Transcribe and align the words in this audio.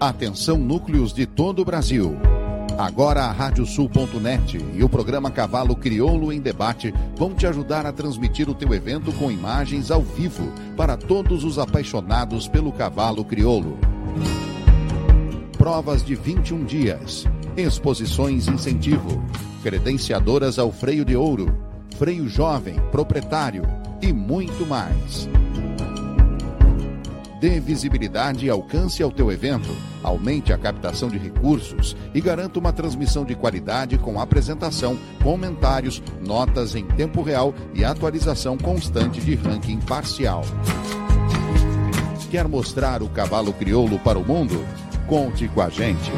Atenção 0.00 0.56
núcleos 0.56 1.12
de 1.12 1.26
todo 1.26 1.60
o 1.60 1.64
Brasil. 1.64 2.16
Agora 2.78 3.24
a 3.24 3.32
Radiosul.net 3.32 4.56
e 4.74 4.82
o 4.82 4.88
programa 4.88 5.30
Cavalo 5.30 5.76
Crioulo 5.76 6.32
em 6.32 6.40
Debate 6.40 6.94
vão 7.14 7.34
te 7.34 7.46
ajudar 7.46 7.84
a 7.84 7.92
transmitir 7.92 8.48
o 8.48 8.54
teu 8.54 8.72
evento 8.72 9.12
com 9.12 9.30
imagens 9.30 9.90
ao 9.90 10.00
vivo 10.00 10.50
para 10.74 10.96
todos 10.96 11.44
os 11.44 11.58
apaixonados 11.58 12.48
pelo 12.48 12.72
cavalo 12.72 13.22
crioulo. 13.22 13.76
Provas 15.58 16.02
de 16.02 16.14
21 16.14 16.64
dias, 16.64 17.26
exposições 17.54 18.48
incentivo, 18.48 19.22
credenciadoras 19.62 20.58
ao 20.58 20.72
freio 20.72 21.04
de 21.04 21.14
ouro, 21.14 21.54
freio 21.98 22.26
jovem, 22.26 22.76
proprietário 22.90 23.64
e 24.00 24.14
muito 24.14 24.66
mais. 24.66 25.28
Dê 27.40 27.58
visibilidade 27.58 28.44
e 28.44 28.50
alcance 28.50 29.02
ao 29.02 29.10
teu 29.10 29.32
evento, 29.32 29.74
aumente 30.02 30.52
a 30.52 30.58
captação 30.58 31.08
de 31.08 31.16
recursos 31.16 31.96
e 32.14 32.20
garanta 32.20 32.58
uma 32.58 32.70
transmissão 32.70 33.24
de 33.24 33.34
qualidade 33.34 33.96
com 33.96 34.20
apresentação, 34.20 34.98
comentários, 35.22 36.02
notas 36.20 36.74
em 36.74 36.84
tempo 36.84 37.22
real 37.22 37.54
e 37.74 37.82
atualização 37.82 38.58
constante 38.58 39.22
de 39.22 39.34
ranking 39.36 39.80
parcial. 39.80 40.42
Quer 42.30 42.46
mostrar 42.46 43.02
o 43.02 43.08
cavalo 43.08 43.54
crioulo 43.54 43.98
para 43.98 44.18
o 44.18 44.24
mundo? 44.24 44.62
Conte 45.08 45.48
com 45.48 45.62
a 45.62 45.70
gente. 45.70 46.12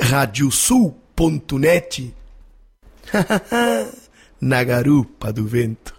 Radiosul.net 0.00 2.12
Na 4.40 4.64
garupa 4.64 5.32
do 5.32 5.44
vento. 5.44 5.93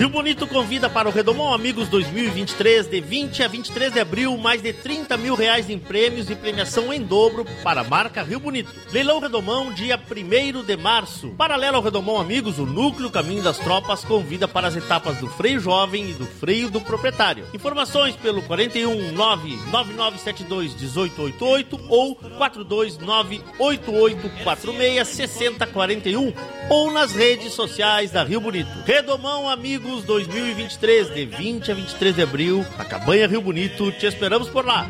Rio 0.00 0.08
Bonito 0.08 0.46
convida 0.46 0.88
para 0.88 1.10
o 1.10 1.12
Redomão 1.12 1.52
Amigos 1.52 1.86
2023, 1.88 2.86
de 2.86 3.02
20 3.02 3.42
a 3.42 3.48
23 3.48 3.92
de 3.92 4.00
abril, 4.00 4.34
mais 4.38 4.62
de 4.62 4.72
30 4.72 5.14
mil 5.18 5.34
reais 5.34 5.68
em 5.68 5.78
prêmios 5.78 6.30
e 6.30 6.34
premiação 6.34 6.90
em 6.90 7.02
dobro 7.02 7.44
para 7.62 7.82
a 7.82 7.84
marca 7.84 8.22
Rio 8.22 8.40
Bonito. 8.40 8.72
Leilão 8.90 9.20
Redomão, 9.20 9.70
dia 9.70 10.00
1 10.00 10.64
de 10.64 10.74
março. 10.78 11.28
Paralelo 11.36 11.76
ao 11.76 11.82
Redomão 11.82 12.18
Amigos, 12.18 12.58
o 12.58 12.64
Núcleo 12.64 13.10
Caminho 13.10 13.42
das 13.42 13.58
Tropas 13.58 14.02
convida 14.02 14.48
para 14.48 14.68
as 14.68 14.74
etapas 14.74 15.18
do 15.18 15.26
freio 15.26 15.60
jovem 15.60 16.08
e 16.08 16.14
do 16.14 16.24
freio 16.24 16.70
do 16.70 16.80
proprietário. 16.80 17.44
Informações 17.52 18.16
pelo 18.16 18.40
41 18.40 19.12
99972 19.12 20.76
1888 20.76 21.78
ou 21.90 22.14
429 22.14 23.42
8846 23.58 25.08
6041 25.08 26.32
ou 26.70 26.90
nas 26.90 27.12
redes 27.12 27.52
sociais 27.52 28.12
da 28.12 28.24
Rio 28.24 28.40
Bonito. 28.40 28.70
Redomão 28.86 29.46
Amigos 29.46 29.89
2023, 29.98 31.14
de 31.14 31.26
20 31.26 31.72
a 31.72 31.74
23 31.74 32.14
de 32.14 32.22
abril, 32.22 32.64
a 32.78 32.84
Cabanha 32.84 33.26
Rio 33.26 33.42
Bonito. 33.42 33.90
Te 33.92 34.06
esperamos 34.06 34.48
por 34.48 34.64
lá. 34.64 34.88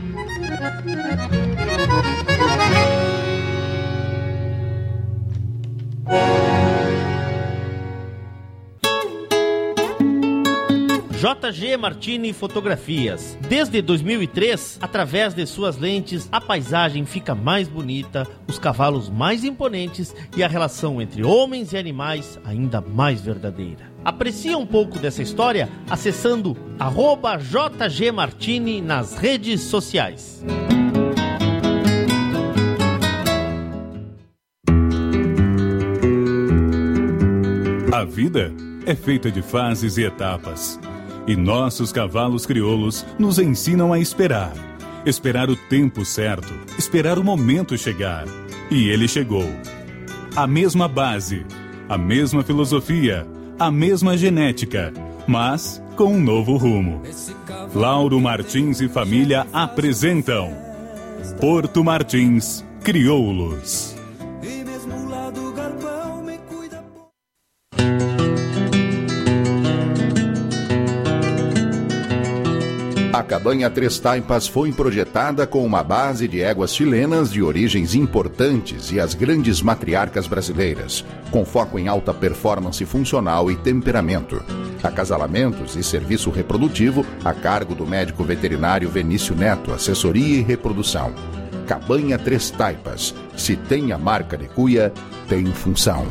JG 11.20 11.76
Martini 11.76 12.32
Fotografias. 12.32 13.36
Desde 13.46 13.82
2003, 13.82 14.78
através 14.80 15.34
de 15.34 15.44
suas 15.44 15.76
lentes, 15.76 16.26
a 16.32 16.40
paisagem 16.40 17.04
fica 17.04 17.34
mais 17.34 17.68
bonita, 17.68 18.26
os 18.48 18.58
cavalos 18.58 19.10
mais 19.10 19.44
imponentes 19.44 20.14
e 20.34 20.42
a 20.42 20.48
relação 20.48 21.00
entre 21.02 21.22
homens 21.22 21.74
e 21.74 21.76
animais 21.76 22.40
ainda 22.42 22.80
mais 22.80 23.20
verdadeira. 23.20 23.89
Aprecie 24.04 24.54
um 24.54 24.64
pouco 24.64 24.98
dessa 24.98 25.22
história 25.22 25.68
acessando 25.88 26.56
arroba 26.78 27.36
JG 27.36 28.10
Martini 28.12 28.80
nas 28.80 29.14
redes 29.14 29.60
sociais. 29.60 30.42
A 37.92 38.04
vida 38.04 38.50
é 38.86 38.94
feita 38.94 39.30
de 39.30 39.42
fases 39.42 39.98
e 39.98 40.04
etapas. 40.04 40.80
E 41.26 41.36
nossos 41.36 41.92
cavalos 41.92 42.46
crioulos 42.46 43.04
nos 43.18 43.38
ensinam 43.38 43.92
a 43.92 43.98
esperar. 43.98 44.54
Esperar 45.04 45.50
o 45.50 45.56
tempo 45.56 46.04
certo, 46.04 46.52
esperar 46.78 47.18
o 47.18 47.24
momento 47.24 47.76
chegar. 47.76 48.24
E 48.70 48.88
ele 48.88 49.06
chegou. 49.06 49.44
A 50.34 50.46
mesma 50.46 50.88
base, 50.88 51.44
a 51.88 51.98
mesma 51.98 52.42
filosofia, 52.42 53.26
a 53.60 53.70
mesma 53.70 54.16
genética, 54.16 54.90
mas 55.26 55.82
com 55.94 56.14
um 56.14 56.20
novo 56.20 56.56
rumo. 56.56 57.02
Lauro 57.74 58.18
Martins 58.18 58.80
e 58.80 58.88
família 58.88 59.46
apresentam 59.52 60.56
Porto 61.38 61.84
Martins 61.84 62.64
Crioulos. 62.82 63.99
A 73.20 73.22
cabanha 73.22 73.68
Três 73.68 73.98
Taipas 73.98 74.48
foi 74.48 74.72
projetada 74.72 75.46
com 75.46 75.62
uma 75.62 75.84
base 75.84 76.26
de 76.26 76.40
éguas 76.40 76.74
chilenas 76.74 77.30
de 77.30 77.42
origens 77.42 77.94
importantes 77.94 78.90
e 78.90 78.98
as 78.98 79.12
grandes 79.12 79.60
matriarcas 79.60 80.26
brasileiras, 80.26 81.04
com 81.30 81.44
foco 81.44 81.78
em 81.78 81.86
alta 81.86 82.14
performance 82.14 82.82
funcional 82.86 83.50
e 83.50 83.56
temperamento. 83.56 84.42
Acasalamentos 84.82 85.76
e 85.76 85.82
serviço 85.82 86.30
reprodutivo 86.30 87.04
a 87.22 87.34
cargo 87.34 87.74
do 87.74 87.86
médico 87.86 88.24
veterinário 88.24 88.88
Venício 88.88 89.36
Neto, 89.36 89.70
assessoria 89.70 90.38
e 90.38 90.40
reprodução. 90.40 91.12
Cabanha 91.66 92.18
Três 92.18 92.50
Taipas. 92.50 93.14
Se 93.36 93.54
tem 93.54 93.92
a 93.92 93.98
marca 93.98 94.34
de 94.34 94.48
cuia, 94.48 94.94
tem 95.28 95.44
função. 95.44 96.06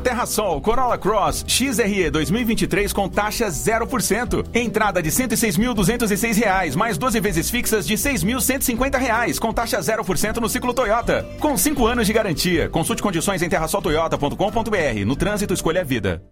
Terra 0.00 0.26
Sol, 0.26 0.60
Corolla 0.60 0.96
Cross 0.96 1.44
XRE 1.46 2.10
2023 2.10 2.92
com 2.92 3.08
taxa 3.08 3.48
0%. 3.48 4.46
Entrada 4.54 5.02
de 5.02 5.10
R$ 5.10 5.14
106.206, 5.14 6.74
mais 6.76 6.96
12 6.96 7.20
vezes 7.20 7.50
fixas 7.50 7.86
de 7.86 7.94
R$ 7.94 8.00
6.150, 8.00 9.38
com 9.38 9.52
taxa 9.52 9.78
0% 9.78 10.36
no 10.36 10.48
ciclo 10.48 10.72
Toyota. 10.72 11.26
Com 11.40 11.56
5 11.56 11.86
anos 11.86 12.06
de 12.06 12.12
garantia. 12.12 12.68
Consulte 12.68 13.02
condições 13.02 13.42
em 13.42 13.48
terrasoltoyota.com.br. 13.48 15.04
No 15.06 15.16
trânsito, 15.16 15.54
escolha 15.54 15.80
a 15.80 15.84
vida. 15.84 16.22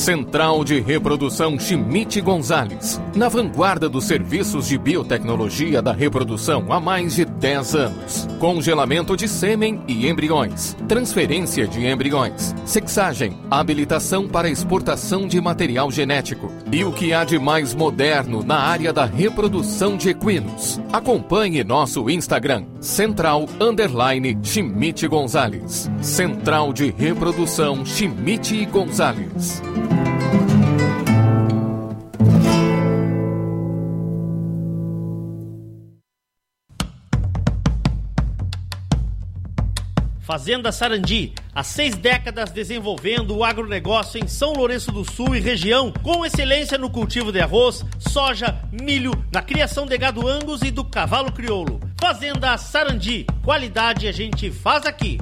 Central 0.00 0.64
de 0.64 0.80
Reprodução 0.80 1.58
Chimite 1.58 2.22
Gonzales. 2.22 2.98
Na 3.14 3.28
vanguarda 3.28 3.86
dos 3.86 4.06
serviços 4.06 4.66
de 4.66 4.78
biotecnologia 4.78 5.82
da 5.82 5.92
reprodução 5.92 6.72
há 6.72 6.80
mais 6.80 7.16
de 7.16 7.26
10 7.26 7.74
anos. 7.74 8.26
Congelamento 8.38 9.14
de 9.14 9.28
sêmen 9.28 9.82
e 9.86 10.08
embriões. 10.08 10.74
Transferência 10.88 11.68
de 11.68 11.86
embriões. 11.86 12.54
Sexagem. 12.64 13.36
Habilitação 13.50 14.26
para 14.26 14.48
exportação 14.48 15.28
de 15.28 15.38
material 15.38 15.90
genético. 15.90 16.50
E 16.72 16.82
o 16.82 16.92
que 16.92 17.12
há 17.12 17.22
de 17.22 17.38
mais 17.38 17.74
moderno 17.74 18.42
na 18.42 18.58
área 18.58 18.94
da 18.94 19.04
reprodução 19.04 19.98
de 19.98 20.08
equinos. 20.08 20.80
Acompanhe 20.90 21.62
nosso 21.62 22.08
Instagram. 22.08 22.64
Central 22.80 23.44
Underline 23.60 24.38
Chimite 24.42 25.06
Gonzales. 25.06 25.90
Central 26.00 26.72
de 26.72 26.90
Reprodução 26.90 27.84
Chimite 27.84 28.64
Gonzales. 28.64 29.60
Fazenda 40.30 40.70
Sarandi, 40.70 41.32
há 41.52 41.64
seis 41.64 41.96
décadas 41.96 42.52
desenvolvendo 42.52 43.36
o 43.36 43.42
agronegócio 43.42 44.22
em 44.22 44.28
São 44.28 44.52
Lourenço 44.52 44.92
do 44.92 45.04
Sul 45.04 45.34
e 45.34 45.40
região, 45.40 45.92
com 46.04 46.24
excelência 46.24 46.78
no 46.78 46.88
cultivo 46.88 47.32
de 47.32 47.40
arroz, 47.40 47.84
soja, 47.98 48.62
milho, 48.70 49.10
na 49.32 49.42
criação 49.42 49.86
de 49.86 49.98
gado 49.98 50.28
angus 50.28 50.62
e 50.62 50.70
do 50.70 50.84
cavalo 50.84 51.32
crioulo. 51.32 51.80
Fazenda 52.00 52.56
Sarandi, 52.56 53.26
qualidade 53.42 54.06
a 54.06 54.12
gente 54.12 54.52
faz 54.52 54.86
aqui. 54.86 55.18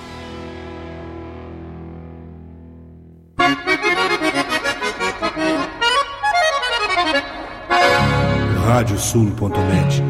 radiosul.net 8.78 10.04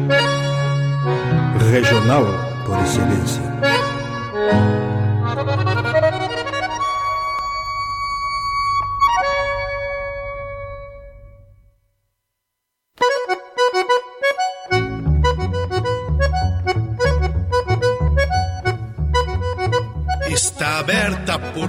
Regional 1.70 2.26
por 2.66 2.78
excelência. 2.82 3.42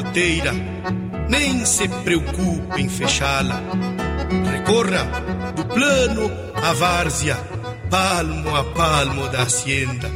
Porteira, 0.10 0.54
nem 1.30 1.64
se 1.66 1.88
preocupe 1.88 2.82
em 2.82 2.90
fechá-la. 2.90 3.62
Recorra 4.52 5.04
do 5.56 5.66
plano 5.66 6.32
à 6.56 6.74
várzea, 6.74 7.38
palmo 7.90 8.56
a 8.56 8.64
palmo 8.64 9.30
da 9.30 9.44
hacienda. 9.44 10.10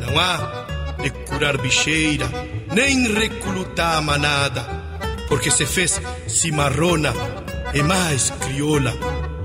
Não 0.00 0.18
há 0.18 0.96
de 1.02 1.10
curar 1.10 1.58
bicheira, 1.58 2.28
nem 2.72 3.12
reclutar 3.12 3.98
a 3.98 4.00
manada, 4.00 4.64
porque 5.28 5.50
se 5.50 5.66
fez 5.66 6.00
cimarrona 6.26 7.12
e 7.74 7.82
mais 7.82 8.30
crioula. 8.30 8.94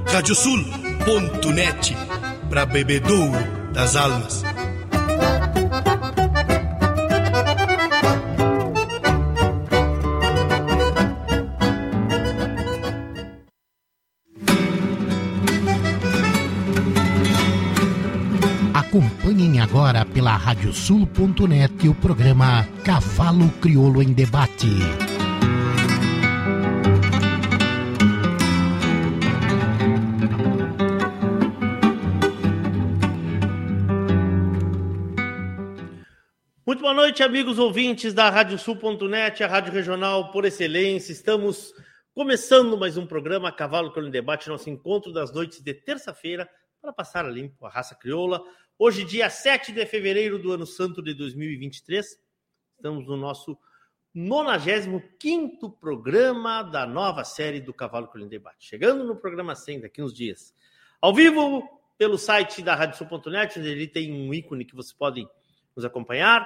Radiosul.net 0.08 1.98
para 2.50 2.66
bebedouro 2.66 3.44
das 3.74 3.96
almas. 3.96 4.44
Pela 20.26 20.38
radiosul.net 20.38 21.88
o 21.88 21.94
programa 21.94 22.68
Cavalo 22.84 23.48
Crioulo 23.62 24.02
em 24.02 24.12
Debate. 24.12 24.66
Muito 36.66 36.82
boa 36.82 36.96
noite, 36.96 37.22
amigos 37.22 37.60
ouvintes 37.60 38.12
da 38.12 38.28
Radiosul.net, 38.32 39.44
a 39.44 39.48
rádio 39.48 39.72
regional 39.72 40.32
por 40.32 40.44
excelência. 40.44 41.12
Estamos 41.12 41.72
começando 42.16 42.76
mais 42.76 42.98
um 42.98 43.06
programa 43.06 43.52
Cavalo 43.52 43.92
Crioulo 43.92 44.10
em 44.10 44.12
Debate, 44.12 44.50
nosso 44.50 44.72
encontro 44.72 45.14
das 45.14 45.32
noites 45.32 45.62
de 45.62 45.76
terça-feira 45.76 46.50
para 46.82 46.92
passar 46.92 47.26
a 47.26 47.30
limpo 47.30 47.64
a 47.64 47.70
raça 47.70 47.94
crioula. 47.94 48.42
Hoje, 48.78 49.06
dia 49.06 49.30
7 49.30 49.72
de 49.72 49.86
fevereiro 49.86 50.38
do 50.38 50.52
ano 50.52 50.66
santo 50.66 51.02
de 51.02 51.14
2023, 51.14 52.20
estamos 52.76 53.08
no 53.08 53.16
nosso 53.16 53.58
95 54.14 55.72
programa 55.80 56.62
da 56.62 56.86
nova 56.86 57.24
série 57.24 57.62
do 57.62 57.74
Cavalo 57.74 58.10
em 58.18 58.28
Debate. 58.28 58.68
Chegando 58.68 59.06
no 59.06 59.16
programa 59.16 59.56
100 59.56 59.80
daqui 59.80 60.02
uns 60.02 60.14
dias. 60.14 60.54
Ao 61.00 61.14
vivo, 61.14 61.64
pelo 61.98 62.18
site 62.18 62.62
da 62.62 62.76
Radiosul.net, 62.76 63.58
onde 63.58 63.70
ele 63.70 63.88
tem 63.88 64.12
um 64.12 64.34
ícone 64.34 64.66
que 64.66 64.76
vocês 64.76 64.92
podem 64.92 65.26
nos 65.74 65.86
acompanhar, 65.86 66.46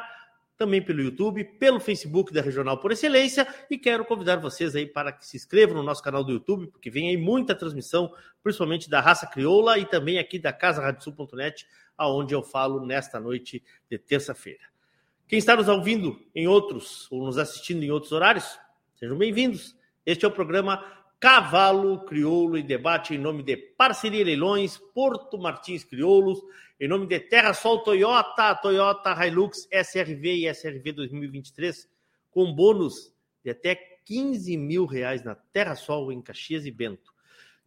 também 0.55 0.83
pelo 0.83 1.01
YouTube, 1.01 1.43
pelo 1.57 1.79
Facebook 1.79 2.31
da 2.31 2.41
Regional 2.41 2.77
por 2.77 2.91
Excelência 2.91 3.47
e 3.71 3.77
quero 3.77 4.05
convidar 4.05 4.35
vocês 4.35 4.75
aí 4.75 4.85
para 4.85 5.11
que 5.11 5.25
se 5.25 5.37
inscrevam 5.37 5.77
no 5.77 5.81
nosso 5.81 6.03
canal 6.03 6.23
do 6.23 6.33
YouTube, 6.33 6.67
porque 6.67 6.91
vem 6.91 7.07
aí 7.07 7.17
muita 7.17 7.55
transmissão, 7.55 8.13
principalmente 8.43 8.87
da 8.89 8.99
raça 8.99 9.25
crioula 9.25 9.79
e 9.79 9.85
também 9.85 10.19
aqui 10.19 10.37
da 10.37 10.53
Casa 10.53 10.81
Radiosul.net, 10.81 11.65
aonde 11.99 12.33
eu 12.33 12.41
falo 12.41 12.85
nesta 12.85 13.19
noite 13.19 13.61
de 13.89 13.97
terça-feira. 13.99 14.63
Quem 15.27 15.37
está 15.37 15.55
nos 15.55 15.67
ouvindo 15.67 16.19
em 16.33 16.47
outros 16.47 17.11
ou 17.11 17.25
nos 17.25 17.37
assistindo 17.37 17.83
em 17.83 17.91
outros 17.91 18.13
horários, 18.13 18.57
sejam 18.95 19.17
bem-vindos. 19.17 19.75
Este 20.05 20.23
é 20.23 20.27
o 20.27 20.31
programa 20.31 20.83
Cavalo 21.19 22.05
Crioulo 22.05 22.57
e 22.57 22.63
Debate 22.63 23.13
em 23.13 23.17
nome 23.17 23.43
de 23.43 23.57
Parceria 23.57 24.23
Leilões, 24.23 24.77
Porto 24.77 25.37
Martins 25.37 25.83
Crioulos, 25.83 26.39
em 26.79 26.87
nome 26.87 27.05
de 27.05 27.19
Terra 27.19 27.53
Sol 27.53 27.83
Toyota, 27.83 28.55
Toyota 28.55 29.13
Hilux 29.27 29.67
SRV 29.69 30.35
e 30.35 30.49
SRV 30.49 30.93
2023, 30.93 31.89
com 32.31 32.55
bônus 32.55 33.13
de 33.43 33.51
até 33.51 33.75
15 34.05 34.55
mil 34.55 34.85
reais 34.85 35.21
na 35.21 35.35
Terra 35.35 35.75
Sol 35.75 36.11
em 36.11 36.21
Caxias 36.21 36.65
e 36.65 36.71
Bento. 36.71 37.13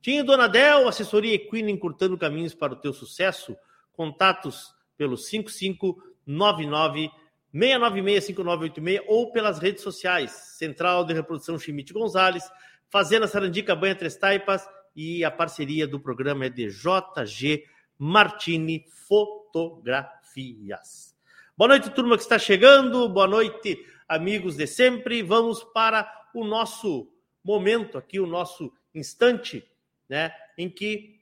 Tinha 0.00 0.24
Donadel, 0.24 0.88
assessoria 0.88 1.34
equina 1.34 1.70
encurtando 1.70 2.18
caminhos 2.18 2.54
para 2.54 2.72
o 2.72 2.76
teu 2.76 2.92
sucesso. 2.92 3.56
Contatos 3.92 4.74
pelo 4.96 5.16
5599 5.16 7.10
6965986 7.54 9.02
ou 9.06 9.30
pelas 9.30 9.58
redes 9.58 9.82
sociais. 9.82 10.30
Central 10.30 11.04
de 11.04 11.12
Reprodução 11.12 11.58
Chimite 11.58 11.92
Gonzalez, 11.92 12.50
Fazenda 12.88 13.28
Sarandica 13.28 13.76
Banha 13.76 13.94
Três 13.94 14.16
Taipas 14.16 14.66
e 14.96 15.22
a 15.24 15.30
parceria 15.30 15.86
do 15.86 16.00
programa 16.00 16.46
é 16.46 16.50
de 16.50 16.68
JG 16.68 17.64
Martini 17.98 18.86
Fotografias. 19.08 21.14
Boa 21.56 21.68
noite, 21.68 21.90
turma 21.90 22.16
que 22.16 22.22
está 22.22 22.38
chegando. 22.38 23.08
Boa 23.08 23.26
noite, 23.26 23.84
amigos 24.08 24.56
de 24.56 24.66
sempre. 24.66 25.22
Vamos 25.22 25.62
para 25.62 26.10
o 26.34 26.44
nosso 26.44 27.08
momento 27.44 27.98
aqui, 27.98 28.18
o 28.18 28.26
nosso 28.26 28.72
instante, 28.94 29.68
né, 30.08 30.32
em 30.56 30.68
que 30.68 31.20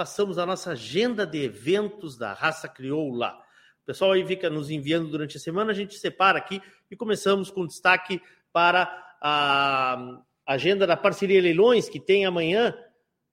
passamos 0.00 0.38
a 0.38 0.46
nossa 0.46 0.70
agenda 0.70 1.26
de 1.26 1.44
eventos 1.44 2.16
da 2.16 2.32
raça 2.32 2.66
crioula. 2.66 3.34
O 3.82 3.84
pessoal 3.84 4.12
aí 4.12 4.26
fica 4.26 4.48
nos 4.48 4.70
enviando 4.70 5.10
durante 5.10 5.36
a 5.36 5.40
semana, 5.40 5.72
a 5.72 5.74
gente 5.74 5.94
separa 5.94 6.38
aqui 6.38 6.58
e 6.90 6.96
começamos 6.96 7.50
com 7.50 7.66
destaque 7.66 8.18
para 8.50 8.84
a 9.20 10.22
agenda 10.46 10.86
da 10.86 10.96
Parceria 10.96 11.42
Leilões, 11.42 11.86
que 11.86 12.00
tem 12.00 12.24
amanhã 12.24 12.74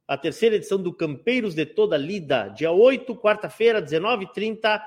a 0.05 0.17
terceira 0.17 0.57
edição 0.57 0.77
do 0.77 0.93
Campeiros 0.93 1.55
de 1.55 1.65
Toda 1.65 1.95
Lida, 1.95 2.49
dia 2.49 2.69
8, 2.69 3.15
quarta-feira, 3.15 3.81
19h30, 3.81 4.81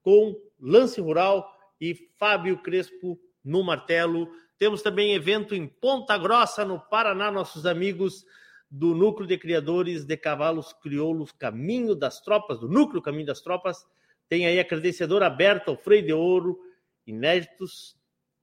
com 0.00 0.34
Lance 0.58 1.02
Rural 1.02 1.54
e 1.78 1.94
Fábio 2.18 2.62
Crespo 2.62 3.20
no 3.44 3.62
martelo. 3.62 4.26
Temos 4.58 4.80
também 4.80 5.12
evento 5.12 5.54
em 5.54 5.66
Ponta 5.66 6.16
Grossa, 6.16 6.64
no 6.64 6.80
Paraná, 6.80 7.30
nossos 7.30 7.66
amigos 7.66 8.24
do 8.70 8.94
Núcleo 8.94 9.26
de 9.26 9.38
Criadores 9.38 10.04
de 10.04 10.16
Cavalos 10.16 10.72
Crioulos 10.72 11.32
Caminho 11.32 11.94
das 11.94 12.20
Tropas, 12.20 12.60
do 12.60 12.68
Núcleo 12.68 13.02
Caminho 13.02 13.26
das 13.26 13.40
Tropas. 13.40 13.86
Tem 14.28 14.46
aí 14.46 14.58
a 14.58 14.64
credenciadora 14.64 15.26
aberta, 15.26 15.70
o 15.70 15.76
Freio 15.76 16.04
de 16.04 16.12
Ouro, 16.12 16.58
inéditos 17.06 17.96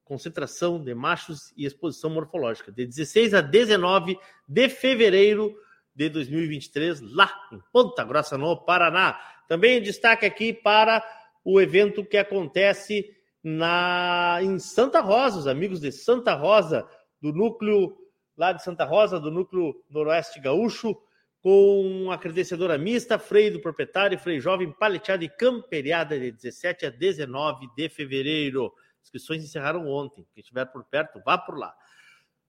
concentração 0.03 0.83
de 0.83 0.93
machos 0.93 1.53
e 1.55 1.65
exposição 1.65 2.09
morfológica, 2.09 2.71
de 2.71 2.85
16 2.85 3.33
a 3.33 3.41
19 3.41 4.17
de 4.47 4.69
fevereiro 4.69 5.55
de 5.95 6.09
2023, 6.09 7.01
lá 7.01 7.31
em 7.51 7.59
Ponta 7.71 8.03
Grossa, 8.03 8.37
no 8.37 8.57
Paraná. 8.65 9.19
Também 9.47 9.81
destaque 9.81 10.25
aqui 10.25 10.53
para 10.53 11.03
o 11.43 11.59
evento 11.59 12.05
que 12.05 12.17
acontece 12.17 13.05
na 13.43 14.39
em 14.41 14.57
Santa 14.59 15.01
Rosa, 15.01 15.39
os 15.39 15.47
amigos 15.47 15.79
de 15.79 15.91
Santa 15.91 16.33
Rosa, 16.33 16.87
do 17.21 17.33
núcleo 17.33 17.97
lá 18.37 18.51
de 18.51 18.63
Santa 18.63 18.85
Rosa, 18.85 19.19
do 19.19 19.31
núcleo 19.31 19.75
Noroeste 19.89 20.39
Gaúcho, 20.39 20.95
com 21.41 22.09
a 22.11 22.17
credenciadora 22.17 22.77
mista, 22.77 23.19
freio 23.19 23.53
do 23.53 23.59
proprietário, 23.59 24.17
freio 24.17 24.39
jovem, 24.39 24.71
paleteada 24.71 25.23
e 25.23 25.29
camperiada 25.29 26.17
de 26.19 26.31
17 26.31 26.85
a 26.85 26.89
19 26.89 27.67
de 27.75 27.89
fevereiro 27.89 28.73
inscrições 29.03 29.43
encerraram 29.43 29.87
ontem. 29.87 30.25
Quem 30.33 30.41
estiver 30.41 30.65
por 30.65 30.83
perto, 30.85 31.21
vá 31.23 31.37
por 31.37 31.57
lá. 31.57 31.75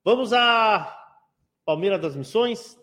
Vamos 0.05 0.33
a 0.33 0.97
Palmeira 1.65 1.99
das 1.99 2.15
Missões, 2.15 2.79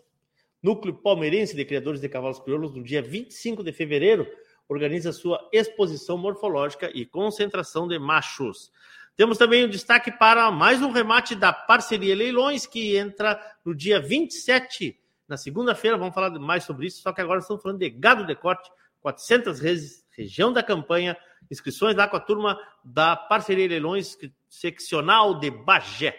Núcleo 0.62 0.94
Palmeirense 0.94 1.56
de 1.56 1.64
Criadores 1.64 2.00
de 2.00 2.08
Cavalos 2.08 2.38
Crioulos, 2.38 2.74
no 2.74 2.82
dia 2.82 3.02
25 3.02 3.64
de 3.64 3.72
fevereiro, 3.72 4.28
organiza 4.68 5.12
sua 5.12 5.48
exposição 5.52 6.16
morfológica 6.16 6.90
e 6.94 7.04
concentração 7.04 7.88
de 7.88 7.98
machos. 7.98 8.70
Temos 9.14 9.36
também 9.36 9.64
o 9.64 9.66
um 9.66 9.70
destaque 9.70 10.10
para 10.10 10.50
mais 10.50 10.80
um 10.80 10.90
remate 10.90 11.34
da 11.34 11.52
parceria 11.52 12.16
Leilões, 12.16 12.64
que 12.64 12.96
entra 12.96 13.38
no 13.62 13.74
dia 13.74 14.00
27, 14.00 14.98
na 15.28 15.36
segunda-feira. 15.36 15.98
Vamos 15.98 16.14
falar 16.14 16.30
mais 16.38 16.64
sobre 16.64 16.86
isso, 16.86 17.02
só 17.02 17.12
que 17.12 17.20
agora 17.20 17.40
estamos 17.40 17.62
falando 17.62 17.78
de 17.78 17.90
gado 17.90 18.26
de 18.26 18.34
corte, 18.34 18.70
400 19.02 19.60
reses, 19.60 20.06
região 20.16 20.50
da 20.50 20.62
campanha, 20.62 21.14
inscrições 21.50 21.94
lá 21.94 22.08
com 22.08 22.16
a 22.16 22.20
turma 22.20 22.58
da 22.82 23.14
Parceria 23.14 23.68
Leilões 23.68 24.16
Seccional 24.48 25.38
de 25.38 25.50
Bagé. 25.50 26.18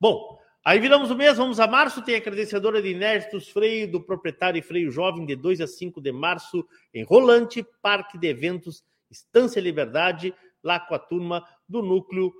Bom, 0.00 0.36
aí 0.64 0.80
viramos 0.80 1.12
o 1.12 1.14
mês, 1.14 1.36
vamos 1.36 1.60
a 1.60 1.68
março, 1.68 2.02
tem 2.02 2.16
a 2.16 2.20
credenciadora 2.20 2.82
de 2.82 2.88
inéditos, 2.88 3.48
freio 3.50 3.88
do 3.88 4.00
proprietário 4.00 4.58
e 4.58 4.62
freio 4.62 4.90
jovem 4.90 5.24
de 5.24 5.36
2 5.36 5.60
a 5.60 5.68
5 5.68 6.00
de 6.00 6.10
março, 6.10 6.66
em 6.92 7.04
Rolante, 7.04 7.64
Parque 7.80 8.18
de 8.18 8.26
Eventos, 8.26 8.82
Estância 9.08 9.60
Liberdade, 9.60 10.34
lá 10.62 10.78
com 10.78 10.94
a 10.94 10.98
turma 10.98 11.44
do 11.72 11.82
núcleo 11.82 12.32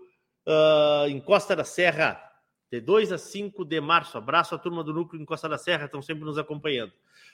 uh, 0.47 1.09
em 1.09 1.19
Costa 1.21 1.57
da 1.57 1.65
Serra. 1.65 2.23
de 2.71 2.81
2 2.81 3.13
a 3.13 3.19
5 3.19 3.65
de 3.65 3.81
março. 3.81 4.17
Abraço 4.17 4.55
à 4.55 4.59
turma 4.59 4.85
do 4.85 4.95
Núcleo 4.95 5.21
Encosta 5.21 5.49
da 5.49 5.59
Serra, 5.59 5.87
estão 5.87 6.01
sempre 6.01 6.25
nos 6.25 6.39
acompanhando. 6.39 6.93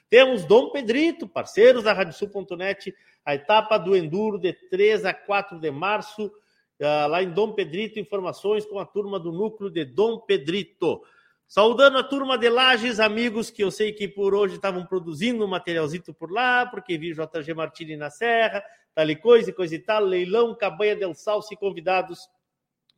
Temos 0.09 0.45
Dom 0.45 0.71
Pedrito, 0.71 1.29
parceiros 1.29 1.85
da 1.85 1.93
Radiosul.net, 1.93 2.95
a 3.25 3.35
etapa 3.35 3.79
do 3.79 3.95
Enduro 3.95 4.39
de 4.39 4.53
3 4.53 5.05
a 5.05 5.15
4 5.15 5.61
de 5.61 5.71
março, 5.71 6.27
uh, 6.27 7.09
lá 7.09 7.23
em 7.23 7.31
Dom 7.31 7.53
Pedrito, 7.53 8.01
informações 8.01 8.65
com 8.65 8.79
a 8.79 8.87
turma 8.87 9.19
do 9.21 9.31
Núcleo 9.31 9.71
de 9.71 9.85
Dom 9.85 10.19
Pedrito. 10.21 11.03
Saudando 11.47 11.99
a 11.99 12.03
turma 12.03 12.37
de 12.37 12.49
Lages, 12.51 13.01
amigos 13.01 13.49
que 13.51 13.63
eu 13.63 13.71
sei 13.71 13.93
que 13.93 14.07
por 14.07 14.35
hoje 14.35 14.57
estavam 14.57 14.85
produzindo 14.85 15.45
um 15.45 15.49
materialzito 15.49 16.13
por 16.13 16.31
lá, 16.31 16.67
porque 16.67 16.99
vi 16.99 17.15
JG 17.15 17.55
Martini 17.55 17.97
na 17.97 18.11
Serra, 18.11 18.63
tal 18.99 19.11
e 19.11 19.15
coisa 19.15 19.51
e 19.51 19.53
coisa 19.53 19.77
e 19.77 19.79
tal. 19.79 20.03
Leilão 20.03 20.57
Cabanha 20.57 20.97
del 20.97 21.15
Salce, 21.15 21.55
convidados, 21.55 22.29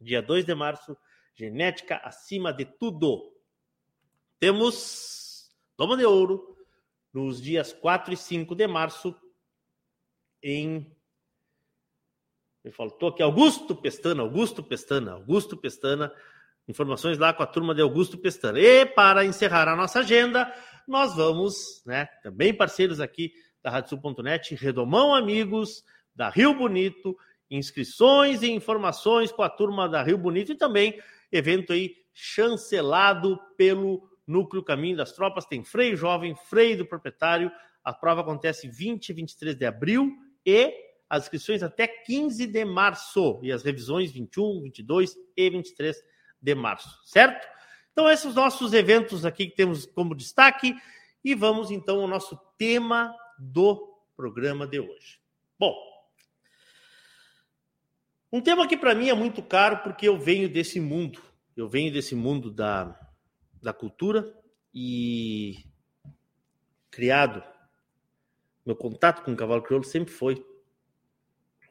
dia 0.01 0.23
2 0.23 0.47
de 0.47 0.55
março, 0.55 0.97
genética 1.35 1.97
acima 1.97 2.55
de 2.55 2.65
tudo. 2.65 3.31
Temos 4.39 5.55
Toma 5.77 5.99
de 5.99 6.07
Ouro 6.07 6.57
nos 7.13 7.39
dias 7.39 7.75
4 7.75 8.15
e 8.15 8.17
5 8.17 8.55
de 8.55 8.67
março 8.67 9.15
em. 10.43 10.91
Me 12.65 12.71
faltou 12.71 13.11
aqui 13.11 13.23
Augusto 13.23 13.77
Pestana, 13.77 14.23
Augusto 14.23 14.63
Pestana, 14.63 15.13
Augusto 15.13 15.55
Pestana 15.55 16.15
Informações 16.71 17.19
lá 17.19 17.33
com 17.33 17.43
a 17.43 17.47
turma 17.47 17.75
de 17.75 17.83
Augusto 17.83 18.17
Pestana. 18.17 18.61
E 18.61 18.87
para 18.87 19.25
encerrar 19.25 19.67
a 19.67 19.75
nossa 19.75 20.01
agenda, 20.01 20.55
nós 20.87 21.17
vamos, 21.17 21.83
né, 21.85 22.07
também 22.23 22.55
parceiros 22.55 23.01
aqui 23.01 23.33
da 23.63 23.71
Radiosul.net, 23.71 24.55
Redomão 24.55 25.15
Amigos, 25.15 25.85
da 26.15 26.29
Rio 26.29 26.55
Bonito, 26.55 27.17
inscrições 27.51 28.43
e 28.43 28.51
informações 28.51 29.33
com 29.33 29.43
a 29.43 29.49
turma 29.49 29.89
da 29.89 30.03
Rio 30.03 30.19
Bonito 30.19 30.53
e 30.53 30.57
também 30.57 31.01
evento 31.31 31.73
aí 31.73 31.97
chancelado 32.13 33.39
pelo 33.57 34.09
Núcleo 34.27 34.63
Caminho 34.63 34.97
das 34.97 35.13
Tropas. 35.13 35.47
Tem 35.47 35.65
freio 35.65 35.97
jovem, 35.97 36.35
freio 36.35 36.79
do 36.79 36.87
proprietário. 36.87 37.51
A 37.83 37.93
prova 37.93 38.21
acontece 38.21 38.69
20 38.69 39.09
e 39.09 39.13
23 39.13 39.57
de 39.57 39.67
abril 39.67 40.13
e 40.45 40.73
as 41.09 41.25
inscrições 41.25 41.63
até 41.63 41.89
15 41.89 42.47
de 42.47 42.65
março 42.65 43.41
e 43.43 43.51
as 43.51 43.65
revisões 43.65 44.13
21, 44.13 44.63
22 44.63 45.17
e 45.37 45.51
23 45.51 45.97
de 46.41 46.55
março, 46.55 46.89
certo? 47.05 47.47
Então, 47.93 48.09
esses 48.09 48.35
nossos 48.35 48.73
eventos 48.73 49.27
aqui 49.27 49.47
que 49.49 49.57
temos 49.57 49.85
como 49.87 50.15
destaque. 50.15 50.75
E 51.23 51.35
vamos 51.35 51.71
então 51.71 52.01
ao 52.01 52.09
nosso 52.09 52.39
tema 52.57 53.15
do 53.41 53.99
programa 54.15 54.67
de 54.67 54.79
hoje. 54.79 55.19
Bom, 55.59 55.75
um 58.31 58.41
tema 58.41 58.69
que 58.69 58.77
para 58.77 58.95
mim 58.95 59.09
é 59.09 59.15
muito 59.15 59.43
caro 59.43 59.79
porque 59.79 60.07
eu 60.07 60.19
venho 60.19 60.49
desse 60.49 60.79
mundo, 60.79 61.21
eu 61.57 61.69
venho 61.69 61.93
desse 61.93 62.15
mundo 62.15 62.51
da, 62.51 62.99
da 63.63 63.73
cultura 63.73 64.33
e 64.75 65.65
criado, 66.91 67.43
meu 68.65 68.77
contato 68.77 69.23
com 69.25 69.33
o 69.33 69.37
cavalo 69.37 69.63
crioulo 69.63 69.85
sempre 69.85 70.13
foi 70.13 70.45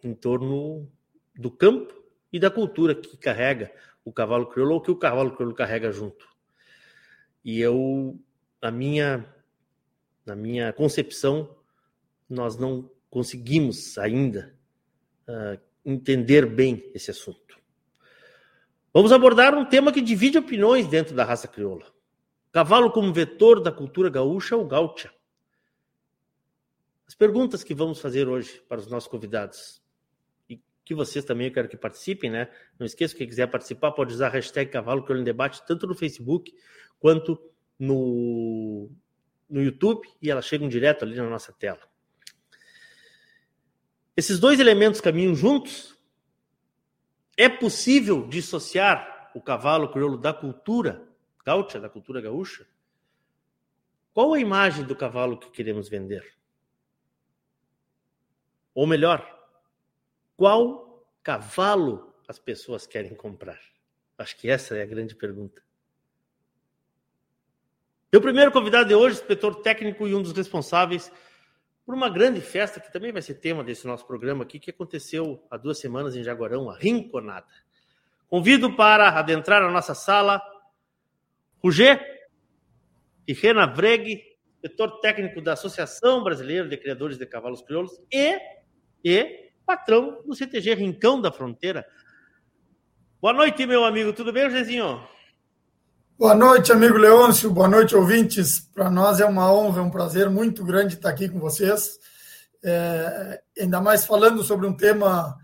em 0.03 0.13
torno 0.13 0.91
do 1.35 1.51
campo 1.51 1.93
e 2.33 2.39
da 2.39 2.49
cultura 2.49 2.95
que 2.95 3.15
carrega 3.15 3.71
o 4.03 4.11
cavalo 4.11 4.47
crioulo 4.47 4.73
ou 4.73 4.81
que 4.81 4.91
o 4.91 4.95
cavalo 4.95 5.35
crioulo 5.35 5.55
carrega 5.55 5.91
junto. 5.91 6.27
E 7.45 7.59
eu, 7.59 8.19
na 8.61 8.71
minha, 8.71 9.33
na 10.25 10.35
minha 10.35 10.73
concepção, 10.73 11.58
nós 12.29 12.57
não 12.57 12.89
conseguimos 13.09 13.97
ainda 13.97 14.55
uh, 15.27 15.59
entender 15.83 16.45
bem 16.45 16.89
esse 16.93 17.09
assunto. 17.11 17.57
Vamos 18.93 19.11
abordar 19.11 19.55
um 19.55 19.65
tema 19.65 19.91
que 19.91 20.01
divide 20.01 20.37
opiniões 20.37 20.87
dentro 20.87 21.15
da 21.15 21.23
raça 21.23 21.47
crioula. 21.47 21.85
Cavalo 22.51 22.91
como 22.91 23.13
vetor 23.13 23.61
da 23.61 23.71
cultura 23.71 24.09
gaúcha 24.09 24.55
ou 24.55 24.65
gaúcha? 24.65 25.13
As 27.07 27.15
perguntas 27.15 27.63
que 27.63 27.73
vamos 27.73 27.99
fazer 27.99 28.27
hoje 28.27 28.61
para 28.67 28.79
os 28.79 28.87
nossos 28.87 29.09
convidados 29.09 29.79
que 30.89 30.95
vocês 30.95 31.23
também 31.23 31.45
eu 31.45 31.53
quero 31.53 31.69
que 31.69 31.77
participem, 31.77 32.31
né? 32.31 32.49
Não 32.79 32.83
esqueça, 32.83 33.15
quem 33.15 33.27
quiser 33.27 33.45
participar 33.45 33.91
pode 33.91 34.11
usar 34.11 34.25
a 34.25 34.31
hashtag 34.31 34.71
Cavalo 34.71 35.03
Crioulo 35.03 35.21
em 35.21 35.23
Debate, 35.23 35.63
tanto 35.67 35.85
no 35.85 35.93
Facebook 35.93 36.51
quanto 36.99 37.39
no, 37.77 38.89
no 39.47 39.61
YouTube, 39.61 40.09
e 40.19 40.31
elas 40.31 40.45
chegam 40.45 40.67
direto 40.67 41.05
ali 41.05 41.15
na 41.15 41.29
nossa 41.29 41.53
tela. 41.53 41.79
Esses 44.19 44.37
dois 44.37 44.59
elementos 44.59 44.99
caminham 44.99 45.33
juntos? 45.33 45.97
É 47.37 47.47
possível 47.47 48.27
dissociar 48.27 49.31
o 49.33 49.41
cavalo 49.41 49.89
crioulo 49.93 50.17
da 50.17 50.33
cultura 50.33 51.07
gaúcha, 51.45 51.79
da 51.79 51.87
cultura 51.87 52.19
gaúcha? 52.19 52.67
Qual 54.13 54.33
a 54.33 54.39
imagem 54.41 54.83
do 54.83 54.93
cavalo 54.93 55.37
que 55.37 55.49
queremos 55.49 55.87
vender? 55.87 56.35
Ou 58.75 58.85
melhor, 58.85 59.25
qual 60.35 61.01
cavalo 61.23 62.13
as 62.27 62.37
pessoas 62.37 62.85
querem 62.85 63.15
comprar? 63.15 63.61
Acho 64.17 64.35
que 64.35 64.49
essa 64.49 64.75
é 64.75 64.81
a 64.81 64.85
grande 64.85 65.15
pergunta. 65.15 65.63
O 68.13 68.19
primeiro 68.19 68.51
convidado 68.51 68.89
de 68.89 68.95
hoje, 68.95 69.15
inspetor 69.15 69.61
técnico 69.61 70.05
e 70.05 70.13
um 70.13 70.21
dos 70.21 70.33
responsáveis 70.33 71.09
por 71.89 71.95
uma 71.95 72.07
grande 72.07 72.39
festa 72.39 72.79
que 72.79 72.93
também 72.93 73.11
vai 73.11 73.19
ser 73.19 73.33
tema 73.39 73.63
desse 73.63 73.87
nosso 73.87 74.05
programa 74.05 74.43
aqui, 74.43 74.59
que 74.59 74.69
aconteceu 74.69 75.43
há 75.49 75.57
duas 75.57 75.79
semanas 75.79 76.15
em 76.15 76.21
Jaguarão, 76.23 76.69
a 76.69 76.77
Rinconada. 76.77 77.47
Convido 78.27 78.75
para 78.75 79.09
adentrar 79.17 79.63
a 79.63 79.71
nossa 79.71 79.95
sala 79.95 80.39
Roger 81.63 81.99
e 83.27 83.33
Rena 83.33 83.65
Vreg, 83.65 84.21
inspetor 84.53 84.99
técnico 84.99 85.41
da 85.41 85.53
Associação 85.53 86.23
Brasileira 86.23 86.69
de 86.69 86.77
Criadores 86.77 87.17
de 87.17 87.25
Cavalos 87.25 87.63
Crioulos 87.63 87.99
e, 88.13 88.37
e 89.03 89.49
patrão 89.65 90.21
do 90.23 90.35
CTG 90.35 90.75
Rincão 90.75 91.19
da 91.19 91.31
Fronteira. 91.31 91.83
Boa 93.19 93.33
noite, 93.33 93.65
meu 93.65 93.83
amigo. 93.83 94.13
Tudo 94.13 94.31
bem, 94.31 94.47
Jezinho? 94.51 95.09
Boa 96.19 96.35
noite, 96.35 96.69
amigo 96.73 96.97
Leôncio. 96.97 97.49
Boa 97.49 97.69
noite, 97.69 97.95
ouvintes. 97.95 98.59
Para 98.59 98.89
nós 98.89 99.21
é 99.21 99.25
uma 99.25 99.53
honra, 99.53 99.81
um 99.81 99.89
prazer 99.89 100.29
muito 100.29 100.65
grande 100.65 100.95
estar 100.95 101.07
aqui 101.07 101.29
com 101.29 101.39
vocês. 101.39 101.97
É, 102.61 103.41
ainda 103.57 103.79
mais 103.79 104.05
falando 104.05 104.43
sobre 104.43 104.67
um 104.67 104.75
tema 104.75 105.39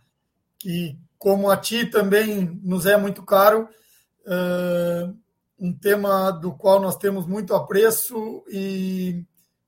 que, 0.60 1.00
como 1.18 1.50
a 1.50 1.56
ti, 1.56 1.86
também 1.86 2.60
nos 2.62 2.86
é 2.86 2.98
muito 2.98 3.24
caro. 3.24 3.70
É, 4.28 5.10
um 5.58 5.72
tema 5.72 6.30
do 6.30 6.52
qual 6.52 6.82
nós 6.82 6.98
temos 6.98 7.26
muito 7.26 7.56
apreço 7.56 8.44
e, 8.50 9.24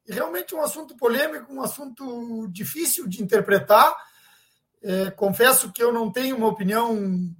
e 0.06 0.12
realmente 0.12 0.54
um 0.54 0.62
assunto 0.62 0.98
polêmico, 0.98 1.54
um 1.54 1.62
assunto 1.62 2.50
difícil 2.52 3.08
de 3.08 3.24
interpretar, 3.24 3.96
é, 4.84 5.10
confesso 5.12 5.72
que 5.72 5.82
eu 5.82 5.94
não 5.94 6.12
tenho 6.12 6.36
uma 6.36 6.50
opinião 6.50 7.34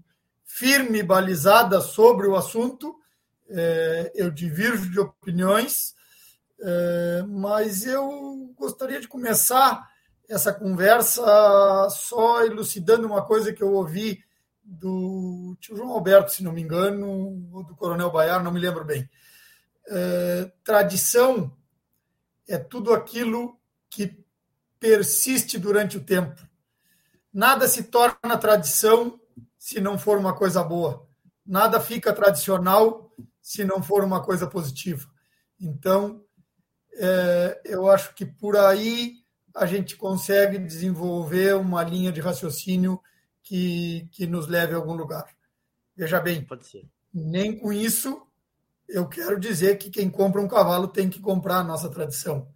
firme, 0.46 1.04
balizada 1.04 1.82
sobre 1.82 2.28
o 2.28 2.38
assunto. 2.38 2.97
É, 3.50 4.12
eu 4.16 4.30
divirjo 4.30 4.90
de 4.90 5.00
opiniões, 5.00 5.96
é, 6.60 7.24
mas 7.28 7.86
eu 7.86 8.54
gostaria 8.58 9.00
de 9.00 9.08
começar 9.08 9.88
essa 10.28 10.54
conversa 10.54 11.88
só 11.90 12.44
elucidando 12.44 13.08
uma 13.08 13.24
coisa 13.26 13.54
que 13.54 13.64
eu 13.64 13.74
ouvi 13.74 14.24
do 14.62 15.56
tio 15.62 15.78
João 15.78 15.92
Alberto, 15.92 16.34
se 16.34 16.44
não 16.44 16.52
me 16.52 16.62
engano, 16.62 17.48
ou 17.54 17.64
do 17.64 17.76
Coronel 17.76 18.12
Baiar, 18.12 18.44
não 18.44 18.52
me 18.52 18.60
lembro 18.60 18.84
bem. 18.84 19.10
É, 19.88 20.52
tradição 20.64 21.56
é 22.48 22.58
tudo 22.58 22.94
aquilo 22.94 23.58
que 23.90 24.22
persiste 24.78 25.58
durante 25.58 25.98
o 25.98 26.04
tempo. 26.04 26.42
Nada 27.34 27.68
se 27.68 27.84
torna 27.84 28.38
tradição 28.38 29.20
se 29.58 29.80
não 29.80 29.98
for 29.98 30.18
uma 30.18 30.34
coisa 30.34 30.64
boa. 30.64 31.08
Nada 31.46 31.80
fica 31.80 32.12
tradicional 32.12 33.12
se 33.48 33.64
não 33.64 33.82
for 33.82 34.04
uma 34.04 34.22
coisa 34.22 34.46
positiva. 34.46 35.08
Então, 35.58 36.22
é, 36.96 37.62
eu 37.64 37.90
acho 37.90 38.14
que 38.14 38.26
por 38.26 38.58
aí 38.58 39.14
a 39.56 39.66
gente 39.66 39.96
consegue 39.96 40.58
desenvolver 40.58 41.56
uma 41.56 41.82
linha 41.82 42.12
de 42.12 42.20
raciocínio 42.20 43.02
que, 43.42 44.06
que 44.12 44.28
nos 44.28 44.48
leve 44.48 44.74
a 44.74 44.76
algum 44.76 44.94
lugar. 44.94 45.34
Veja 45.96 46.20
bem, 46.20 46.46
nem 47.14 47.58
com 47.58 47.72
isso 47.72 48.22
eu 48.86 49.08
quero 49.08 49.40
dizer 49.40 49.78
que 49.78 49.90
quem 49.90 50.10
compra 50.10 50.42
um 50.42 50.48
cavalo 50.48 50.90
tem 50.90 51.10
que 51.10 51.22
comprar 51.22 51.60
a 51.60 51.64
nossa 51.64 51.90
tradição. 51.90 52.50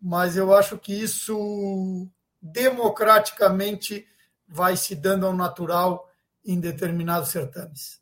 Mas 0.00 0.36
eu 0.36 0.54
acho 0.54 0.78
que 0.78 0.92
isso 0.92 2.08
democraticamente 2.40 4.06
vai 4.46 4.76
se 4.76 4.94
dando 4.94 5.26
ao 5.26 5.34
natural 5.34 6.08
em 6.44 6.60
determinados 6.60 7.30
certames. 7.30 8.00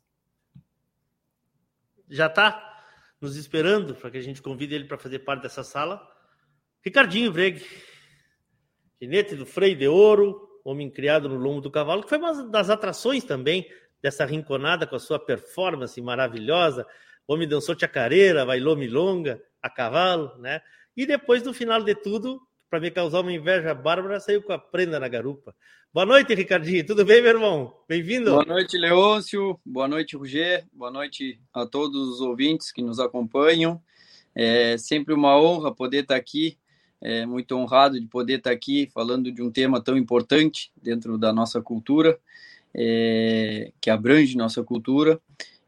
Já 2.09 2.27
está 2.27 2.83
nos 3.19 3.35
esperando 3.35 3.95
para 3.95 4.11
que 4.11 4.17
a 4.17 4.21
gente 4.21 4.41
convide 4.41 4.75
ele 4.75 4.85
para 4.85 4.97
fazer 4.97 5.19
parte 5.19 5.43
dessa 5.43 5.63
sala. 5.63 6.01
Ricardinho 6.83 7.31
Vreg, 7.31 7.65
ginete 9.01 9.35
do 9.35 9.45
freio 9.45 9.75
de 9.75 9.87
ouro, 9.87 10.47
homem 10.63 10.89
criado 10.89 11.27
no 11.27 11.35
lombo 11.35 11.61
do 11.61 11.71
cavalo, 11.71 12.03
que 12.03 12.09
foi 12.09 12.17
uma 12.17 12.43
das 12.49 12.69
atrações 12.69 13.23
também 13.23 13.67
dessa 14.01 14.25
rinconada 14.25 14.85
com 14.85 14.95
a 14.95 14.99
sua 14.99 15.19
performance 15.19 15.99
maravilhosa. 16.01 16.85
O 17.27 17.33
homem 17.33 17.47
dançou 17.47 17.77
chacareira, 17.77 18.45
bailou 18.45 18.75
milonga, 18.75 19.41
a 19.61 19.69
cavalo, 19.69 20.37
né? 20.37 20.61
E 20.95 21.05
depois, 21.05 21.43
no 21.43 21.53
final 21.53 21.83
de 21.83 21.95
tudo, 21.95 22.41
para 22.69 22.79
me 22.79 22.91
causar 22.91 23.21
uma 23.21 23.31
inveja 23.31 23.73
bárbara, 23.73 24.19
saiu 24.19 24.41
com 24.41 24.51
a 24.51 24.57
prenda 24.57 24.99
na 24.99 25.07
garupa. 25.07 25.55
Boa 25.93 26.05
noite, 26.05 26.35
Ricardinho. 26.35 26.85
Tudo 26.85 27.05
bem, 27.05 27.21
meu 27.21 27.31
irmão? 27.31 27.73
Bem-vindo. 27.87 28.31
Boa 28.31 28.45
noite, 28.45 28.77
Leôncio. 28.77 29.57
Boa 29.65 29.87
noite, 29.87 30.17
Roger. 30.17 30.65
Boa 30.73 30.91
noite 30.91 31.39
a 31.53 31.65
todos 31.65 32.09
os 32.09 32.21
ouvintes 32.21 32.71
que 32.71 32.81
nos 32.81 32.99
acompanham. 32.99 33.81
É 34.35 34.77
sempre 34.77 35.13
uma 35.13 35.39
honra 35.39 35.73
poder 35.73 36.01
estar 36.01 36.17
aqui. 36.17 36.57
É 36.99 37.25
muito 37.25 37.55
honrado 37.55 37.99
de 37.99 38.05
poder 38.07 38.39
estar 38.39 38.51
aqui 38.51 38.89
falando 38.93 39.31
de 39.31 39.41
um 39.41 39.49
tema 39.49 39.81
tão 39.81 39.97
importante 39.97 40.71
dentro 40.81 41.17
da 41.17 41.31
nossa 41.31 41.61
cultura, 41.61 42.19
é, 42.75 43.71
que 43.79 43.89
abrange 43.89 44.35
nossa 44.35 44.61
cultura. 44.61 45.21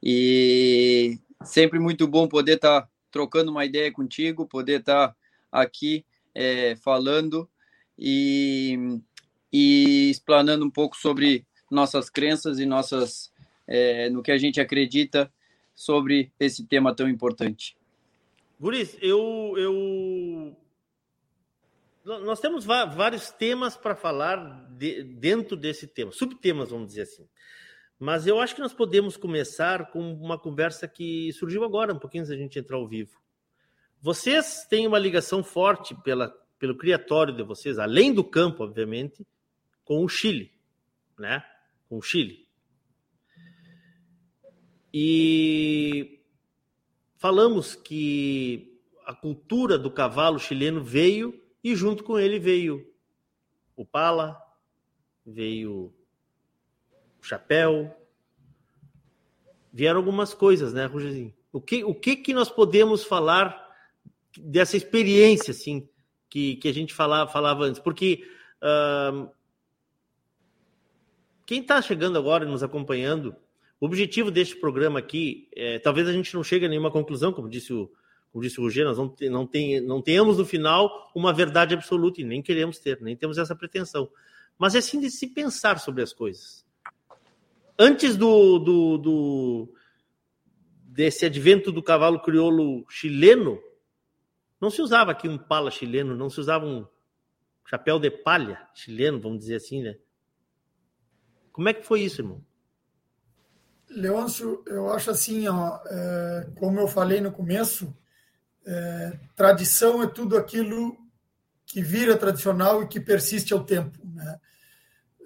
E 0.04 1.18
sempre 1.46 1.80
muito 1.80 2.06
bom 2.08 2.28
poder 2.28 2.56
estar 2.56 2.90
trocando 3.10 3.52
uma 3.52 3.64
ideia 3.64 3.90
contigo, 3.90 4.46
poder 4.46 4.82
estar 4.82 5.16
aqui 5.50 6.06
é, 6.40 6.74
falando 6.78 7.50
e, 7.98 8.98
e 9.52 10.10
explanando 10.10 10.66
um 10.66 10.72
pouco 10.72 10.96
sobre 10.96 11.46
nossas 11.70 12.10
crenças 12.10 12.60
e 12.60 12.66
nossas 12.66 13.30
é, 13.68 14.10
no 14.10 14.24
que 14.24 14.32
a 14.32 14.38
gente 14.38 14.62
acredita 14.62 15.30
sobre 15.76 16.32
esse 16.40 16.66
tema 16.66 16.96
tão 16.96 17.10
importante. 17.10 17.78
Guris, 18.58 18.98
eu, 19.02 19.54
eu 19.58 20.58
nós 22.06 22.40
temos 22.40 22.64
vários 22.64 23.32
temas 23.32 23.76
para 23.76 23.94
falar 23.94 24.66
de, 24.70 25.04
dentro 25.04 25.58
desse 25.58 25.88
tema, 25.88 26.14
subtemas, 26.14 26.70
vamos 26.70 26.88
dizer 26.88 27.02
assim. 27.02 27.28
Mas 28.00 28.26
eu 28.26 28.40
acho 28.40 28.56
que 28.56 28.62
nós 28.62 28.74
podemos 28.74 29.18
começar 29.18 29.92
com 29.92 30.14
uma 30.14 30.40
conversa 30.40 30.88
que 30.88 31.34
surgiu 31.34 31.66
agora, 31.66 31.94
um 31.94 32.00
pouquinho 32.00 32.22
antes 32.22 32.32
da 32.32 32.42
gente 32.42 32.58
entrar 32.58 32.78
ao 32.78 32.88
vivo. 32.88 33.20
Vocês 34.02 34.66
têm 34.70 34.88
uma 34.88 34.98
ligação 34.98 35.44
forte 35.44 35.94
pela, 36.04 36.30
pelo 36.58 36.78
criatório 36.78 37.36
de 37.36 37.44
vocês, 37.44 37.78
além 37.78 38.14
do 38.14 38.24
campo, 38.24 38.64
obviamente, 38.64 39.28
com 39.84 40.04
o 40.04 40.08
Chile, 40.08 40.52
né? 41.18 41.44
Com 41.90 41.98
o 41.98 42.02
Chile. 42.02 42.48
E 44.94 46.22
falamos 47.18 47.76
que 47.76 48.80
a 49.06 49.14
cultura 49.14 49.78
do 49.78 49.92
cavalo 49.92 50.40
chileno 50.40 50.84
veio 50.84 51.40
e 51.64 51.76
junto 51.76 52.04
com 52.04 52.18
ele 52.18 52.40
veio 52.40 52.90
o 53.76 53.86
pala, 53.86 54.42
veio 55.26 55.94
o 57.20 57.24
chapéu, 57.24 57.96
vieram 59.72 60.00
algumas 60.00 60.34
coisas, 60.34 60.74
né, 60.74 60.86
Rogerzinho? 60.86 61.34
O 61.52 61.62
que, 61.62 61.84
o 61.84 61.94
que 61.94 62.16
que 62.16 62.34
nós 62.34 62.50
podemos 62.50 63.04
falar 63.04 63.69
dessa 64.38 64.78
experiência, 64.78 65.52
assim, 65.52 65.88
que, 66.30 66.56
que 66.56 66.68
a 66.68 66.74
gente 66.74 66.94
falava, 66.94 67.32
falava 67.32 67.64
antes? 67.64 67.80
Porque 67.80 68.24
uh, 68.62 69.30
quem 71.46 71.62
está 71.62 71.82
chegando 71.82 72.18
agora 72.18 72.46
nos 72.46 72.62
acompanhando, 72.62 73.36
o 73.80 73.86
objetivo 73.86 74.30
deste 74.30 74.56
programa 74.56 75.00
aqui, 75.00 75.48
é, 75.56 75.80
talvez 75.80 76.08
a 76.08 76.14
gente 76.14 76.34
não 76.36 76.44
chegue 76.44 76.66
a 76.66 76.70
nenhuma 76.70 76.92
conclusão, 76.92 77.32
como 77.32 77.50
disse 77.50 77.74
o, 77.74 77.92
como 78.32 78.44
disse 78.44 78.60
o 78.60 78.64
Roger, 78.64 78.86
nós 78.86 78.98
não, 78.98 79.16
não, 79.32 79.48
tem, 79.48 79.82
não 79.82 80.02
tenhamos 80.02 80.38
no 80.38 80.46
final 80.46 81.12
uma 81.16 81.34
verdade 81.34 81.74
absoluta 81.74 82.22
e 82.22 82.24
nem 82.24 82.42
queremos 82.42 82.78
ter, 82.78 83.02
nem 83.02 83.16
temos 83.16 83.38
essa 83.38 83.56
pretensão. 83.56 84.10
Mas 84.58 84.76
é 84.76 84.82
sim 84.82 85.00
de 85.00 85.10
se 85.10 85.28
pensar 85.28 85.80
sobre 85.80 86.04
as 86.04 86.14
coisas. 86.14 86.66
Antes 87.78 88.18
do, 88.18 88.60
do, 88.60 88.98
do 88.98 89.74
desse 90.84 91.26
advento 91.26 91.72
do 91.72 91.82
cavalo 91.82 92.20
crioulo 92.20 92.86
chileno, 92.90 93.58
não 94.60 94.70
se 94.70 94.82
usava 94.82 95.12
aqui 95.12 95.28
um 95.28 95.38
pala 95.38 95.72
chileno, 95.72 96.16
não 96.16 96.30
se 96.30 96.40
usava 96.40 96.66
um 96.66 96.86
chapéu 97.66 98.00
de 98.00 98.10
palha 98.10 98.68
chileno, 98.74 99.20
vamos 99.20 99.40
dizer 99.40 99.56
assim, 99.56 99.84
né? 99.84 99.98
Como 101.52 101.70
é 101.70 101.74
que 101.74 101.86
foi 101.86 102.02
isso, 102.02 102.22
irmão? 102.22 102.44
Leôncio, 103.90 104.64
eu 104.68 104.92
acho 104.92 105.10
assim, 105.12 105.48
ó, 105.48 105.80
é, 105.86 106.48
como 106.58 106.80
eu 106.80 106.88
falei 106.88 107.22
no 107.22 107.32
começo, 107.32 107.96
é, 108.66 109.20
tradição 109.36 110.04
é 110.04 110.08
tudo 110.08 110.38
aquilo 110.38 110.96
que 111.66 111.82
vira 111.82 112.16
tradicional 112.18 112.84
e 112.84 112.88
que 112.88 113.00
persiste 113.00 113.54
ao 113.54 113.64
tempo. 113.64 114.00
Né? 114.06 114.40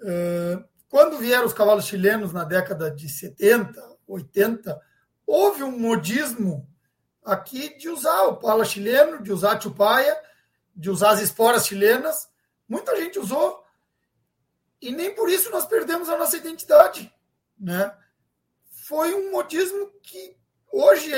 É, 0.02 0.64
quando 0.88 1.18
vieram 1.18 1.46
os 1.46 1.52
cavalos 1.52 1.86
chilenos 1.86 2.32
na 2.32 2.44
década 2.44 2.90
de 2.90 3.08
70, 3.08 3.80
80, 4.06 4.80
houve 5.26 5.62
um 5.62 5.78
modismo 5.78 6.68
aqui 7.24 7.76
de 7.76 7.88
usar 7.88 8.22
o 8.24 8.36
pala 8.36 8.64
chileno, 8.64 9.22
de 9.22 9.32
usar 9.32 9.56
a 9.56 9.60
chupaia, 9.60 10.16
de 10.74 10.90
usar 10.90 11.10
as 11.10 11.20
esporas 11.20 11.66
chilenas. 11.66 12.28
Muita 12.68 12.96
gente 12.96 13.18
usou 13.18 13.64
e 14.80 14.90
nem 14.90 15.14
por 15.14 15.30
isso 15.30 15.50
nós 15.50 15.66
perdemos 15.66 16.08
a 16.08 16.16
nossa 16.16 16.36
identidade, 16.36 17.12
né? 17.58 17.96
Foi 18.86 19.14
um 19.14 19.30
modismo 19.30 19.90
que 20.02 20.36
hoje 20.70 21.10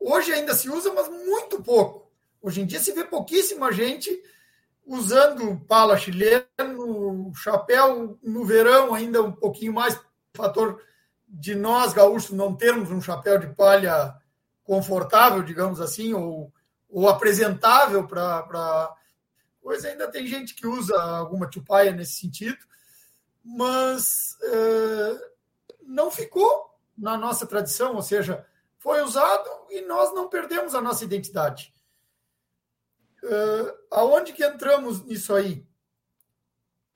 Hoje 0.00 0.32
ainda 0.32 0.54
se 0.54 0.70
usa, 0.70 0.92
mas 0.92 1.08
muito 1.08 1.62
pouco. 1.62 2.08
Hoje 2.40 2.60
em 2.60 2.66
dia 2.66 2.78
se 2.78 2.92
vê 2.92 3.04
pouquíssima 3.04 3.72
gente 3.72 4.22
usando 4.86 5.58
pala 5.66 5.98
chileno, 5.98 7.32
chapéu 7.34 8.18
no 8.22 8.44
verão 8.44 8.94
ainda 8.94 9.22
um 9.22 9.32
pouquinho 9.32 9.72
mais 9.72 10.00
fator 10.34 10.80
de 11.26 11.54
nós 11.54 11.92
gaúchos 11.92 12.30
não 12.30 12.54
termos 12.54 12.90
um 12.90 13.02
chapéu 13.02 13.38
de 13.38 13.48
palha 13.48 14.14
confortável, 14.68 15.42
digamos 15.42 15.80
assim, 15.80 16.12
ou, 16.12 16.52
ou 16.90 17.08
apresentável 17.08 18.06
para 18.06 18.94
pois 19.62 19.82
ainda 19.82 20.10
tem 20.10 20.26
gente 20.26 20.54
que 20.54 20.66
usa 20.66 20.94
alguma 21.00 21.50
chupaia 21.50 21.90
nesse 21.90 22.20
sentido, 22.20 22.58
mas 23.42 24.36
é, 24.42 25.30
não 25.82 26.10
ficou 26.10 26.70
na 26.96 27.16
nossa 27.16 27.46
tradição, 27.46 27.94
ou 27.94 28.02
seja, 28.02 28.46
foi 28.78 29.02
usado 29.02 29.48
e 29.70 29.80
nós 29.82 30.14
não 30.14 30.28
perdemos 30.28 30.74
a 30.74 30.82
nossa 30.82 31.02
identidade. 31.02 31.74
Uh, 33.22 33.72
aonde 33.90 34.32
que 34.32 34.44
entramos 34.44 35.02
nisso 35.04 35.34
aí? 35.34 35.66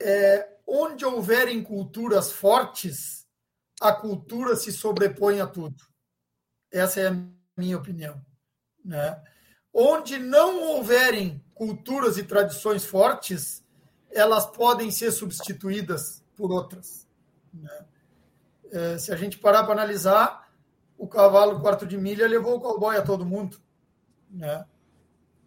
É, 0.01 0.57
onde 0.67 1.05
houverem 1.05 1.63
culturas 1.63 2.31
fortes, 2.31 3.27
a 3.81 3.93
cultura 3.93 4.57
se 4.57 4.73
sobrepõe 4.73 5.41
a 5.41 5.47
tudo. 5.47 5.85
Essa 6.71 7.01
é 7.01 7.09
a 7.09 7.41
minha 7.57 7.77
opinião. 7.77 8.21
Né? 8.85 9.23
Onde 9.73 10.19
não 10.19 10.62
houverem 10.62 11.43
culturas 11.55 12.19
e 12.19 12.25
tradições 12.25 12.85
fortes, 12.85 13.65
elas 14.11 14.47
podem 14.47 14.91
ser 14.91 15.11
substituídas 15.12 16.25
por 16.37 16.51
outras. 16.51 17.07
Né? 17.53 17.87
É, 18.71 18.99
se 18.99 19.12
a 19.12 19.17
gente 19.17 19.38
parar 19.38 19.65
para 19.65 19.73
analisar, 19.73 20.51
o 20.97 21.07
cavalo 21.07 21.61
quarto 21.61 21.87
de 21.87 21.99
milha 21.99 22.29
levou 22.29 22.57
o 22.57 22.61
cowboy 22.61 22.97
a 22.97 23.03
todo 23.03 23.27
mundo, 23.27 23.61
né? 24.31 24.65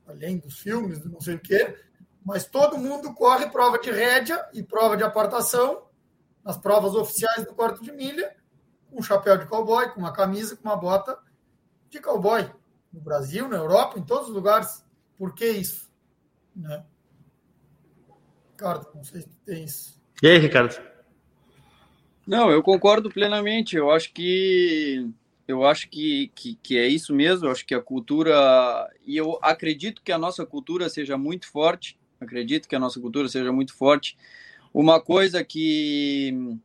Além 0.06 0.38
dos 0.38 0.60
filmes, 0.60 1.04
não 1.06 1.20
sei 1.20 1.36
o 1.36 1.40
quê, 1.40 1.76
mas 2.24 2.46
todo 2.46 2.78
mundo 2.78 3.14
corre 3.14 3.50
prova 3.50 3.80
de 3.80 3.90
rédea 3.90 4.48
e 4.54 4.62
prova 4.62 4.98
de 4.98 5.04
apartação 5.04 5.88
nas 6.44 6.58
provas 6.58 6.94
oficiais 6.94 7.46
do 7.46 7.56
quarto 7.56 7.82
de 7.82 7.92
milha, 7.92 8.36
com 8.90 9.00
um 9.00 9.04
chapéu 9.04 9.38
de 9.38 9.48
cowboy, 9.48 9.90
com 9.92 10.00
uma 10.00 10.14
camisa, 10.14 10.56
com 10.56 10.68
uma 10.68 10.76
bota 10.76 11.18
de 11.90 12.00
cowboy. 12.00 12.50
No 12.92 13.02
Brasil, 13.02 13.48
na 13.48 13.58
Europa, 13.58 14.00
em 14.00 14.04
todos 14.04 14.30
os 14.30 14.34
lugares. 14.34 14.84
Por 15.18 15.34
que 15.36 15.50
isso? 15.50 15.90
Né? 16.56 16.84
Ricardo, 18.52 18.88
não 18.96 19.04
sei 19.04 19.22
se 19.22 19.30
tem 19.46 19.64
isso. 19.66 20.02
E 20.24 20.28
aí, 20.28 20.38
Ricardo? 20.38 20.82
Não, 22.26 22.50
eu 22.50 22.64
concordo 22.64 23.10
plenamente. 23.10 23.76
Eu 23.76 23.92
acho 23.92 24.14
que 24.14 25.12
eu 25.48 25.64
acho 25.64 25.90
que, 25.90 26.32
que, 26.34 26.56
que, 26.56 26.78
é 26.78 26.88
isso 26.88 27.14
mesmo. 27.14 27.46
Eu 27.46 27.52
acho 27.52 27.66
que 27.66 27.76
a 27.76 27.82
cultura. 27.82 28.34
E 29.06 29.16
eu 29.16 29.38
acredito 29.42 30.02
que 30.02 30.12
a 30.12 30.18
nossa 30.18 30.46
cultura 30.46 30.90
seja 30.90 31.18
muito 31.18 31.48
forte. 31.48 32.00
Acredito 32.20 32.68
que 32.68 32.76
a 32.76 32.80
nossa 32.80 33.00
cultura 33.00 33.28
seja 33.28 33.52
muito 33.52 33.74
forte. 33.74 34.18
Uma 34.74 35.00
coisa 35.00 35.44
que. 35.44 36.58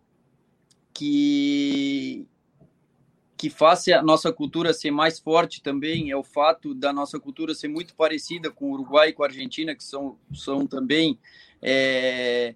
que 0.94 2.26
que 3.40 3.48
faça 3.48 3.96
a 3.96 4.02
nossa 4.02 4.30
cultura 4.30 4.74
ser 4.74 4.90
mais 4.90 5.18
forte 5.18 5.62
também 5.62 6.10
é 6.10 6.14
o 6.14 6.22
fato 6.22 6.74
da 6.74 6.92
nossa 6.92 7.18
cultura 7.18 7.54
ser 7.54 7.68
muito 7.68 7.94
parecida 7.94 8.50
com 8.50 8.66
o 8.66 8.74
Uruguai 8.74 9.08
e 9.08 9.12
com 9.14 9.22
a 9.22 9.28
Argentina, 9.28 9.74
que 9.74 9.82
são, 9.82 10.18
são 10.34 10.66
também 10.66 11.18
é, 11.62 12.54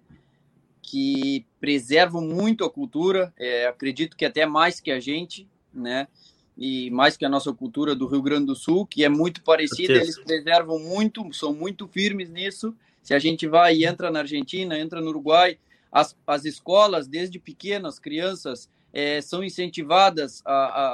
que 0.83 1.43
preservam 1.59 2.21
muito 2.21 2.63
a 2.63 2.69
cultura, 2.69 3.33
é, 3.35 3.65
acredito 3.65 4.15
que 4.15 4.25
até 4.25 4.45
mais 4.45 4.79
que 4.79 4.91
a 4.91 4.99
gente, 4.99 5.49
né? 5.73 6.07
E 6.55 6.91
mais 6.91 7.17
que 7.17 7.25
a 7.25 7.29
nossa 7.29 7.51
cultura 7.51 7.95
do 7.95 8.05
Rio 8.05 8.21
Grande 8.21 8.45
do 8.45 8.55
Sul, 8.55 8.85
que 8.85 9.03
é 9.03 9.09
muito 9.09 9.41
parecida, 9.41 9.93
eles 9.93 10.19
preservam 10.19 10.77
muito, 10.77 11.33
são 11.33 11.51
muito 11.51 11.87
firmes 11.87 12.29
nisso. 12.29 12.75
Se 13.01 13.15
a 13.15 13.17
gente 13.17 13.47
vai 13.47 13.77
e 13.77 13.85
entra 13.87 14.11
na 14.11 14.19
Argentina, 14.19 14.77
entra 14.77 15.01
no 15.01 15.09
Uruguai, 15.09 15.57
as, 15.91 16.15
as 16.27 16.45
escolas, 16.45 17.07
desde 17.07 17.39
pequenas, 17.39 17.97
crianças, 17.97 18.69
é, 18.95 19.19
são 19.19 19.43
incentivadas 19.43 20.41
a, 20.45 20.53
a, 20.53 20.87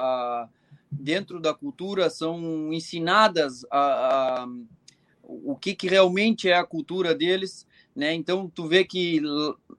a, 0.44 0.50
dentro 0.92 1.40
da 1.40 1.54
cultura, 1.54 2.10
são 2.10 2.74
ensinadas 2.74 3.64
a, 3.70 4.48
o 5.22 5.56
que, 5.56 5.76
que 5.76 5.88
realmente 5.88 6.50
é 6.50 6.56
a 6.56 6.66
cultura 6.66 7.14
deles. 7.14 7.68
Né? 7.96 8.12
Então, 8.16 8.50
tu 8.50 8.68
vê 8.68 8.84
que 8.84 9.22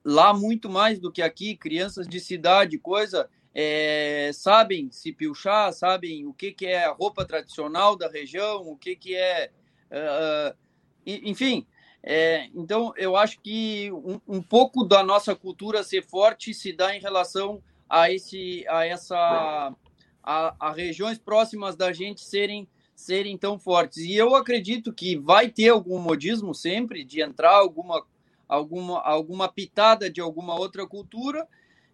lá, 0.05 0.33
muito 0.33 0.69
mais 0.69 0.99
do 0.99 1.11
que 1.11 1.21
aqui, 1.21 1.57
crianças 1.57 2.07
de 2.07 2.17
cidade, 2.21 2.79
coisa, 2.79 3.29
é, 3.53 4.31
sabem 4.33 4.89
se 4.89 5.11
pilchar, 5.11 5.73
sabem 5.73 6.25
o 6.25 6.33
que, 6.33 6.53
que 6.53 6.65
é 6.65 6.85
a 6.85 6.93
roupa 6.93 7.25
tradicional 7.25 7.97
da 7.97 8.07
região, 8.07 8.61
o 8.61 8.77
que, 8.77 8.95
que 8.95 9.15
é. 9.15 9.51
Uh, 9.91 10.57
enfim, 11.05 11.67
é, 12.01 12.49
então 12.55 12.93
eu 12.97 13.15
acho 13.15 13.39
que 13.41 13.91
um, 13.91 14.19
um, 14.27 14.41
pouco 14.41 14.83
da 14.83 15.03
nossa 15.03 15.35
cultura 15.35 15.83
ser 15.83 16.03
forte 16.03 16.53
se 16.53 16.73
dá 16.73 16.95
em 16.95 16.99
relação 16.99 17.61
a 17.93 18.11
esse 18.11 18.65
a 18.67 18.87
essa 18.87 19.75
a, 20.23 20.55
a, 20.59 20.71
regiões 20.71 21.19
próximas 21.19 21.75
da 21.75 21.93
gente 21.93 22.21
serem 22.21 22.67
serem 22.95 23.37
tão 23.37 23.59
fortes. 23.59 23.97
E 23.97 24.15
eu 24.15 24.35
acredito 24.35 24.91
que 24.91 25.15
vai 25.15 25.49
ter 25.49 25.69
algum 25.69 25.99
modismo 25.99 26.55
sempre 26.55 27.03
de 27.03 27.21
entrar 27.21 27.55
alguma 27.55 28.03
alguma 28.49 28.99
alguma 29.01 29.47
pitada 29.47 30.09
de 30.09 30.19
alguma 30.19 30.57
outra 30.57 30.87
cultura 30.87 31.47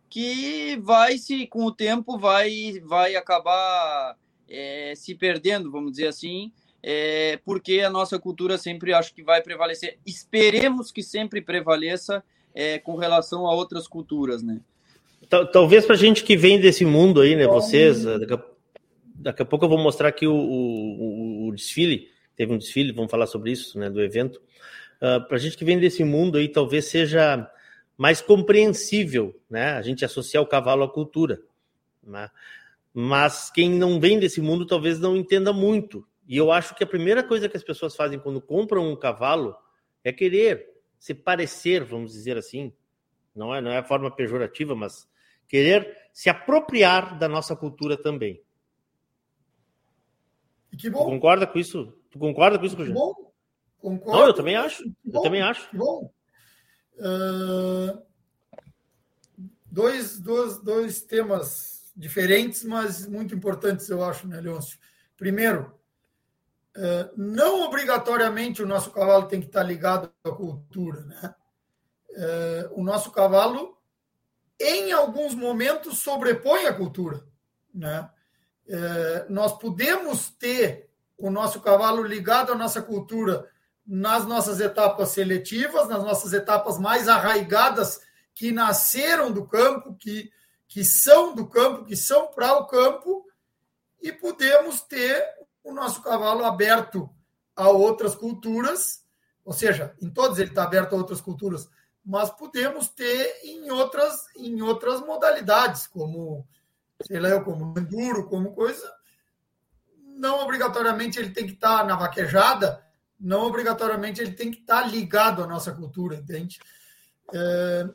que 0.09 0.77
vai 0.77 1.17
se 1.17 1.45
com 1.47 1.65
o 1.65 1.71
tempo 1.71 2.17
vai 2.17 2.79
vai 2.85 3.17
acabar 3.17 4.17
é, 4.47 4.93
se 4.95 5.13
perdendo 5.13 5.69
vamos 5.69 5.91
dizer 5.91 6.07
assim 6.07 6.51
é, 6.81 7.37
porque 7.43 7.81
a 7.81 7.89
nossa 7.89 8.17
cultura 8.17 8.57
sempre 8.57 8.93
acho 8.93 9.13
que 9.13 9.21
vai 9.21 9.41
prevalecer. 9.41 9.99
Esperemos 10.05 10.93
que 10.93 11.03
sempre 11.03 11.41
prevaleça 11.41 12.23
é, 12.55 12.79
com 12.79 12.95
relação 12.95 13.45
a 13.45 13.53
outras 13.53 13.85
culturas 13.85 14.41
né 14.41 14.61
talvez 15.29 15.85
para 15.85 15.95
gente 15.95 16.23
que 16.23 16.35
vem 16.35 16.59
desse 16.59 16.83
mundo 16.85 17.21
aí, 17.21 17.35
né? 17.35 17.45
Vocês, 17.47 18.05
eh, 18.05 18.19
daqui 18.19 18.33
a, 18.33 18.43
daqui 19.15 19.41
a 19.41 19.45
pouco 19.45 19.65
eu 19.65 19.69
vou 19.69 19.77
mostrar 19.77 20.09
aqui 20.09 20.25
o, 20.25 20.33
o, 20.33 21.47
o, 21.47 21.51
desfile. 21.53 22.09
Teve 22.35 22.53
um 22.53 22.57
desfile, 22.57 22.91
vamos 22.91 23.11
falar 23.11 23.27
sobre 23.27 23.51
isso, 23.51 23.77
né? 23.77 23.89
Do 23.89 24.01
evento. 24.01 24.37
Uh, 25.01 25.05
ah, 25.05 25.19
para 25.19 25.37
gente 25.37 25.57
que 25.57 25.63
vem 25.63 25.79
desse 25.79 26.03
mundo 26.03 26.37
aí, 26.37 26.47
talvez 26.47 26.85
seja 26.85 27.49
mais 27.97 28.21
compreensível, 28.21 29.39
né? 29.49 29.73
A 29.73 29.81
gente 29.81 30.03
associar 30.03 30.41
o 30.41 30.47
cavalo 30.47 30.83
à 30.83 30.89
cultura, 30.89 31.41
né? 32.03 32.29
Mas 32.93 33.51
quem 33.51 33.69
não 33.69 33.99
vem 33.99 34.19
desse 34.19 34.41
mundo 34.41 34.65
talvez 34.65 34.99
não 34.99 35.15
entenda 35.15 35.53
muito. 35.53 36.05
E 36.27 36.37
eu 36.37 36.51
acho 36.51 36.75
que 36.75 36.83
a 36.83 36.87
primeira 36.87 37.23
coisa 37.23 37.47
que 37.47 37.57
as 37.57 37.63
pessoas 37.63 37.95
fazem 37.95 38.19
quando 38.19 38.41
compram 38.41 38.91
um 38.91 38.95
cavalo 38.95 39.55
é 40.03 40.11
querer 40.11 40.69
se 40.99 41.13
parecer, 41.13 41.83
vamos 41.83 42.11
dizer 42.11 42.37
assim, 42.37 42.73
não 43.35 43.53
é, 43.53 43.61
não 43.61 43.71
é 43.71 43.77
a 43.77 43.83
forma 43.83 44.11
pejorativa, 44.11 44.75
mas 44.75 45.07
querer 45.49 45.97
se 46.13 46.29
apropriar 46.29 47.17
da 47.17 47.27
nossa 47.27 47.55
cultura 47.55 48.01
também. 48.01 48.41
E 50.71 50.77
que 50.77 50.89
bom. 50.89 50.99
Tu 50.99 51.05
concorda 51.05 51.47
com 51.47 51.57
isso? 51.59 51.93
Tu 52.11 52.19
concorda 52.19 52.59
com 52.59 52.65
isso, 52.65 52.77
Que 52.77 52.89
bom. 52.91 53.33
Concordo. 53.79 54.19
Não, 54.19 54.27
eu 54.27 54.33
também 54.33 54.55
acho. 54.55 54.83
eu 55.11 55.21
também 55.21 55.41
acho. 55.41 55.69
Que 55.69 55.77
bom. 55.77 56.13
Uh, 56.95 58.01
dois, 59.65 60.19
dois, 60.19 60.59
dois 60.59 61.01
temas 61.01 61.91
diferentes, 61.95 62.63
mas 62.63 63.07
muito 63.07 63.33
importantes, 63.33 63.89
eu 63.89 64.03
acho, 64.03 64.27
né, 64.27 64.39
Leôncio? 64.39 64.77
Primeiro, 65.17 65.73
uh, 66.77 67.11
não 67.17 67.63
obrigatoriamente 67.63 68.61
o 68.61 68.67
nosso 68.67 68.91
cavalo 68.91 69.27
tem 69.27 69.39
que 69.39 69.47
estar 69.47 69.63
ligado 69.63 70.11
à 70.23 70.31
cultura, 70.31 71.01
né? 71.05 71.35
Uh, 72.11 72.81
o 72.81 72.83
nosso 72.83 73.11
cavalo 73.11 73.78
em 74.59 74.91
alguns 74.91 75.33
momentos 75.33 75.99
sobrepõe 75.99 76.65
a 76.65 76.73
cultura. 76.73 77.23
Né? 77.73 78.09
É, 78.67 79.25
nós 79.29 79.57
podemos 79.57 80.29
ter 80.29 80.89
o 81.17 81.29
nosso 81.29 81.61
cavalo 81.61 82.03
ligado 82.03 82.51
à 82.51 82.55
nossa 82.55 82.81
cultura 82.81 83.49
nas 83.85 84.25
nossas 84.25 84.59
etapas 84.59 85.09
seletivas, 85.09 85.87
nas 85.87 86.03
nossas 86.03 86.31
etapas 86.33 86.77
mais 86.77 87.07
arraigadas, 87.07 87.99
que 88.35 88.51
nasceram 88.51 89.31
do 89.31 89.47
campo, 89.47 89.95
que, 89.95 90.31
que 90.67 90.85
são 90.85 91.33
do 91.33 91.47
campo, 91.47 91.85
que 91.85 91.95
são 91.95 92.27
para 92.27 92.53
o 92.53 92.67
campo, 92.67 93.25
e 94.01 94.11
podemos 94.11 94.81
ter 94.81 95.25
o 95.63 95.73
nosso 95.73 96.01
cavalo 96.01 96.45
aberto 96.45 97.09
a 97.55 97.69
outras 97.69 98.15
culturas, 98.15 99.03
ou 99.43 99.51
seja, 99.51 99.95
em 100.01 100.09
todos 100.09 100.37
ele 100.37 100.49
está 100.49 100.63
aberto 100.63 100.93
a 100.93 100.97
outras 100.97 101.19
culturas, 101.19 101.67
mas 102.09 102.31
podemos 102.31 102.89
ter 102.89 103.39
em 103.43 103.69
outras, 103.69 104.25
em 104.35 104.59
outras 104.63 104.99
modalidades, 105.01 105.85
como, 105.85 106.43
sei 107.03 107.19
lá, 107.19 107.39
como 107.39 107.77
enduro, 107.77 108.27
como 108.27 108.55
coisa. 108.55 108.91
Não 110.15 110.39
obrigatoriamente 110.39 111.19
ele 111.19 111.29
tem 111.29 111.45
que 111.45 111.53
estar 111.53 111.85
na 111.85 111.95
vaquejada, 111.95 112.83
não 113.19 113.45
obrigatoriamente 113.45 114.19
ele 114.19 114.31
tem 114.31 114.49
que 114.49 114.59
estar 114.61 114.89
ligado 114.89 115.43
à 115.43 115.45
nossa 115.45 115.71
cultura, 115.71 116.15
entende? 116.15 116.59
É, 117.31 117.87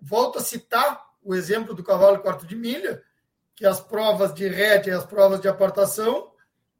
volto 0.00 0.38
a 0.38 0.42
citar 0.42 1.10
o 1.22 1.34
exemplo 1.34 1.74
do 1.74 1.84
cavalo 1.84 2.20
quarto 2.20 2.46
de 2.46 2.56
milha, 2.56 3.02
que 3.54 3.66
as 3.66 3.78
provas 3.78 4.32
de 4.32 4.48
rédea 4.48 4.92
e 4.92 4.96
as 4.96 5.04
provas 5.04 5.38
de 5.38 5.48
apartação 5.48 6.32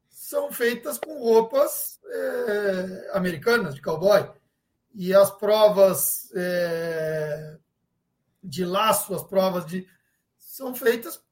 são 0.08 0.50
feitas 0.50 0.96
com 0.96 1.18
roupas 1.18 2.00
é, 2.06 3.10
americanas, 3.12 3.74
de 3.74 3.82
cowboy 3.82 4.39
e 4.94 5.14
as 5.14 5.30
provas 5.30 6.30
é, 6.34 7.58
de 8.42 8.64
laço, 8.64 9.14
as 9.14 9.22
provas 9.22 9.66
de. 9.66 9.86
são 10.38 10.74
feitas 10.74 11.22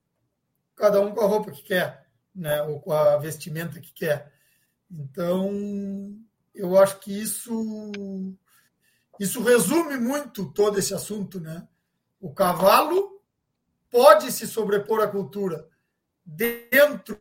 cada 0.77 1.01
um 1.01 1.13
com 1.13 1.21
a 1.21 1.27
roupa 1.27 1.51
que 1.51 1.63
quer, 1.63 2.07
né? 2.35 2.63
ou 2.63 2.81
com 2.81 2.93
a 2.93 3.17
vestimenta 3.17 3.81
que 3.81 3.93
quer. 3.93 4.33
Então, 4.91 6.17
eu 6.55 6.79
acho 6.79 7.01
que 7.01 7.21
isso, 7.21 7.73
isso 9.19 9.43
resume 9.43 9.99
muito 9.99 10.51
todo 10.53 10.79
esse 10.79 10.95
assunto. 10.95 11.41
Né? 11.41 11.67
O 12.21 12.33
cavalo 12.33 13.21
pode 13.91 14.31
se 14.33 14.47
sobrepor 14.47 15.03
à 15.03 15.09
cultura 15.09 15.69
dentro 16.25 17.21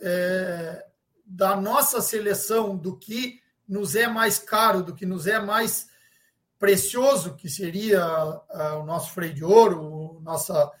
é, 0.00 0.86
da 1.24 1.56
nossa 1.56 2.00
seleção 2.00 2.76
do 2.76 2.98
que 2.98 3.40
nos 3.68 3.94
é 3.94 4.06
mais 4.06 4.38
caro, 4.38 4.82
do 4.82 4.94
que 4.94 5.06
nos 5.06 5.26
é 5.26 5.40
mais 5.40 5.88
precioso, 6.58 7.34
que 7.34 7.48
seria 7.48 8.02
uh, 8.04 8.80
o 8.80 8.84
nosso 8.84 9.12
freio 9.12 9.34
de 9.34 9.44
ouro, 9.44 10.20
nossa. 10.22 10.72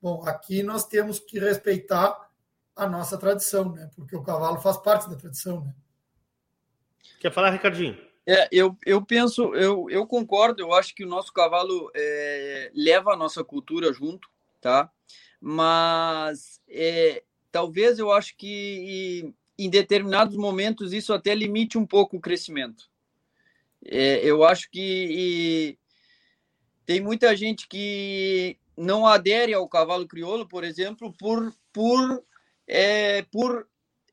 Bom, 0.00 0.22
aqui 0.26 0.62
nós 0.62 0.86
temos 0.86 1.18
que 1.18 1.38
respeitar 1.38 2.30
a 2.76 2.86
nossa 2.86 3.16
tradição, 3.16 3.72
né? 3.72 3.90
Porque 3.96 4.14
o 4.14 4.22
cavalo 4.22 4.60
faz 4.60 4.76
parte 4.76 5.08
da 5.08 5.16
tradição, 5.16 5.64
né? 5.64 5.74
Quer 7.20 7.32
falar, 7.32 7.50
Ricardinho? 7.50 7.96
É, 8.26 8.48
eu, 8.50 8.76
eu 8.86 9.04
penso, 9.04 9.54
eu, 9.54 9.88
eu 9.90 10.06
concordo, 10.06 10.62
eu 10.62 10.72
acho 10.72 10.94
que 10.94 11.04
o 11.04 11.08
nosso 11.08 11.32
cavalo 11.32 11.90
é, 11.94 12.70
leva 12.74 13.12
a 13.12 13.16
nossa 13.16 13.44
cultura 13.44 13.92
junto, 13.92 14.28
tá? 14.60 14.90
Mas 15.40 16.60
é, 16.68 17.22
talvez 17.52 17.98
eu 17.98 18.10
acho 18.10 18.34
que 18.36 19.34
em 19.58 19.70
determinados 19.70 20.36
momentos 20.36 20.92
isso 20.92 21.12
até 21.12 21.34
limite 21.34 21.78
um 21.78 21.86
pouco 21.86 22.16
o 22.16 22.20
crescimento. 22.20 22.88
É, 23.84 24.24
eu 24.24 24.44
acho 24.44 24.70
que 24.70 25.78
tem 26.86 27.00
muita 27.00 27.36
gente 27.36 27.68
que 27.68 28.58
não 28.76 29.06
adere 29.06 29.54
ao 29.54 29.68
cavalo 29.68 30.06
crioulo, 30.06 30.46
por 30.46 30.64
exemplo, 30.64 31.12
por 31.18 31.52
por 31.72 32.24
é, 32.66 33.22
por 33.22 33.68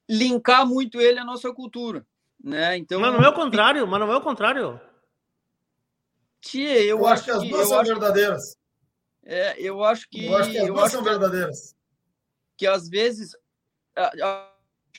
linkar 0.10 0.68
muito 0.68 1.00
ele 1.00 1.20
à 1.20 1.24
nossa 1.24 1.54
cultura, 1.54 2.06
né? 2.44 2.78
Então, 2.78 3.00
mas 3.00 3.14
não 3.14 3.24
é 3.24 3.30
o 3.30 3.34
contrário, 3.34 3.88
mas 3.88 4.00
não 4.00 4.12
é 4.12 4.18
o 4.18 4.22
contrário. 4.22 4.80
Tia, 6.42 6.80
eu, 6.82 7.00
eu 7.00 7.08
acho, 7.08 7.24
que 7.24 7.32
as 7.32 7.48
duas 7.48 7.68
são 7.70 7.84
verdadeiras. 7.84 8.58
É, 9.24 9.62
eu 9.62 9.84
acho 9.84 10.10
que 10.10 10.26
eu 10.26 10.36
acho 10.36 10.52
que 10.52 10.58
as 10.58 10.68
duas 10.68 10.92
são 10.92 11.04
verdadeiras. 11.04 11.76
Que 12.58 12.68
às 12.68 12.90
vezes 12.90 13.36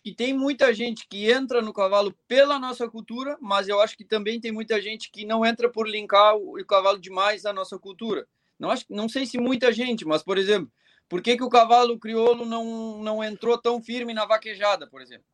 que 0.01 0.15
tem 0.15 0.33
muita 0.33 0.73
gente 0.73 1.07
que 1.09 1.31
entra 1.31 1.61
no 1.61 1.73
cavalo 1.73 2.15
pela 2.27 2.59
nossa 2.59 2.89
cultura, 2.89 3.37
mas 3.41 3.69
eu 3.69 3.81
acho 3.81 3.97
que 3.97 4.05
também 4.05 4.41
tem 4.41 4.53
muita 4.53 4.81
gente 4.81 5.11
que 5.11 5.25
não 5.25 5.45
entra 5.45 5.69
por 5.69 5.89
linkar 5.89 6.37
o, 6.37 6.59
o 6.59 6.65
cavalo 6.65 6.99
demais 6.99 7.45
à 7.45 7.53
nossa 7.53 7.79
cultura. 7.79 8.27
Não, 8.59 8.71
acho, 8.71 8.85
não 8.89 9.09
sei 9.09 9.27
se 9.27 9.39
muita 9.39 9.73
gente, 9.73 10.05
mas, 10.05 10.23
por 10.23 10.39
exemplo, 10.39 10.71
por 11.09 11.21
que, 11.21 11.37
que 11.37 11.43
o 11.43 11.49
cavalo 11.49 11.99
crioulo 11.99 12.45
não, 12.45 13.03
não 13.03 13.25
entrou 13.25 13.59
tão 13.59 13.83
firme 13.83 14.15
na 14.15 14.25
vaquejada, 14.25 14.87
por 14.87 15.03
exemplo? 15.03 15.27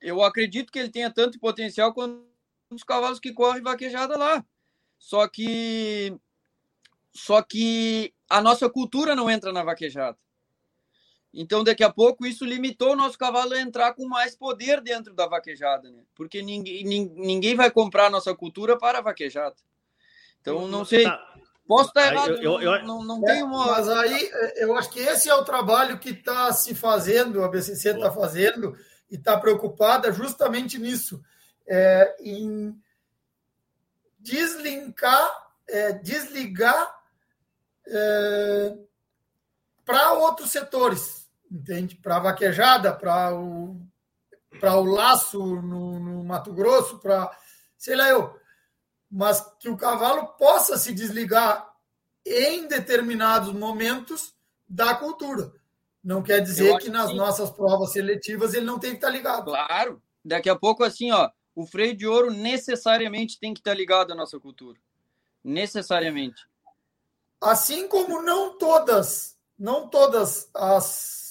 Eu 0.00 0.22
acredito 0.22 0.70
que 0.70 0.78
ele 0.78 0.90
tenha 0.90 1.10
tanto 1.10 1.38
potencial 1.38 1.92
quanto 1.94 2.24
os 2.70 2.82
cavalos 2.82 3.18
que 3.18 3.32
correm 3.32 3.62
vaquejada 3.62 4.16
lá. 4.16 4.44
Só 4.98 5.26
que 5.26 6.16
só 7.12 7.42
que 7.42 8.14
a 8.28 8.40
nossa 8.40 8.70
cultura 8.70 9.14
não 9.14 9.30
entra 9.30 9.52
na 9.52 9.62
vaquejada. 9.62 10.16
Então, 11.34 11.64
daqui 11.64 11.82
a 11.82 11.90
pouco, 11.90 12.26
isso 12.26 12.44
limitou 12.44 12.92
o 12.92 12.96
nosso 12.96 13.16
cavalo 13.16 13.54
a 13.54 13.60
entrar 13.60 13.94
com 13.94 14.06
mais 14.06 14.36
poder 14.36 14.82
dentro 14.82 15.14
da 15.14 15.26
vaquejada, 15.26 15.90
né? 15.90 16.02
Porque 16.14 16.42
ninguém, 16.42 16.84
ninguém 16.84 17.54
vai 17.54 17.70
comprar 17.70 18.06
a 18.06 18.10
nossa 18.10 18.34
cultura 18.34 18.76
para 18.76 18.98
a 18.98 19.02
vaquejada. 19.02 19.56
Então, 20.40 20.68
não 20.68 20.84
sei. 20.84 21.04
Tá. 21.04 21.32
Posso 21.66 21.88
estar 21.88 22.12
errado, 22.12 22.32
eu, 22.32 22.60
eu, 22.60 22.74
eu, 22.74 22.84
não, 22.84 23.02
não, 23.02 23.22
é, 23.22 23.32
tem 23.32 23.42
uma. 23.42 23.66
Mas 23.66 23.88
aí 23.88 24.30
eu 24.56 24.76
acho 24.76 24.90
que 24.90 24.98
esse 24.98 25.30
é 25.30 25.34
o 25.34 25.44
trabalho 25.44 25.98
que 25.98 26.10
está 26.10 26.52
se 26.52 26.74
fazendo, 26.74 27.42
a 27.42 27.48
BCC 27.48 27.90
está 27.90 28.10
fazendo 28.10 28.76
e 29.10 29.14
está 29.14 29.38
preocupada 29.38 30.12
justamente 30.12 30.78
nisso, 30.78 31.22
é, 31.66 32.16
em 32.20 32.76
deslinkar, 34.18 35.30
é, 35.68 35.92
desligar 35.92 36.94
é, 37.86 38.76
para 39.84 40.12
outros 40.12 40.50
setores, 40.50 41.21
entende? 41.52 41.96
Para 41.96 42.16
a 42.16 42.20
vaquejada, 42.20 42.92
para 42.92 43.34
o, 43.34 43.80
o 44.62 44.84
laço 44.84 45.38
no, 45.38 45.98
no 46.00 46.24
Mato 46.24 46.52
Grosso, 46.52 46.98
para 46.98 47.30
sei 47.76 47.94
lá 47.96 48.08
eu, 48.08 48.34
mas 49.10 49.44
que 49.58 49.68
o 49.68 49.76
cavalo 49.76 50.28
possa 50.38 50.78
se 50.78 50.92
desligar 50.94 51.70
em 52.24 52.66
determinados 52.66 53.52
momentos 53.52 54.34
da 54.68 54.94
cultura. 54.94 55.52
Não 56.02 56.22
quer 56.22 56.40
dizer 56.40 56.78
que 56.78 56.88
nas 56.88 57.10
que 57.10 57.16
nossas 57.16 57.50
provas 57.50 57.92
seletivas 57.92 58.54
ele 58.54 58.64
não 58.64 58.78
tem 58.78 58.90
que 58.90 58.96
estar 58.96 59.10
ligado. 59.10 59.46
Claro. 59.46 60.02
Daqui 60.24 60.48
a 60.48 60.56
pouco, 60.56 60.82
assim, 60.82 61.12
ó, 61.12 61.30
o 61.54 61.66
freio 61.66 61.96
de 61.96 62.06
ouro 62.06 62.32
necessariamente 62.32 63.38
tem 63.38 63.52
que 63.52 63.60
estar 63.60 63.74
ligado 63.74 64.12
à 64.12 64.14
nossa 64.14 64.38
cultura. 64.40 64.78
Necessariamente. 65.44 66.46
Assim 67.40 67.88
como 67.88 68.22
não 68.22 68.56
todas, 68.56 69.36
não 69.58 69.88
todas 69.88 70.48
as, 70.54 71.21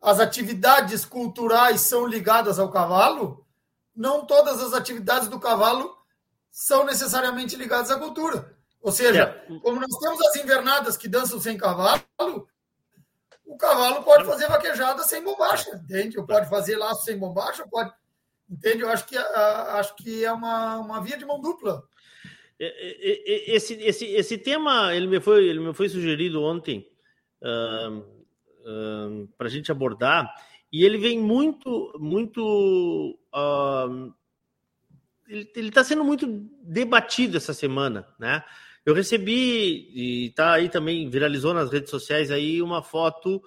as 0.00 0.20
atividades 0.20 1.04
culturais 1.04 1.80
são 1.80 2.06
ligadas 2.06 2.58
ao 2.58 2.70
cavalo, 2.70 3.46
não 3.94 4.24
todas 4.26 4.62
as 4.62 4.74
atividades 4.74 5.28
do 5.28 5.40
cavalo 5.40 5.96
são 6.50 6.84
necessariamente 6.84 7.56
ligadas 7.56 7.90
à 7.90 7.98
cultura. 7.98 8.56
Ou 8.80 8.92
seja, 8.92 9.44
é. 9.48 9.58
como 9.60 9.80
nós 9.80 9.98
temos 9.98 10.20
as 10.26 10.36
invernadas 10.36 10.96
que 10.96 11.08
dançam 11.08 11.40
sem 11.40 11.56
cavalo, 11.56 12.48
o 13.44 13.56
cavalo 13.56 14.02
pode 14.02 14.24
fazer 14.24 14.48
vaquejada 14.48 15.02
sem 15.02 15.22
bombacha, 15.22 15.70
entende? 15.74 16.18
Ou 16.18 16.26
pode 16.26 16.48
fazer 16.48 16.76
laço 16.76 17.04
sem 17.04 17.18
bombacha, 17.18 17.66
pode. 17.68 17.92
Entende? 18.48 18.82
Eu 18.82 18.90
acho 18.90 19.06
que, 19.06 19.16
acho 19.16 19.96
que 19.96 20.24
é 20.24 20.30
uma, 20.30 20.78
uma 20.78 21.00
via 21.00 21.18
de 21.18 21.24
mão 21.24 21.40
dupla. 21.40 21.82
Esse, 22.58 23.74
esse, 23.74 24.06
esse 24.06 24.38
tema 24.38 24.94
ele 24.94 25.06
me 25.06 25.20
foi, 25.20 25.46
ele 25.46 25.60
me 25.60 25.74
foi 25.74 25.88
sugerido 25.88 26.42
ontem 26.42 26.88
uh, 27.42 28.15
para 29.36 29.46
a 29.46 29.50
gente 29.50 29.70
abordar 29.70 30.32
e 30.72 30.84
ele 30.84 30.98
vem 30.98 31.18
muito 31.20 31.96
muito 31.98 33.18
ele 35.28 35.68
está 35.68 35.82
sendo 35.82 36.04
muito 36.04 36.26
debatido 36.62 37.36
essa 37.36 37.52
semana, 37.52 38.06
né? 38.18 38.44
Eu 38.84 38.94
recebi 38.94 39.90
e 39.92 40.26
está 40.26 40.52
aí 40.52 40.68
também 40.68 41.10
viralizou 41.10 41.52
nas 41.52 41.72
redes 41.72 41.90
sociais 41.90 42.30
aí 42.30 42.62
uma 42.62 42.82
foto 42.82 43.42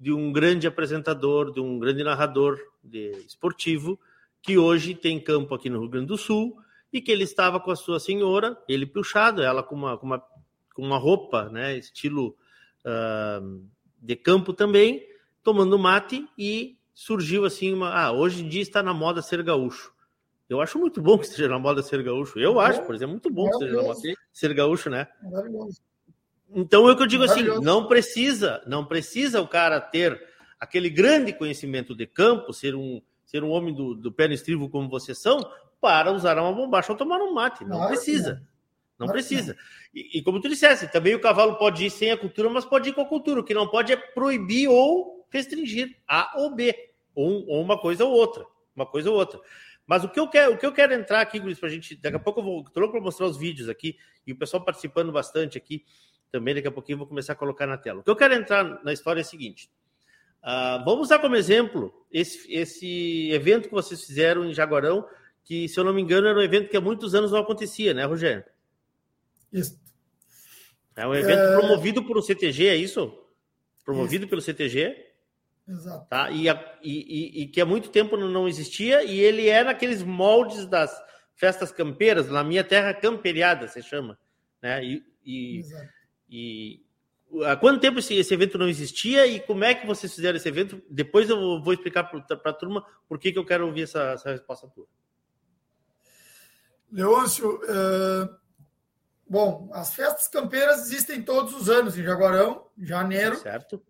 de 0.00 0.12
um 0.12 0.32
grande 0.32 0.66
apresentador, 0.66 1.52
de 1.52 1.60
um 1.60 1.78
grande 1.78 2.02
narrador 2.02 2.58
de 2.82 3.10
esportivo 3.26 4.00
que 4.40 4.56
hoje 4.56 4.94
tem 4.94 5.20
campo 5.20 5.54
aqui 5.54 5.68
no 5.68 5.80
Rio 5.80 5.90
Grande 5.90 6.06
do 6.06 6.16
Sul 6.16 6.56
e 6.92 7.02
que 7.02 7.12
ele 7.12 7.24
estava 7.24 7.60
com 7.60 7.70
a 7.70 7.76
sua 7.76 8.00
senhora, 8.00 8.56
ele 8.66 8.86
puxado, 8.86 9.42
ela 9.42 9.62
com 9.62 9.74
uma, 9.74 9.98
com 9.98 10.06
uma, 10.06 10.22
com 10.74 10.82
uma 10.82 10.96
roupa, 10.96 11.50
né, 11.50 11.76
estilo 11.76 12.34
uh, 12.86 13.68
de 14.00 14.16
campo 14.16 14.52
também, 14.52 15.06
tomando 15.42 15.78
mate 15.78 16.26
e 16.36 16.78
surgiu 16.94 17.44
assim 17.44 17.72
uma, 17.72 17.90
ah, 17.94 18.12
hoje 18.12 18.44
em 18.44 18.48
dia 18.48 18.62
está 18.62 18.82
na 18.82 18.92
moda 18.92 19.22
ser 19.22 19.42
gaúcho. 19.42 19.92
Eu 20.48 20.60
acho 20.60 20.78
muito 20.78 21.00
bom 21.02 21.18
que 21.18 21.26
esteja 21.26 21.48
na 21.48 21.58
moda 21.58 21.82
ser 21.82 22.02
gaúcho. 22.02 22.38
Eu 22.38 22.58
acho, 22.58 22.82
por 22.82 22.94
exemplo, 22.94 23.12
muito 23.12 23.30
bom 23.30 23.44
que 23.44 23.56
esteja 23.56 23.76
na 23.76 23.82
moda 23.82 24.00
ser 24.32 24.54
gaúcho, 24.54 24.88
né? 24.88 25.06
Então 26.54 26.88
é 26.88 26.92
o 26.92 26.96
que 26.96 27.02
eu 27.02 27.06
digo 27.06 27.24
assim, 27.24 27.42
não 27.60 27.86
precisa, 27.86 28.62
não 28.66 28.84
precisa 28.84 29.40
o 29.42 29.46
cara 29.46 29.80
ter 29.80 30.20
aquele 30.58 30.88
grande 30.88 31.32
conhecimento 31.32 31.94
de 31.94 32.06
campo, 32.06 32.52
ser 32.52 32.74
um 32.74 33.02
ser 33.26 33.44
um 33.44 33.50
homem 33.50 33.74
do, 33.74 33.94
do 33.94 34.10
pé 34.10 34.26
no 34.26 34.32
estribo 34.32 34.70
como 34.70 34.88
vocês 34.88 35.18
são, 35.18 35.38
para 35.82 36.10
usar 36.10 36.38
uma 36.38 36.50
bombacha 36.50 36.90
ou 36.90 36.96
tomar 36.96 37.20
um 37.20 37.34
mate. 37.34 37.62
Não 37.62 37.76
claro 37.76 37.88
precisa. 37.88 38.42
Não, 38.98 39.06
precisa. 39.06 39.56
E, 39.94 40.18
e, 40.18 40.22
como 40.22 40.40
tu 40.40 40.48
disseste, 40.48 40.90
também 40.90 41.14
o 41.14 41.20
cavalo 41.20 41.56
pode 41.56 41.84
ir 41.84 41.90
sem 41.90 42.10
a 42.10 42.16
cultura, 42.16 42.50
mas 42.50 42.64
pode 42.64 42.88
ir 42.88 42.92
com 42.92 43.02
a 43.02 43.06
cultura. 43.06 43.40
O 43.40 43.44
que 43.44 43.54
não 43.54 43.68
pode 43.68 43.92
é 43.92 43.96
proibir 43.96 44.68
ou 44.68 45.26
restringir 45.30 45.96
A 46.06 46.32
ou 46.36 46.54
B, 46.54 46.74
ou, 47.14 47.46
ou 47.46 47.62
uma 47.62 47.78
coisa 47.78 48.04
ou 48.04 48.12
outra. 48.12 48.44
Uma 48.74 48.86
coisa 48.86 49.10
ou 49.10 49.16
outra. 49.16 49.40
Mas 49.86 50.04
o 50.04 50.08
que 50.08 50.18
eu 50.18 50.28
quero, 50.28 50.52
o 50.52 50.58
que 50.58 50.66
eu 50.66 50.72
quero 50.72 50.92
entrar 50.92 51.20
aqui, 51.20 51.38
Luiz, 51.38 51.58
para 51.58 51.68
a 51.68 51.72
gente. 51.72 51.94
Daqui 51.96 52.16
a 52.16 52.20
pouco 52.20 52.40
eu 52.40 52.44
vou. 52.44 52.60
Estou 52.60 52.90
para 52.90 53.00
mostrar 53.00 53.26
os 53.26 53.38
vídeos 53.38 53.68
aqui, 53.68 53.96
e 54.26 54.32
o 54.32 54.36
pessoal 54.36 54.64
participando 54.64 55.12
bastante 55.12 55.56
aqui 55.56 55.84
também. 56.30 56.54
Daqui 56.54 56.68
a 56.68 56.72
pouquinho 56.72 56.94
eu 56.94 56.98
vou 56.98 57.06
começar 57.06 57.34
a 57.34 57.36
colocar 57.36 57.66
na 57.66 57.78
tela. 57.78 58.00
O 58.00 58.02
que 58.02 58.10
eu 58.10 58.16
quero 58.16 58.34
entrar 58.34 58.82
na 58.84 58.92
história 58.92 59.20
é 59.20 59.22
o 59.22 59.26
seguinte. 59.26 59.70
Uh, 60.42 60.84
vamos 60.84 61.06
usar 61.06 61.18
como 61.18 61.36
exemplo 61.36 61.92
esse, 62.12 62.52
esse 62.52 63.30
evento 63.32 63.68
que 63.68 63.74
vocês 63.74 64.04
fizeram 64.04 64.44
em 64.44 64.52
Jaguarão, 64.52 65.06
que, 65.44 65.68
se 65.68 65.78
eu 65.78 65.84
não 65.84 65.92
me 65.92 66.02
engano, 66.02 66.28
era 66.28 66.38
um 66.38 66.42
evento 66.42 66.68
que 66.68 66.76
há 66.76 66.80
muitos 66.80 67.14
anos 67.14 67.32
não 67.32 67.40
acontecia, 67.40 67.94
né, 67.94 68.04
Rogério? 68.04 68.44
Isso. 69.52 69.78
É 70.96 71.06
um 71.06 71.14
evento 71.14 71.40
é... 71.40 71.56
promovido 71.56 72.04
por 72.04 72.18
um 72.18 72.22
CTG, 72.22 72.66
é 72.66 72.76
isso? 72.76 73.12
Promovido 73.84 74.24
isso. 74.24 74.30
pelo 74.30 74.42
CTG. 74.42 75.06
Exato. 75.68 76.08
Tá? 76.08 76.30
E, 76.30 76.48
a, 76.48 76.78
e, 76.82 77.42
e, 77.42 77.46
que 77.46 77.60
há 77.60 77.66
muito 77.66 77.90
tempo 77.90 78.16
não 78.16 78.48
existia, 78.48 79.02
e 79.04 79.20
ele 79.20 79.48
é 79.48 79.62
naqueles 79.62 80.02
moldes 80.02 80.66
das 80.66 80.90
festas 81.34 81.70
campeiras, 81.70 82.28
na 82.28 82.42
minha 82.42 82.64
terra 82.64 82.94
camperiada, 82.94 83.68
se 83.68 83.82
chama. 83.82 84.18
Né? 84.62 84.84
E, 84.84 85.02
e, 85.24 85.62
e, 86.28 86.82
há 87.44 87.54
quanto 87.54 87.80
tempo 87.80 87.98
esse, 87.98 88.14
esse, 88.14 88.32
evento 88.32 88.58
não 88.58 88.68
existia 88.68 89.26
e 89.26 89.38
como 89.40 89.62
é 89.62 89.74
que 89.74 89.86
vocês 89.86 90.12
fizeram 90.12 90.36
esse 90.36 90.48
evento? 90.48 90.82
Depois 90.90 91.28
eu 91.28 91.62
vou 91.62 91.72
explicar 91.72 92.04
para 92.04 92.50
a 92.50 92.54
turma 92.54 92.84
por 93.06 93.18
que, 93.18 93.30
que 93.30 93.38
eu 93.38 93.44
quero 93.44 93.66
ouvir 93.66 93.82
essa, 93.82 94.12
essa 94.12 94.30
resposta 94.30 94.66
tua. 94.68 94.86
Leôncio, 96.90 97.60
é... 97.64 98.28
bom, 99.28 99.70
as 99.72 99.94
festas 99.94 100.28
campeiras 100.28 100.80
existem 100.80 101.22
todos 101.22 101.54
os 101.54 101.68
anos 101.68 101.96
em 101.96 102.02
Jaguarão, 102.02 102.66
em 102.76 102.86
janeiro. 102.86 103.38
Certo. 103.38 103.82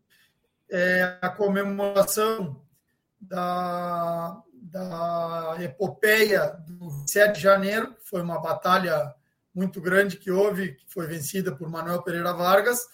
É 0.71 1.19
a 1.23 1.31
comemoração 1.31 2.63
da, 3.21 4.43
da 4.53 5.57
epopeia 5.61 6.57
do 6.67 6.91
7 7.07 7.37
de 7.37 7.41
janeiro, 7.41 7.95
que 7.95 8.09
foi 8.09 8.21
uma 8.21 8.41
batalha 8.41 9.15
muito 9.55 9.81
grande 9.81 10.19
que 10.19 10.31
houve, 10.31 10.75
que 10.75 10.85
foi 10.89 11.07
vencida 11.07 11.55
por 11.55 11.69
Manuel 11.69 12.03
Pereira 12.03 12.33
Vargas, 12.33 12.87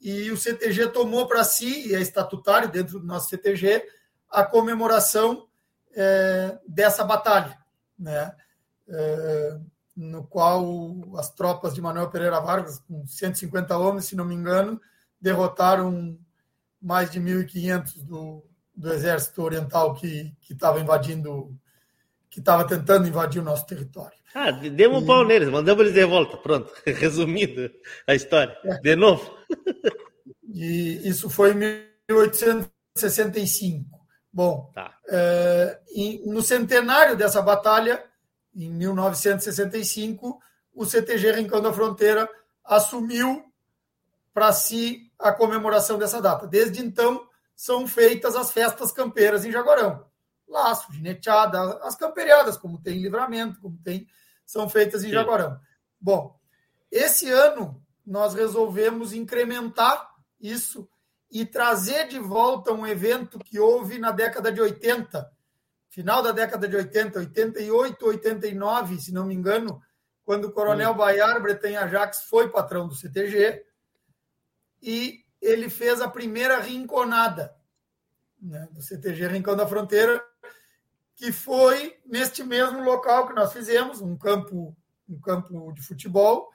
e 0.00 0.30
o 0.30 0.36
CTG 0.36 0.88
tomou 0.88 1.26
para 1.26 1.42
si, 1.42 1.88
e 1.88 1.94
é 1.94 2.00
estatutário 2.00 2.70
dentro 2.70 3.00
do 3.00 3.06
nosso 3.06 3.28
CTG, 3.28 3.84
a 4.30 4.44
comemoração 4.44 5.48
é, 5.94 6.58
dessa 6.68 7.02
batalha. 7.02 7.58
Né? 7.98 8.32
é, 8.88 9.58
no 9.96 10.24
qual 10.24 10.94
as 11.16 11.30
tropas 11.30 11.72
de 11.74 11.80
Manuel 11.80 12.10
Pereira 12.10 12.38
Vargas, 12.40 12.78
com 12.80 13.06
150 13.06 13.76
homens, 13.78 14.04
se 14.04 14.14
não 14.14 14.24
me 14.24 14.34
engano, 14.34 14.80
derrotaram 15.20 16.18
mais 16.80 17.10
de 17.10 17.18
1.500 17.18 18.04
do, 18.04 18.44
do 18.74 18.92
exército 18.92 19.42
oriental 19.42 19.94
que 19.94 20.36
estava 20.50 20.78
invadindo, 20.80 21.56
que 22.28 22.40
estava 22.40 22.66
tentando 22.66 23.08
invadir 23.08 23.40
o 23.40 23.44
nosso 23.44 23.66
território. 23.66 24.16
Ah, 24.34 24.50
demos 24.50 25.02
um 25.02 25.06
pau 25.06 25.24
neles, 25.24 25.48
mandamos 25.48 25.80
eles 25.80 25.94
de 25.94 26.04
volta, 26.04 26.36
pronto. 26.36 26.70
Resumindo 26.84 27.70
a 28.06 28.14
história, 28.14 28.54
é. 28.64 28.78
de 28.80 28.94
novo. 28.94 29.34
e 30.52 31.08
isso 31.08 31.30
foi 31.30 31.52
em 31.52 31.54
1865. 32.10 33.96
Bom, 34.30 34.70
tá. 34.74 34.94
é, 35.08 35.80
no 36.26 36.42
centenário 36.42 37.16
dessa 37.16 37.40
batalha, 37.40 38.04
em 38.64 38.70
1965, 38.70 40.40
o 40.72 40.84
CTG 40.84 41.32
Rincão 41.32 41.60
da 41.60 41.72
Fronteira 41.72 42.28
assumiu 42.64 43.44
para 44.32 44.52
si 44.52 45.12
a 45.18 45.32
comemoração 45.32 45.98
dessa 45.98 46.20
data. 46.20 46.46
Desde 46.46 46.82
então, 46.82 47.28
são 47.54 47.86
feitas 47.86 48.34
as 48.34 48.50
festas 48.50 48.92
campeiras 48.92 49.44
em 49.44 49.52
Jaguarão. 49.52 50.06
Laço, 50.48 50.92
gineteada, 50.92 51.78
as 51.82 51.96
camperiadas, 51.96 52.56
como 52.56 52.80
tem 52.80 52.98
em 52.98 53.02
livramento, 53.02 53.60
como 53.60 53.78
tem, 53.82 54.06
são 54.44 54.68
feitas 54.68 55.02
em 55.02 55.08
Sim. 55.08 55.12
Jaguarão. 55.14 55.58
Bom, 56.00 56.38
esse 56.90 57.30
ano 57.30 57.82
nós 58.06 58.34
resolvemos 58.34 59.12
incrementar 59.12 60.08
isso 60.40 60.88
e 61.30 61.44
trazer 61.44 62.06
de 62.08 62.18
volta 62.18 62.72
um 62.72 62.86
evento 62.86 63.38
que 63.38 63.58
houve 63.58 63.98
na 63.98 64.12
década 64.12 64.52
de 64.52 64.60
80, 64.60 65.28
final 65.96 66.22
da 66.22 66.30
década 66.30 66.68
de 66.68 66.76
80, 66.76 67.20
88, 67.20 68.06
89, 68.06 69.00
se 69.00 69.14
não 69.14 69.24
me 69.24 69.34
engano, 69.34 69.82
quando 70.26 70.44
o 70.44 70.52
Coronel 70.52 70.92
Sim. 70.92 70.98
Bayar 70.98 71.40
Bretanha 71.40 71.88
Jacques 71.88 72.20
foi 72.24 72.50
patrão 72.50 72.86
do 72.86 72.94
CTG, 72.94 73.64
e 74.82 75.24
ele 75.40 75.70
fez 75.70 76.02
a 76.02 76.08
primeira 76.10 76.60
rinconada 76.60 77.56
né, 78.38 78.68
do 78.72 78.82
CTG 78.82 79.26
Rincão 79.28 79.56
da 79.56 79.66
Fronteira, 79.66 80.22
que 81.14 81.32
foi 81.32 81.98
neste 82.04 82.44
mesmo 82.44 82.84
local 82.84 83.26
que 83.26 83.34
nós 83.34 83.50
fizemos, 83.50 84.02
um 84.02 84.18
campo, 84.18 84.76
um 85.08 85.18
campo 85.18 85.72
de 85.72 85.80
futebol, 85.80 86.50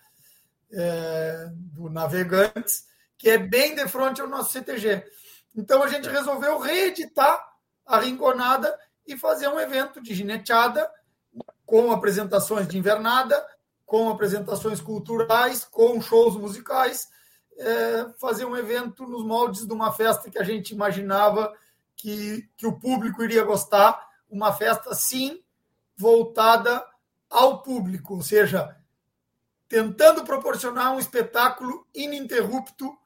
é, 0.72 1.48
do 1.52 1.90
Navegantes, 1.90 2.86
que 3.18 3.28
é 3.28 3.40
bem 3.40 3.74
de 3.74 3.88
frente 3.88 4.22
ao 4.22 4.28
nosso 4.28 4.52
CTG. 4.52 5.04
Então 5.56 5.82
a 5.82 5.88
gente 5.88 6.08
resolveu 6.08 6.60
reeditar 6.60 7.44
a 7.88 8.00
Rinconada 8.00 8.72
e 9.06 9.18
fazer 9.18 9.48
um 9.48 9.60
evento 9.60 10.02
de 10.02 10.14
gineteada 10.14 10.90
com 11.66 11.92
apresentações 11.92 12.68
de 12.68 12.78
invernada, 12.78 13.46
com 13.86 14.10
apresentações 14.10 14.80
culturais, 14.82 15.66
com 15.66 16.02
shows 16.02 16.36
musicais, 16.36 17.10
é, 17.58 18.10
fazer 18.20 18.46
um 18.46 18.56
evento 18.56 19.06
nos 19.06 19.24
moldes 19.24 19.66
de 19.66 19.74
uma 19.74 19.92
festa 19.92 20.30
que 20.30 20.40
a 20.40 20.44
gente 20.44 20.72
imaginava 20.72 21.54
que, 21.96 22.50
que 22.58 22.66
o 22.66 22.80
público 22.80 23.24
iria 23.24 23.44
gostar, 23.44 24.08
uma 24.30 24.54
festa 24.54 24.94
sim 24.96 25.44
voltada 25.96 26.86
ao 27.30 27.62
público, 27.62 28.16
ou 28.16 28.22
seja, 28.22 28.76
tentando 29.68 30.24
proporcionar 30.24 30.94
um 30.94 31.00
espetáculo 31.00 31.88
ininterrupto 31.94 32.98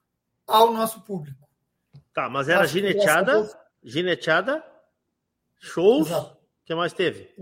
ao 0.47 0.71
nosso 0.71 1.01
público. 1.01 1.47
Tá, 2.13 2.29
mas 2.29 2.47
era 2.47 2.65
gineteada, 2.65 3.49
gineteada, 3.83 4.63
shows, 5.59 6.09
o 6.11 6.37
que 6.65 6.75
mais 6.75 6.93
teve? 6.93 7.33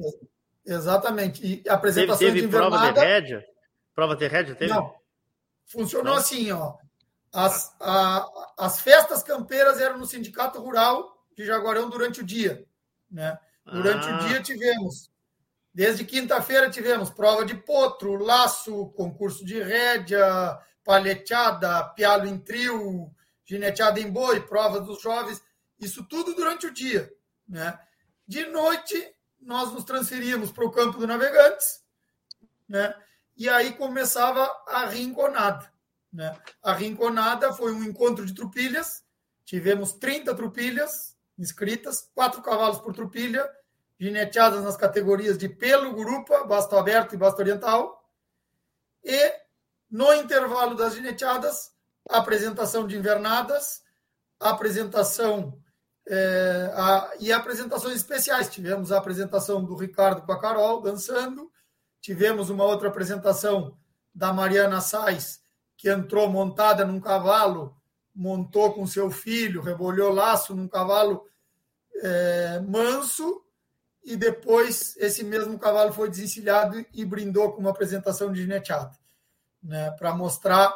Exatamente. 0.65 1.45
E 1.45 1.69
apresentações 1.69 2.19
teve, 2.19 2.31
teve 2.31 2.41
de 2.41 2.47
invernada... 2.47 2.77
prova 2.77 2.93
de 2.93 2.99
rédea? 2.99 3.45
Prova 3.93 4.15
de 4.15 4.27
rédea 4.27 4.55
teve? 4.55 4.73
Não. 4.73 4.93
Funcionou 5.65 6.13
Não. 6.13 6.19
assim, 6.19 6.51
ó. 6.51 6.75
As, 7.31 7.75
a, 7.81 8.27
as 8.57 8.79
festas 8.81 9.23
campeiras 9.23 9.79
eram 9.81 9.97
no 9.97 10.05
Sindicato 10.05 10.61
Rural 10.61 11.17
de 11.35 11.45
Jaguarão 11.45 11.89
durante 11.89 12.21
o 12.21 12.25
dia. 12.25 12.65
Né? 13.09 13.37
Durante 13.65 14.07
ah. 14.07 14.15
o 14.15 14.27
dia 14.27 14.41
tivemos, 14.41 15.09
desde 15.73 16.05
quinta-feira 16.05 16.69
tivemos 16.69 17.09
prova 17.09 17.43
de 17.43 17.55
potro, 17.55 18.17
laço, 18.17 18.87
concurso 18.89 19.43
de 19.45 19.61
rédea, 19.61 20.57
palheteada, 20.83 21.83
pialo 21.95 22.27
em 22.27 22.37
trio, 22.37 23.11
gineteada 23.45 23.99
em 23.99 24.11
boi, 24.11 24.41
prova 24.41 24.79
dos 24.79 25.01
jovens, 25.01 25.41
isso 25.79 26.03
tudo 26.03 26.35
durante 26.35 26.67
o 26.67 26.73
dia. 26.73 27.11
Né? 27.47 27.77
De 28.27 28.45
noite, 28.47 29.15
nós 29.39 29.71
nos 29.71 29.83
transferíamos 29.83 30.51
para 30.51 30.65
o 30.65 30.71
campo 30.71 30.97
do 30.97 31.07
Navegantes, 31.07 31.81
né? 32.67 32.95
e 33.35 33.49
aí 33.49 33.73
começava 33.73 34.45
a 34.67 34.85
rinconada. 34.85 35.71
Né? 36.11 36.37
A 36.61 36.73
rinconada 36.73 37.53
foi 37.53 37.73
um 37.73 37.83
encontro 37.83 38.25
de 38.25 38.33
trupilhas, 38.33 39.03
tivemos 39.43 39.93
30 39.93 40.33
trupilhas 40.35 41.13
inscritas, 41.37 42.09
quatro 42.13 42.41
cavalos 42.41 42.79
por 42.79 42.93
trupilha, 42.93 43.49
gineteadas 43.99 44.63
nas 44.63 44.77
categorias 44.77 45.37
de 45.37 45.49
pelo, 45.49 45.93
grupa, 45.93 46.43
basto 46.43 46.75
aberto 46.75 47.13
e 47.13 47.17
basto 47.17 47.41
oriental. 47.41 48.07
E 49.03 49.33
no 49.89 50.13
intervalo 50.13 50.75
das 50.75 50.93
gineteadas, 50.93 51.71
apresentação 52.09 52.87
de 52.87 52.97
invernadas, 52.97 53.83
apresentação 54.39 55.61
é, 56.07 56.71
a, 56.73 57.11
e 57.19 57.31
apresentações 57.31 57.95
especiais. 57.95 58.49
Tivemos 58.49 58.91
a 58.91 58.97
apresentação 58.97 59.63
do 59.63 59.75
Ricardo 59.75 60.21
com 60.21 60.31
a 60.31 60.39
Carol 60.39 60.81
dançando, 60.81 61.51
tivemos 62.01 62.49
uma 62.49 62.63
outra 62.63 62.89
apresentação 62.89 63.77
da 64.13 64.31
Mariana 64.31 64.81
Sais 64.81 65.41
que 65.75 65.89
entrou 65.89 66.29
montada 66.29 66.85
num 66.85 66.99
cavalo, 66.99 67.75
montou 68.15 68.73
com 68.73 68.85
seu 68.85 69.11
filho, 69.11 69.61
rebolhou 69.61 70.13
laço 70.13 70.55
num 70.55 70.67
cavalo 70.67 71.25
é, 72.01 72.59
manso, 72.59 73.43
e 74.03 74.15
depois 74.15 74.95
esse 74.97 75.23
mesmo 75.23 75.57
cavalo 75.57 75.93
foi 75.93 76.09
desencilhado 76.09 76.85
e 76.93 77.05
brindou 77.05 77.53
com 77.53 77.61
uma 77.61 77.69
apresentação 77.69 78.31
de 78.31 78.41
gineteada, 78.41 78.91
né, 79.61 79.91
para 79.91 80.13
mostrar 80.13 80.73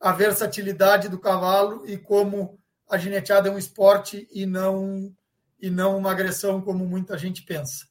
a 0.00 0.12
versatilidade 0.12 1.08
do 1.08 1.18
cavalo 1.18 1.86
e 1.86 1.98
como 1.98 2.58
a 2.88 2.98
gineteada 2.98 3.48
é 3.48 3.52
um 3.52 3.58
esporte 3.58 4.28
e 4.30 4.46
não 4.46 5.14
e 5.60 5.70
não 5.70 5.96
uma 5.96 6.12
agressão 6.12 6.60
como 6.60 6.86
muita 6.86 7.16
gente 7.16 7.42
pensa, 7.42 7.86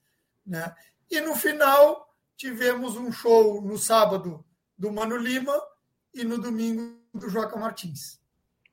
né? 0.46 0.74
E 1.10 1.20
no 1.20 1.36
final 1.36 2.08
tivemos 2.38 2.96
um 2.96 3.12
show 3.12 3.62
no 3.62 3.78
sábado 3.78 4.46
do 4.78 4.92
Mano 4.92 5.18
Lima 5.18 5.60
e 6.14 6.24
no 6.24 6.38
domingo 6.38 7.00
do 7.14 7.30
Joca 7.30 7.58
Martins. 7.58 8.20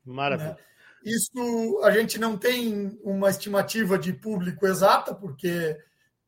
Maravilha. 0.05 0.51
Né? 0.51 0.57
Isso 1.03 1.81
a 1.83 1.91
gente 1.91 2.17
não 2.17 2.37
tem 2.37 2.97
uma 3.03 3.29
estimativa 3.29 3.97
de 3.97 4.13
público 4.13 4.65
exata, 4.65 5.13
porque 5.13 5.77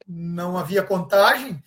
não 0.06 0.58
havia 0.58 0.84
contagem, 0.84 1.64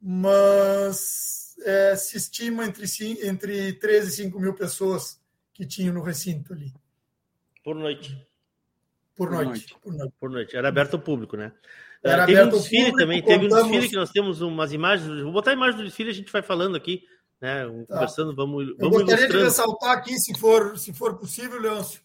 mas 0.00 1.56
é, 1.62 1.96
se 1.96 2.16
estima 2.16 2.64
entre, 2.64 2.86
entre 3.26 3.72
13 3.74 4.08
e 4.08 4.12
5 4.24 4.38
mil 4.38 4.54
pessoas 4.54 5.20
que 5.52 5.66
tinham 5.66 5.94
no 5.94 6.02
recinto 6.02 6.52
ali. 6.52 6.72
Por 7.66 7.74
noite. 7.74 8.26
Por 9.16 9.30
noite. 9.30 9.50
Por 9.50 9.50
noite. 9.50 9.76
Por 9.82 9.92
noite. 9.92 10.14
Por 10.20 10.30
noite. 10.30 10.56
Era 10.56 10.68
aberto 10.68 10.94
ao 10.94 11.00
público, 11.00 11.36
né? 11.36 11.52
Era 12.02 12.24
teve 12.24 12.38
aberto 12.38 12.54
um 12.54 12.58
desfile 12.58 12.84
público, 12.84 12.98
também, 12.98 13.20
contamos... 13.20 13.42
teve 13.42 13.54
um 13.54 13.62
desfile 13.62 13.88
que 13.88 13.96
nós 13.96 14.10
temos 14.10 14.40
umas 14.40 14.72
imagens. 14.72 15.22
Vou 15.22 15.32
botar 15.32 15.50
a 15.50 15.54
imagem 15.54 15.78
do 15.78 15.84
desfile, 15.84 16.10
a 16.10 16.14
gente 16.14 16.30
vai 16.30 16.42
falando 16.42 16.76
aqui 16.76 17.02
né? 17.40 17.64
Tá. 17.86 17.94
Conversando, 17.94 18.34
vamos, 18.34 18.66
vamos 18.78 18.80
Eu 18.80 18.90
gostaria 18.90 19.28
de 19.28 19.44
ressaltar 19.44 19.92
aqui, 19.92 20.18
se 20.18 20.38
for, 20.38 20.78
se 20.78 20.92
for 20.92 21.16
possível, 21.16 21.60
Leôncio, 21.60 22.00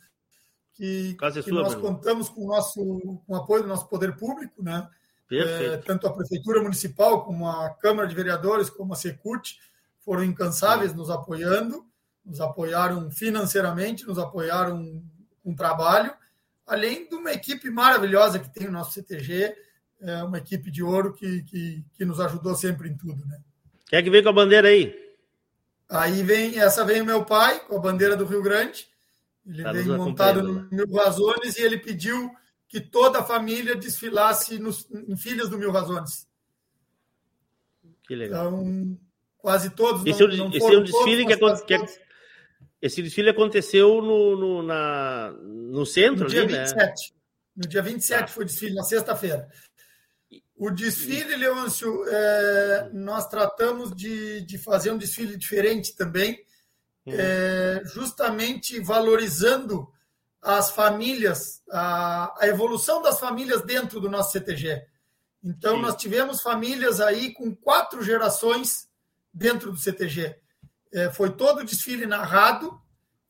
que, 0.73 1.17
é 1.21 1.31
que 1.31 1.41
sua, 1.43 1.63
nós 1.63 1.75
contamos 1.75 2.29
com 2.29 2.45
o 2.45 2.47
nosso 2.47 2.83
com 3.25 3.33
o 3.33 3.35
apoio 3.35 3.63
do 3.63 3.69
nosso 3.69 3.87
poder 3.87 4.15
público, 4.15 4.63
né? 4.63 4.87
É, 5.31 5.77
tanto 5.77 6.07
a 6.07 6.13
prefeitura 6.13 6.61
municipal 6.61 7.23
como 7.23 7.47
a 7.47 7.69
Câmara 7.75 8.05
de 8.05 8.13
Vereadores, 8.13 8.69
como 8.69 8.91
a 8.91 8.97
Secult, 8.97 9.57
foram 9.99 10.25
incansáveis 10.25 10.93
nos 10.93 11.09
apoiando, 11.09 11.85
nos 12.25 12.41
apoiaram 12.41 13.09
financeiramente, 13.09 14.05
nos 14.05 14.19
apoiaram 14.19 15.01
com 15.43 15.55
trabalho, 15.55 16.13
além 16.65 17.07
de 17.07 17.15
uma 17.15 17.31
equipe 17.31 17.69
maravilhosa 17.69 18.39
que 18.39 18.53
tem 18.53 18.67
o 18.67 18.71
nosso 18.71 18.93
CTG, 18.93 19.55
é 20.01 20.23
uma 20.23 20.37
equipe 20.37 20.71
de 20.71 20.81
ouro 20.81 21.13
que, 21.13 21.43
que, 21.43 21.83
que 21.93 22.05
nos 22.05 22.19
ajudou 22.19 22.55
sempre 22.55 22.89
em 22.89 22.97
tudo, 22.97 23.25
né? 23.25 23.39
Quer 23.87 23.97
é 23.97 24.03
que 24.03 24.09
vem 24.09 24.23
com 24.23 24.29
a 24.29 24.33
bandeira 24.33 24.69
aí? 24.69 24.95
Aí 25.89 26.23
vem, 26.23 26.57
essa 26.57 26.85
vem 26.85 27.01
o 27.01 27.05
meu 27.05 27.25
pai, 27.25 27.59
com 27.67 27.75
a 27.75 27.79
bandeira 27.79 28.15
do 28.15 28.25
Rio 28.25 28.41
Grande. 28.41 28.87
Ele 29.45 29.63
tá 29.63 29.71
vem 29.73 29.85
montado 29.85 30.41
no 30.41 30.67
Mil 30.71 30.93
Razones 30.93 31.57
e 31.57 31.61
ele 31.61 31.77
pediu 31.77 32.31
que 32.69 32.79
toda 32.79 33.19
a 33.19 33.23
família 33.23 33.75
desfilasse 33.75 34.57
nos, 34.57 34.87
em 34.89 35.17
filhas 35.17 35.49
do 35.49 35.57
Mil 35.57 35.71
Razones. 35.71 36.25
Que 38.07 38.15
legal. 38.15 38.47
Então, 38.47 38.97
quase 39.37 39.69
todos. 39.71 40.05
Esse, 40.05 40.25
não, 40.25 40.31
é, 40.31 40.37
não 40.37 40.49
esse 40.53 40.73
é 40.73 40.77
um 40.77 40.83
desfile 40.83 41.37
todos, 41.37 41.61
que, 41.61 41.77
que, 41.77 41.99
Esse 42.81 43.01
desfile 43.01 43.29
aconteceu 43.29 44.01
no, 44.01 44.35
no, 44.35 44.63
na, 44.63 45.31
no 45.31 45.85
centro, 45.85 46.23
no 46.23 46.29
dia 46.29 46.41
ali, 46.41 46.57
27. 46.57 46.75
Né? 46.77 47.19
No 47.55 47.67
dia 47.67 47.81
27 47.81 48.19
tá. 48.19 48.27
foi 48.27 48.43
o 48.43 48.47
desfile, 48.47 48.73
na 48.73 48.83
sexta-feira. 48.83 49.47
O 50.55 50.69
desfile, 50.69 51.35
Leôncio, 51.35 52.03
é, 52.07 52.89
nós 52.93 53.27
tratamos 53.27 53.95
de, 53.95 54.41
de 54.41 54.57
fazer 54.57 54.91
um 54.91 54.97
desfile 54.97 55.37
diferente 55.37 55.95
também, 55.95 56.39
uhum. 57.05 57.13
é, 57.15 57.81
justamente 57.85 58.79
valorizando 58.79 59.87
as 60.41 60.71
famílias, 60.71 61.61
a, 61.71 62.33
a, 62.39 62.47
evolução 62.47 63.01
das 63.01 63.19
famílias 63.19 63.61
dentro 63.61 63.99
do 63.99 64.09
nosso 64.09 64.31
CTG. 64.31 64.83
Então, 65.43 65.75
Sim. 65.75 65.81
nós 65.81 65.95
tivemos 65.95 66.41
famílias 66.41 66.99
aí 66.99 67.33
com 67.33 67.55
quatro 67.55 68.03
gerações 68.03 68.87
dentro 69.33 69.71
do 69.71 69.77
CTG. 69.77 70.35
É, 70.93 71.09
foi 71.09 71.31
todo 71.31 71.61
o 71.61 71.65
desfile 71.65 72.05
narrado, 72.05 72.79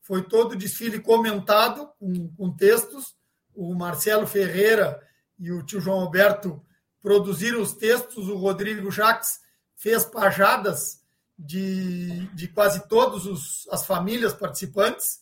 foi 0.00 0.22
todo 0.22 0.52
o 0.52 0.56
desfile 0.56 1.00
comentado 1.00 1.88
com, 1.98 2.28
com 2.36 2.56
textos. 2.56 3.14
O 3.54 3.74
Marcelo 3.74 4.26
Ferreira 4.26 5.00
e 5.38 5.52
o 5.52 5.62
tio 5.62 5.80
João 5.80 6.00
Alberto 6.00 6.60
produziram 7.00 7.60
os 7.60 7.74
textos, 7.74 8.28
o 8.28 8.36
Rodrigo 8.36 8.90
Jacques 8.90 9.40
fez 9.76 10.04
pajadas 10.04 11.02
de, 11.36 12.26
de 12.28 12.46
quase 12.48 12.88
todas 12.88 13.66
as 13.70 13.84
famílias 13.84 14.32
participantes. 14.32 15.20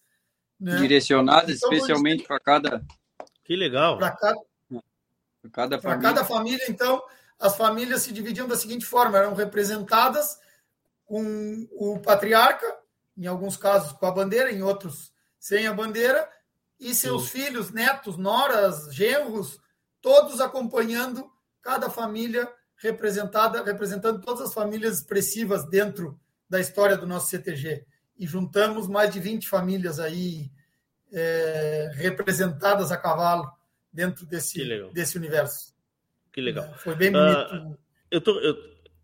Né? 0.61 0.77
Direcionadas 0.77 1.57
então, 1.57 1.73
especialmente 1.73 2.25
para 2.25 2.39
cada. 2.39 2.85
Que 3.45 3.57
legal! 3.57 3.97
Para 3.97 4.11
cada, 4.11 4.41
cada, 5.51 5.81
família. 5.81 6.03
cada 6.03 6.25
família, 6.25 6.64
então, 6.69 7.03
as 7.39 7.57
famílias 7.57 8.03
se 8.03 8.12
dividiam 8.12 8.47
da 8.47 8.57
seguinte 8.57 8.85
forma: 8.85 9.17
eram 9.17 9.35
representadas 9.35 10.39
com 11.11 11.67
o 11.73 11.99
patriarca, 11.99 12.65
em 13.19 13.27
alguns 13.27 13.57
casos 13.57 13.91
com 13.91 14.07
a 14.07 14.13
bandeira, 14.13 14.53
em 14.53 14.63
outros 14.63 15.13
sem 15.41 15.67
a 15.67 15.73
bandeira, 15.75 16.31
e 16.79 16.95
seus 16.95 17.25
Sim. 17.25 17.41
filhos, 17.41 17.73
netos, 17.73 18.17
noras, 18.17 18.95
genros, 18.95 19.59
todos 20.01 20.41
acompanhando 20.41 21.29
cada 21.61 21.91
família 21.91 22.49
representada, 22.77 23.65
representando 23.65 24.21
todas 24.21 24.43
as 24.43 24.55
famílias 24.55 24.99
expressivas 24.99 25.69
dentro 25.69 26.17
da 26.49 26.61
história 26.61 26.97
do 26.97 27.09
nosso 27.09 27.29
CTG. 27.29 27.85
E 28.17 28.25
juntamos 28.25 28.87
mais 28.87 29.13
de 29.13 29.19
20 29.19 29.49
famílias 29.49 29.99
aí 29.99 30.49
é, 31.13 31.91
representadas 31.95 32.93
a 32.93 32.97
cavalo 32.97 33.51
dentro 33.93 34.25
desse, 34.27 34.65
desse 34.93 35.19
universo. 35.19 35.75
Que 36.33 36.41
legal. 36.41 36.73
Foi 36.77 36.95
bem 36.95 37.11
bonito. 37.11 37.57
Uh, 37.57 37.79
eu, 38.13 38.21
tô, 38.21 38.39
eu, 38.39 38.55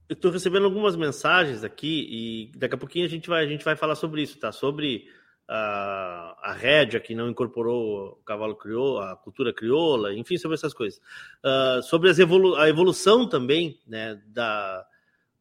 Eu 0.09 0.15
estou 0.15 0.31
recebendo 0.31 0.65
algumas 0.67 0.95
mensagens 0.95 1.65
aqui 1.65 2.07
e 2.09 2.59
daqui 2.59 2.77
a 2.77 2.79
pouquinho 2.79 3.05
a 3.05 3.09
gente 3.09 3.29
vai, 3.29 3.45
a 3.45 3.49
gente 3.49 3.65
vai 3.65 3.75
falar 3.75 3.97
sobre 3.97 4.23
isso, 4.23 4.39
tá? 4.39 4.53
Sobre 4.53 5.09
a, 5.49 6.37
a 6.43 6.53
rédea 6.53 7.01
que 7.01 7.13
não 7.13 7.29
incorporou 7.29 8.11
o 8.11 8.25
cavalo 8.25 8.55
crioulo, 8.55 9.01
a 9.01 9.17
cultura 9.17 9.53
crioula, 9.53 10.15
enfim, 10.15 10.39
sobre 10.39 10.55
essas 10.55 10.73
coisas. 10.73 11.01
Uh, 11.45 11.83
sobre 11.83 12.09
as 12.09 12.21
evolu 12.21 12.55
a 12.55 12.69
evolução 12.69 13.29
também 13.29 13.81
né, 13.85 14.23
da, 14.29 14.87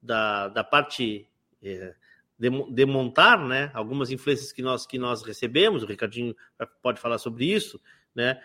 da, 0.01 0.47
da 0.47 0.63
parte 0.63 1.28
é, 1.61 1.93
de, 2.38 2.49
de, 2.72 2.86
montar 2.88 3.38
né, 3.38 3.70
algumas 3.72 4.09
influências 4.09 4.51
que 4.51 4.63
nós, 4.63 4.88
que 4.88 4.97
nós 4.97 5.22
recebemos, 5.22 5.84
o 5.84 5.88
Ricardinho 5.88 6.36
pode 6.82 6.99
falar 6.99 7.20
sobre 7.20 7.45
isso, 7.45 7.80
né? 8.16 8.41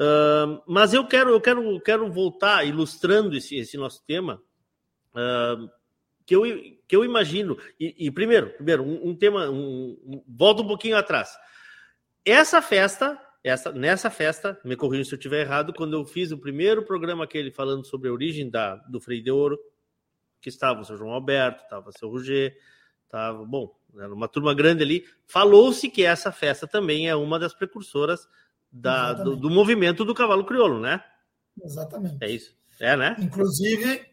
Uh, 0.00 0.62
mas 0.66 0.94
eu 0.94 1.04
quero, 1.06 1.30
eu 1.30 1.40
quero, 1.40 1.80
quero 1.80 2.10
voltar 2.10 2.64
ilustrando 2.64 3.36
esse, 3.36 3.56
esse 3.56 3.76
nosso 3.76 4.02
tema 4.06 4.40
uh, 5.18 5.70
que, 6.24 6.36
eu, 6.36 6.42
que 6.86 6.94
eu 6.94 7.04
imagino. 7.04 7.58
E, 7.80 8.06
e 8.06 8.10
primeiro, 8.10 8.50
primeiro 8.50 8.82
um, 8.82 9.08
um 9.08 9.14
tema, 9.16 9.48
um, 9.50 9.98
um, 10.04 10.24
volta 10.28 10.62
um 10.62 10.66
pouquinho 10.66 10.96
atrás. 10.96 11.36
Essa 12.24 12.60
festa, 12.62 13.18
essa, 13.42 13.72
nessa 13.72 14.10
festa, 14.10 14.60
me 14.64 14.76
corrija 14.76 15.04
se 15.04 15.14
eu 15.14 15.18
estiver 15.18 15.40
errado, 15.40 15.72
quando 15.72 15.94
eu 15.94 16.04
fiz 16.04 16.30
o 16.30 16.38
primeiro 16.38 16.84
programa 16.84 17.24
aquele 17.24 17.50
falando 17.50 17.84
sobre 17.86 18.08
a 18.08 18.12
origem 18.12 18.48
da, 18.50 18.76
do 18.76 19.00
Freio 19.00 19.22
de 19.22 19.30
Ouro, 19.30 19.58
que 20.40 20.48
estava 20.48 20.80
o 20.80 20.84
seu 20.84 20.96
João 20.96 21.12
Alberto, 21.12 21.62
estava 21.62 21.88
o 21.88 21.92
seu 21.92 22.08
Roger, 22.08 22.56
estava, 23.04 23.44
bom, 23.44 23.74
era 23.96 24.12
uma 24.12 24.28
turma 24.28 24.54
grande 24.54 24.82
ali. 24.82 25.04
Falou-se 25.26 25.88
que 25.88 26.04
essa 26.04 26.30
festa 26.30 26.66
também 26.66 27.08
é 27.08 27.16
uma 27.16 27.38
das 27.38 27.54
precursoras 27.54 28.28
da, 28.70 29.14
do, 29.14 29.34
do, 29.34 29.50
movimento 29.50 30.04
do 30.04 30.14
cavalo 30.14 30.44
crioulo, 30.44 30.78
né? 30.78 31.02
Exatamente. 31.62 32.18
É 32.20 32.30
isso. 32.30 32.54
É, 32.78 32.96
né? 32.96 33.16
Inclusive, 33.18 34.07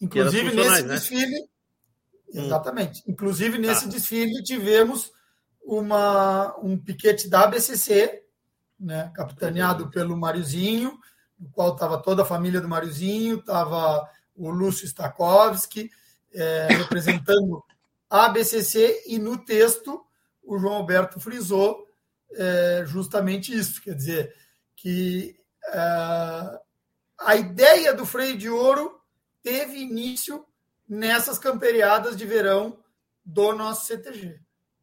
Inclusive, 0.00 0.54
nesse 0.54 0.82
né? 0.82 0.94
desfile. 0.94 1.40
Hum. 2.34 2.44
Exatamente. 2.44 3.02
Inclusive, 3.06 3.58
nesse 3.58 3.84
tá. 3.84 3.90
desfile, 3.90 4.42
tivemos 4.42 5.12
uma, 5.62 6.56
um 6.62 6.78
piquete 6.78 7.28
da 7.28 7.44
ABCC, 7.44 8.22
né, 8.78 9.10
capitaneado 9.14 9.84
uhum. 9.84 9.90
pelo 9.90 10.16
Mariozinho, 10.16 10.98
no 11.38 11.48
qual 11.50 11.74
estava 11.74 11.98
toda 11.98 12.22
a 12.22 12.26
família 12.26 12.60
do 12.60 12.68
Mariozinho, 12.68 13.38
estava 13.38 14.08
o 14.34 14.50
Lúcio 14.50 14.86
Stakowski, 14.86 15.90
é, 16.32 16.68
representando 16.76 17.62
a 18.08 18.26
ABCC, 18.26 19.04
e 19.06 19.18
no 19.18 19.38
texto 19.38 20.04
o 20.42 20.58
João 20.58 20.74
Alberto 20.74 21.18
frisou 21.18 21.86
é, 22.32 22.84
justamente 22.86 23.56
isso, 23.56 23.82
quer 23.82 23.94
dizer, 23.94 24.34
que 24.76 25.36
é, 25.72 26.60
a 27.18 27.36
ideia 27.36 27.92
do 27.92 28.06
freio 28.06 28.36
de 28.36 28.48
ouro 28.48 28.95
teve 29.46 29.78
início 29.78 30.44
nessas 30.88 31.38
camperiadas 31.38 32.16
de 32.16 32.26
verão 32.26 32.82
do 33.24 33.52
nosso 33.52 33.86
CTG. 33.86 34.40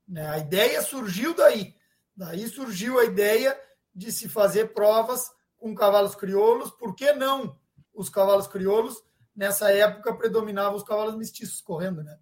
Né? 0.07 0.25
A 0.25 0.37
ideia 0.37 0.81
surgiu 0.81 1.33
daí. 1.35 1.75
Daí 2.15 2.47
surgiu 2.47 2.97
a 2.97 3.03
ideia 3.03 3.59
de 3.93 4.09
se 4.09 4.29
fazer 4.29 4.73
provas 4.73 5.21
com 5.57 5.75
cavalos 5.75 6.15
crioulos. 6.15 6.71
Por 6.71 6.95
que 6.95 7.11
não 7.11 7.59
os 7.93 8.07
cavalos 8.07 8.47
crioulos? 8.47 9.03
Nessa 9.35 9.69
época 9.69 10.15
predominavam 10.15 10.77
os 10.77 10.83
cavalos 10.83 11.17
mestiços 11.17 11.59
correndo, 11.59 12.01
né? 12.01 12.17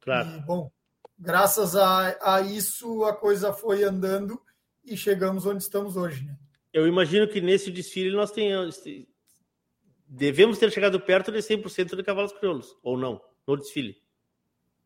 Claro. 0.00 0.30
E, 0.30 0.40
bom, 0.40 0.72
graças 1.16 1.76
a, 1.76 2.18
a 2.20 2.40
isso 2.40 3.04
a 3.04 3.14
coisa 3.14 3.52
foi 3.52 3.84
andando 3.84 4.42
e 4.84 4.96
chegamos 4.96 5.46
onde 5.46 5.62
estamos 5.62 5.96
hoje, 5.96 6.24
né? 6.24 6.36
Eu 6.72 6.88
imagino 6.88 7.28
que 7.28 7.40
nesse 7.40 7.70
desfile 7.70 8.10
nós 8.16 8.32
tenhamos, 8.32 8.82
devemos 10.08 10.58
ter 10.58 10.72
chegado 10.72 11.00
perto 11.00 11.30
de 11.30 11.38
100% 11.38 11.94
de 11.96 12.02
cavalos 12.02 12.32
crioulos, 12.32 12.76
ou 12.82 12.96
não, 12.96 13.20
no 13.46 13.56
desfile? 13.56 13.96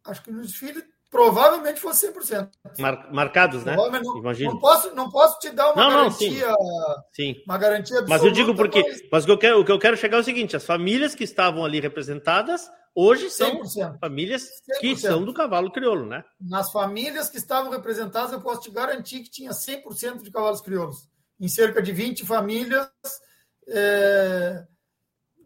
Acho 0.04 0.22
que 0.22 0.32
no 0.32 0.42
desfile 0.42 0.82
provavelmente 1.12 1.78
fosse 1.78 2.10
100%. 2.10 2.50
Mar, 2.78 3.12
marcados, 3.12 3.64
né? 3.64 3.76
Não, 3.76 3.90
Não 3.90 4.58
posso, 4.58 4.94
não 4.94 5.10
posso 5.10 5.38
te 5.38 5.50
dar 5.50 5.72
uma 5.72 5.84
não, 5.84 5.90
garantia, 5.90 6.48
não, 6.48 6.56
sim. 7.12 7.34
sim. 7.34 7.42
uma 7.46 7.58
garantia 7.58 7.98
absoluta. 7.98 8.08
Mas 8.08 8.24
eu 8.24 8.30
digo 8.32 8.54
porque, 8.56 8.82
mas, 8.82 9.02
mas 9.12 9.24
o, 9.24 9.26
que 9.26 9.32
eu 9.32 9.38
quero, 9.38 9.60
o 9.60 9.64
que 9.64 9.72
eu 9.72 9.78
quero 9.78 9.96
chegar 9.96 10.16
é 10.16 10.20
o 10.20 10.24
seguinte, 10.24 10.56
as 10.56 10.64
famílias 10.64 11.14
que 11.14 11.22
estavam 11.22 11.64
ali 11.64 11.80
representadas 11.80 12.68
hoje 12.94 13.28
são 13.30 13.60
100%. 13.60 13.98
famílias 14.00 14.42
100%. 14.42 14.80
que 14.80 14.96
são 14.96 15.22
do 15.22 15.34
cavalo 15.34 15.70
crioulo, 15.70 16.06
né? 16.06 16.24
Nas 16.40 16.72
famílias 16.72 17.28
que 17.28 17.36
estavam 17.36 17.70
representadas, 17.70 18.32
eu 18.32 18.40
posso 18.40 18.62
te 18.62 18.70
garantir 18.70 19.20
que 19.20 19.30
tinha 19.30 19.50
100% 19.50 20.22
de 20.22 20.30
cavalos 20.30 20.62
crioulos. 20.62 21.08
Em 21.38 21.48
cerca 21.48 21.82
de 21.82 21.92
20 21.92 22.24
famílias, 22.24 22.88
é, 23.68 24.64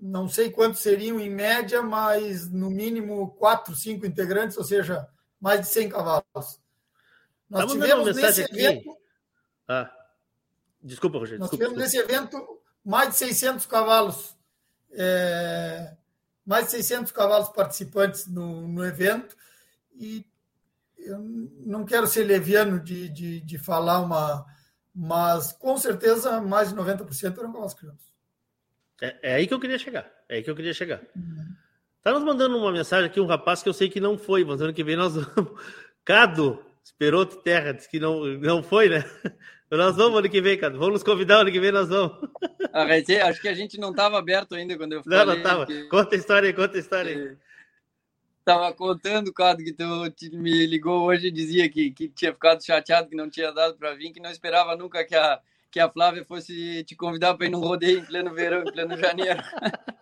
não 0.07 0.29
sei 0.29 0.51
quantos 0.51 0.81
seriam 0.81 1.19
em 1.19 1.31
média, 1.31 1.83
mas 1.83 2.51
no 2.51 2.71
mínimo 2.71 3.31
quatro, 3.33 3.75
cinco 3.75 4.07
integrantes, 4.07 4.57
ou 4.57 4.65
seja, 4.65 5.09
mais 5.41 5.61
de 5.61 5.67
100 5.67 5.89
cavalos. 5.89 6.61
Nós 7.51 7.65
tá 7.65 7.67
tivemos 7.67 8.17
nesse 8.17 8.43
evento. 8.43 8.97
Ah. 9.69 9.91
Desculpa, 10.83 11.19
Rogério. 11.19 11.41
Nós 11.41 11.51
desculpa, 11.51 11.73
tivemos 11.73 11.91
desculpa. 11.91 12.13
nesse 12.13 12.33
evento 12.33 12.61
mais 12.85 13.11
de 13.11 13.17
600 13.17 13.67
cavalos, 13.67 14.37
é, 14.93 15.97
mais 16.45 16.67
de 16.67 16.71
600 16.73 17.11
cavalos 17.11 17.49
participantes 17.49 18.29
no, 18.29 18.69
no 18.69 18.85
evento, 18.85 19.37
e 19.95 20.25
eu 20.99 21.19
não 21.19 21.85
quero 21.85 22.07
ser 22.07 22.25
leviano 22.25 22.79
de, 22.79 23.09
de, 23.09 23.41
de 23.41 23.59
falar 23.59 24.01
uma. 24.01 24.47
Mas 24.95 25.53
com 25.53 25.77
certeza 25.77 26.41
mais 26.41 26.71
de 26.71 26.77
90% 26.77 27.39
eram 27.39 27.53
cavalos 27.53 27.75
criados. 27.75 28.16
É, 29.01 29.17
é, 29.23 29.35
aí 29.35 29.47
que 29.47 29.55
eu 29.55 29.61
queria 29.61 29.79
chegar. 29.79 30.11
É 30.29 30.37
aí 30.37 30.43
que 30.43 30.51
eu 30.51 30.57
queria 30.57 30.73
chegar. 30.73 31.01
Uhum. 31.15 31.55
Tá 32.03 32.13
nos 32.13 32.23
mandando 32.23 32.57
uma 32.57 32.73
mensagem 32.73 33.07
aqui, 33.07 33.21
um 33.21 33.27
rapaz 33.27 33.63
que 33.63 33.69
eu 33.69 33.73
sei 33.73 33.89
que 33.89 34.01
não 34.01 34.17
foi, 34.17 34.45
mas 34.45 34.61
ano 34.61 34.73
que 34.73 34.85
vem 34.85 34.97
nós 34.97 35.15
vamos. 35.35 35.61
Cado, 36.05 36.65
esperou 36.85 37.27
terra, 37.27 37.73
disse 37.73 37.91
que 37.91 37.99
não, 37.99 38.25
não 38.25 38.63
foi, 38.63 38.89
né? 38.89 39.05
Nós 39.69 39.97
vamos 39.97 40.21
ano 40.21 40.31
que 40.31 40.41
vem, 40.41 40.57
Cado. 40.57 40.79
Vamos 40.79 40.95
nos 40.95 41.03
convidar 41.03 41.41
ano 41.41 41.51
que 41.51 41.59
vem, 41.59 41.73
nós 41.73 41.89
vamos. 41.89 42.17
Ah, 42.73 42.85
acho 43.29 43.41
que 43.43 43.49
a 43.49 43.55
gente 43.55 43.81
não 43.81 43.91
estava 43.91 44.17
aberto 44.17 44.55
ainda 44.55 44.77
quando 44.77 44.93
eu 44.93 45.03
falei. 45.03 45.19
Não, 45.19 45.27
não 45.27 45.37
estava. 45.37 45.67
Que... 45.67 45.89
Conta 45.89 46.15
a 46.15 46.19
história 46.19 46.49
aí, 46.49 46.53
conta 46.53 46.77
a 46.77 46.81
história 46.81 47.13
aí. 47.13 47.37
Tava 48.45 48.73
contando, 48.73 49.33
Cado, 49.33 49.65
que 49.65 49.73
tu 49.73 49.85
me 50.35 50.67
ligou 50.67 51.03
hoje 51.03 51.27
e 51.27 51.33
dizia 51.33 51.69
que, 51.69 51.91
que 51.91 52.09
tinha 52.09 52.33
ficado 52.33 52.65
chateado, 52.65 53.09
que 53.09 53.17
não 53.17 53.29
tinha 53.29 53.51
dado 53.51 53.77
para 53.77 53.93
vir, 53.95 54.13
que 54.13 54.21
não 54.21 54.31
esperava 54.31 54.77
nunca 54.77 55.05
que 55.05 55.17
a, 55.17 55.41
que 55.77 55.81
a 55.81 55.91
Flávia 55.91 56.25
fosse 56.25 56.83
te 56.85 56.97
convidar 56.97 57.35
para 57.35 57.45
ir 57.45 57.51
num 57.51 57.61
rodeio 57.61 57.99
em 57.99 58.05
pleno 58.07 58.33
verão, 58.33 58.63
em 58.63 58.73
pleno 58.73 58.97
janeiro. 58.97 59.43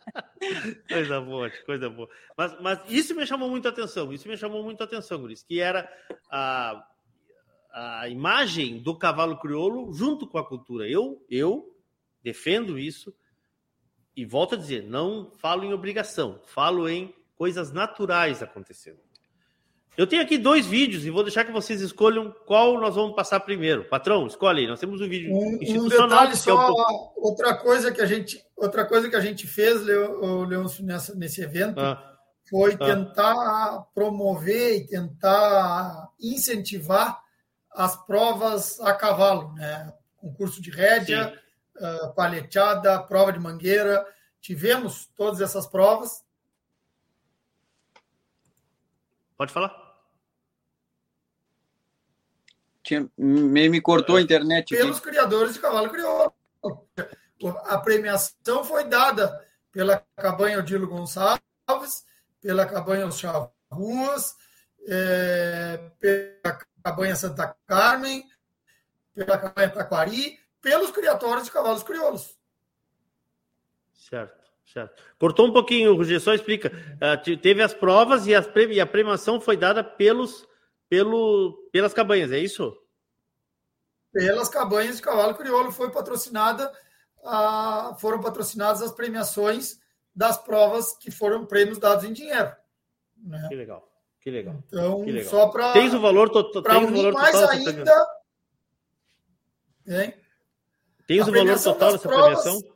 coisa 0.89 1.20
boa, 1.20 1.51
coisa 1.66 1.91
boa. 1.91 2.09
Mas, 2.39 2.61
mas 2.61 2.81
isso 2.89 3.12
me 3.12 3.27
chamou 3.27 3.51
muito 3.51 3.66
atenção, 3.66 4.12
isso 4.12 4.29
me 4.29 4.37
chamou 4.37 4.62
muito 4.62 4.85
atenção, 4.85 5.20
Guris, 5.20 5.43
que 5.43 5.59
era 5.59 5.93
a, 6.31 6.87
a 7.72 8.09
imagem 8.09 8.81
do 8.81 8.97
cavalo 8.97 9.37
crioulo 9.37 9.93
junto 9.93 10.29
com 10.29 10.39
a 10.39 10.47
cultura. 10.47 10.89
Eu, 10.89 11.27
eu 11.29 11.77
defendo 12.22 12.79
isso 12.79 13.12
e 14.14 14.25
volto 14.25 14.55
a 14.55 14.59
dizer, 14.59 14.85
não 14.85 15.33
falo 15.41 15.64
em 15.64 15.72
obrigação, 15.72 16.41
falo 16.47 16.89
em 16.89 17.12
coisas 17.35 17.72
naturais 17.72 18.45
acontecendo. 18.45 19.01
Eu 19.97 20.09
tenho 20.09 20.22
aqui 20.22 20.36
dois 20.36 20.66
vídeos 20.66 21.07
e 21.07 21.11
vou 21.11 21.22
deixar 21.22 21.45
que 21.45 21.53
vocês 21.53 21.80
escolham 21.80 22.34
qual 22.47 22.80
nós 22.80 22.97
vamos 22.97 23.14
passar 23.14 23.38
primeiro. 23.40 23.84
Patrão, 23.84 24.26
escolhe 24.26 24.62
aí. 24.62 24.66
Nós 24.66 24.80
temos 24.80 25.01
um 25.01 25.09
vídeo 25.09 25.32
um, 25.32 25.55
institucional. 25.62 26.07
Um 26.07 26.09
detalhe 26.09 26.36
só, 26.36 26.51
é 26.51 26.70
um... 26.70 27.12
outra 27.16 27.57
coisa 27.57 27.92
que 27.92 28.01
a 28.01 28.07
gente, 28.07 28.45
outra 28.57 28.84
coisa 28.84 29.09
que 29.09 29.14
a 29.14 29.20
gente 29.20 29.47
fez, 29.47 29.82
Leôncio, 29.82 30.84
nessa, 30.84 31.14
nesse 31.14 31.40
evento, 31.42 31.78
ah. 31.78 32.18
foi 32.51 32.74
ah. 32.74 32.78
tentar 32.78 33.86
promover 33.95 34.78
e 34.78 34.86
tentar 34.86 36.09
incentivar 36.20 37.22
as 37.70 37.97
provas 38.05 38.80
a 38.80 38.92
cavalo, 38.95 39.53
né? 39.53 39.92
Concurso 40.16 40.61
de 40.61 40.70
rédea, 40.70 41.38
uh, 41.76 42.12
paleteada, 42.14 43.01
prova 43.05 43.32
de 43.32 43.38
mangueira. 43.38 44.05
Tivemos 44.40 45.09
todas 45.16 45.40
essas 45.40 45.66
provas. 45.68 46.24
Pode 49.36 49.53
falar. 49.53 49.84
Tinha, 52.85 53.09
me, 53.16 53.68
me 53.70 53.80
cortou 53.80 54.16
a 54.16 54.20
internet. 54.20 54.76
Pelos 54.76 54.99
aqui. 54.99 55.09
criadores 55.09 55.55
de 55.55 55.59
cavalo 55.59 55.89
crioulo. 55.89 56.35
A 57.64 57.78
premiação 57.78 58.62
foi 58.62 58.85
dada 58.85 59.43
pela 59.72 60.05
Cabanha 60.16 60.59
Odilo 60.59 60.87
Gonçalves, 60.87 62.05
pela 62.41 62.66
Cabanha 62.66 63.07
Os 63.07 63.18
Charruas, 63.18 64.37
é, 64.87 65.91
pela 65.99 66.59
Cabanha 66.82 67.16
Santa 67.16 67.57
Carmen, 67.66 68.22
pela 69.14 69.39
Cabanha 69.39 69.70
Taquari, 69.70 70.39
pelos 70.61 70.91
criatórios 70.91 71.47
de 71.47 71.51
cavalos 71.51 71.82
crioulos. 71.82 72.37
Certo, 73.95 74.45
certo. 74.66 75.03
Cortou 75.18 75.49
um 75.49 75.53
pouquinho, 75.53 75.97
Rogério, 75.97 76.20
só 76.20 76.35
explica. 76.35 76.70
Uh, 76.97 77.37
teve 77.39 77.62
as 77.62 77.72
provas 77.72 78.26
e, 78.26 78.35
as, 78.35 78.47
e 78.70 78.78
a 78.78 78.87
premiação 78.87 79.41
foi 79.41 79.57
dada 79.57 79.82
pelos 79.82 80.47
pelo, 80.89 81.68
pelas 81.72 81.93
cabanhas, 81.95 82.30
é 82.32 82.39
isso? 82.39 82.76
Pelas 84.12 84.49
cabanhas 84.49 84.97
de 84.97 85.03
cavalo 85.03 85.35
crioulo 85.35 85.72
foi 85.72 85.91
patrocinada, 85.91 86.72
foram 87.99 88.20
patrocinadas 88.20 88.82
as 88.82 88.93
premiações 88.93 89.78
das 90.14 90.39
provas 90.39 90.97
que 90.97 91.11
foram 91.11 91.45
prêmios 91.45 91.78
dados 91.78 92.05
em 92.05 92.12
dinheiro. 92.12 92.53
Né? 93.16 93.47
Que 93.49 93.55
legal. 93.57 93.91
Que 94.20 94.30
legal. 94.30 94.55
Então, 94.66 95.05
que 95.05 95.12
legal. 95.12 95.30
só 95.30 95.49
para. 95.49 95.72
Tens 95.72 95.93
o 95.93 96.01
valor, 96.01 96.30
to 96.30 96.45
to 96.51 96.62
tens 96.62 96.91
o 96.91 96.95
valor 96.95 97.12
mais 97.12 97.32
total 97.32 97.49
dessa 97.49 97.68
ainda. 97.70 98.07
Hein? 99.87 100.14
Tens 101.07 101.26
a 101.26 101.30
o 101.30 101.35
valor 101.35 101.62
total 101.62 101.93
dessa 101.93 102.09
provas- 102.09 102.43
premiação? 102.43 102.74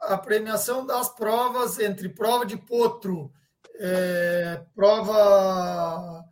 A 0.00 0.18
premiação 0.18 0.86
das 0.86 1.08
provas 1.14 1.78
entre 1.78 2.08
prova 2.08 2.46
de 2.46 2.56
potro, 2.56 3.32
é, 3.78 4.64
prova. 4.74 6.24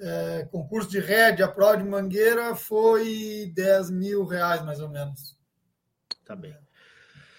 É, 0.00 0.48
concurso 0.50 0.88
de 0.90 0.98
rédea, 1.00 1.48
prova 1.48 1.76
de 1.76 1.84
mangueira 1.84 2.54
foi 2.54 3.50
10 3.54 3.90
mil 3.90 4.24
reais, 4.24 4.64
mais 4.64 4.80
ou 4.80 4.88
menos. 4.88 5.36
Tá 6.24 6.36
bem. 6.36 6.54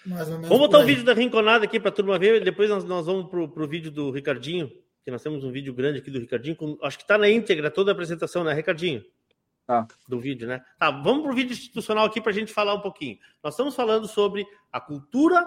Mais 0.04 0.28
ou 0.28 0.34
menos 0.34 0.48
Vamos 0.48 0.66
botar 0.66 0.80
o 0.80 0.86
vídeo 0.86 1.04
da 1.04 1.12
Rinconada 1.12 1.64
aqui 1.64 1.78
para 1.78 1.90
a 1.90 1.92
turma 1.92 2.18
ver. 2.18 2.42
Depois 2.42 2.68
nós, 2.68 2.84
nós 2.84 3.06
vamos 3.06 3.28
pro, 3.28 3.48
pro 3.48 3.68
vídeo 3.68 3.90
do 3.90 4.10
Ricardinho, 4.10 4.70
que 5.04 5.10
nós 5.10 5.22
temos 5.22 5.44
um 5.44 5.50
vídeo 5.50 5.72
grande 5.74 5.98
aqui 5.98 6.10
do 6.10 6.18
Ricardinho. 6.18 6.56
com- 6.56 6.78
acho 6.82 6.96
que 6.98 7.04
está 7.04 7.16
na 7.16 7.28
íntegra 7.28 7.70
toda 7.70 7.90
a 7.90 7.94
apresentação, 7.94 8.42
né, 8.44 8.52
Ricardinho? 8.52 9.04
Tá. 9.66 9.86
Do 10.08 10.18
vídeo, 10.18 10.48
né? 10.48 10.64
Tá, 10.78 10.90
vamos 10.90 11.22
pro 11.22 11.34
vídeo 11.34 11.52
institucional 11.52 12.06
aqui 12.06 12.20
para 12.20 12.30
a 12.30 12.34
gente 12.34 12.52
falar 12.52 12.74
um 12.74 12.80
pouquinho. 12.80 13.18
Nós 13.42 13.54
estamos 13.54 13.74
falando 13.74 14.08
sobre 14.08 14.44
a 14.72 14.80
cultura 14.80 15.46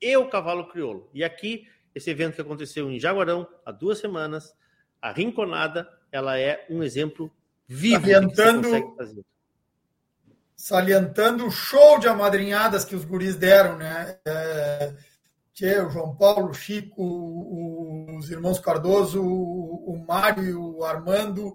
e 0.00 0.16
o 0.16 0.28
cavalo 0.28 0.66
crioulo. 0.68 1.08
E 1.14 1.22
aqui, 1.22 1.68
esse 1.94 2.10
evento 2.10 2.34
que 2.34 2.40
aconteceu 2.40 2.90
em 2.90 2.98
Jaguarão 2.98 3.46
há 3.64 3.70
duas 3.70 3.98
semanas, 3.98 4.52
a 5.00 5.12
Rinconada, 5.12 5.88
ela 6.12 6.38
é 6.38 6.64
um 6.70 6.82
exemplo 6.82 7.32
vivo 7.66 8.02
que 8.04 8.12
Salientando- 8.12 8.94
salientando 10.54 11.46
o 11.46 11.50
show 11.50 11.98
de 11.98 12.06
amadrinhadas 12.06 12.84
que 12.84 12.94
os 12.94 13.04
guris 13.04 13.34
deram, 13.34 13.76
né? 13.76 14.16
É, 14.24 14.94
Tchê, 15.52 15.80
o 15.80 15.90
João 15.90 16.14
Paulo, 16.14 16.50
o 16.50 16.54
Chico, 16.54 17.02
o- 17.02 18.16
os 18.18 18.30
irmãos 18.30 18.60
Cardoso, 18.60 19.20
o, 19.22 19.92
o 19.92 20.04
Mário, 20.06 20.60
o 20.76 20.84
Armando, 20.84 21.54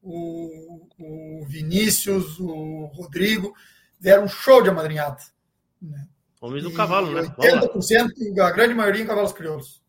o, 0.00 0.86
o 0.98 1.44
Vinícius, 1.46 2.38
o 2.38 2.86
Rodrigo, 2.94 3.52
deram 3.98 4.24
um 4.24 4.28
show 4.28 4.62
de 4.62 4.68
amadrinhada. 4.70 5.18
Homens 6.40 6.62
do 6.62 6.72
cavalo, 6.72 7.10
né? 7.10 7.22
Vamos 7.36 7.54
lá. 7.54 7.60
80%, 7.74 8.38
a 8.40 8.50
grande 8.50 8.74
maioria 8.74 9.02
em 9.02 9.06
cavalos 9.06 9.32
crioulos. 9.32 9.82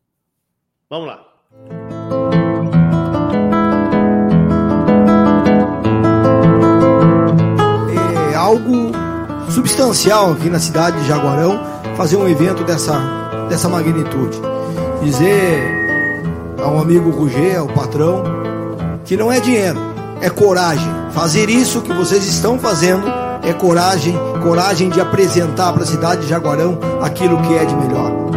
Vamos 0.89 1.07
lá. 1.07 1.94
Algo 8.55 8.91
substancial 9.51 10.31
aqui 10.31 10.49
na 10.49 10.59
cidade 10.59 10.99
de 11.01 11.07
Jaguarão 11.07 11.59
fazer 11.97 12.15
um 12.15 12.27
evento 12.27 12.63
dessa, 12.63 12.97
dessa 13.49 13.67
magnitude. 13.69 14.39
Dizer 15.03 15.85
ao 16.63 16.79
amigo 16.79 17.09
Rugê, 17.11 17.55
ao 17.55 17.67
patrão, 17.67 18.23
que 19.03 19.15
não 19.15 19.31
é 19.31 19.39
dinheiro, 19.39 19.77
é 20.21 20.29
coragem. 20.29 20.89
Fazer 21.11 21.49
isso 21.49 21.81
que 21.81 21.93
vocês 21.93 22.25
estão 22.25 22.57
fazendo 22.57 23.05
é 23.43 23.53
coragem, 23.53 24.17
coragem 24.41 24.89
de 24.89 24.99
apresentar 24.99 25.73
para 25.73 25.83
a 25.83 25.87
cidade 25.87 26.21
de 26.21 26.27
Jaguarão 26.27 26.79
aquilo 27.01 27.41
que 27.41 27.53
é 27.53 27.65
de 27.65 27.75
melhor. 27.75 28.34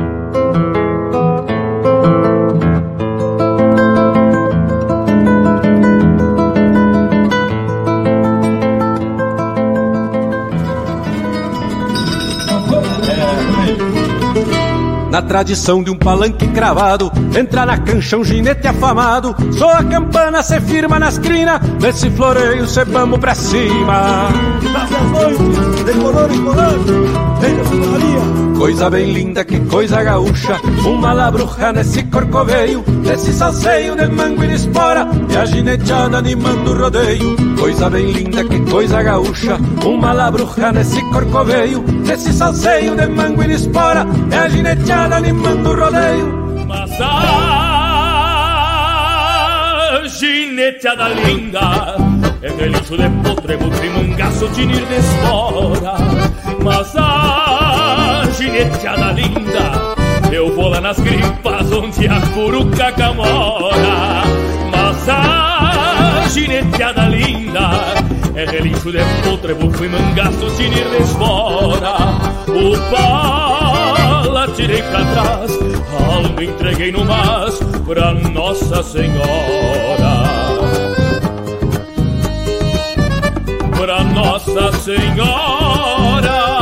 Tradição 15.29 15.83
de 15.83 15.91
um 15.91 15.97
palanque 15.97 16.49
cravado, 16.49 17.13
entra 17.39 17.67
na 17.67 17.77
cancha 17.77 18.17
um 18.17 18.25
ginete 18.25 18.67
afamado. 18.67 19.37
Soa 19.53 19.79
a 19.79 19.85
campana, 19.85 20.43
se 20.43 20.59
firma 20.63 20.99
nas 20.99 21.19
crinas, 21.19 21.61
nesse 21.81 22.11
floreio 22.11 22.67
cê 22.67 22.85
vamos 22.85 23.19
pra 23.19 23.35
cima. 23.35 24.29
Coisa 28.59 28.91
bem 28.91 29.13
linda, 29.13 29.45
que 29.45 29.61
coisa 29.61 30.03
gaúcha, 30.03 30.61
uma 30.85 31.13
labruja 31.13 31.73
nesse 31.73 32.03
corcoveio, 32.05 32.85
nesse 33.05 33.33
salseio 33.33 33.95
de 33.95 34.09
mango 34.09 34.43
e 34.43 34.49
de 34.49 34.55
espora, 34.55 35.09
e 35.31 35.37
a 35.37 35.45
gineteada 35.45 36.19
animando 36.19 36.73
o 36.73 36.79
rodeio. 36.79 37.37
Coisa 37.59 37.89
bem 37.89 38.11
linda, 38.11 38.45
que 38.45 38.59
coisa 38.69 39.01
gaúcha, 39.01 39.57
uma 39.85 40.13
labruja 40.13 40.73
nesse 40.73 41.01
corcoveio, 41.13 41.85
nesse 42.05 42.33
salseio 42.33 42.97
de 42.97 43.07
mango 43.07 43.45
e 43.45 43.47
de 43.47 43.55
espora, 43.55 44.05
e 44.31 44.35
a 44.35 44.49
gineteada 44.49 45.17
animando 45.17 45.71
o 45.71 45.81
rodeio. 45.81 46.65
Mas 46.67 46.91
a 47.01 47.39
gineteada 50.19 51.09
linda 51.09 51.97
é 52.43 52.51
relincho 52.51 52.97
de 52.97 53.09
potrebo, 53.23 53.71
trimangaço, 53.71 54.49
tinir 54.49 54.85
de 54.85 54.97
espora. 54.97 55.95
Mas 56.63 56.97
a 56.97 57.28
gineteada 58.39 59.11
linda, 59.11 59.97
eu 60.33 60.55
vou 60.55 60.69
lá 60.69 60.81
nas 60.81 61.01
gripas 61.01 61.73
onde 61.73 62.07
a 62.07 62.21
curucaca 62.33 63.13
mora. 63.13 64.23
Mas 64.71 65.09
a 65.09 66.25
gineteada 66.29 67.09
linda 67.09 67.71
é 68.37 68.45
relincho 68.45 68.93
de 68.93 68.99
potrebo, 69.25 69.69
trimangaço, 69.73 70.55
tinir 70.57 70.89
de 70.89 71.03
espora. 71.03 71.97
O 72.47 72.79
pala 72.93 74.47
tirei 74.55 74.83
pra 74.85 75.05
trás, 75.05 75.59
a 75.99 76.15
alma 76.15 76.45
entreguei 76.45 76.93
no 76.93 77.05
mas 77.05 77.59
pra 77.85 78.15
Nossa 78.15 78.85
Senhora. 78.85 79.19
Pra 83.77 84.05
Nossa 84.05 84.73
Senhora. 84.79 86.58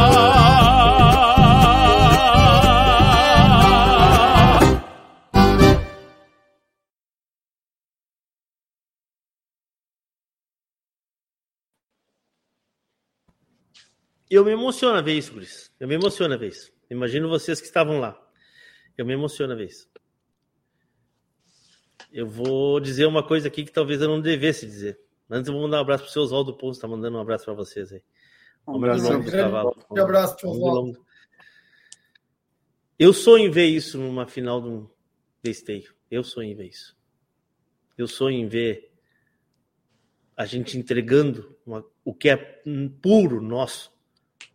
Eu 14.31 14.45
me 14.45 14.51
emociono 14.53 14.99
a 14.99 15.03
ver 15.03 15.15
isso, 15.15 15.33
Guris. 15.33 15.73
Eu 15.79 15.87
me 15.87 15.95
emociono 15.95 16.35
a 16.35 16.37
ver 16.37 16.49
isso. 16.49 16.73
Imagino 16.91 17.29
vocês 17.29 17.61
que 17.61 17.67
estavam 17.67 17.99
lá. 18.01 18.21
Eu 18.97 19.05
me 19.07 19.13
emociono 19.13 19.53
a 19.53 19.57
ver 19.57 19.67
isso. 19.67 19.89
Eu 22.13 22.27
vou 22.27 22.81
dizer 22.81 23.07
uma 23.07 23.23
coisa 23.27 23.49
aqui 23.49 23.65
que 23.65 23.73
talvez 23.73 24.01
eu 24.01 24.09
não 24.09 24.21
devesse 24.21 24.67
dizer. 24.67 24.99
Antes 25.29 25.49
eu 25.49 25.55
vou 25.55 25.63
mandar 25.63 25.79
um 25.79 25.81
abraço 25.81 26.05
para 26.05 26.11
o 26.11 26.13
seu 26.13 26.23
Oswaldo 26.23 26.57
Ponce, 26.57 26.79
está 26.79 26.89
mandando 26.89 27.17
um 27.17 27.21
abraço 27.21 27.45
para 27.45 27.55
vocês 27.55 27.93
aí. 27.93 28.03
Um 28.67 28.77
abraço, 28.77 29.05
longo 29.05 29.23
dos 29.23 29.31
grande- 29.31 29.51
cavalos. 29.53 29.75
grande 29.77 30.01
abraço, 30.01 30.37
tio 30.37 30.49
Oswaldo. 30.51 31.07
Eu 32.99 33.13
sonho 33.13 33.47
em 33.47 33.51
ver 33.51 33.67
isso 33.67 33.99
numa 33.99 34.27
final 34.27 34.61
de 34.61 34.69
um 34.69 34.89
besteio. 35.43 35.95
Eu 36.11 36.25
sonho 36.25 36.51
em 36.51 36.55
ver 36.55 36.67
isso. 36.69 36.97
Eu 37.99 38.07
sonho 38.09 38.39
em 38.39 38.49
ver 38.49 38.93
a 40.37 40.47
gente 40.47 40.79
entregando 40.79 41.57
uma- 41.67 41.85
o 42.05 42.15
que 42.15 42.29
é 42.29 42.37
puro 43.03 43.41
nosso 43.43 43.93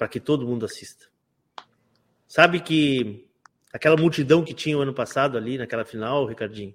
para 0.01 0.07
que 0.07 0.19
todo 0.19 0.47
mundo 0.47 0.65
assista. 0.65 1.05
Sabe 2.27 2.59
que 2.59 3.29
aquela 3.71 3.95
multidão 3.95 4.43
que 4.43 4.51
tinha 4.51 4.75
o 4.75 4.81
ano 4.81 4.95
passado 4.95 5.37
ali 5.37 5.59
naquela 5.59 5.85
final, 5.85 6.25
Ricardinho, 6.25 6.73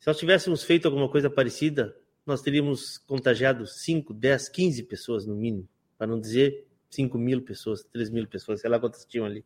se 0.00 0.08
nós 0.08 0.18
tivéssemos 0.18 0.64
feito 0.64 0.86
alguma 0.86 1.08
coisa 1.08 1.30
parecida, 1.30 1.96
nós 2.26 2.42
teríamos 2.42 2.98
contagiado 2.98 3.64
5, 3.64 4.12
10, 4.12 4.48
15 4.48 4.82
pessoas 4.82 5.24
no 5.24 5.36
mínimo, 5.36 5.68
para 5.96 6.08
não 6.08 6.18
dizer 6.18 6.66
5 6.90 7.16
mil 7.16 7.42
pessoas, 7.42 7.84
3 7.92 8.10
mil 8.10 8.26
pessoas, 8.26 8.60
sei 8.60 8.68
lá 8.68 8.80
quantas 8.80 9.04
tinham 9.04 9.24
ali. 9.24 9.44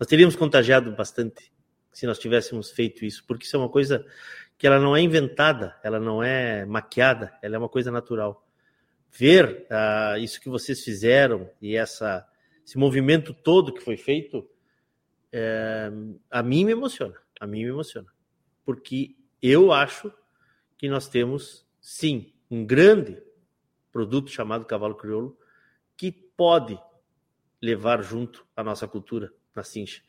Nós 0.00 0.08
teríamos 0.08 0.34
contagiado 0.34 0.96
bastante 0.96 1.52
se 1.92 2.06
nós 2.06 2.18
tivéssemos 2.18 2.70
feito 2.70 3.04
isso, 3.04 3.22
porque 3.26 3.44
isso 3.44 3.54
é 3.54 3.58
uma 3.58 3.68
coisa 3.68 4.02
que 4.56 4.66
ela 4.66 4.80
não 4.80 4.96
é 4.96 5.02
inventada, 5.02 5.78
ela 5.84 6.00
não 6.00 6.22
é 6.22 6.64
maquiada, 6.64 7.36
ela 7.42 7.56
é 7.56 7.58
uma 7.58 7.68
coisa 7.68 7.90
natural. 7.90 8.45
Ver 9.10 9.66
ah, 9.70 10.18
isso 10.18 10.40
que 10.40 10.48
vocês 10.48 10.82
fizeram 10.82 11.50
e 11.60 11.76
essa, 11.76 12.26
esse 12.64 12.76
movimento 12.76 13.32
todo 13.32 13.72
que 13.72 13.80
foi 13.80 13.96
feito, 13.96 14.48
é, 15.32 15.90
a 16.30 16.42
mim 16.42 16.64
me 16.64 16.72
emociona, 16.72 17.16
a 17.40 17.46
mim 17.46 17.64
me 17.64 17.70
emociona, 17.70 18.08
porque 18.64 19.16
eu 19.42 19.72
acho 19.72 20.12
que 20.76 20.88
nós 20.88 21.08
temos, 21.08 21.66
sim, 21.80 22.32
um 22.50 22.64
grande 22.64 23.22
produto 23.90 24.30
chamado 24.30 24.64
cavalo 24.64 24.94
crioulo 24.94 25.38
que 25.96 26.12
pode 26.12 26.78
levar 27.60 28.02
junto 28.02 28.46
a 28.54 28.62
nossa 28.62 28.86
cultura 28.86 29.32
na 29.54 29.62
cincha. 29.62 30.02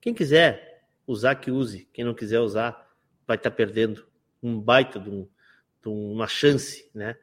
Quem 0.00 0.14
quiser 0.14 0.72
usar, 1.06 1.34
que 1.36 1.50
use. 1.50 1.88
Quem 1.92 2.04
não 2.04 2.14
quiser 2.14 2.40
usar, 2.40 2.88
vai 3.26 3.36
estar 3.36 3.50
perdendo 3.50 4.06
um 4.42 4.60
baita 4.60 4.98
de, 4.98 5.10
um- 5.10 5.28
de 5.82 5.88
uma 5.88 6.26
chance, 6.26 6.88
né? 6.94 7.16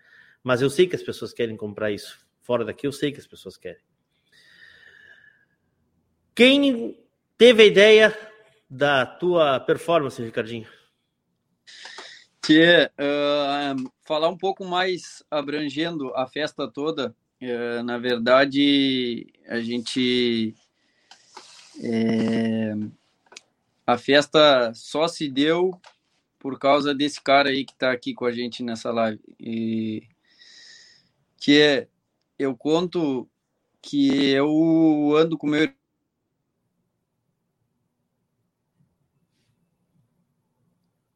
Mas 0.44 0.62
eu 0.62 0.70
sei 0.70 0.88
que 0.88 0.96
as 0.96 1.04
pessoas 1.04 1.34
querem 1.34 1.58
comprar 1.58 1.92
isso. 1.92 2.20
Fora 2.42 2.66
daqui, 2.66 2.88
eu 2.88 2.92
sei 2.92 3.12
que 3.12 3.20
as 3.20 3.28
pessoas 3.28 3.58
querem. 3.58 3.82
Quem 6.34 6.98
teve 7.38 7.64
a 7.64 7.66
ideia 7.66 8.30
da 8.70 9.06
tua 9.06 9.60
performance, 9.60 10.22
Ricardinho? 10.22 10.68
Que 12.42 12.90
uh, 12.98 13.92
falar 14.04 14.30
um 14.30 14.38
pouco 14.38 14.64
mais 14.64 15.24
abrangendo 15.30 16.14
a 16.16 16.26
festa 16.26 16.68
toda, 16.68 17.16
uh, 17.42 17.84
na 17.84 17.98
verdade, 17.98 19.28
a 19.48 19.60
gente. 19.60 20.56
É, 21.82 22.74
a 23.86 23.98
festa 23.98 24.72
só 24.74 25.08
se 25.08 25.30
deu 25.30 25.80
por 26.40 26.58
causa 26.58 26.96
desse 26.96 27.22
cara 27.22 27.50
aí 27.50 27.66
que 27.66 27.74
está 27.74 27.92
aqui 27.92 28.14
com 28.14 28.26
a 28.26 28.32
gente 28.32 28.64
nessa 28.64 28.92
live. 28.92 29.20
E, 29.40 30.04
que 31.40 31.62
é, 31.62 31.88
eu 32.38 32.56
conto 32.56 33.30
que 33.82 34.30
eu 34.32 35.16
ando 35.16 35.38
com 35.38 35.48
meu 35.48 35.72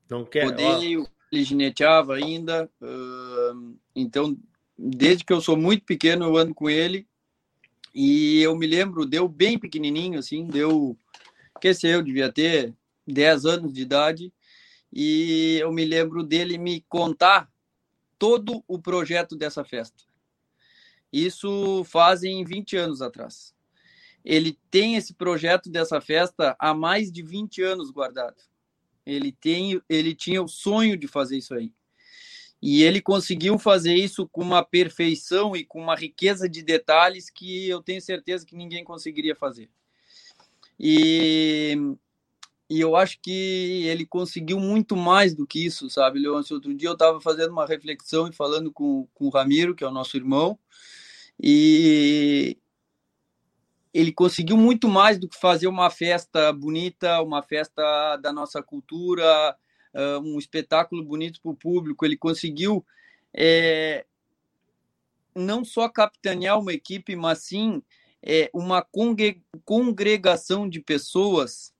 Não 0.09 0.23
quer. 0.23 0.45
Odeio, 0.45 1.07
ele 1.31 1.43
gineteava 1.43 2.13
ainda. 2.13 2.69
Uh, 2.79 3.75
então, 3.95 4.37
desde 4.77 5.25
que 5.25 5.33
eu 5.33 5.41
sou 5.41 5.57
muito 5.57 5.83
pequeno, 5.85 6.25
eu 6.25 6.37
ando 6.37 6.53
com 6.53 6.69
ele. 6.69 7.07
E 7.95 8.39
eu 8.41 8.55
me 8.55 8.67
lembro, 8.67 9.07
deu 9.07 9.27
bem 9.27 9.57
pequenininho, 9.57 10.19
assim, 10.19 10.45
deu. 10.45 10.95
Que 11.59 11.73
sei 11.73 11.95
eu, 11.95 12.03
devia 12.03 12.31
ter 12.31 12.75
10 13.07 13.45
anos 13.45 13.73
de 13.73 13.81
idade. 13.81 14.31
E 14.91 15.57
eu 15.59 15.71
me 15.71 15.83
lembro 15.83 16.21
dele 16.23 16.59
me 16.59 16.85
contar 16.87 17.49
todo 18.19 18.63
o 18.67 18.77
projeto 18.77 19.35
dessa 19.35 19.63
festa. 19.63 20.03
Isso 21.13 21.83
fazem 21.83 22.43
20 22.43 22.75
anos 22.75 22.99
atrás. 22.99 23.53
Ele 24.25 24.57
tem 24.71 24.95
esse 24.95 25.13
projeto 25.13 25.69
dessa 25.69 26.01
festa 26.01 26.55
há 26.57 26.73
mais 26.73 27.11
de 27.11 27.21
20 27.21 27.61
anos 27.61 27.91
guardado. 27.91 28.41
Ele 29.05 29.31
tem, 29.31 29.79
ele 29.87 30.15
tinha 30.15 30.41
o 30.41 30.47
sonho 30.47 30.97
de 30.97 31.07
fazer 31.07 31.37
isso 31.37 31.53
aí. 31.53 31.71
E 32.59 32.81
ele 32.81 32.99
conseguiu 32.99 33.59
fazer 33.59 33.93
isso 33.93 34.27
com 34.27 34.41
uma 34.41 34.63
perfeição 34.63 35.55
e 35.55 35.63
com 35.63 35.79
uma 35.79 35.95
riqueza 35.95 36.49
de 36.49 36.63
detalhes 36.63 37.29
que 37.29 37.67
eu 37.69 37.81
tenho 37.83 38.01
certeza 38.01 38.45
que 38.45 38.55
ninguém 38.55 38.83
conseguiria 38.83 39.35
fazer. 39.35 39.69
E, 40.79 41.75
e 42.69 42.79
eu 42.79 42.95
acho 42.95 43.19
que 43.21 43.83
ele 43.85 44.05
conseguiu 44.05 44.59
muito 44.59 44.95
mais 44.95 45.35
do 45.35 45.45
que 45.45 45.63
isso, 45.63 45.89
sabe, 45.89 46.19
Leôncio? 46.19 46.55
Outro 46.55 46.73
dia 46.73 46.87
eu 46.87 46.93
estava 46.93 47.21
fazendo 47.21 47.51
uma 47.51 47.67
reflexão 47.67 48.29
e 48.29 48.33
falando 48.33 48.71
com, 48.71 49.07
com 49.13 49.25
o 49.25 49.29
Ramiro, 49.29 49.75
que 49.75 49.83
é 49.83 49.87
o 49.87 49.91
nosso 49.91 50.15
irmão, 50.15 50.57
e 51.39 52.57
ele 53.93 54.11
conseguiu 54.11 54.57
muito 54.57 54.87
mais 54.87 55.19
do 55.19 55.27
que 55.27 55.39
fazer 55.39 55.67
uma 55.67 55.89
festa 55.89 56.51
bonita, 56.51 57.21
uma 57.21 57.43
festa 57.43 58.17
da 58.17 58.33
nossa 58.33 58.61
cultura, 58.61 59.55
um 60.23 60.39
espetáculo 60.39 61.03
bonito 61.03 61.39
para 61.41 61.51
o 61.51 61.55
público. 61.55 62.03
Ele 62.03 62.17
conseguiu 62.17 62.83
é, 63.33 64.05
não 65.35 65.63
só 65.63 65.87
capitanear 65.87 66.59
uma 66.59 66.73
equipe, 66.73 67.15
mas 67.15 67.39
sim 67.39 67.83
é, 68.21 68.49
uma 68.53 68.85
congregação 69.65 70.67
de 70.67 70.79
pessoas 70.79 71.73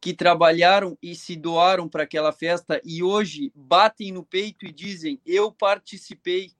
que 0.00 0.12
trabalharam 0.12 0.98
e 1.02 1.14
se 1.14 1.34
doaram 1.34 1.88
para 1.88 2.02
aquela 2.02 2.30
festa 2.30 2.78
e 2.84 3.02
hoje 3.02 3.50
batem 3.54 4.12
no 4.12 4.22
peito 4.22 4.66
e 4.66 4.72
dizem: 4.72 5.20
Eu 5.24 5.50
participei, 5.50 6.52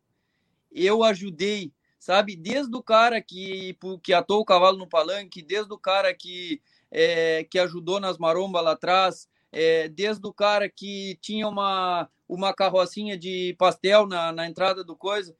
eu 0.72 1.03
ajudei, 1.05 1.72
sabe? 2.05 2.37
Desde 2.37 2.77
o 2.77 2.83
cara 2.83 3.19
que, 3.23 3.75
que 4.03 4.13
atou 4.13 4.41
o 4.41 4.45
cavalo 4.45 4.77
no 4.77 4.87
palanque, 4.87 5.41
desde 5.41 5.73
o 5.73 5.79
cara 5.79 6.13
que, 6.13 6.61
é, 6.91 7.45
que 7.45 7.59
ajudou 7.59 7.99
nas 7.99 8.19
marombas 8.19 8.63
lá 8.63 8.73
atrás, 8.73 9.27
é, 9.51 9.89
desde 9.89 10.27
o 10.27 10.33
cara 10.33 10.69
que 10.69 11.19
tinha 11.23 11.49
uma, 11.49 12.07
uma 12.29 12.53
carrocinha 12.53 13.17
de 13.17 13.57
pastel 13.59 14.07
na, 14.07 14.33
na 14.33 14.47
entrada 14.47 14.85
do 14.85 14.95
coisa. 14.95 15.35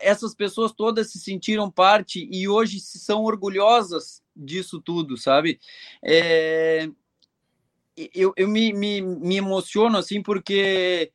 Essas 0.00 0.34
pessoas 0.34 0.72
todas 0.72 1.12
se 1.12 1.20
sentiram 1.20 1.70
parte 1.70 2.28
e 2.32 2.48
hoje 2.48 2.80
são 2.80 3.22
orgulhosas 3.22 4.20
disso 4.34 4.80
tudo, 4.80 5.16
sabe? 5.16 5.60
É, 6.04 6.88
eu 8.12 8.32
eu 8.36 8.48
me, 8.48 8.72
me, 8.72 9.00
me 9.00 9.36
emociono 9.36 9.98
assim 9.98 10.20
porque 10.20 11.12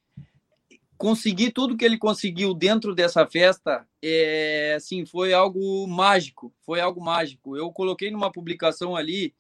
conseguir 0.98 1.52
tudo 1.52 1.78
que 1.78 1.86
ele 1.86 1.98
conseguiu 1.98 2.54
dentro 2.54 2.96
dessa 2.96 3.26
festa, 3.26 3.88
é, 4.02 4.74
assim, 4.76 5.06
foi 5.06 5.34
algo 5.34 5.88
mágico, 5.88 6.54
foi 6.62 6.80
algo 6.80 7.02
mágico. 7.04 7.56
Eu 7.56 7.72
coloquei 7.72 8.10
numa 8.10 8.32
publicação 8.32 8.96
ali 8.96 9.34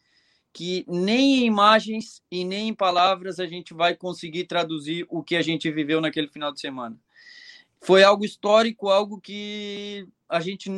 que 0.53 0.85
nem 0.87 1.39
em 1.39 1.45
imagens 1.45 2.21
e 2.31 2.43
nem 2.43 2.69
em 2.69 2.73
palavras 2.73 3.39
a 3.39 3.45
gente 3.45 3.73
vai 3.73 3.95
conseguir 3.95 4.45
traduzir 4.45 5.05
o 5.09 5.23
que 5.23 5.35
a 5.35 5.41
gente 5.41 5.69
viveu 5.71 5.99
naquele 5.99 6.27
final 6.27 6.51
de 6.51 6.59
semana. 6.59 6.97
Foi 7.81 8.03
algo 8.03 8.25
histórico, 8.25 8.89
algo 8.89 9.19
que 9.19 10.07
a 10.27 10.39
gente 10.39 10.69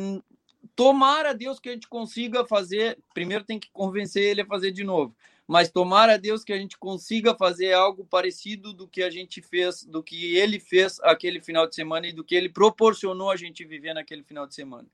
tomara 0.76 1.34
Deus 1.34 1.58
que 1.58 1.70
a 1.70 1.72
gente 1.72 1.88
consiga 1.88 2.44
fazer. 2.46 2.98
Primeiro 3.14 3.44
tem 3.44 3.58
que 3.58 3.70
convencer 3.72 4.22
ele 4.22 4.42
a 4.42 4.46
fazer 4.46 4.70
de 4.70 4.84
novo 4.84 5.14
mas 5.50 5.68
tomara 5.68 6.14
a 6.14 6.16
Deus 6.16 6.44
que 6.44 6.52
a 6.52 6.56
gente 6.56 6.78
consiga 6.78 7.34
fazer 7.34 7.72
algo 7.72 8.04
parecido 8.04 8.72
do 8.72 8.86
que 8.86 9.02
a 9.02 9.10
gente 9.10 9.42
fez, 9.42 9.82
do 9.82 10.00
que 10.00 10.36
ele 10.36 10.60
fez 10.60 11.00
aquele 11.00 11.42
final 11.42 11.66
de 11.66 11.74
semana 11.74 12.06
e 12.06 12.12
do 12.12 12.22
que 12.22 12.36
ele 12.36 12.48
proporcionou 12.48 13.32
a 13.32 13.36
gente 13.36 13.64
viver 13.64 13.92
naquele 13.92 14.22
final 14.22 14.46
de 14.46 14.54
semana. 14.54 14.86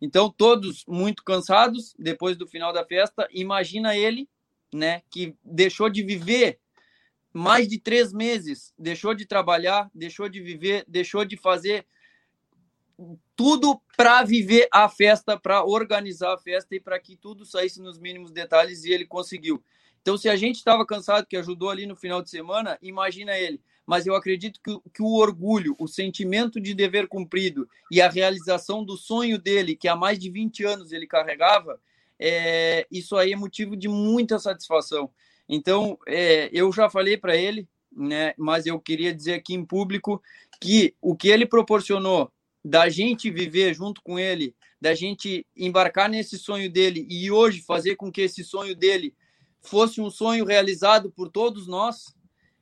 Então, 0.00 0.30
todos 0.30 0.84
muito 0.86 1.24
cansados 1.24 1.92
depois 1.98 2.36
do 2.36 2.46
final 2.46 2.72
da 2.72 2.84
festa. 2.84 3.26
Imagina 3.32 3.96
ele, 3.96 4.28
né, 4.72 5.02
que 5.10 5.34
deixou 5.42 5.90
de 5.90 6.04
viver 6.04 6.60
mais 7.32 7.66
de 7.66 7.76
três 7.76 8.12
meses, 8.12 8.72
deixou 8.78 9.12
de 9.12 9.26
trabalhar, 9.26 9.90
deixou 9.92 10.28
de 10.28 10.40
viver, 10.40 10.84
deixou 10.86 11.24
de 11.24 11.36
fazer 11.36 11.84
tudo 13.34 13.82
para 13.96 14.22
viver 14.22 14.68
a 14.72 14.88
festa, 14.88 15.36
para 15.36 15.64
organizar 15.64 16.32
a 16.32 16.38
festa 16.38 16.76
e 16.76 16.80
para 16.80 17.00
que 17.00 17.16
tudo 17.16 17.44
saísse 17.44 17.82
nos 17.82 17.98
mínimos 17.98 18.30
detalhes 18.30 18.84
e 18.84 18.92
ele 18.92 19.04
conseguiu. 19.04 19.60
Então, 20.06 20.16
se 20.16 20.28
a 20.28 20.36
gente 20.36 20.54
estava 20.54 20.86
cansado, 20.86 21.26
que 21.26 21.36
ajudou 21.36 21.68
ali 21.68 21.84
no 21.84 21.96
final 21.96 22.22
de 22.22 22.30
semana, 22.30 22.78
imagina 22.80 23.36
ele. 23.36 23.60
Mas 23.84 24.06
eu 24.06 24.14
acredito 24.14 24.60
que, 24.62 24.78
que 24.94 25.02
o 25.02 25.14
orgulho, 25.16 25.74
o 25.80 25.88
sentimento 25.88 26.60
de 26.60 26.74
dever 26.74 27.08
cumprido 27.08 27.68
e 27.90 28.00
a 28.00 28.08
realização 28.08 28.84
do 28.84 28.96
sonho 28.96 29.36
dele, 29.36 29.74
que 29.74 29.88
há 29.88 29.96
mais 29.96 30.16
de 30.16 30.30
20 30.30 30.64
anos 30.64 30.92
ele 30.92 31.08
carregava, 31.08 31.80
é, 32.20 32.86
isso 32.88 33.16
aí 33.16 33.32
é 33.32 33.36
motivo 33.36 33.76
de 33.76 33.88
muita 33.88 34.38
satisfação. 34.38 35.10
Então, 35.48 35.98
é, 36.06 36.50
eu 36.52 36.70
já 36.70 36.88
falei 36.88 37.16
para 37.16 37.36
ele, 37.36 37.68
né, 37.90 38.32
mas 38.38 38.64
eu 38.64 38.78
queria 38.78 39.12
dizer 39.12 39.34
aqui 39.34 39.54
em 39.54 39.64
público 39.64 40.22
que 40.60 40.94
o 41.02 41.16
que 41.16 41.30
ele 41.30 41.46
proporcionou 41.46 42.30
da 42.64 42.88
gente 42.88 43.28
viver 43.28 43.74
junto 43.74 44.00
com 44.02 44.20
ele, 44.20 44.54
da 44.80 44.94
gente 44.94 45.44
embarcar 45.56 46.08
nesse 46.08 46.38
sonho 46.38 46.70
dele 46.70 47.04
e 47.10 47.28
hoje 47.28 47.60
fazer 47.60 47.96
com 47.96 48.12
que 48.12 48.20
esse 48.20 48.44
sonho 48.44 48.76
dele 48.76 49.12
fosse 49.66 50.00
um 50.00 50.10
sonho 50.10 50.44
realizado 50.44 51.10
por 51.10 51.28
todos 51.30 51.66
nós, 51.66 52.14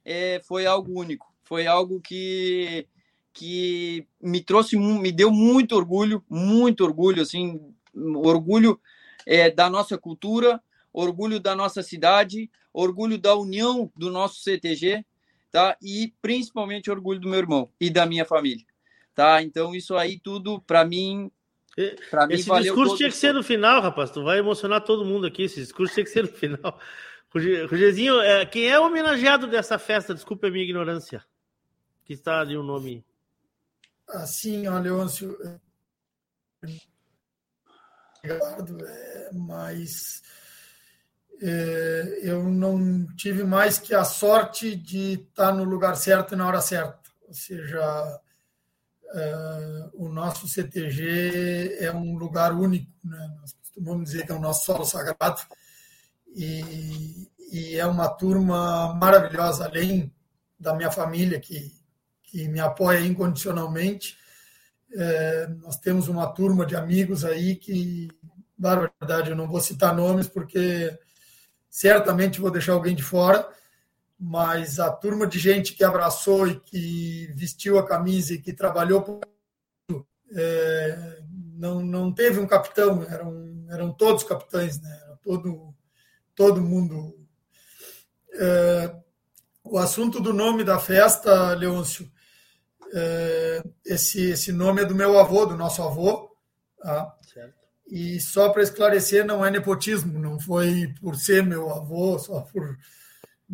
é, 0.05 0.40
foi 0.46 0.66
algo 0.66 0.98
único. 0.98 1.32
Foi 1.44 1.66
algo 1.66 2.00
que, 2.00 2.86
que 3.32 4.07
me 4.20 4.40
trouxe, 4.40 4.76
me 4.76 5.12
deu 5.12 5.30
muito 5.30 5.76
orgulho, 5.76 6.24
muito 6.28 6.84
orgulho, 6.84 7.22
assim, 7.22 7.61
orgulho 7.94 8.80
é, 9.26 9.50
da 9.50 9.68
nossa 9.68 9.98
cultura, 9.98 10.61
orgulho 10.92 11.38
da 11.38 11.55
nossa 11.55 11.82
cidade, 11.82 12.50
orgulho 12.72 13.18
da 13.18 13.34
união 13.34 13.90
do 13.96 14.11
nosso 14.11 14.40
CTG, 14.40 15.05
tá? 15.50 15.76
E 15.82 16.12
principalmente 16.20 16.90
orgulho 16.90 17.20
do 17.20 17.28
meu 17.28 17.38
irmão 17.38 17.70
e 17.80 17.90
da 17.90 18.07
minha 18.07 18.24
família, 18.24 18.64
tá? 19.14 19.42
Então 19.42 19.74
isso 19.74 19.96
aí 19.96 20.18
tudo 20.18 20.61
para 20.61 20.84
mim 20.84 21.30
Pra 22.11 22.27
esse 22.31 22.49
discurso 22.51 22.97
tinha 22.97 23.09
que 23.09 23.16
ser 23.16 23.35
no 23.35 23.43
final, 23.43 23.83
rapaz. 23.83 24.11
Tu 24.11 24.22
vai 24.22 24.39
emocionar 24.39 24.81
todo 24.83 25.05
mundo 25.05 25.27
aqui. 25.27 25.43
Esse 25.43 25.61
discurso 25.61 25.95
tinha 25.95 26.05
que 26.05 26.11
ser 26.11 26.22
no 26.22 26.29
final. 26.33 26.79
Rogerzinho, 27.68 28.20
é, 28.20 28.47
quem 28.47 28.68
é 28.68 28.79
o 28.79 28.85
homenageado 28.85 29.49
dessa 29.49 29.77
festa? 29.77 30.14
Desculpe 30.14 30.47
a 30.47 30.51
minha 30.51 30.62
ignorância. 30.62 31.25
Que 32.05 32.12
está 32.12 32.41
ali 32.41 32.57
o 32.57 32.62
nome. 32.62 33.05
Assim, 34.09 34.68
ó, 34.68 34.79
Leôncio. 34.79 35.37
É, 38.22 39.31
mas 39.33 40.22
é, 41.43 42.20
eu 42.22 42.45
não 42.45 43.05
tive 43.16 43.43
mais 43.43 43.79
que 43.79 43.95
a 43.95 44.05
sorte 44.05 44.77
de 44.77 45.14
estar 45.14 45.53
no 45.53 45.64
lugar 45.64 45.97
certo 45.97 46.35
e 46.35 46.37
na 46.37 46.47
hora 46.47 46.61
certa. 46.61 47.11
Ou 47.27 47.35
seja, 47.35 48.20
Uh, 49.15 49.91
o 49.95 50.09
nosso 50.09 50.49
CTG 50.49 51.77
é 51.79 51.93
um 51.93 52.17
lugar 52.17 52.53
único, 52.53 52.91
né? 53.05 53.37
nós 53.41 53.53
costumamos 53.53 54.11
dizer 54.11 54.27
que 54.27 54.33
é 54.33 54.35
o 54.35 54.41
nosso 54.41 54.65
solo 54.65 54.85
sagrado, 54.85 55.41
e, 56.35 57.31
e, 57.53 57.77
é 57.77 57.87
uma 57.87 58.09
turma 58.09 58.93
maravilhosa, 58.95 59.67
além 59.67 60.12
da 60.59 60.75
minha 60.75 60.91
família, 60.91 61.39
que, 61.39 61.73
que 62.25 62.49
me 62.49 62.59
apoia 62.59 63.07
incondicionalmente. 63.07 64.19
É, 64.93 65.47
nós 65.62 65.77
temos 65.77 66.09
uma 66.09 66.27
turma 66.27 66.67
de 66.67 66.75
amigos 66.75 67.25
aí 67.25 67.55
que, 67.55 68.09
na 68.59 68.75
verdade, 68.75 69.31
eu 69.31 69.37
não 69.37 69.47
vou 69.47 69.61
citar 69.61 69.95
nomes, 69.95 70.27
porque 70.27 70.99
certamente 71.71 72.41
vou 72.41 72.51
deixar 72.51 72.73
alguém 72.73 72.97
de 72.97 73.03
fora, 73.05 73.49
mas 74.19 74.79
a 74.79 74.91
turma 74.91 75.27
de 75.27 75.39
gente 75.39 75.75
que 75.75 75.85
abraçou 75.85 76.47
e 76.47 76.61
que 76.61 77.33
vestiu 77.35 77.79
a 77.79 77.87
camisa 77.87 78.35
e 78.35 78.41
que 78.41 78.53
trabalhou 78.53 79.21
é, 80.33 81.23
não, 81.57 81.81
não 81.81 82.12
teve 82.12 82.41
um 82.41 82.47
capitão, 82.47 83.03
eram, 83.05 83.67
eram 83.71 83.93
todos 83.93 84.25
capitães, 84.25 84.81
né? 84.81 85.01
Era 85.05 85.17
todo, 85.17 85.75
todo 86.35 86.61
mundo. 86.61 87.17
É, 88.33 88.95
o 89.62 89.79
assunto 89.79 90.21
do 90.21 90.33
nome 90.33 90.65
da 90.65 90.79
festa, 90.79 91.55
Leôncio, 91.55 92.11
é, 92.93 93.62
esse, 93.85 94.31
esse 94.31 94.53
nome 94.53 94.83
é 94.83 94.85
do 94.85 94.95
meu 94.95 95.19
avô, 95.19 95.47
do 95.47 95.57
nosso 95.57 95.83
avô. 95.83 96.37
Tá? 96.79 97.17
E 97.87 98.21
só 98.21 98.49
para 98.49 98.62
esclarecer, 98.62 99.25
não 99.25 99.45
é 99.45 99.51
nepotismo, 99.51 100.19
não 100.19 100.41
foi 100.41 100.93
por 101.01 101.17
ser 101.17 101.45
meu 101.45 101.71
avô, 101.71 102.19
só 102.19 102.41
por. 102.41 102.77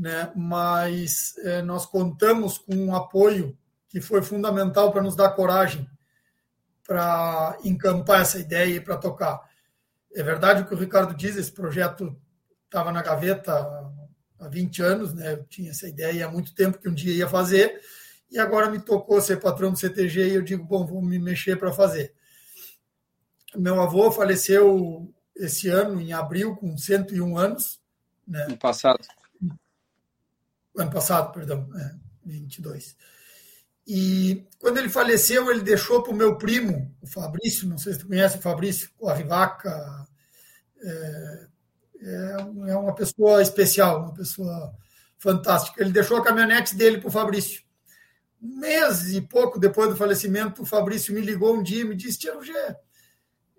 Né? 0.01 0.33
Mas 0.35 1.37
é, 1.45 1.61
nós 1.61 1.85
contamos 1.85 2.57
com 2.57 2.75
um 2.75 2.97
apoio 2.97 3.55
que 3.87 4.01
foi 4.01 4.23
fundamental 4.23 4.91
para 4.91 5.03
nos 5.03 5.15
dar 5.15 5.29
coragem 5.33 5.87
para 6.87 7.59
encampar 7.63 8.23
essa 8.23 8.39
ideia 8.39 8.77
e 8.77 8.81
para 8.81 8.97
tocar. 8.97 9.39
É 10.15 10.23
verdade 10.23 10.63
o 10.63 10.67
que 10.67 10.75
o 10.75 10.79
Ricardo 10.79 11.15
diz, 11.15 11.37
esse 11.37 11.53
projeto 11.53 12.19
estava 12.65 12.91
na 12.91 13.03
gaveta 13.03 13.53
há 14.41 14.49
20 14.49 14.83
anos, 14.83 15.15
né? 15.15 15.35
Eu 15.35 15.45
tinha 15.45 15.71
essa 15.71 15.87
ideia 15.87 16.27
há 16.27 16.31
muito 16.31 16.55
tempo 16.55 16.79
que 16.79 16.89
um 16.89 16.95
dia 16.95 17.13
ia 17.13 17.29
fazer, 17.29 17.79
e 18.31 18.39
agora 18.39 18.71
me 18.71 18.81
tocou 18.81 19.21
ser 19.21 19.39
patrão 19.39 19.71
do 19.71 19.79
CTG 19.79 20.31
e 20.31 20.35
eu 20.35 20.43
digo, 20.43 20.65
bom, 20.65 20.87
vou 20.87 21.03
me 21.03 21.19
mexer 21.19 21.57
para 21.57 21.73
fazer. 21.73 22.15
Meu 23.55 23.81
avô 23.81 24.11
faleceu 24.11 25.13
esse 25.37 25.69
ano, 25.69 26.01
em 26.01 26.13
abril, 26.13 26.57
com 26.57 26.77
101 26.77 27.37
anos. 27.37 27.81
Né? 28.27 28.45
Ano 28.45 28.57
passado. 28.57 29.07
Ano 30.77 30.91
passado, 30.91 31.33
perdão, 31.33 31.69
é, 31.77 31.95
22. 32.25 32.97
E 33.87 34.47
quando 34.59 34.79
ele 34.79 34.89
faleceu, 34.89 35.51
ele 35.51 35.63
deixou 35.63 36.03
para 36.03 36.13
o 36.13 36.17
meu 36.17 36.37
primo, 36.39 36.95
o 37.01 37.07
Fabrício, 37.07 37.69
não 37.69 37.77
sei 37.77 37.95
se 37.95 37.99
tu 37.99 38.07
conhece 38.07 38.39
o 38.39 38.43
Fabrício, 38.43 38.91
o 38.99 39.09
Arrivaca. 39.09 40.07
É, 40.83 41.47
é 42.03 42.77
uma 42.77 42.95
pessoa 42.95 43.43
especial, 43.43 44.05
uma 44.05 44.15
pessoa 44.15 44.73
fantástica. 45.19 45.83
Ele 45.83 45.93
deixou 45.93 46.17
a 46.17 46.25
caminhonete 46.25 46.77
dele 46.77 46.99
para 46.99 47.09
o 47.09 47.13
Fabrício. 47.13 47.63
Um 48.41 48.59
mês 48.59 49.13
e 49.13 49.21
pouco 49.21 49.59
depois 49.59 49.91
do 49.91 49.97
falecimento, 49.97 50.63
o 50.63 50.67
Fabrício 50.67 51.13
me 51.13 51.21
ligou 51.21 51.57
um 51.57 51.63
dia 51.63 51.83
e 51.83 51.85
me 51.85 51.95
disse: 51.95 52.21
Tia 52.21 52.35
Rogé, 52.35 52.77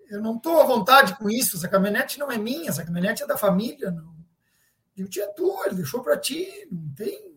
eu 0.10 0.22
não 0.22 0.38
estou 0.38 0.60
à 0.60 0.66
vontade 0.66 1.16
com 1.18 1.30
isso, 1.30 1.56
essa 1.56 1.68
caminhonete 1.68 2.18
não 2.18 2.32
é 2.32 2.38
minha, 2.38 2.70
essa 2.70 2.84
caminhonete 2.84 3.22
é 3.22 3.28
da 3.28 3.38
família. 3.38 3.92
Não. 3.92 4.21
Eu 4.98 5.08
tinha 5.08 5.28
tua, 5.34 5.68
ele 5.68 5.76
deixou 5.76 6.02
para 6.02 6.18
ti, 6.18 6.68
não 6.72 6.94
tem. 6.96 7.32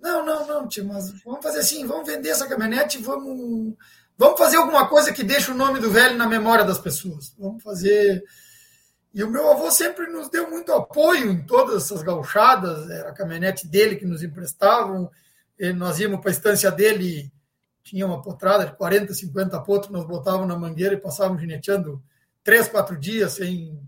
Não, 0.00 0.26
não, 0.26 0.26
não, 0.26 0.46
não, 0.46 0.68
tio, 0.68 0.84
mas 0.84 1.12
vamos 1.22 1.42
fazer 1.42 1.60
assim, 1.60 1.86
vamos 1.86 2.06
vender 2.06 2.30
essa 2.30 2.48
caminhonete 2.48 2.98
vamos, 2.98 3.76
vamos 4.18 4.38
fazer 4.38 4.56
alguma 4.56 4.88
coisa 4.88 5.12
que 5.12 5.22
deixe 5.22 5.52
o 5.52 5.54
nome 5.54 5.78
do 5.78 5.92
velho 5.92 6.16
na 6.16 6.28
memória 6.28 6.64
das 6.64 6.78
pessoas. 6.78 7.32
Vamos 7.38 7.62
fazer. 7.62 8.24
E 9.14 9.22
o 9.22 9.30
meu 9.30 9.48
avô 9.50 9.70
sempre 9.70 10.06
nos 10.08 10.28
deu 10.28 10.50
muito 10.50 10.72
apoio 10.72 11.30
em 11.30 11.46
todas 11.46 11.84
essas 11.84 12.02
gauchadas, 12.02 12.90
era 12.90 13.10
a 13.10 13.14
caminhonete 13.14 13.68
dele 13.68 13.96
que 13.96 14.06
nos 14.06 14.22
emprestavam, 14.22 15.10
nós 15.76 16.00
íamos 16.00 16.20
para 16.20 16.30
a 16.30 16.32
estância 16.32 16.70
dele, 16.70 17.30
tinha 17.82 18.06
uma 18.06 18.22
potrada 18.22 18.64
de 18.66 18.76
40, 18.76 19.12
50 19.12 19.60
potros, 19.60 19.92
nós 19.92 20.06
botávamos 20.06 20.48
na 20.48 20.58
mangueira 20.58 20.94
e 20.94 21.00
passávamos 21.00 21.42
gineteando 21.42 22.02
três, 22.42 22.68
quatro 22.68 22.98
dias 22.98 23.32
sem 23.32 23.78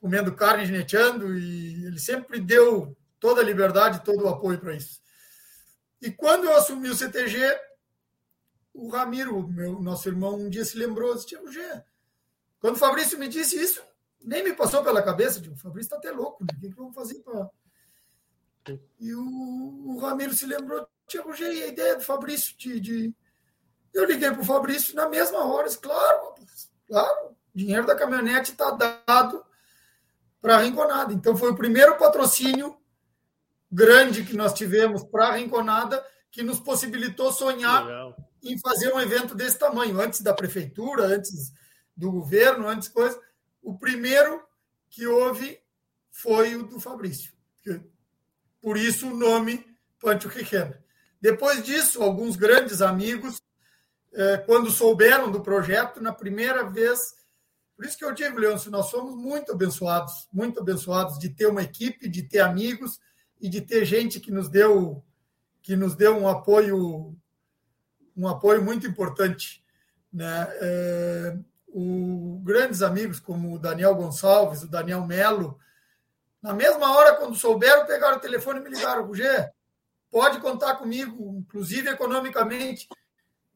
comendo 0.00 0.34
carne 0.34 0.66
gineteando, 0.66 1.36
e 1.36 1.86
ele 1.86 1.98
sempre 1.98 2.40
deu 2.40 2.96
toda 3.18 3.40
a 3.40 3.44
liberdade, 3.44 4.04
todo 4.04 4.24
o 4.24 4.28
apoio 4.28 4.58
para 4.58 4.74
isso. 4.74 5.00
E 6.00 6.10
quando 6.10 6.44
eu 6.44 6.56
assumi 6.56 6.88
o 6.88 6.94
CTG, 6.94 7.40
o 8.72 8.88
Ramiro, 8.88 9.48
meu 9.48 9.80
nosso 9.80 10.08
irmão, 10.08 10.36
um 10.36 10.48
dia 10.48 10.64
se 10.64 10.78
lembrou, 10.78 11.14
disse, 11.14 11.26
Tio 11.26 11.50
G, 11.50 11.60
quando 12.60 12.76
o 12.76 12.78
Fabrício 12.78 13.18
me 13.18 13.28
disse 13.28 13.60
isso, 13.60 13.82
nem 14.22 14.44
me 14.44 14.52
passou 14.52 14.82
pela 14.84 15.02
cabeça, 15.02 15.40
digo, 15.40 15.54
o 15.54 15.58
Fabrício 15.58 15.86
está 15.86 15.96
até 15.96 16.10
louco, 16.10 16.44
né? 16.44 16.50
o 16.56 16.60
que, 16.60 16.68
que 16.68 16.76
vamos 16.76 16.94
fazer 16.94 17.18
para... 17.20 17.50
E 19.00 19.14
o, 19.14 19.22
o, 19.86 19.98
Ramiro 19.98 20.34
se 20.34 20.46
lembrou, 20.46 20.86
Tio 21.06 21.32
G, 21.32 21.52
e 21.52 21.62
a 21.64 21.66
ideia 21.68 21.96
do 21.96 22.04
Fabrício 22.04 22.56
de... 22.56 22.78
de... 22.78 23.14
Eu 23.92 24.04
liguei 24.04 24.30
para 24.30 24.42
o 24.42 24.44
Fabrício 24.44 24.94
na 24.94 25.08
mesma 25.08 25.44
hora, 25.44 25.66
disse, 25.66 25.78
claro, 25.78 26.34
claro, 26.86 27.36
dinheiro 27.54 27.86
da 27.86 27.96
caminhonete 27.96 28.52
está 28.52 28.70
dado 28.70 29.44
para 30.40 30.56
a 30.56 30.60
Rinconada. 30.60 31.12
Então 31.12 31.36
foi 31.36 31.50
o 31.50 31.56
primeiro 31.56 31.96
patrocínio 31.96 32.76
grande 33.70 34.24
que 34.24 34.36
nós 34.36 34.52
tivemos 34.54 35.04
para 35.04 35.28
a 35.28 35.36
Rinconada, 35.36 36.04
que 36.30 36.42
nos 36.42 36.58
possibilitou 36.58 37.32
sonhar 37.32 37.84
Legal. 37.84 38.16
em 38.42 38.58
fazer 38.58 38.92
um 38.92 39.00
evento 39.00 39.34
desse 39.34 39.58
tamanho, 39.58 40.00
antes 40.00 40.20
da 40.20 40.32
prefeitura, 40.32 41.04
antes 41.04 41.52
do 41.96 42.10
governo, 42.10 42.68
antes 42.68 42.88
coisa. 42.88 43.20
O 43.62 43.78
primeiro 43.78 44.42
que 44.88 45.06
houve 45.06 45.58
foi 46.10 46.56
o 46.56 46.64
do 46.64 46.80
Fabrício. 46.80 47.32
Por 48.60 48.76
isso 48.76 49.08
o 49.08 49.16
nome 49.16 49.64
Pancho 50.00 50.28
Quixena. 50.28 50.82
Depois 51.20 51.62
disso, 51.62 52.02
alguns 52.02 52.36
grandes 52.36 52.80
amigos, 52.80 53.42
eh, 54.12 54.38
quando 54.38 54.70
souberam 54.70 55.30
do 55.30 55.40
projeto, 55.40 56.00
na 56.00 56.12
primeira 56.12 56.64
vez. 56.64 57.17
Por 57.78 57.86
isso 57.86 57.96
que 57.96 58.04
eu 58.04 58.12
digo, 58.12 58.40
Leôncio, 58.40 58.72
nós 58.72 58.86
somos 58.86 59.14
muito 59.14 59.52
abençoados, 59.52 60.26
muito 60.32 60.58
abençoados 60.58 61.16
de 61.16 61.28
ter 61.28 61.46
uma 61.46 61.62
equipe, 61.62 62.08
de 62.08 62.24
ter 62.24 62.40
amigos 62.40 62.98
e 63.40 63.48
de 63.48 63.60
ter 63.60 63.84
gente 63.84 64.18
que 64.18 64.32
nos 64.32 64.48
deu 64.48 65.04
que 65.62 65.76
nos 65.76 65.94
deu 65.94 66.16
um 66.16 66.26
apoio 66.26 67.16
um 68.16 68.26
apoio 68.26 68.64
muito 68.64 68.84
importante, 68.84 69.64
né? 70.12 70.48
É, 70.60 71.38
o, 71.68 72.40
grandes 72.42 72.82
amigos 72.82 73.20
como 73.20 73.54
o 73.54 73.60
Daniel 73.60 73.94
Gonçalves, 73.94 74.64
o 74.64 74.68
Daniel 74.68 75.06
Melo, 75.06 75.56
na 76.42 76.52
mesma 76.52 76.96
hora 76.96 77.14
quando 77.14 77.36
souberam 77.36 77.86
pegaram 77.86 78.16
o 78.16 78.20
telefone 78.20 78.58
e 78.58 78.62
me 78.64 78.70
ligaram, 78.70 79.14
Gê, 79.14 79.52
pode 80.10 80.40
contar 80.40 80.74
comigo, 80.74 81.36
inclusive 81.38 81.88
economicamente. 81.90 82.88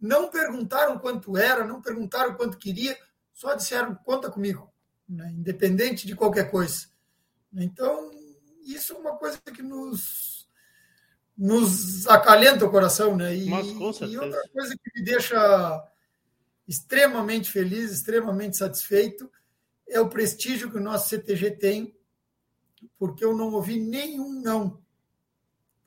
Não 0.00 0.30
perguntaram 0.30 0.96
quanto 0.96 1.36
era, 1.36 1.64
não 1.64 1.82
perguntaram 1.82 2.34
quanto 2.34 2.56
queria, 2.56 2.96
só 3.42 3.56
disseram 3.56 3.96
conta 3.96 4.30
comigo, 4.30 4.72
né? 5.08 5.28
independente 5.32 6.06
de 6.06 6.14
qualquer 6.14 6.48
coisa. 6.48 6.86
Então 7.52 8.12
isso 8.64 8.92
é 8.92 8.96
uma 8.96 9.16
coisa 9.16 9.40
que 9.40 9.62
nos, 9.62 10.48
nos 11.36 12.06
acalenta 12.06 12.64
o 12.64 12.70
coração, 12.70 13.16
né? 13.16 13.36
E, 13.36 13.50
Mas, 13.50 13.66
e 13.66 14.16
outra 14.16 14.40
coisa 14.52 14.76
que 14.76 14.92
me 14.94 15.04
deixa 15.04 15.84
extremamente 16.68 17.50
feliz, 17.50 17.90
extremamente 17.90 18.56
satisfeito, 18.56 19.28
é 19.88 19.98
o 20.00 20.08
prestígio 20.08 20.70
que 20.70 20.76
o 20.76 20.82
nosso 20.82 21.08
CTG 21.08 21.50
tem, 21.56 21.96
porque 22.96 23.24
eu 23.24 23.36
não 23.36 23.52
ouvi 23.52 23.80
nenhum 23.80 24.40
não. 24.40 24.80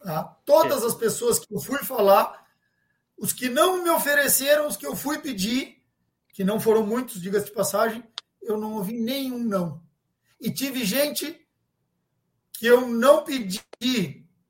Tá? 0.03 0.25
Todas 0.43 0.83
as 0.83 0.93
pessoas 0.93 1.39
que 1.39 1.55
eu 1.55 1.59
fui 1.61 1.79
falar, 1.85 2.45
os 3.17 3.31
que 3.31 3.47
não 3.47 3.81
me 3.81 3.89
ofereceram, 3.91 4.67
os 4.67 4.75
que 4.75 4.85
eu 4.85 4.93
fui 4.93 5.19
pedir, 5.19 5.74
que 6.35 6.43
não 6.43 6.59
foram 6.59 6.85
muitos, 6.85 7.21
diga-se 7.21 7.45
de 7.45 7.53
passagem, 7.53 8.03
eu 8.41 8.57
não 8.57 8.73
ouvi 8.73 8.99
nenhum 8.99 9.39
não. 9.39 9.81
E 10.37 10.51
tive 10.51 10.83
gente 10.83 11.47
que 12.51 12.67
eu 12.67 12.89
não 12.89 13.23
pedi 13.23 13.63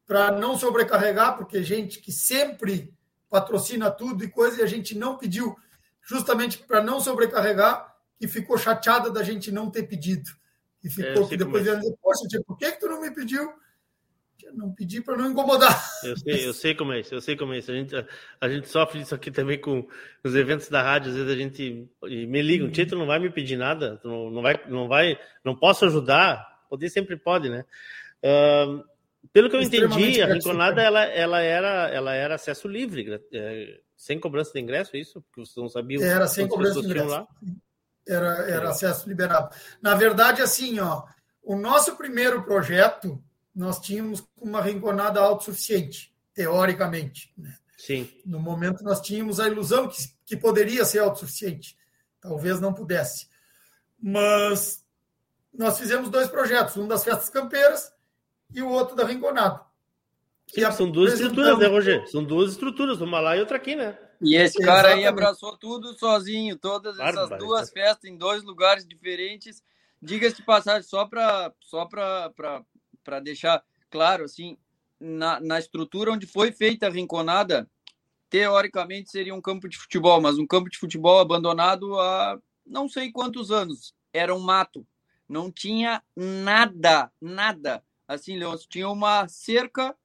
para 0.03 0.31
não 0.31 0.57
sobrecarregar, 0.57 1.37
porque 1.37 1.61
gente 1.61 2.01
que 2.01 2.11
sempre 2.11 2.91
patrocina 3.29 3.91
tudo 3.91 4.23
e 4.23 4.27
coisa, 4.31 4.59
e 4.61 4.63
a 4.63 4.65
gente 4.65 4.97
não 4.97 5.15
pediu 5.15 5.55
justamente 6.01 6.57
para 6.57 6.81
não 6.81 6.99
sobrecarregar, 6.99 7.95
que 8.17 8.27
ficou 8.27 8.57
chateada 8.57 9.11
da 9.11 9.21
gente 9.21 9.51
não 9.51 9.69
ter 9.69 9.83
pedido. 9.83 10.31
E 10.83 10.89
ficou 10.89 11.25
é, 11.25 11.27
que 11.27 11.37
depois 11.37 11.63
dizer, 11.63 11.79
poxa, 12.01 12.27
tia, 12.27 12.41
por 12.43 12.57
que, 12.57 12.71
que 12.71 12.79
tu 12.79 12.87
não 12.87 12.99
me 12.99 13.11
pediu? 13.11 13.47
Não 14.53 14.71
pedi 14.71 15.01
para 15.01 15.17
não 15.17 15.31
incomodar. 15.31 15.83
Eu 16.03 16.17
sei, 16.17 16.47
eu 16.47 16.53
sei 16.53 16.75
como 16.75 16.93
é 16.93 16.99
isso, 16.99 17.13
eu 17.13 17.21
sei 17.21 17.35
como 17.35 17.53
é 17.53 17.57
isso. 17.57 17.71
A 17.71 17.75
gente, 17.75 17.95
a, 17.95 18.05
a 18.41 18.49
gente 18.49 18.67
sofre 18.67 19.01
isso 19.01 19.13
aqui 19.13 19.31
também 19.31 19.59
com 19.59 19.87
os 20.23 20.35
eventos 20.35 20.69
da 20.69 20.81
rádio, 20.81 21.11
às 21.11 21.17
vezes 21.17 21.31
a 21.31 21.35
gente 21.35 21.89
me 22.03 22.41
liga, 22.41 22.63
um 22.63 22.71
tia, 22.71 22.87
tu 22.87 22.95
não 22.95 23.05
vai 23.05 23.19
me 23.19 23.29
pedir 23.29 23.57
nada, 23.57 23.99
não, 24.03 24.29
não 24.29 24.41
vai, 24.41 24.61
não 24.67 24.87
vai, 24.87 25.19
não 25.43 25.55
posso 25.55 25.85
ajudar, 25.85 26.65
poder 26.69 26.89
sempre 26.89 27.17
pode, 27.17 27.49
né? 27.49 27.65
Uh, 28.23 28.83
pelo 29.33 29.49
que 29.49 29.55
eu 29.55 29.61
entendi, 29.61 30.21
a 30.21 30.27
Rinconada 30.27 30.81
ela, 30.81 31.03
ela, 31.03 31.41
era, 31.41 31.89
ela 31.89 32.13
era 32.13 32.35
acesso 32.35 32.67
livre, 32.67 33.21
é, 33.33 33.79
sem 33.95 34.19
cobrança 34.19 34.53
de 34.53 34.59
ingresso, 34.59 34.95
é 34.95 34.99
isso? 34.99 35.21
Porque 35.21 35.41
vocês 35.41 35.57
não 35.57 35.69
sabiam. 35.69 36.03
Era 36.03 36.27
sem 36.27 36.47
cobrança 36.47 36.81
de 36.81 36.87
ingresso. 36.87 37.07
Lá? 37.07 37.27
Era, 38.07 38.27
era 38.49 38.69
acesso 38.69 39.09
liberado. 39.09 39.53
Na 39.81 39.95
verdade, 39.95 40.41
assim, 40.41 40.79
ó, 40.79 41.03
o 41.41 41.55
nosso 41.55 41.95
primeiro 41.95 42.43
projeto, 42.43 43.21
nós 43.55 43.79
tínhamos 43.79 44.23
uma 44.37 44.61
Rinconada 44.61 45.19
autossuficiente, 45.19 46.13
teoricamente. 46.33 47.33
Né? 47.37 47.55
Sim. 47.77 48.09
No 48.25 48.39
momento, 48.39 48.83
nós 48.83 48.99
tínhamos 49.01 49.39
a 49.39 49.47
ilusão 49.47 49.87
que, 49.87 49.97
que 50.25 50.35
poderia 50.35 50.83
ser 50.83 50.99
autossuficiente. 50.99 51.77
Talvez 52.19 52.59
não 52.59 52.73
pudesse. 52.73 53.29
Mas 53.97 54.83
nós 55.53 55.77
fizemos 55.77 56.09
dois 56.09 56.27
projetos, 56.27 56.75
um 56.75 56.87
das 56.87 57.03
festas 57.03 57.29
campeiras 57.29 57.91
e 58.53 58.61
o 58.61 58.69
outro 58.69 58.95
da 58.95 59.05
Rinconada. 59.05 59.61
Sim, 60.47 60.71
são 60.71 60.91
duas 60.91 61.13
estruturas, 61.13 61.57
né, 61.57 61.67
Roger? 61.67 62.07
São 62.09 62.23
duas 62.23 62.51
estruturas, 62.51 63.01
uma 63.01 63.19
lá 63.19 63.35
e 63.35 63.39
outra 63.39 63.57
aqui, 63.57 63.75
né? 63.75 63.97
E 64.21 64.35
esse 64.35 64.59
cara 64.59 64.89
Exatamente. 64.89 64.99
aí 64.99 65.07
abraçou 65.07 65.57
tudo 65.57 65.93
sozinho, 65.93 66.57
todas 66.57 66.99
essas 66.99 67.29
duas 67.39 67.69
festas 67.69 68.09
em 68.09 68.17
dois 68.17 68.43
lugares 68.43 68.87
diferentes. 68.87 69.63
Diga-se 70.01 70.37
de 70.37 70.43
passagem, 70.43 70.83
só 70.83 71.05
para 71.05 71.51
só 71.61 71.87
para 73.05 73.21
deixar 73.21 73.63
claro, 73.89 74.25
assim, 74.25 74.57
na, 74.99 75.39
na 75.39 75.59
estrutura 75.59 76.11
onde 76.11 76.25
foi 76.25 76.51
feita 76.51 76.87
a 76.87 76.89
rinconada, 76.89 77.69
teoricamente 78.29 79.11
seria 79.11 79.33
um 79.33 79.39
campo 79.39 79.69
de 79.69 79.77
futebol, 79.77 80.19
mas 80.19 80.37
um 80.37 80.47
campo 80.47 80.69
de 80.69 80.77
futebol 80.77 81.19
abandonado 81.19 81.97
há 81.99 82.37
não 82.65 82.89
sei 82.89 83.11
quantos 83.11 83.51
anos. 83.51 83.93
Era 84.11 84.33
um 84.33 84.39
mato. 84.39 84.85
Não 85.29 85.51
tinha 85.51 86.01
nada, 86.15 87.11
nada. 87.21 87.83
Assim, 88.07 88.37
Leôncio, 88.37 88.67
tinha 88.67 88.89
uma 88.89 89.27
cerca 89.27 89.95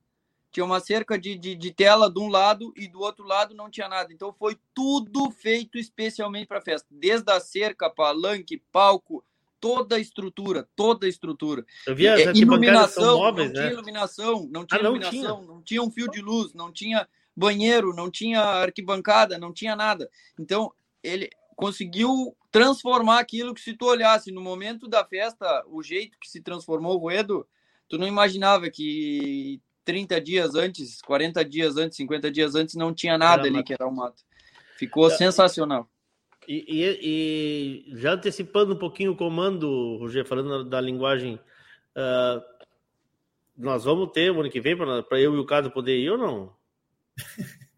tinha 0.52 0.66
uma 0.66 0.80
cerca 0.80 1.16
de, 1.16 1.38
de, 1.38 1.54
de, 1.54 1.72
tela 1.72 2.10
de 2.10 2.18
um 2.18 2.28
lado 2.28 2.72
e 2.76 2.88
do 2.88 3.00
outro 3.00 3.24
lado 3.24 3.54
não 3.54 3.70
tinha 3.70 3.88
nada. 3.88 4.12
Então 4.12 4.32
foi 4.32 4.58
tudo 4.74 5.30
feito 5.30 5.78
especialmente 5.78 6.48
para 6.48 6.60
festa, 6.60 6.88
desde 6.90 7.30
a 7.30 7.38
cerca, 7.38 7.88
palanque, 7.88 8.60
palco, 8.72 9.24
toda 9.60 9.96
a 9.96 9.98
estrutura, 9.98 10.68
toda 10.74 11.06
a 11.06 11.08
estrutura. 11.08 11.64
Eu 11.86 11.94
vi 11.94 12.08
as 12.08 12.20
é, 12.20 12.32
iluminação, 12.32 13.18
móveis, 13.18 13.48
não 13.48 13.54
né? 13.54 13.60
tinha 13.60 13.72
iluminação, 13.72 14.48
não 14.50 14.66
tinha 14.66 14.80
ah, 14.80 14.82
não 14.82 14.96
iluminação, 14.96 15.36
tinha. 15.36 15.54
não 15.54 15.62
tinha 15.62 15.82
um 15.82 15.90
fio 15.90 16.10
de 16.10 16.20
luz, 16.20 16.54
não 16.54 16.72
tinha 16.72 17.06
banheiro, 17.36 17.94
não 17.94 18.10
tinha 18.10 18.40
arquibancada, 18.40 19.38
não 19.38 19.52
tinha 19.52 19.76
nada. 19.76 20.10
Então 20.38 20.72
ele 21.02 21.30
conseguiu 21.54 22.36
transformar 22.50 23.20
aquilo 23.20 23.54
que 23.54 23.60
se 23.60 23.74
tu 23.74 23.86
olhasse 23.86 24.32
no 24.32 24.40
momento 24.40 24.88
da 24.88 25.04
festa, 25.04 25.62
o 25.68 25.82
jeito 25.82 26.18
que 26.18 26.28
se 26.28 26.40
transformou 26.40 26.94
o 26.96 26.98
Ruedo, 26.98 27.46
tu 27.88 27.98
não 27.98 28.08
imaginava 28.08 28.70
que 28.70 29.60
30 29.84 30.20
dias 30.20 30.54
antes, 30.54 31.00
40 31.02 31.44
dias 31.44 31.76
antes, 31.76 31.96
50 31.96 32.30
dias 32.30 32.54
antes, 32.54 32.74
não 32.74 32.94
tinha 32.94 33.18
nada 33.18 33.46
ali 33.46 33.62
que 33.62 33.74
era 33.74 33.86
o 33.86 33.94
mato. 33.94 34.22
Ficou 34.76 35.08
é, 35.08 35.16
sensacional. 35.16 35.88
E, 36.48 36.64
e, 36.66 37.92
e, 37.92 38.00
já 38.00 38.14
antecipando 38.14 38.74
um 38.74 38.78
pouquinho 38.78 39.12
o 39.12 39.16
comando, 39.16 39.96
Roger, 39.98 40.26
falando 40.26 40.64
da 40.64 40.80
linguagem, 40.80 41.34
uh, 41.96 42.42
nós 43.56 43.84
vamos 43.84 44.10
ter 44.12 44.30
o 44.30 44.40
ano 44.40 44.50
que 44.50 44.60
vem 44.60 44.76
para 44.76 45.20
eu 45.20 45.34
e 45.34 45.38
o 45.38 45.46
Cado 45.46 45.70
poder 45.70 45.98
ir 45.98 46.10
ou 46.10 46.18
não? 46.18 46.52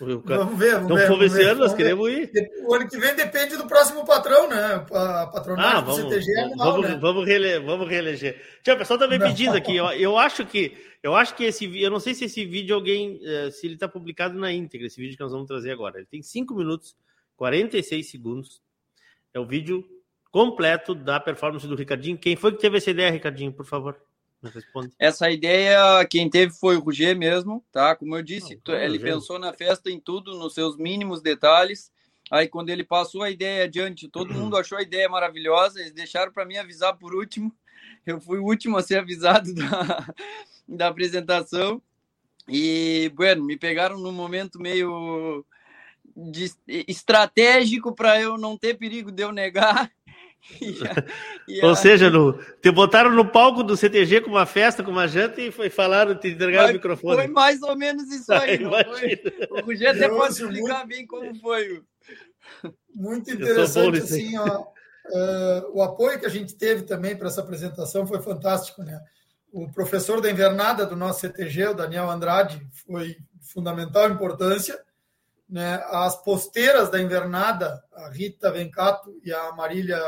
Vamos 0.00 0.58
ver, 0.58 0.76
vamos 0.76 0.84
então, 0.84 0.96
ver. 0.96 1.08
Vamos 1.08 1.32
ver, 1.32 1.56
nós 1.56 1.74
queremos 1.74 2.10
ir. 2.10 2.30
O 2.64 2.74
ano 2.74 2.88
que 2.88 2.96
vem 2.96 3.14
depende 3.14 3.58
do 3.58 3.66
próximo 3.66 4.02
patrão, 4.06 4.48
né? 4.48 4.86
A 4.90 5.26
patronagem 5.26 5.72
ah, 5.76 5.80
vamos, 5.82 6.04
do 6.04 6.08
CTG 6.08 6.32
é 6.32 6.42
anual, 6.44 6.72
vamos, 6.72 6.88
né? 6.88 6.98
vamos, 6.98 7.66
vamos 7.66 7.88
reeleger. 7.88 8.40
Tia, 8.62 8.74
o 8.74 8.78
pessoal 8.78 8.98
também 8.98 9.18
tá 9.18 9.26
pedindo 9.26 9.54
aqui. 9.54 9.76
Eu, 9.76 9.84
eu, 9.90 10.18
acho 10.18 10.46
que 10.46 10.74
eu 11.02 11.14
acho 11.14 11.34
que 11.34 11.44
esse 11.44 11.82
eu 11.82 11.90
não 11.90 12.00
sei 12.00 12.14
se 12.14 12.24
esse 12.24 12.46
vídeo 12.46 12.74
alguém 12.74 13.20
eh, 13.22 13.50
se 13.50 13.66
ele 13.66 13.74
está 13.74 13.86
publicado 13.86 14.38
na 14.38 14.50
íntegra, 14.50 14.86
esse 14.86 14.98
vídeo 14.98 15.18
que 15.18 15.22
nós 15.22 15.32
vamos 15.32 15.46
trazer 15.46 15.70
agora. 15.70 15.98
Ele 15.98 16.06
tem 16.06 16.22
5 16.22 16.54
minutos, 16.54 16.96
46 17.40 18.10
segundos. 18.10 18.62
É 19.32 19.40
o 19.40 19.46
vídeo 19.46 19.82
completo 20.30 20.94
da 20.94 21.18
performance 21.18 21.66
do 21.66 21.74
Ricardinho. 21.74 22.18
Quem 22.18 22.36
foi 22.36 22.52
que 22.52 22.60
teve 22.60 22.76
essa 22.76 22.90
ideia, 22.90 23.10
Ricardinho, 23.10 23.50
por 23.50 23.64
favor? 23.64 23.98
Responde. 24.42 24.92
Essa 24.98 25.30
ideia, 25.30 26.04
quem 26.04 26.28
teve 26.28 26.52
foi 26.52 26.76
o 26.76 26.80
Roger 26.80 27.16
mesmo, 27.16 27.64
tá? 27.72 27.96
Como 27.96 28.14
eu 28.14 28.22
disse, 28.22 28.60
Não, 28.68 28.74
ele 28.74 28.98
pensou 28.98 29.38
na 29.38 29.54
festa 29.54 29.90
em 29.90 29.98
tudo, 29.98 30.38
nos 30.38 30.52
seus 30.52 30.76
mínimos 30.76 31.22
detalhes. 31.22 31.90
Aí, 32.30 32.46
quando 32.46 32.68
ele 32.68 32.84
passou 32.84 33.22
a 33.22 33.30
ideia 33.30 33.64
adiante, 33.64 34.06
todo 34.06 34.34
mundo 34.34 34.54
achou 34.58 34.76
a 34.76 34.82
ideia 34.82 35.08
maravilhosa. 35.08 35.80
Eles 35.80 35.92
deixaram 35.92 36.30
para 36.30 36.44
mim 36.44 36.58
avisar 36.58 36.94
por 36.98 37.14
último. 37.14 37.50
Eu 38.04 38.20
fui 38.20 38.38
o 38.38 38.44
último 38.44 38.76
a 38.76 38.82
ser 38.82 38.98
avisado 38.98 39.48
da, 39.56 40.14
da 40.68 40.88
apresentação. 40.88 41.80
E, 42.46 43.10
bueno, 43.14 43.42
me 43.42 43.56
pegaram 43.56 43.98
num 43.98 44.12
momento 44.12 44.60
meio 44.60 45.42
de, 46.16 46.52
estratégico 46.88 47.94
para 47.94 48.20
eu 48.20 48.36
não 48.36 48.56
ter 48.56 48.74
perigo 48.74 49.10
de 49.10 49.22
eu 49.22 49.32
negar. 49.32 49.90
E 50.58 50.80
a, 50.86 51.04
e 51.46 51.60
a... 51.60 51.66
Ou 51.66 51.76
seja, 51.76 52.08
no, 52.08 52.32
te 52.62 52.70
botaram 52.70 53.10
no 53.12 53.30
palco 53.30 53.62
do 53.62 53.76
CTG 53.76 54.22
com 54.22 54.30
uma 54.30 54.46
festa, 54.46 54.82
com 54.82 54.90
uma 54.90 55.06
janta 55.06 55.38
e 55.40 55.52
foi 55.52 55.68
falaram, 55.68 56.18
te 56.18 56.28
entregaram 56.28 56.70
o 56.70 56.72
microfone. 56.72 57.14
Foi 57.14 57.26
mais 57.26 57.62
ou 57.62 57.76
menos 57.76 58.10
isso 58.10 58.32
aí. 58.32 58.58
Foi, 58.58 59.22
o 59.50 59.66
Rogério 59.66 60.02
até 60.02 60.08
pode 60.08 60.32
explicar 60.32 60.78
muito... 60.78 60.88
bem 60.88 61.06
como 61.06 61.34
foi. 61.36 61.82
Muito 62.94 63.30
interessante, 63.30 63.98
assim, 63.98 64.36
ó, 64.38 64.62
uh, 64.62 65.70
o 65.72 65.82
apoio 65.82 66.18
que 66.18 66.26
a 66.26 66.30
gente 66.30 66.54
teve 66.54 66.82
também 66.82 67.16
para 67.16 67.28
essa 67.28 67.40
apresentação 67.40 68.06
foi 68.06 68.20
fantástico, 68.20 68.82
né? 68.82 69.00
O 69.52 69.70
professor 69.70 70.20
da 70.20 70.30
invernada 70.30 70.86
do 70.86 70.96
nosso 70.96 71.20
CTG, 71.20 71.68
o 71.68 71.74
Daniel 71.74 72.08
Andrade, 72.08 72.66
foi 72.86 73.16
fundamental 73.40 74.08
importância. 74.08 74.80
Né? 75.50 75.82
As 75.88 76.14
posteiras 76.22 76.90
da 76.90 77.00
invernada, 77.00 77.82
a 77.92 78.08
Rita 78.08 78.52
Vencato 78.52 79.20
e 79.24 79.32
a 79.32 79.52
Marília 79.52 80.00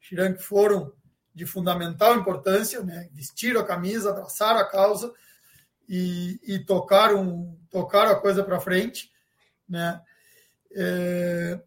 Chiranque 0.00 0.42
foram 0.42 0.92
de 1.32 1.46
fundamental 1.46 2.16
importância, 2.16 2.82
né? 2.82 3.08
vestiram 3.12 3.60
a 3.60 3.66
camisa, 3.66 4.10
abraçaram 4.10 4.58
a 4.58 4.68
causa 4.68 5.14
e, 5.88 6.40
e 6.42 6.58
tocaram, 6.58 7.56
tocaram 7.70 8.10
a 8.10 8.20
coisa 8.20 8.42
para 8.42 8.58
frente. 8.58 9.12
Né? 9.68 10.00
É, 10.72 11.60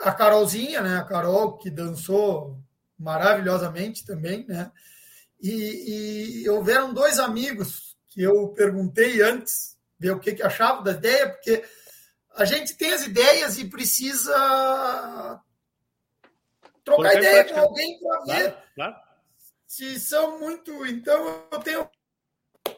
a 0.00 0.12
Carolzinha, 0.12 0.82
né? 0.82 0.96
a 0.96 1.04
Carol, 1.04 1.56
que 1.56 1.70
dançou 1.70 2.58
maravilhosamente 2.98 4.04
também, 4.04 4.44
né? 4.46 4.70
E, 5.40 6.42
e 6.42 6.48
houveram 6.48 6.94
dois 6.94 7.18
amigos 7.18 7.96
que 8.08 8.22
eu 8.22 8.48
perguntei 8.48 9.20
antes, 9.20 9.76
ver 9.98 10.12
o 10.12 10.18
que, 10.18 10.32
que 10.32 10.42
achavam 10.42 10.82
da 10.82 10.92
ideia, 10.92 11.28
porque 11.28 11.62
a 12.36 12.44
gente 12.44 12.76
tem 12.76 12.92
as 12.92 13.06
ideias 13.06 13.58
e 13.58 13.64
precisa 13.64 15.40
trocar 16.84 17.14
ideia 17.14 17.44
com 17.44 17.60
alguém 17.60 17.98
para 18.00 18.20
ver 18.20 18.50
claro, 18.50 18.62
claro. 18.74 18.96
se 19.66 20.00
são 20.00 20.38
muito. 20.38 20.86
Então, 20.86 21.44
eu 21.50 21.58
tenho 21.60 21.88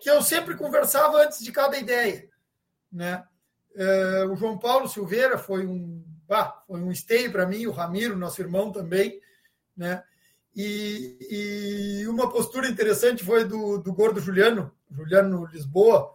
que 0.00 0.10
eu 0.10 0.20
sempre 0.22 0.56
conversava 0.56 1.22
antes 1.22 1.42
de 1.42 1.52
cada 1.52 1.78
ideia. 1.78 2.28
Né? 2.92 3.24
É, 3.74 4.24
o 4.24 4.36
João 4.36 4.58
Paulo 4.58 4.88
Silveira 4.88 5.38
foi 5.38 5.66
um, 5.66 6.04
ah, 6.28 6.62
foi 6.66 6.80
um 6.80 6.90
esteio 6.90 7.30
para 7.32 7.46
mim, 7.46 7.66
o 7.66 7.72
Ramiro, 7.72 8.16
nosso 8.16 8.40
irmão 8.40 8.72
também. 8.72 9.20
Né? 9.76 10.02
E, 10.54 11.16
e 12.00 12.08
uma 12.08 12.30
postura 12.30 12.68
interessante 12.68 13.24
foi 13.24 13.44
do, 13.44 13.78
do 13.78 13.92
Gordo 13.92 14.20
Juliano, 14.20 14.72
Juliano 14.90 15.46
Lisboa, 15.46 16.14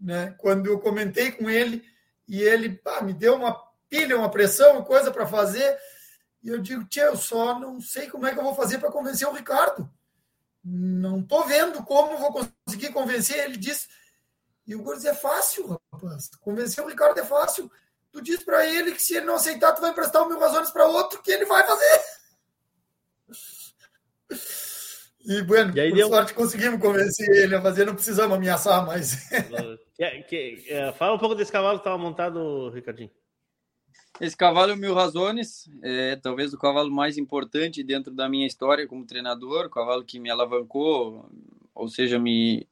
né? 0.00 0.34
quando 0.38 0.66
eu 0.66 0.78
comentei 0.78 1.32
com 1.32 1.48
ele 1.48 1.84
e 2.30 2.40
ele 2.40 2.70
pá, 2.70 3.02
me 3.02 3.12
deu 3.12 3.34
uma 3.34 3.60
pilha, 3.88 4.16
uma 4.16 4.30
pressão, 4.30 4.84
coisa 4.84 5.10
para 5.10 5.26
fazer. 5.26 5.76
E 6.40 6.48
eu 6.48 6.58
digo, 6.60 6.84
tia, 6.84 7.06
eu 7.06 7.16
só 7.16 7.58
não 7.58 7.80
sei 7.80 8.08
como 8.08 8.24
é 8.24 8.32
que 8.32 8.38
eu 8.38 8.44
vou 8.44 8.54
fazer 8.54 8.78
para 8.78 8.92
convencer 8.92 9.26
o 9.26 9.32
Ricardo. 9.32 9.90
Não 10.64 11.18
estou 11.18 11.44
vendo 11.44 11.82
como 11.82 12.18
vou 12.18 12.48
conseguir 12.64 12.92
convencer. 12.92 13.44
Ele 13.44 13.56
disse, 13.56 13.88
e 14.64 14.76
o 14.76 14.82
Gordes 14.82 15.04
é 15.04 15.12
fácil, 15.12 15.80
rapaz. 15.92 16.30
Convencer 16.40 16.84
o 16.84 16.88
Ricardo 16.88 17.18
é 17.18 17.24
fácil. 17.24 17.68
Tu 18.12 18.22
diz 18.22 18.44
para 18.44 18.64
ele 18.64 18.92
que 18.92 19.02
se 19.02 19.16
ele 19.16 19.26
não 19.26 19.34
aceitar, 19.34 19.72
tu 19.72 19.80
vai 19.80 19.90
emprestar 19.90 20.22
o 20.22 20.28
mil 20.28 20.38
razões 20.38 20.70
para 20.70 20.86
outro 20.86 21.20
que 21.20 21.32
ele 21.32 21.46
vai 21.46 21.66
fazer. 21.66 22.00
E, 25.22 25.42
bueno, 25.42 25.76
e 25.76 25.80
aí 25.80 25.90
por 25.90 25.96
deu... 25.96 26.08
sorte 26.08 26.32
conseguimos 26.32 26.80
convencer 26.80 27.28
ele 27.28 27.54
a 27.54 27.60
fazer, 27.60 27.84
não 27.84 27.94
precisamos 27.94 28.34
ameaçar 28.34 28.86
mais. 28.86 29.28
que, 30.08 30.22
que, 30.22 30.72
é, 30.72 30.92
fala 30.92 31.14
um 31.14 31.18
pouco 31.18 31.34
desse 31.34 31.52
cavalo 31.52 31.78
que 31.78 31.82
estava 31.82 31.98
montado, 31.98 32.70
Ricardinho. 32.70 33.10
Esse 34.20 34.36
cavalo 34.36 34.72
é 34.72 34.74
o 34.74 34.78
Mil 34.78 34.94
Razones, 34.94 35.68
é 35.82 36.16
talvez 36.16 36.52
o 36.52 36.58
cavalo 36.58 36.90
mais 36.90 37.18
importante 37.18 37.82
dentro 37.82 38.12
da 38.12 38.28
minha 38.28 38.46
história 38.46 38.86
como 38.86 39.06
treinador, 39.06 39.66
o 39.66 39.70
cavalo 39.70 40.04
que 40.04 40.18
me 40.18 40.30
alavancou, 40.30 41.28
ou 41.74 41.88
seja, 41.88 42.18
me, 42.18 42.66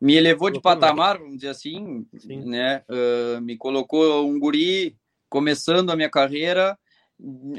me 0.00 0.14
elevou 0.16 0.50
de 0.50 0.60
patamar, 0.60 1.18
vamos 1.18 1.36
dizer 1.36 1.48
assim, 1.48 2.06
Sim. 2.18 2.44
né? 2.44 2.82
Uh, 2.88 3.40
me 3.40 3.56
colocou 3.56 4.26
um 4.26 4.38
guri 4.38 4.96
começando 5.28 5.90
a 5.90 5.96
minha 5.96 6.10
carreira, 6.10 6.78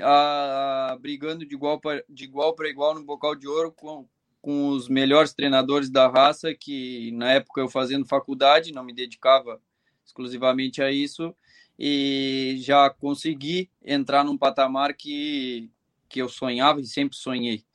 a, 0.03 0.91
a, 0.91 0.97
brigando 0.97 1.45
de 1.45 1.55
igual 1.55 1.79
para 1.79 2.03
de 2.07 2.23
igual 2.23 2.53
para 2.53 2.69
igual 2.69 2.93
no 2.93 3.03
bocal 3.03 3.35
de 3.35 3.47
ouro 3.47 3.71
com, 3.71 4.07
com 4.41 4.69
os 4.69 4.87
melhores 4.87 5.33
treinadores 5.33 5.89
da 5.89 6.07
raça 6.07 6.53
que 6.53 7.11
na 7.11 7.31
época 7.33 7.61
eu 7.61 7.69
fazendo 7.69 8.05
faculdade 8.05 8.71
não 8.71 8.83
me 8.83 8.93
dedicava 8.93 9.61
exclusivamente 10.05 10.81
a 10.81 10.91
isso 10.91 11.35
e 11.77 12.55
já 12.59 12.89
consegui 12.89 13.69
entrar 13.83 14.23
num 14.23 14.37
patamar 14.37 14.93
que 14.93 15.69
que 16.09 16.21
eu 16.21 16.29
sonhava 16.29 16.79
e 16.79 16.85
sempre 16.85 17.17
sonhei. 17.17 17.65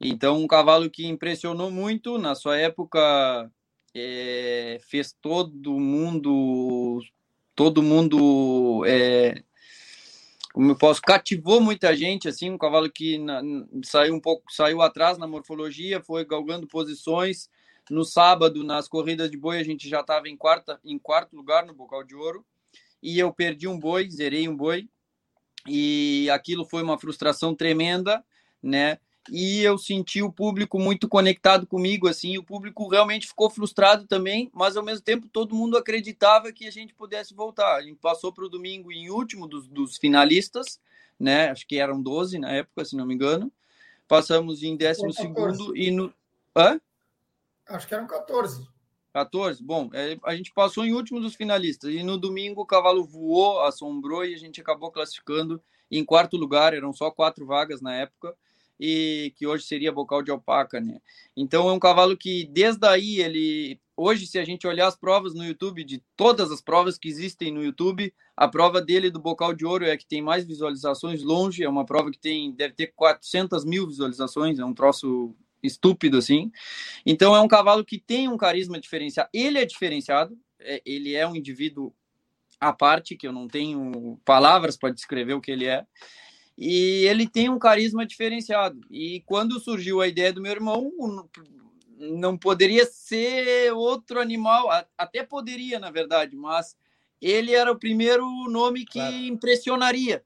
Então 0.00 0.40
um 0.40 0.46
cavalo 0.46 0.88
que 0.88 1.06
impressionou 1.06 1.70
muito 1.70 2.16
na 2.18 2.34
sua 2.34 2.56
época 2.56 3.50
é, 3.94 4.78
fez 4.88 5.12
todo 5.20 5.78
mundo 5.80 7.00
todo 7.54 7.82
mundo 7.82 8.84
é, 8.86 9.42
como 10.52 10.70
eu 10.70 10.76
posso, 10.76 11.00
cativou 11.00 11.60
muita 11.60 11.96
gente, 11.96 12.28
assim, 12.28 12.50
um 12.50 12.58
cavalo 12.58 12.90
que 12.90 13.18
na, 13.18 13.40
saiu 13.84 14.14
um 14.14 14.20
pouco, 14.20 14.52
saiu 14.52 14.82
atrás 14.82 15.16
na 15.18 15.26
morfologia, 15.26 16.02
foi 16.02 16.24
galgando 16.24 16.66
posições, 16.66 17.48
no 17.90 18.04
sábado, 18.04 18.62
nas 18.62 18.88
corridas 18.88 19.30
de 19.30 19.36
boi, 19.36 19.58
a 19.58 19.64
gente 19.64 19.88
já 19.88 20.00
estava 20.00 20.28
em, 20.28 20.36
quarta, 20.36 20.80
em 20.84 20.98
quarto 20.98 21.36
lugar 21.36 21.66
no 21.66 21.74
Bocal 21.74 22.04
de 22.04 22.14
Ouro. 22.14 22.44
E 23.02 23.18
eu 23.18 23.32
perdi 23.32 23.66
um 23.66 23.78
boi, 23.78 24.08
zerei 24.10 24.48
um 24.48 24.56
boi. 24.56 24.88
E 25.66 26.28
aquilo 26.30 26.64
foi 26.64 26.82
uma 26.82 26.98
frustração 26.98 27.54
tremenda, 27.54 28.24
né? 28.62 28.98
E 29.30 29.62
eu 29.62 29.78
senti 29.78 30.22
o 30.22 30.32
público 30.32 30.78
muito 30.78 31.08
conectado 31.08 31.66
comigo, 31.66 32.08
assim, 32.08 32.36
o 32.38 32.42
público 32.42 32.88
realmente 32.88 33.28
ficou 33.28 33.48
frustrado 33.48 34.06
também, 34.06 34.50
mas 34.52 34.76
ao 34.76 34.82
mesmo 34.82 35.04
tempo 35.04 35.28
todo 35.28 35.54
mundo 35.54 35.76
acreditava 35.76 36.52
que 36.52 36.66
a 36.66 36.70
gente 36.70 36.94
pudesse 36.94 37.32
voltar. 37.32 37.76
A 37.76 37.82
gente 37.82 37.98
passou 38.00 38.32
para 38.32 38.44
o 38.44 38.48
domingo 38.48 38.90
em 38.90 39.10
último 39.10 39.46
dos, 39.46 39.68
dos, 39.68 39.96
finalistas, 39.96 40.80
né? 41.18 41.50
Acho 41.50 41.66
que 41.66 41.78
eram 41.78 42.02
12 42.02 42.38
na 42.38 42.50
época, 42.50 42.84
se 42.84 42.96
não 42.96 43.06
me 43.06 43.14
engano. 43.14 43.52
Passamos 44.08 44.62
em 44.62 44.76
12 44.76 45.12
segundo 45.12 45.76
e 45.76 45.90
no. 45.90 46.12
Hã? 46.56 46.80
Acho 47.68 47.86
que 47.86 47.94
eram 47.94 48.06
14. 48.06 48.66
14? 49.12 49.62
Bom, 49.62 49.88
é, 49.92 50.18
a 50.24 50.34
gente 50.34 50.52
passou 50.52 50.84
em 50.84 50.94
último 50.94 51.20
dos 51.20 51.36
finalistas. 51.36 51.94
E 51.94 52.02
no 52.02 52.18
domingo 52.18 52.62
o 52.62 52.66
cavalo 52.66 53.04
voou, 53.04 53.60
assombrou 53.60 54.24
e 54.24 54.34
a 54.34 54.38
gente 54.38 54.60
acabou 54.60 54.90
classificando 54.90 55.62
em 55.90 56.04
quarto 56.04 56.36
lugar. 56.36 56.74
Eram 56.74 56.92
só 56.92 57.10
quatro 57.10 57.46
vagas 57.46 57.80
na 57.80 57.94
época 57.94 58.34
e 58.84 59.32
que 59.36 59.46
hoje 59.46 59.64
seria 59.64 59.92
bocal 59.92 60.24
de 60.24 60.32
alpaca, 60.32 60.80
né? 60.80 60.98
Então 61.36 61.68
é 61.68 61.72
um 61.72 61.78
cavalo 61.78 62.16
que 62.16 62.48
desde 62.50 62.84
aí 62.84 63.20
ele 63.20 63.80
hoje 63.96 64.26
se 64.26 64.40
a 64.40 64.44
gente 64.44 64.66
olhar 64.66 64.88
as 64.88 64.96
provas 64.96 65.34
no 65.34 65.44
YouTube 65.44 65.84
de 65.84 66.02
todas 66.16 66.50
as 66.50 66.60
provas 66.60 66.98
que 66.98 67.08
existem 67.08 67.52
no 67.52 67.62
YouTube, 67.62 68.12
a 68.36 68.48
prova 68.48 68.82
dele 68.82 69.08
do 69.08 69.20
bocal 69.20 69.54
de 69.54 69.64
ouro 69.64 69.84
é 69.84 69.96
que 69.96 70.04
tem 70.04 70.20
mais 70.20 70.44
visualizações 70.44 71.22
longe, 71.22 71.62
é 71.62 71.68
uma 71.68 71.86
prova 71.86 72.10
que 72.10 72.18
tem 72.18 72.50
deve 72.50 72.74
ter 72.74 72.88
400 72.88 73.64
mil 73.64 73.86
visualizações, 73.86 74.58
é 74.58 74.64
um 74.64 74.74
troço 74.74 75.32
estúpido 75.62 76.18
assim. 76.18 76.50
Então 77.06 77.36
é 77.36 77.40
um 77.40 77.46
cavalo 77.46 77.84
que 77.84 78.00
tem 78.00 78.28
um 78.28 78.36
carisma 78.36 78.80
diferenciado. 78.80 79.30
Ele 79.32 79.60
é 79.60 79.64
diferenciado, 79.64 80.36
é, 80.58 80.82
ele 80.84 81.14
é 81.14 81.24
um 81.24 81.36
indivíduo 81.36 81.94
à 82.58 82.72
parte 82.72 83.14
que 83.14 83.28
eu 83.28 83.32
não 83.32 83.46
tenho 83.46 84.20
palavras 84.24 84.76
para 84.76 84.92
descrever 84.92 85.34
o 85.34 85.40
que 85.40 85.52
ele 85.52 85.66
é 85.66 85.86
e 86.56 87.06
ele 87.06 87.28
tem 87.28 87.48
um 87.48 87.58
carisma 87.58 88.04
diferenciado. 88.06 88.80
E 88.90 89.22
quando 89.26 89.60
surgiu 89.60 90.00
a 90.00 90.08
ideia 90.08 90.32
do 90.32 90.42
meu 90.42 90.52
irmão, 90.52 90.92
não 91.98 92.36
poderia 92.36 92.84
ser 92.86 93.72
outro 93.72 94.20
animal, 94.20 94.68
até 94.96 95.22
poderia, 95.22 95.78
na 95.78 95.90
verdade, 95.90 96.36
mas 96.36 96.76
ele 97.20 97.54
era 97.54 97.70
o 97.70 97.78
primeiro 97.78 98.26
nome 98.48 98.84
que 98.84 98.98
claro. 98.98 99.14
impressionaria, 99.14 100.24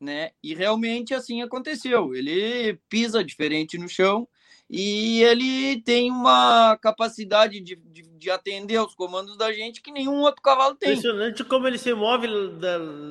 né? 0.00 0.30
E 0.42 0.54
realmente 0.54 1.14
assim 1.14 1.42
aconteceu. 1.42 2.14
Ele 2.14 2.78
pisa 2.88 3.22
diferente 3.22 3.76
no 3.76 3.88
chão, 3.88 4.26
e 4.70 5.22
ele 5.22 5.80
tem 5.80 6.10
uma 6.10 6.76
capacidade 6.76 7.60
de, 7.60 7.74
de, 7.76 8.02
de, 8.18 8.30
atender 8.30 8.80
os 8.80 8.94
comandos 8.94 9.36
da 9.36 9.52
gente 9.52 9.80
que 9.80 9.92
nenhum 9.92 10.20
outro 10.20 10.42
cavalo 10.42 10.74
tem. 10.74 10.90
Impressionante 10.90 11.44
como 11.44 11.66
ele 11.66 11.78
se 11.78 11.92
move 11.94 12.26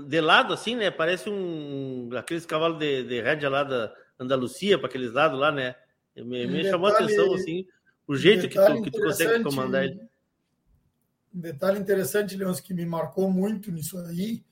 de, 0.07 0.21
lado, 0.21 0.53
assim, 0.53 0.75
né? 0.75 0.91
Parece 0.91 1.29
um 1.29 2.09
aqueles 2.17 2.45
cavalos 2.45 2.77
de, 2.77 3.03
de 3.03 3.21
rédea 3.21 3.49
lá 3.49 3.63
da 3.63 3.93
Andalucia, 4.19 4.77
para 4.77 4.87
aqueles 4.87 5.11
lados 5.11 5.39
lá, 5.39 5.51
né? 5.51 5.75
Me, 6.15 6.47
me 6.47 6.67
um 6.67 6.69
chamou 6.69 6.87
a 6.87 6.91
atenção, 6.91 7.33
assim, 7.33 7.65
o 8.07 8.15
jeito 8.15 8.49
que, 8.49 8.55
tu, 8.55 8.81
que 8.81 8.91
tu 8.91 9.01
consegue 9.01 9.43
comandar 9.43 9.85
ele. 9.85 9.99
Um 11.33 11.39
detalhe 11.39 11.79
interessante, 11.79 12.35
Leôncio, 12.35 12.63
que 12.63 12.73
me 12.73 12.85
marcou 12.85 13.29
muito 13.29 13.71
nisso 13.71 13.97
aí, 13.99 14.43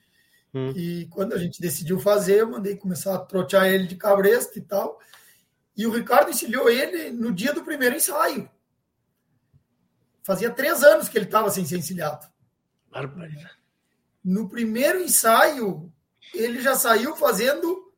hum. 0.54 0.72
e 0.76 1.08
quando 1.08 1.34
a 1.34 1.38
gente 1.38 1.60
decidiu 1.60 2.00
fazer, 2.00 2.42
eu 2.42 2.52
mandei 2.52 2.76
começar 2.76 3.16
a 3.16 3.20
trotear 3.20 3.66
ele 3.68 3.88
de 3.88 3.96
cabresto 3.96 4.60
e 4.60 4.62
tal, 4.62 5.00
e 5.76 5.88
o 5.88 5.92
Ricardo 5.92 6.30
encilhou 6.30 6.70
ele 6.70 7.12
no 7.12 7.34
dia 7.34 7.54
do 7.54 7.64
primeiro 7.64 7.96
ensaio. 7.96 8.50
Fazia 10.26 10.50
três 10.50 10.84
anos 10.84 11.08
que 11.08 11.16
ele 11.20 11.26
estava 11.26 11.52
sem 11.52 11.64
ser 11.68 11.78
encilhado. 11.78 12.28
No 14.24 14.50
primeiro 14.50 15.00
ensaio, 15.00 15.94
ele 16.34 16.60
já 16.62 16.74
saiu 16.74 17.16
fazendo 17.16 17.94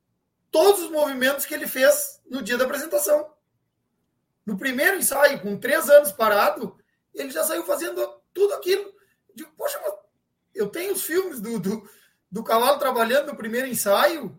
todos 0.51 0.81
os 0.81 0.91
movimentos 0.91 1.45
que 1.45 1.53
ele 1.53 1.69
fez 1.69 2.21
no 2.29 2.41
dia 2.41 2.57
da 2.57 2.65
apresentação. 2.65 3.33
No 4.45 4.57
primeiro 4.57 4.97
ensaio, 4.97 5.39
com 5.39 5.57
três 5.57 5.89
anos 5.89 6.11
parado, 6.11 6.77
ele 7.13 7.31
já 7.31 7.45
saiu 7.45 7.63
fazendo 7.63 8.05
tudo 8.33 8.55
aquilo. 8.55 8.83
Eu 9.29 9.35
digo, 9.35 9.51
poxa, 9.55 9.79
eu 10.53 10.67
tenho 10.67 10.91
os 10.91 11.03
filmes 11.03 11.39
do, 11.39 11.57
do, 11.57 11.89
do 12.29 12.43
cavalo 12.43 12.77
trabalhando 12.77 13.27
no 13.27 13.37
primeiro 13.37 13.67
ensaio. 13.67 14.37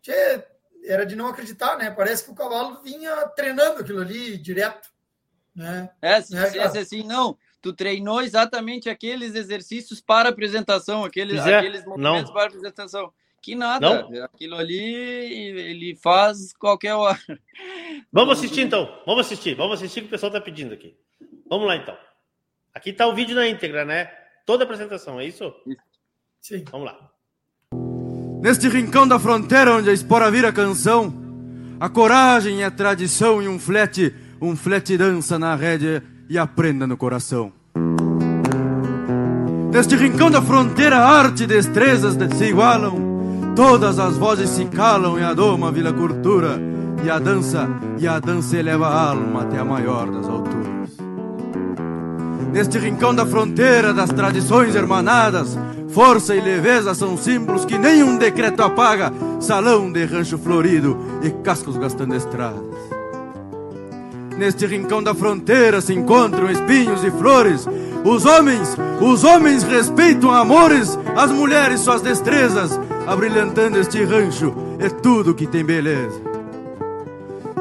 Tchê, 0.00 0.44
era 0.84 1.06
de 1.06 1.14
não 1.14 1.28
acreditar, 1.28 1.78
né? 1.78 1.88
Parece 1.88 2.24
que 2.24 2.32
o 2.32 2.34
cavalo 2.34 2.82
vinha 2.82 3.28
treinando 3.28 3.80
aquilo 3.80 4.00
ali 4.00 4.36
direto. 4.36 4.91
Né? 5.54 5.90
É, 6.00 6.20
se 6.20 6.34
né, 6.34 6.42
assim, 6.64 7.02
não. 7.02 7.36
Tu 7.60 7.72
treinou 7.72 8.20
exatamente 8.20 8.90
aqueles 8.90 9.34
exercícios 9.34 10.00
para 10.00 10.30
apresentação, 10.30 11.04
aqueles, 11.04 11.40
aqueles 11.40 11.84
movimentos 11.84 12.24
não. 12.24 12.32
para 12.32 12.46
apresentação. 12.46 13.12
Que 13.40 13.54
nada, 13.56 14.08
não. 14.08 14.24
aquilo 14.24 14.56
ali 14.56 14.76
ele 14.76 15.96
faz 15.96 16.52
qualquer 16.52 16.94
hora. 16.94 17.18
Vamos 18.12 18.38
assistir 18.38 18.62
então, 18.62 19.00
vamos 19.04 19.26
assistir, 19.26 19.54
vamos 19.54 19.74
assistir 19.74 20.00
que 20.00 20.06
o 20.06 20.10
pessoal 20.10 20.28
está 20.30 20.40
pedindo 20.40 20.72
aqui. 20.72 20.96
Vamos 21.48 21.66
lá 21.66 21.76
então. 21.76 21.96
Aqui 22.72 22.90
está 22.90 23.06
o 23.06 23.14
vídeo 23.14 23.34
na 23.34 23.46
íntegra, 23.48 23.84
né? 23.84 24.10
Toda 24.46 24.62
a 24.62 24.66
apresentação, 24.66 25.20
é 25.20 25.26
isso? 25.26 25.52
Sim. 26.40 26.64
Vamos 26.70 26.86
lá. 26.86 27.10
Neste 28.40 28.68
rincão 28.68 29.06
da 29.06 29.18
fronteira 29.18 29.74
onde 29.74 29.90
a 29.90 29.92
espora 29.92 30.30
vira 30.30 30.52
canção, 30.52 31.12
a 31.78 31.88
coragem 31.88 32.64
é 32.64 32.70
tradição 32.70 33.42
e 33.42 33.48
um 33.48 33.58
flete, 33.58 34.14
um 34.42 34.56
flete 34.56 34.98
dança 34.98 35.38
na 35.38 35.54
rédea 35.54 36.02
e 36.28 36.36
aprenda 36.36 36.84
no 36.84 36.96
coração. 36.96 37.52
Neste 39.72 39.94
rincão 39.94 40.30
da 40.30 40.42
fronteira, 40.42 40.98
arte 40.98 41.44
e 41.44 41.46
destrezas 41.46 42.16
se 42.36 42.44
igualam, 42.46 43.54
todas 43.54 44.00
as 44.00 44.16
vozes 44.16 44.50
se 44.50 44.64
calam 44.64 45.16
e 45.18 45.22
a 45.22 45.32
doma 45.32 45.70
vila 45.70 45.92
cultura, 45.92 46.60
e 47.04 47.08
a 47.08 47.20
dança, 47.20 47.68
e 47.98 48.06
a 48.06 48.18
dança 48.18 48.56
eleva 48.56 48.88
a 48.88 49.10
alma 49.10 49.42
até 49.42 49.58
a 49.58 49.64
maior 49.64 50.10
das 50.10 50.28
alturas. 50.28 50.90
Neste 52.52 52.78
rincão 52.78 53.14
da 53.14 53.24
fronteira 53.24 53.94
das 53.94 54.10
tradições 54.10 54.74
hermanadas, 54.74 55.56
Força 55.92 56.34
e 56.34 56.40
leveza 56.40 56.94
são 56.94 57.18
símbolos 57.18 57.66
que 57.66 57.76
nenhum 57.76 58.16
decreto 58.16 58.62
apaga. 58.62 59.12
Salão 59.38 59.92
de 59.92 60.06
rancho 60.06 60.38
florido 60.38 60.96
e 61.22 61.30
cascos 61.42 61.76
gastando 61.76 62.14
estradas. 62.14 62.91
Neste 64.42 64.66
rincão 64.66 65.00
da 65.00 65.14
fronteira 65.14 65.80
se 65.80 65.94
encontram 65.94 66.50
espinhos 66.50 67.04
e 67.04 67.12
flores. 67.12 67.64
Os 68.04 68.26
homens, 68.26 68.76
os 69.00 69.22
homens 69.22 69.62
respeitam 69.62 70.32
amores, 70.32 70.98
as 71.16 71.30
mulheres 71.30 71.78
suas 71.78 72.02
destrezas, 72.02 72.72
abrilhantando 73.06 73.78
este 73.78 74.02
rancho 74.02 74.52
é 74.80 74.88
tudo 74.88 75.32
que 75.32 75.46
tem 75.46 75.64
beleza. 75.64 76.20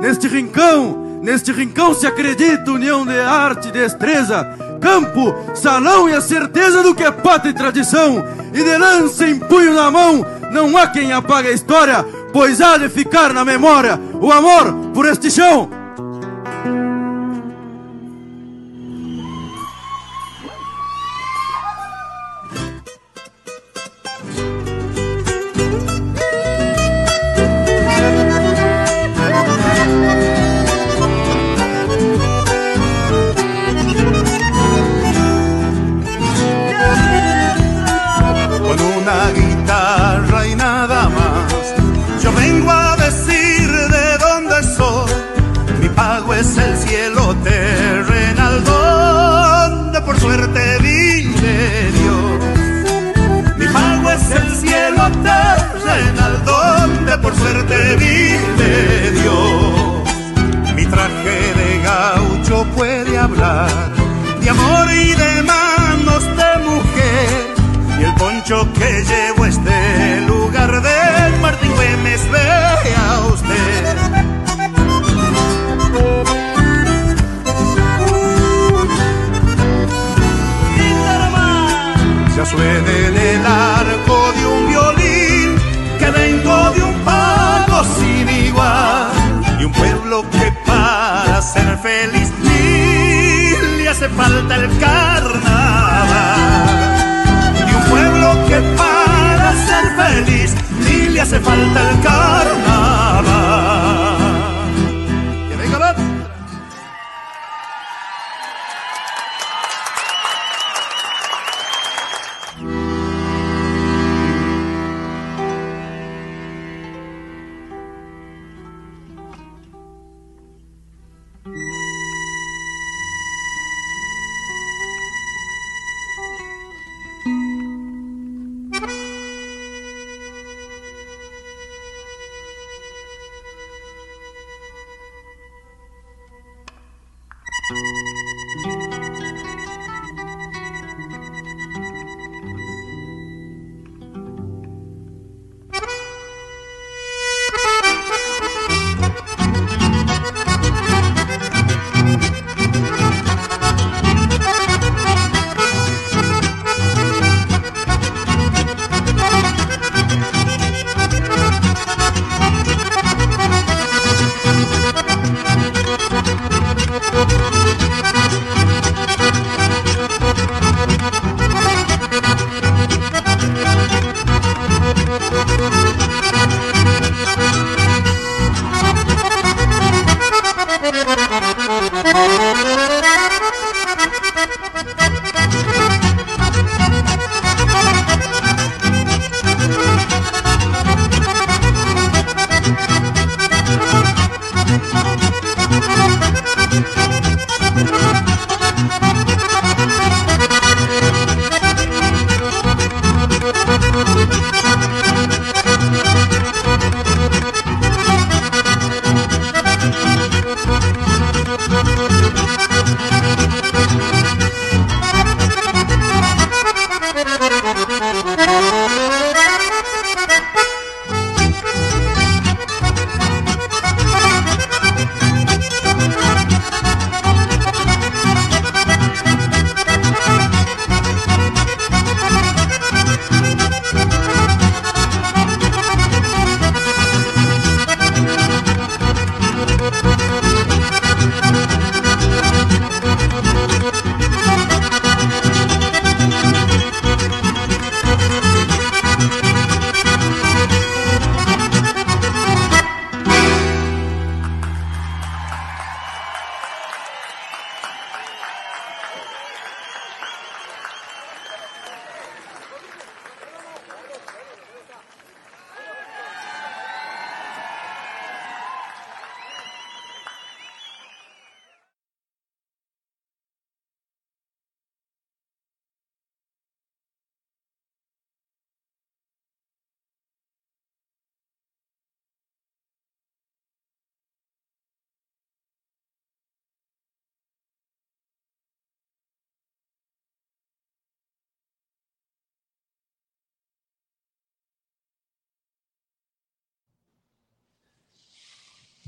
Neste 0.01 0.27
rincão, 0.27 1.19
neste 1.21 1.51
rincão 1.51 1.93
se 1.93 2.07
acredita 2.07 2.71
união 2.71 3.05
de 3.05 3.19
arte 3.19 3.67
e 3.67 3.71
destreza, 3.71 4.43
campo, 4.81 5.35
salão 5.53 6.09
e 6.09 6.13
a 6.13 6.19
certeza 6.19 6.81
do 6.81 6.95
que 6.95 7.03
é 7.03 7.11
pátria 7.11 7.51
e 7.51 7.53
tradição. 7.53 8.25
E 8.51 8.63
de 8.63 8.77
lança 8.79 9.27
em 9.27 9.37
punho 9.37 9.75
na 9.75 9.91
mão, 9.91 10.25
não 10.51 10.75
há 10.75 10.87
quem 10.87 11.13
apague 11.13 11.49
a 11.49 11.53
história, 11.53 12.03
pois 12.33 12.59
há 12.59 12.79
de 12.79 12.89
ficar 12.89 13.33
na 13.33 13.45
memória 13.45 14.01
o 14.19 14.31
amor 14.31 14.73
por 14.95 15.05
este 15.05 15.29
chão. 15.29 15.80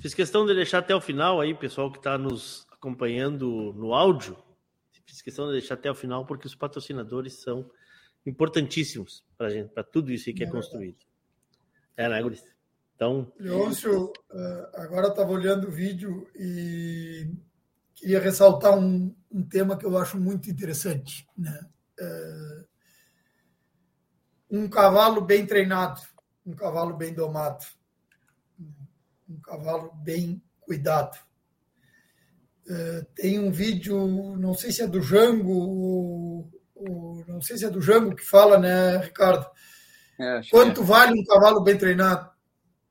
Fiz 0.03 0.13
questão 0.13 0.45
de 0.45 0.53
deixar 0.53 0.80
até 0.80 0.93
o 0.93 0.99
final 0.99 1.39
aí, 1.39 1.55
pessoal 1.55 1.89
que 1.89 1.97
está 1.97 2.17
nos 2.17 2.67
acompanhando 2.73 3.71
no 3.71 3.93
áudio. 3.93 4.38
Fiz 5.05 5.21
questão 5.21 5.45
de 5.45 5.53
deixar 5.53 5.75
até 5.75 5.89
o 5.89 5.95
final 5.95 6.25
porque 6.25 6.45
os 6.45 6.53
patrocinadores 6.53 7.35
são 7.35 7.71
importantíssimos 8.25 9.23
para 9.38 9.49
gente, 9.49 9.69
para 9.69 9.81
tudo 9.81 10.11
isso 10.11 10.25
que 10.34 10.43
é, 10.43 10.45
é 10.45 10.49
construído. 10.49 10.97
É, 11.95 12.09
né, 12.09 12.21
Guris? 12.21 12.43
Então. 12.93 13.31
Leôncio, 13.39 14.11
eh, 14.30 14.69
agora 14.73 15.07
estava 15.07 15.31
olhando 15.31 15.69
o 15.69 15.71
vídeo 15.71 16.30
e 16.35 17.31
queria 17.95 18.19
ressaltar 18.19 18.77
um, 18.77 19.15
um, 19.31 19.41
tema 19.41 19.77
que 19.77 19.85
eu 19.85 19.97
acho 19.97 20.19
muito 20.19 20.51
interessante. 20.51 21.25
Né? 21.38 21.65
É, 21.97 22.63
um 24.51 24.67
cavalo 24.67 25.21
bem 25.21 25.45
treinado, 25.45 26.01
um 26.45 26.53
cavalo 26.53 26.93
bem 26.93 27.13
domado 27.13 27.63
um 29.34 29.39
cavalo 29.41 29.91
bem 30.03 30.41
cuidado. 30.61 31.18
Uh, 32.65 33.05
tem 33.15 33.39
um 33.39 33.51
vídeo, 33.51 34.38
não 34.38 34.53
sei 34.53 34.72
se 34.72 34.81
é 34.81 34.88
do 34.88 35.01
Jango, 35.01 35.51
ou, 35.51 36.51
ou, 36.73 37.26
não 37.27 37.41
sei 37.41 37.57
se 37.57 37.65
é 37.65 37.69
do 37.69 37.81
Jango 37.81 38.15
que 38.15 38.23
fala, 38.23 38.57
né, 38.57 38.97
Ricardo? 38.97 39.45
É, 40.19 40.41
Quanto 40.49 40.81
é. 40.81 40.85
vale 40.85 41.19
um 41.19 41.26
cavalo 41.26 41.61
bem 41.61 41.77
treinado? 41.77 42.30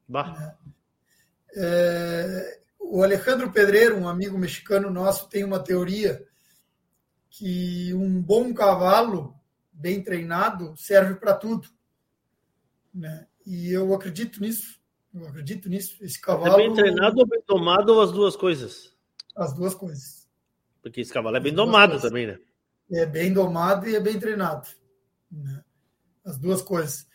Bah. 0.06 0.56
É, 1.54 2.60
o 2.78 3.02
Alejandro 3.02 3.50
Pedreiro, 3.50 3.96
um 3.96 4.08
amigo 4.08 4.36
mexicano 4.36 4.90
nosso, 4.90 5.28
tem 5.28 5.44
uma 5.44 5.62
teoria 5.62 6.26
que 7.30 7.94
um 7.94 8.20
bom 8.20 8.52
cavalo 8.52 9.34
bem 9.72 10.02
treinado 10.02 10.76
serve 10.76 11.14
para 11.14 11.34
tudo. 11.34 11.68
Né? 12.92 13.26
E 13.46 13.70
eu 13.70 13.94
acredito 13.94 14.40
nisso. 14.40 14.81
Eu 15.14 15.28
acredito 15.28 15.68
nisso. 15.68 16.02
Esse 16.02 16.20
cavalo. 16.20 16.54
É 16.54 16.56
bem 16.56 16.74
treinado 16.74 17.20
ou 17.20 17.26
bem 17.26 17.42
domado 17.46 17.94
ou 17.94 18.00
as 18.00 18.10
duas 18.10 18.34
coisas? 18.34 18.94
As 19.36 19.52
duas 19.52 19.74
coisas. 19.74 20.26
Porque 20.82 21.00
esse 21.00 21.12
cavalo 21.12 21.36
é 21.36 21.40
bem 21.40 21.52
domado 21.52 22.00
também, 22.00 22.26
né? 22.26 22.38
É 22.90 23.06
bem 23.06 23.32
domado 23.32 23.88
e 23.88 23.94
é 23.94 24.00
bem 24.00 24.18
treinado. 24.18 24.68
Né? 25.30 25.62
As 26.24 26.38
duas 26.38 26.62
coisas. 26.62 27.06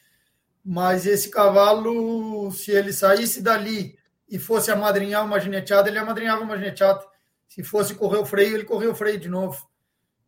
Mas 0.63 1.05
esse 1.05 1.29
cavalo, 1.29 2.51
se 2.51 2.71
ele 2.71 2.93
saísse 2.93 3.41
dali 3.41 3.97
e 4.29 4.37
fosse 4.37 4.69
amadrinhar 4.69 5.25
uma 5.25 5.39
gineteada, 5.39 5.89
ele 5.89 5.97
amadrinhava 5.97 6.43
uma 6.43 6.57
gineteada. 6.57 7.03
Se 7.47 7.63
fosse 7.63 7.95
correr 7.95 8.17
o 8.17 8.25
freio, 8.25 8.55
ele 8.55 8.65
correu 8.65 8.91
o 8.91 8.95
freio 8.95 9.19
de 9.19 9.29
novo. 9.29 9.67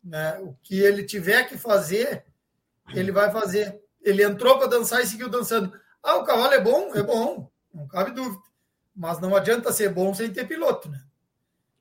Né? 0.02 0.38
O 0.40 0.56
que 0.62 0.78
ele 0.78 1.04
tiver 1.04 1.44
que 1.48 1.56
fazer, 1.56 2.24
ele 2.94 3.12
vai 3.12 3.30
fazer. 3.30 3.80
Ele 4.02 4.24
entrou 4.24 4.58
para 4.58 4.66
dançar 4.66 5.02
e 5.02 5.06
seguiu 5.06 5.28
dançando. 5.28 5.72
Ah, 6.02 6.16
o 6.16 6.24
cavalo 6.24 6.54
é 6.54 6.60
bom? 6.60 6.94
É 6.94 7.02
bom 7.02 7.49
não 7.72 7.86
cabe 7.86 8.12
dúvida. 8.12 8.42
Mas 8.94 9.20
não 9.20 9.34
adianta 9.34 9.72
ser 9.72 9.90
bom 9.90 10.12
sem 10.12 10.32
ter 10.32 10.46
piloto, 10.46 10.88
né? 10.88 11.00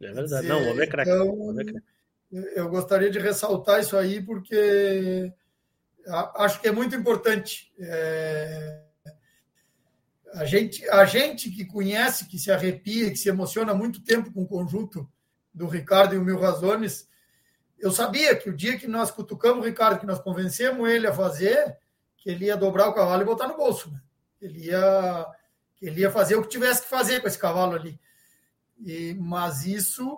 É 0.01 0.13
verdade. 0.13 0.41
Dizer, 0.41 0.47
não, 0.47 0.63
o 0.63 0.71
homem 0.71 0.83
é 0.83 0.87
craque. 0.87 1.11
Então, 1.11 1.81
eu 2.55 2.69
gostaria 2.69 3.09
de 3.09 3.19
ressaltar 3.19 3.79
isso 3.79 3.97
aí, 3.97 4.21
porque 4.21 5.33
acho 6.35 6.61
que 6.61 6.67
é 6.67 6.71
muito 6.71 6.95
importante. 6.95 7.71
É... 7.79 8.81
A, 10.33 10.45
gente, 10.45 10.87
a 10.89 11.05
gente 11.05 11.49
que 11.49 11.65
conhece, 11.65 12.27
que 12.27 12.37
se 12.37 12.51
arrepia, 12.51 13.09
que 13.09 13.17
se 13.17 13.29
emociona 13.29 13.73
muito 13.73 14.03
tempo 14.03 14.31
com 14.31 14.43
o 14.43 14.47
conjunto 14.47 15.09
do 15.51 15.67
Ricardo 15.67 16.13
e 16.13 16.17
o 16.19 16.23
Mil 16.23 16.39
Razones, 16.39 17.09
eu 17.79 17.91
sabia 17.91 18.35
que 18.35 18.49
o 18.49 18.55
dia 18.55 18.77
que 18.77 18.87
nós 18.87 19.09
cutucamos 19.09 19.63
o 19.63 19.67
Ricardo, 19.67 19.99
que 19.99 20.05
nós 20.05 20.19
convencemos 20.19 20.87
ele 20.87 21.07
a 21.07 21.13
fazer, 21.13 21.77
que 22.17 22.29
ele 22.29 22.45
ia 22.45 22.55
dobrar 22.55 22.89
o 22.89 22.93
cavalo 22.93 23.23
e 23.23 23.25
botar 23.25 23.47
no 23.47 23.57
bolso. 23.57 23.91
Né? 23.91 23.99
Ele 24.39 24.67
ia 24.67 25.25
ele 25.81 26.01
ia 26.01 26.11
fazer 26.11 26.35
o 26.35 26.41
que 26.43 26.49
tivesse 26.49 26.83
que 26.83 26.89
fazer 26.89 27.21
com 27.21 27.27
esse 27.27 27.37
cavalo 27.37 27.75
ali. 27.75 27.99
E, 28.85 29.13
mas 29.15 29.65
isso, 29.65 30.17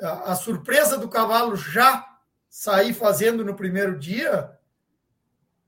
a, 0.00 0.32
a 0.32 0.34
surpresa 0.34 0.96
do 0.98 1.08
cavalo 1.08 1.56
já 1.56 2.08
sair 2.48 2.92
fazendo 2.92 3.44
no 3.44 3.56
primeiro 3.56 3.98
dia, 3.98 4.50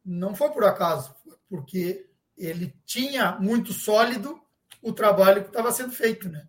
não 0.05 0.35
foi 0.35 0.51
por 0.51 0.65
acaso, 0.65 1.15
porque 1.49 2.07
ele 2.37 2.75
tinha 2.85 3.33
muito 3.41 3.73
sólido 3.73 4.39
o 4.83 4.93
trabalho 4.93 5.43
que 5.43 5.49
estava 5.49 5.73
sendo 5.73 5.93
feito, 5.93 6.29
né? 6.29 6.47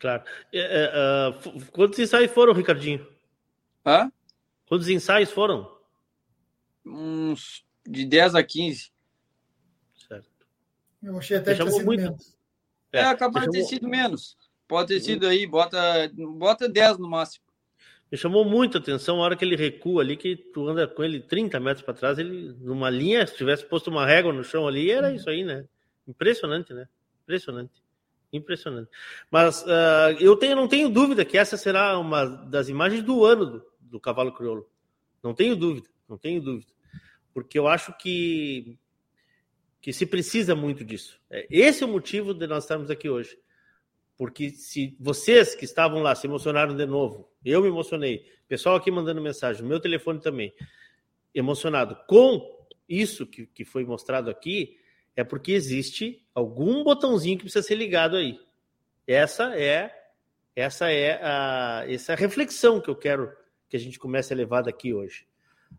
Claro. 0.00 0.24
É, 0.52 0.58
é, 0.58 1.28
uh, 1.28 1.66
quantos 1.70 1.98
ensaios 1.98 2.32
foram, 2.32 2.52
Ricardinho? 2.52 3.06
Hã? 3.86 4.10
Quantos 4.66 4.88
ensaios 4.88 5.30
foram? 5.30 5.72
Uns 6.84 7.64
de 7.86 8.04
10 8.04 8.34
a 8.34 8.42
15. 8.42 8.93
Eu 11.04 11.18
achei 11.18 11.36
até 11.36 11.54
que 11.54 11.60
tinha 11.60 11.70
sido 11.70 11.84
muito. 11.84 12.00
menos. 12.00 12.36
É, 12.92 13.00
é 13.00 13.14
capaz 13.14 13.46
de 13.46 13.50
ter 13.52 13.64
sido 13.64 13.88
menos. 13.88 14.36
Pode 14.66 14.88
ter 14.88 15.00
sido 15.00 15.26
aí, 15.26 15.46
bota, 15.46 16.10
bota 16.14 16.68
10 16.68 16.98
no 16.98 17.08
máximo. 17.08 17.44
Me 18.10 18.16
chamou 18.16 18.44
muita 18.44 18.78
atenção 18.78 19.16
a 19.16 19.24
hora 19.24 19.36
que 19.36 19.44
ele 19.44 19.56
recua 19.56 20.02
ali, 20.02 20.16
que 20.16 20.36
tu 20.36 20.68
anda 20.68 20.86
com 20.86 21.02
ele 21.02 21.20
30 21.20 21.58
metros 21.58 21.84
para 21.84 21.94
trás, 21.94 22.18
ele 22.18 22.54
numa 22.60 22.88
linha, 22.88 23.26
se 23.26 23.36
tivesse 23.36 23.64
posto 23.64 23.90
uma 23.90 24.06
régua 24.06 24.32
no 24.32 24.44
chão 24.44 24.68
ali, 24.68 24.90
era 24.90 25.12
isso 25.12 25.28
aí, 25.28 25.44
né? 25.44 25.66
Impressionante, 26.06 26.72
né? 26.72 26.86
Impressionante. 27.24 27.82
Impressionante. 28.32 28.90
Mas 29.30 29.62
uh, 29.62 30.16
eu 30.20 30.36
tenho, 30.36 30.56
não 30.56 30.68
tenho 30.68 30.88
dúvida 30.88 31.24
que 31.24 31.36
essa 31.36 31.56
será 31.56 31.98
uma 31.98 32.24
das 32.24 32.68
imagens 32.68 33.02
do 33.02 33.24
ano 33.24 33.46
do, 33.46 33.66
do 33.80 34.00
cavalo 34.00 34.32
crioulo. 34.32 34.68
Não 35.22 35.34
tenho 35.34 35.56
dúvida, 35.56 35.88
não 36.08 36.18
tenho 36.18 36.40
dúvida. 36.40 36.72
Porque 37.32 37.58
eu 37.58 37.66
acho 37.66 37.96
que, 37.98 38.78
que 39.84 39.92
se 39.92 40.06
precisa 40.06 40.54
muito 40.54 40.82
disso. 40.82 41.20
É, 41.28 41.46
esse 41.50 41.82
é 41.82 41.86
o 41.86 41.90
motivo 41.90 42.32
de 42.32 42.46
nós 42.46 42.64
estarmos 42.64 42.90
aqui 42.90 43.06
hoje. 43.06 43.38
Porque 44.16 44.48
se 44.48 44.96
vocês 44.98 45.54
que 45.54 45.66
estavam 45.66 46.00
lá 46.00 46.14
se 46.14 46.26
emocionaram 46.26 46.74
de 46.74 46.86
novo, 46.86 47.30
eu 47.44 47.60
me 47.60 47.68
emocionei, 47.68 48.24
pessoal 48.48 48.76
aqui 48.76 48.90
mandando 48.90 49.20
mensagem, 49.20 49.62
meu 49.62 49.78
telefone 49.78 50.20
também, 50.20 50.54
emocionado 51.34 51.98
com 52.08 52.66
isso 52.88 53.26
que, 53.26 53.44
que 53.44 53.62
foi 53.62 53.84
mostrado 53.84 54.30
aqui, 54.30 54.78
é 55.14 55.22
porque 55.22 55.52
existe 55.52 56.26
algum 56.34 56.82
botãozinho 56.82 57.36
que 57.36 57.44
precisa 57.44 57.66
ser 57.66 57.74
ligado 57.74 58.16
aí. 58.16 58.40
Essa 59.06 59.54
é 59.54 59.94
essa 60.56 60.90
é 60.90 61.20
a 61.22 61.84
essa 61.86 62.14
reflexão 62.14 62.80
que 62.80 62.88
eu 62.88 62.96
quero 62.96 63.30
que 63.68 63.76
a 63.76 63.80
gente 63.80 63.98
comece 63.98 64.32
a 64.32 64.36
levar 64.36 64.62
daqui 64.62 64.94
hoje. 64.94 65.26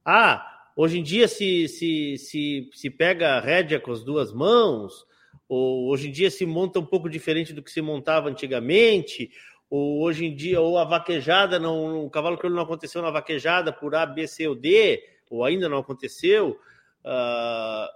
Ah, 0.05 0.54
hoje 0.75 0.99
em 0.99 1.03
dia 1.03 1.27
se 1.27 1.67
se 1.67 2.17
se, 2.17 2.69
se 2.73 2.89
pega 2.89 3.35
a 3.35 3.39
rédea 3.39 3.79
com 3.79 3.91
as 3.91 4.03
duas 4.03 4.33
mãos, 4.33 5.05
ou 5.47 5.89
hoje 5.89 6.09
em 6.09 6.11
dia 6.11 6.29
se 6.29 6.45
monta 6.45 6.79
um 6.79 6.85
pouco 6.85 7.09
diferente 7.09 7.53
do 7.53 7.63
que 7.63 7.71
se 7.71 7.81
montava 7.81 8.29
antigamente, 8.29 9.31
ou 9.69 10.01
hoje 10.01 10.25
em 10.25 10.35
dia, 10.35 10.61
ou 10.61 10.77
a 10.77 10.83
vaquejada, 10.83 11.59
não, 11.59 12.05
o 12.05 12.09
cavalo 12.09 12.37
crioulo 12.37 12.55
não 12.55 12.63
aconteceu 12.63 13.01
na 13.01 13.11
vaquejada 13.11 13.73
por 13.73 13.95
A, 13.95 14.05
B, 14.05 14.27
C 14.27 14.47
ou 14.47 14.55
D, 14.55 15.03
ou 15.29 15.43
ainda 15.43 15.67
não 15.67 15.79
aconteceu. 15.79 16.59
Uh, 17.01 17.87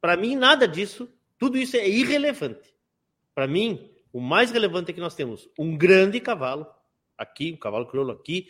Para 0.00 0.16
mim, 0.16 0.36
nada 0.36 0.66
disso, 0.66 1.08
tudo 1.36 1.58
isso 1.58 1.76
é 1.76 1.88
irrelevante. 1.88 2.72
Para 3.34 3.46
mim, 3.46 3.90
o 4.12 4.20
mais 4.20 4.50
relevante 4.50 4.90
é 4.90 4.94
que 4.94 5.00
nós 5.00 5.14
temos 5.14 5.48
um 5.58 5.76
grande 5.76 6.20
cavalo, 6.20 6.66
aqui, 7.16 7.52
um 7.52 7.56
cavalo 7.56 7.86
crioulo 7.86 8.12
aqui, 8.12 8.48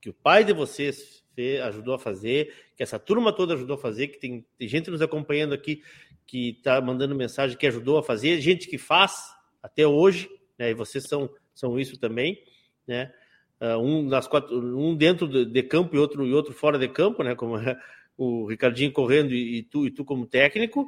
que 0.00 0.08
o, 0.08 0.14
pai 0.14 0.44
de 0.44 0.52
vocês 0.52 1.20
ajudou 1.64 1.94
a 1.94 1.98
fazer, 1.98 2.52
que 2.76 2.82
essa 2.82 2.98
turma 2.98 3.32
toda 3.32 3.54
ajudou 3.54 3.76
a 3.76 3.78
fazer, 3.78 4.08
que 4.08 4.18
tem, 4.18 4.44
tem 4.58 4.68
gente 4.68 4.90
nos 4.90 5.00
acompanhando 5.00 5.54
aqui 5.54 5.82
que 6.26 6.50
está 6.50 6.80
mandando 6.80 7.14
mensagem 7.14 7.56
que 7.56 7.66
ajudou 7.66 7.98
a 7.98 8.02
fazer, 8.02 8.40
gente 8.40 8.68
que 8.68 8.78
faz 8.78 9.34
até 9.62 9.86
hoje, 9.86 10.28
né? 10.58 10.70
E 10.70 10.74
vocês 10.74 11.04
são, 11.04 11.30
são 11.54 11.78
isso 11.78 11.98
também, 11.98 12.42
né? 12.86 13.12
Uh, 13.60 13.78
um 13.78 14.02
nas 14.02 14.28
quatro, 14.28 14.56
um 14.78 14.94
dentro 14.94 15.26
de, 15.26 15.44
de, 15.44 15.62
campo 15.62 15.96
e 15.96 15.98
outro 15.98 16.26
e 16.26 16.32
outro 16.32 16.52
fora 16.52 16.78
de 16.78 16.88
campo, 16.88 17.22
né? 17.22 17.34
Como 17.34 17.58
é 17.58 17.78
o 18.16 18.46
Ricardinho 18.46 18.92
correndo 18.92 19.32
e, 19.32 19.58
e 19.58 19.62
tu 19.62 19.86
e 19.86 19.90
tu 19.90 20.04
como 20.04 20.26
técnico 20.26 20.82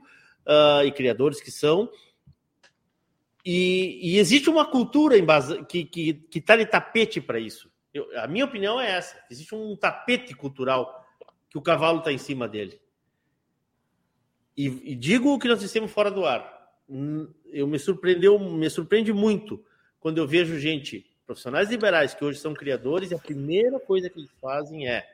uh, 0.46 0.84
e 0.84 0.92
criadores 0.92 1.40
que 1.40 1.50
são. 1.50 1.90
E, 3.44 3.98
e 4.00 4.18
existe 4.18 4.48
uma 4.48 4.70
cultura 4.70 5.18
em 5.18 5.24
base, 5.24 5.64
que 5.64 5.84
que 5.84 6.14
que 6.14 6.38
está 6.38 6.56
de 6.56 6.66
tapete 6.66 7.20
para 7.20 7.40
isso. 7.40 7.71
Eu, 7.92 8.08
a 8.18 8.26
minha 8.26 8.44
opinião 8.44 8.80
é 8.80 8.90
essa. 8.90 9.22
Existe 9.30 9.54
um 9.54 9.76
tapete 9.76 10.34
cultural 10.34 11.04
que 11.50 11.58
o 11.58 11.62
cavalo 11.62 11.98
está 11.98 12.12
em 12.12 12.18
cima 12.18 12.48
dele. 12.48 12.80
E, 14.56 14.92
e, 14.92 14.94
digo 14.94 15.32
o 15.32 15.38
que 15.38 15.48
nós 15.48 15.60
dissemos 15.60 15.90
fora 15.90 16.10
do 16.10 16.24
ar. 16.24 16.60
Eu 17.46 17.66
me 17.66 17.78
surpreendeu, 17.78 18.38
me 18.38 18.68
surpreende 18.68 19.12
muito 19.12 19.64
quando 20.00 20.18
eu 20.18 20.26
vejo 20.26 20.58
gente, 20.58 21.06
profissionais 21.24 21.70
liberais 21.70 22.14
que 22.14 22.24
hoje 22.24 22.38
são 22.38 22.52
criadores, 22.52 23.10
e 23.10 23.14
a 23.14 23.18
primeira 23.18 23.78
coisa 23.78 24.10
que 24.10 24.18
eles 24.18 24.30
fazem 24.40 24.88
é 24.88 25.06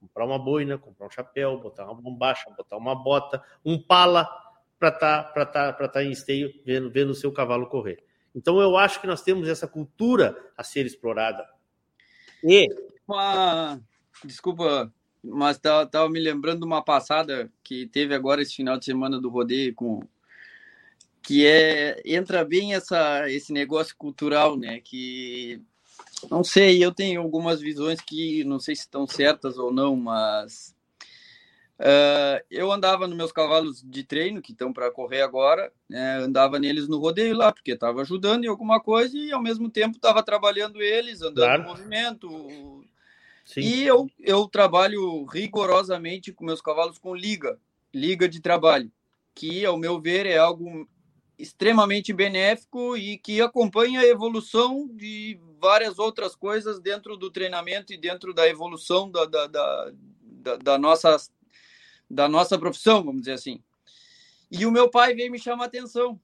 comprar 0.00 0.24
uma 0.24 0.38
boina, 0.38 0.78
comprar 0.78 1.06
um 1.06 1.10
chapéu, 1.10 1.58
botar 1.58 1.84
uma 1.84 1.94
bombacha, 1.94 2.50
botar 2.56 2.76
uma 2.76 2.94
bota, 2.94 3.42
um 3.64 3.78
pala 3.78 4.28
para 4.78 4.88
estar 4.88 5.24
tá, 5.24 5.72
tá, 5.72 5.88
tá 5.88 6.02
em 6.02 6.10
esteio 6.10 6.52
vendo, 6.64 6.90
vendo 6.90 7.10
o 7.10 7.14
seu 7.14 7.30
cavalo 7.30 7.68
correr. 7.68 8.02
Então 8.34 8.60
eu 8.60 8.76
acho 8.76 9.00
que 9.00 9.06
nós 9.06 9.22
temos 9.22 9.46
essa 9.46 9.68
cultura 9.68 10.36
a 10.56 10.64
ser 10.64 10.86
explorada. 10.86 11.46
E 12.44 12.68
uma 13.06 13.80
desculpa 14.24 14.92
mas 15.22 15.58
tava, 15.58 15.86
tava 15.86 16.08
me 16.08 16.18
lembrando 16.18 16.60
de 16.60 16.66
uma 16.66 16.82
passada 16.82 17.52
que 17.62 17.86
teve 17.86 18.14
agora 18.14 18.40
esse 18.40 18.54
final 18.54 18.78
de 18.78 18.84
semana 18.84 19.20
do 19.20 19.28
rodeio 19.28 19.74
com 19.74 20.00
que 21.22 21.46
é 21.46 22.00
entra 22.04 22.44
bem 22.44 22.74
essa 22.74 23.30
esse 23.30 23.52
negócio 23.52 23.94
cultural, 23.96 24.56
né? 24.56 24.80
Que 24.80 25.60
não 26.30 26.42
sei, 26.42 26.82
eu 26.82 26.92
tenho 26.92 27.20
algumas 27.20 27.60
visões 27.60 28.00
que 28.00 28.42
não 28.44 28.58
sei 28.58 28.74
se 28.74 28.82
estão 28.82 29.06
certas 29.06 29.58
ou 29.58 29.72
não, 29.72 29.94
mas 29.94 30.74
uh, 31.80 32.44
eu 32.50 32.70
andava 32.70 33.08
nos 33.08 33.16
meus 33.16 33.32
cavalos 33.32 33.82
de 33.82 34.04
treino 34.04 34.40
que 34.40 34.52
estão 34.52 34.72
para 34.72 34.90
correr 34.90 35.22
agora, 35.22 35.72
né, 35.88 36.18
andava 36.18 36.58
neles 36.58 36.86
no 36.86 36.98
rodeio 36.98 37.36
lá 37.36 37.52
porque 37.52 37.72
estava 37.72 38.02
ajudando 38.02 38.44
em 38.44 38.48
alguma 38.48 38.80
coisa 38.80 39.16
e 39.16 39.32
ao 39.32 39.42
mesmo 39.42 39.68
tempo 39.68 39.96
estava 39.96 40.22
trabalhando 40.22 40.80
eles, 40.80 41.22
andando 41.22 41.46
claro. 41.46 41.62
no 41.62 41.68
movimento, 41.68 42.84
Sim. 43.44 43.62
E 43.62 43.84
eu, 43.84 44.08
eu 44.20 44.46
trabalho 44.46 45.24
rigorosamente 45.24 46.32
com 46.32 46.44
meus 46.44 46.60
cavalos 46.60 46.98
com 46.98 47.14
liga, 47.14 47.58
liga 47.92 48.28
de 48.28 48.40
trabalho, 48.40 48.92
que, 49.34 49.64
ao 49.64 49.76
meu 49.76 50.00
ver, 50.00 50.24
é 50.24 50.38
algo 50.38 50.88
extremamente 51.36 52.12
benéfico 52.12 52.96
e 52.96 53.18
que 53.18 53.40
acompanha 53.40 54.00
a 54.00 54.06
evolução 54.06 54.88
de 54.92 55.40
várias 55.58 55.98
outras 55.98 56.36
coisas 56.36 56.78
dentro 56.78 57.16
do 57.16 57.28
treinamento 57.28 57.92
e 57.92 57.96
dentro 57.96 58.32
da 58.32 58.46
evolução 58.46 59.10
da, 59.10 59.24
da, 59.24 59.46
da, 59.48 59.92
da, 60.22 60.56
da 60.56 60.78
nossa, 60.78 61.16
da 62.10 62.28
nossa 62.28 62.58
profissão, 62.58 63.04
vamos 63.04 63.22
dizer 63.22 63.32
assim. 63.32 63.62
E 64.50 64.66
o 64.66 64.70
meu 64.72 64.90
pai 64.90 65.14
veio 65.14 65.30
me 65.30 65.38
chamar 65.38 65.64
a 65.64 65.66
atenção. 65.68 66.20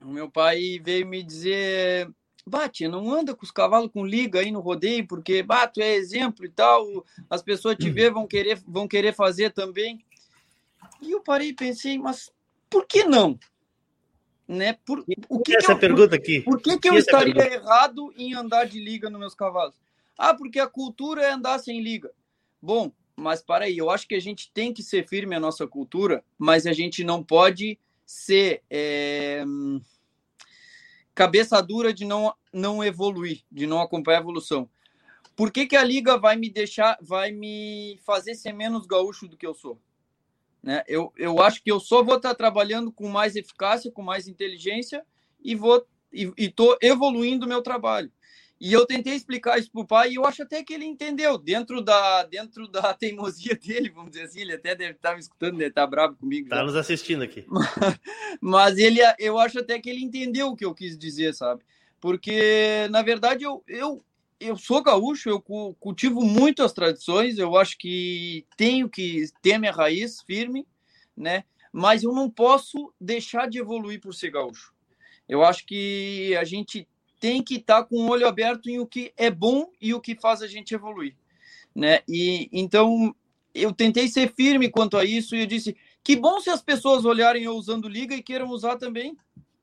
O 0.00 0.08
meu 0.08 0.30
pai 0.30 0.78
veio 0.82 1.06
me 1.06 1.22
dizer 1.22 2.12
Bate, 2.46 2.86
não 2.86 3.10
anda 3.10 3.34
com 3.34 3.42
os 3.42 3.50
cavalos 3.50 3.90
com 3.90 4.04
liga 4.04 4.40
aí 4.40 4.50
no 4.50 4.60
rodeio, 4.60 5.06
porque 5.06 5.42
bato 5.42 5.80
é 5.80 5.94
exemplo 5.94 6.44
e 6.44 6.50
tal, 6.50 6.84
as 7.30 7.42
pessoas 7.42 7.76
te 7.76 7.88
ver 7.88 8.10
vão 8.10 8.26
querer 8.26 8.62
vão 8.66 8.86
querer 8.86 9.14
fazer 9.14 9.50
também. 9.50 10.04
E 11.00 11.12
eu 11.12 11.22
parei 11.22 11.48
e 11.48 11.54
pensei, 11.54 11.98
mas 11.98 12.30
por 12.68 12.86
que 12.86 13.04
não? 13.04 13.38
Né? 14.46 14.74
Por, 14.84 15.02
o 15.30 15.40
que 15.40 15.56
essa 15.56 15.68
que 15.68 15.72
eu, 15.72 15.78
pergunta 15.78 16.16
aqui? 16.16 16.42
Por 16.42 16.60
que, 16.60 16.78
que 16.78 16.88
eu 16.88 16.98
estaria 16.98 17.34
pergunta? 17.34 17.54
errado 17.54 18.12
em 18.14 18.34
andar 18.34 18.66
de 18.66 18.78
liga 18.78 19.08
nos 19.08 19.18
meus 19.18 19.34
cavalos? 19.34 19.74
Ah, 20.18 20.34
porque 20.34 20.60
a 20.60 20.66
cultura 20.66 21.22
é 21.22 21.30
andar 21.30 21.58
sem 21.58 21.80
liga. 21.80 22.10
Bom, 22.60 22.92
mas 23.16 23.42
para 23.42 23.66
aí, 23.66 23.78
eu 23.78 23.90
acho 23.90 24.08
que 24.08 24.14
a 24.14 24.20
gente 24.20 24.50
tem 24.52 24.72
que 24.72 24.82
ser 24.82 25.06
firme 25.06 25.34
a 25.34 25.40
nossa 25.40 25.66
cultura, 25.66 26.24
mas 26.38 26.66
a 26.66 26.72
gente 26.72 27.04
não 27.04 27.22
pode 27.22 27.78
ser 28.04 28.62
é, 28.68 29.44
cabeça 31.14 31.60
dura 31.62 31.92
de 31.92 32.04
não, 32.04 32.34
não 32.52 32.82
evoluir, 32.82 33.42
de 33.50 33.66
não 33.66 33.80
acompanhar 33.80 34.18
a 34.18 34.22
evolução. 34.22 34.68
Por 35.36 35.50
que, 35.50 35.66
que 35.66 35.76
a 35.76 35.84
liga 35.84 36.18
vai 36.18 36.36
me 36.36 36.48
deixar, 36.48 36.98
vai 37.00 37.32
me 37.32 37.98
fazer 38.04 38.34
ser 38.34 38.52
menos 38.52 38.86
gaúcho 38.86 39.26
do 39.26 39.36
que 39.36 39.46
eu 39.46 39.54
sou? 39.54 39.80
Né? 40.62 40.82
Eu, 40.86 41.12
eu 41.16 41.40
acho 41.40 41.62
que 41.62 41.70
eu 41.70 41.78
só 41.78 42.02
vou 42.02 42.16
estar 42.16 42.34
trabalhando 42.34 42.90
com 42.92 43.08
mais 43.08 43.36
eficácia, 43.36 43.90
com 43.90 44.02
mais 44.02 44.28
inteligência 44.28 45.04
e 45.42 45.54
vou 45.54 45.86
e 46.12 46.32
estou 46.38 46.78
evoluindo 46.80 47.44
o 47.44 47.48
meu 47.48 47.60
trabalho. 47.60 48.10
E 48.64 48.72
eu 48.72 48.86
tentei 48.86 49.12
explicar 49.14 49.58
isso 49.58 49.70
para 49.70 49.82
o 49.82 49.86
pai 49.86 50.12
e 50.12 50.14
eu 50.14 50.24
acho 50.24 50.42
até 50.42 50.64
que 50.64 50.72
ele 50.72 50.86
entendeu, 50.86 51.36
dentro 51.36 51.82
da, 51.82 52.22
dentro 52.24 52.66
da 52.66 52.94
teimosia 52.96 53.54
dele, 53.54 53.90
vamos 53.90 54.12
dizer 54.12 54.24
assim, 54.24 54.40
ele 54.40 54.54
até 54.54 54.74
deve 54.74 54.92
estar 54.92 55.12
me 55.12 55.20
escutando, 55.20 55.58
deve 55.58 55.68
estar 55.68 55.86
bravo 55.86 56.16
comigo. 56.16 56.46
Está 56.46 56.64
nos 56.64 56.74
assistindo 56.74 57.22
aqui. 57.22 57.44
Mas 58.40 58.78
ele, 58.78 59.00
eu 59.18 59.38
acho 59.38 59.58
até 59.58 59.78
que 59.78 59.90
ele 59.90 60.02
entendeu 60.02 60.48
o 60.48 60.56
que 60.56 60.64
eu 60.64 60.74
quis 60.74 60.96
dizer, 60.96 61.34
sabe? 61.34 61.62
Porque, 62.00 62.88
na 62.90 63.02
verdade, 63.02 63.44
eu, 63.44 63.62
eu, 63.68 64.02
eu 64.40 64.56
sou 64.56 64.82
gaúcho, 64.82 65.28
eu 65.28 65.42
cultivo 65.78 66.22
muito 66.22 66.62
as 66.62 66.72
tradições, 66.72 67.36
eu 67.36 67.58
acho 67.58 67.76
que 67.76 68.46
tenho 68.56 68.88
que 68.88 69.26
ter 69.42 69.58
minha 69.58 69.72
raiz 69.72 70.22
firme, 70.22 70.66
né? 71.14 71.44
Mas 71.70 72.02
eu 72.02 72.14
não 72.14 72.30
posso 72.30 72.94
deixar 72.98 73.46
de 73.46 73.58
evoluir 73.58 74.00
por 74.00 74.14
ser 74.14 74.30
gaúcho. 74.30 74.72
Eu 75.28 75.44
acho 75.44 75.66
que 75.66 76.34
a 76.40 76.44
gente 76.44 76.88
tem 77.24 77.42
que 77.42 77.54
estar 77.54 77.80
tá 77.80 77.84
com 77.84 77.96
o 77.96 78.10
olho 78.10 78.28
aberto 78.28 78.68
em 78.68 78.78
o 78.78 78.86
que 78.86 79.10
é 79.16 79.30
bom 79.30 79.70
e 79.80 79.94
o 79.94 80.00
que 80.00 80.14
faz 80.14 80.42
a 80.42 80.46
gente 80.46 80.74
evoluir, 80.74 81.16
né? 81.74 82.00
E 82.06 82.50
então 82.52 83.16
eu 83.54 83.72
tentei 83.72 84.08
ser 84.08 84.34
firme 84.34 84.68
quanto 84.68 84.98
a 84.98 85.06
isso 85.06 85.34
e 85.34 85.40
eu 85.40 85.46
disse 85.46 85.74
que 86.02 86.16
bom 86.16 86.38
se 86.38 86.50
as 86.50 86.60
pessoas 86.60 87.06
olharem 87.06 87.44
eu 87.44 87.54
usando 87.54 87.88
liga 87.88 88.14
e 88.14 88.22
queiram 88.22 88.50
usar 88.50 88.76
também. 88.76 89.16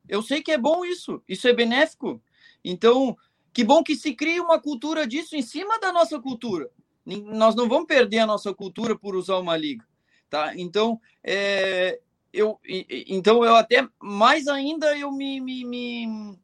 Eu 0.09 0.23
sei 0.23 0.41
que 0.41 0.51
é 0.51 0.57
bom 0.57 0.83
isso, 0.83 1.21
isso 1.29 1.47
é 1.47 1.53
benéfico. 1.53 2.19
Então, 2.65 3.15
que 3.53 3.63
bom 3.63 3.83
que 3.83 3.95
se 3.95 4.15
crie 4.15 4.39
uma 4.39 4.59
cultura 4.59 5.05
disso 5.05 5.35
em 5.35 5.43
cima 5.43 5.79
da 5.79 5.93
nossa 5.93 6.19
cultura. 6.19 6.67
Nós 7.05 7.53
não 7.53 7.69
vamos 7.69 7.85
perder 7.85 8.19
a 8.19 8.25
nossa 8.25 8.51
cultura 8.55 8.97
por 8.97 9.15
usar 9.15 9.37
uma 9.37 9.55
liga, 9.55 9.85
tá? 10.31 10.55
Então, 10.57 10.99
é, 11.23 11.99
eu, 12.33 12.59
então 12.65 13.45
eu 13.45 13.55
até 13.55 13.87
mais 14.01 14.47
ainda 14.47 14.97
eu 14.97 15.11
me, 15.11 15.39
me, 15.39 15.63
me, 15.63 16.39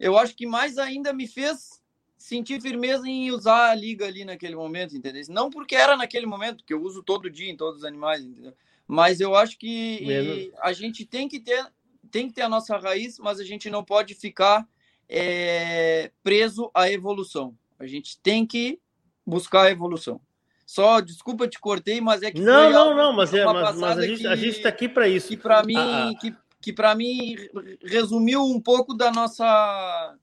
eu 0.00 0.18
acho 0.18 0.34
que 0.34 0.46
mais 0.46 0.78
ainda 0.78 1.12
me 1.12 1.28
fez 1.28 1.80
sentir 2.16 2.60
firmeza 2.60 3.06
em 3.06 3.30
usar 3.30 3.70
a 3.70 3.74
liga 3.74 4.06
ali 4.06 4.24
naquele 4.24 4.56
momento, 4.56 4.96
entendeu? 4.96 5.22
Não 5.28 5.50
porque 5.50 5.76
era 5.76 5.96
naquele 5.96 6.26
momento, 6.26 6.58
porque 6.58 6.74
eu 6.74 6.82
uso 6.82 7.02
todo 7.02 7.30
dia 7.30 7.50
em 7.50 7.56
todos 7.56 7.80
os 7.80 7.84
animais, 7.84 8.24
entendeu? 8.24 8.54
Mas 8.88 9.20
eu 9.20 9.36
acho 9.36 9.58
que 9.58 10.50
a 10.60 10.72
gente 10.72 11.04
tem 11.04 11.28
que 11.28 11.38
ter 11.38 11.64
tem 12.10 12.26
que 12.26 12.34
ter 12.34 12.42
a 12.42 12.48
nossa 12.48 12.76
raiz, 12.76 13.18
mas 13.18 13.38
a 13.38 13.44
gente 13.44 13.70
não 13.70 13.84
pode 13.84 14.14
ficar 14.14 14.66
é, 15.08 16.10
preso 16.22 16.70
à 16.74 16.90
evolução. 16.90 17.56
A 17.78 17.86
gente 17.86 18.18
tem 18.20 18.44
que 18.44 18.80
buscar 19.24 19.66
a 19.66 19.70
evolução. 19.70 20.20
Só, 20.66 21.00
desculpa, 21.00 21.48
te 21.48 21.58
cortei, 21.58 22.00
mas 22.00 22.22
é 22.22 22.30
que. 22.30 22.40
Não, 22.40 22.70
não, 22.70 22.96
não, 22.96 23.12
mas, 23.12 23.34
é, 23.34 23.44
mas, 23.44 23.76
mas 23.76 23.98
a 23.98 24.36
gente 24.36 24.56
está 24.56 24.68
aqui 24.68 24.88
para 24.88 25.08
isso. 25.08 25.28
Que 25.28 25.36
para 25.36 25.62
mim, 25.64 25.76
ah, 25.76 26.10
ah. 26.10 26.18
que, 26.20 26.34
que 26.60 26.72
para 26.72 26.94
mim 26.94 27.36
resumiu 27.82 28.42
um 28.42 28.60
pouco 28.60 28.94
da 28.94 29.10
nossa 29.10 30.16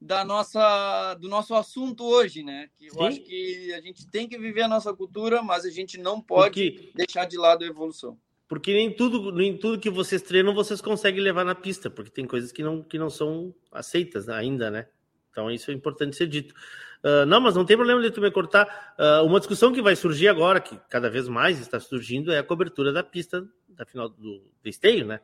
da 0.00 0.24
nossa 0.24 1.14
do 1.14 1.28
nosso 1.28 1.54
assunto 1.54 2.04
hoje, 2.04 2.42
né? 2.42 2.68
Que 2.76 2.86
eu 2.86 2.94
Sim. 2.94 3.04
acho 3.04 3.20
que 3.20 3.72
a 3.74 3.80
gente 3.80 4.06
tem 4.10 4.28
que 4.28 4.38
viver 4.38 4.62
a 4.62 4.68
nossa 4.68 4.92
cultura, 4.94 5.42
mas 5.42 5.64
a 5.64 5.70
gente 5.70 5.98
não 5.98 6.20
pode 6.20 6.70
Porque... 6.70 6.92
deixar 6.94 7.24
de 7.24 7.36
lado 7.36 7.64
a 7.64 7.66
evolução. 7.66 8.18
Porque 8.48 8.72
nem 8.72 8.94
tudo, 8.94 9.32
nem 9.32 9.56
tudo 9.56 9.80
que 9.80 9.88
vocês 9.88 10.20
treinam 10.20 10.54
vocês 10.54 10.80
conseguem 10.80 11.22
levar 11.22 11.44
na 11.44 11.54
pista, 11.54 11.88
porque 11.88 12.10
tem 12.10 12.26
coisas 12.26 12.52
que 12.52 12.62
não, 12.62 12.82
que 12.82 12.98
não 12.98 13.08
são 13.08 13.54
aceitas 13.70 14.28
ainda, 14.28 14.70
né? 14.70 14.88
Então 15.30 15.50
isso 15.50 15.70
é 15.70 15.74
importante 15.74 16.16
ser 16.16 16.26
dito. 16.26 16.54
Uh, 17.02 17.26
não, 17.26 17.40
mas 17.40 17.54
não 17.54 17.64
tem 17.64 17.76
problema 17.76 18.02
de 18.02 18.10
tu 18.10 18.20
me 18.20 18.30
cortar. 18.30 18.94
Uh, 18.98 19.24
uma 19.24 19.40
discussão 19.40 19.72
que 19.72 19.80
vai 19.82 19.96
surgir 19.96 20.28
agora, 20.28 20.60
que 20.60 20.78
cada 20.90 21.08
vez 21.08 21.28
mais 21.28 21.58
está 21.58 21.80
surgindo, 21.80 22.30
é 22.30 22.38
a 22.38 22.44
cobertura 22.44 22.92
da 22.92 23.02
pista 23.02 23.42
da 23.70 23.86
final 23.86 24.08
do, 24.08 24.44
do 24.62 24.68
esteio, 24.68 25.06
né? 25.06 25.20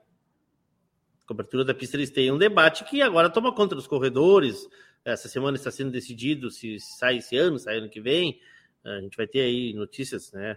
Cobertura 1.29 1.63
da 1.63 1.75
pista 1.75 2.01
esteio 2.01 2.31
é 2.31 2.33
um 2.33 2.39
debate 2.39 2.85
que 2.85 3.03
agora 3.03 3.29
toma 3.29 3.55
conta 3.55 3.75
dos 3.75 3.87
corredores. 3.87 4.67
Essa 5.05 5.29
semana 5.29 5.59
está 5.59 5.71
sendo 5.71 5.91
decidido 5.91 6.51
se 6.51 6.81
sai 6.81 7.19
esse 7.19 7.37
ano, 7.37 7.59
sai 7.59 7.77
ano 7.77 7.91
que 7.91 8.01
vem. 8.01 8.41
A 8.83 8.99
gente 9.03 9.15
vai 9.15 9.27
ter 9.27 9.41
aí 9.41 9.75
notícias, 9.75 10.33
né? 10.33 10.57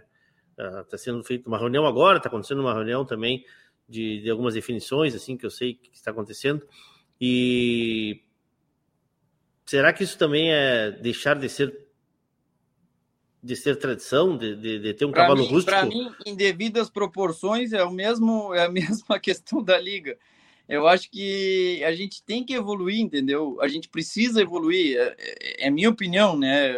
Está 0.58 0.96
ah, 0.96 0.98
sendo 0.98 1.22
feita 1.22 1.46
uma 1.46 1.58
reunião 1.58 1.84
agora, 1.84 2.16
está 2.16 2.30
acontecendo 2.30 2.62
uma 2.62 2.72
reunião 2.72 3.04
também 3.04 3.44
de, 3.86 4.22
de, 4.22 4.30
algumas 4.30 4.54
definições, 4.54 5.14
assim, 5.14 5.36
que 5.36 5.44
eu 5.44 5.50
sei 5.50 5.74
que 5.74 5.90
está 5.92 6.10
acontecendo. 6.10 6.66
E 7.20 8.22
será 9.66 9.92
que 9.92 10.02
isso 10.02 10.16
também 10.16 10.54
é 10.54 10.90
deixar 10.90 11.38
de 11.38 11.50
ser 11.50 11.86
de 13.42 13.56
ser 13.56 13.76
tradição, 13.76 14.38
de, 14.38 14.56
de, 14.56 14.78
de 14.78 14.94
ter 14.94 15.04
um 15.04 15.10
pra 15.10 15.22
cavalo 15.22 15.42
mim, 15.42 15.48
rústico? 15.48 15.70
Para 15.70 15.84
mim, 15.84 16.10
em 16.24 16.34
devidas 16.34 16.88
proporções, 16.88 17.74
é 17.74 17.84
o 17.84 17.90
mesmo, 17.90 18.54
é 18.54 18.64
a 18.64 18.70
mesma 18.72 19.18
questão 19.20 19.62
da 19.62 19.78
liga. 19.78 20.16
Eu 20.68 20.86
acho 20.86 21.10
que 21.10 21.82
a 21.84 21.92
gente 21.94 22.22
tem 22.22 22.44
que 22.44 22.54
evoluir, 22.54 23.00
entendeu? 23.00 23.58
A 23.60 23.68
gente 23.68 23.88
precisa 23.88 24.40
evoluir. 24.40 24.96
É, 24.96 25.16
é, 25.18 25.66
é 25.66 25.70
minha 25.70 25.90
opinião, 25.90 26.36
né? 26.36 26.74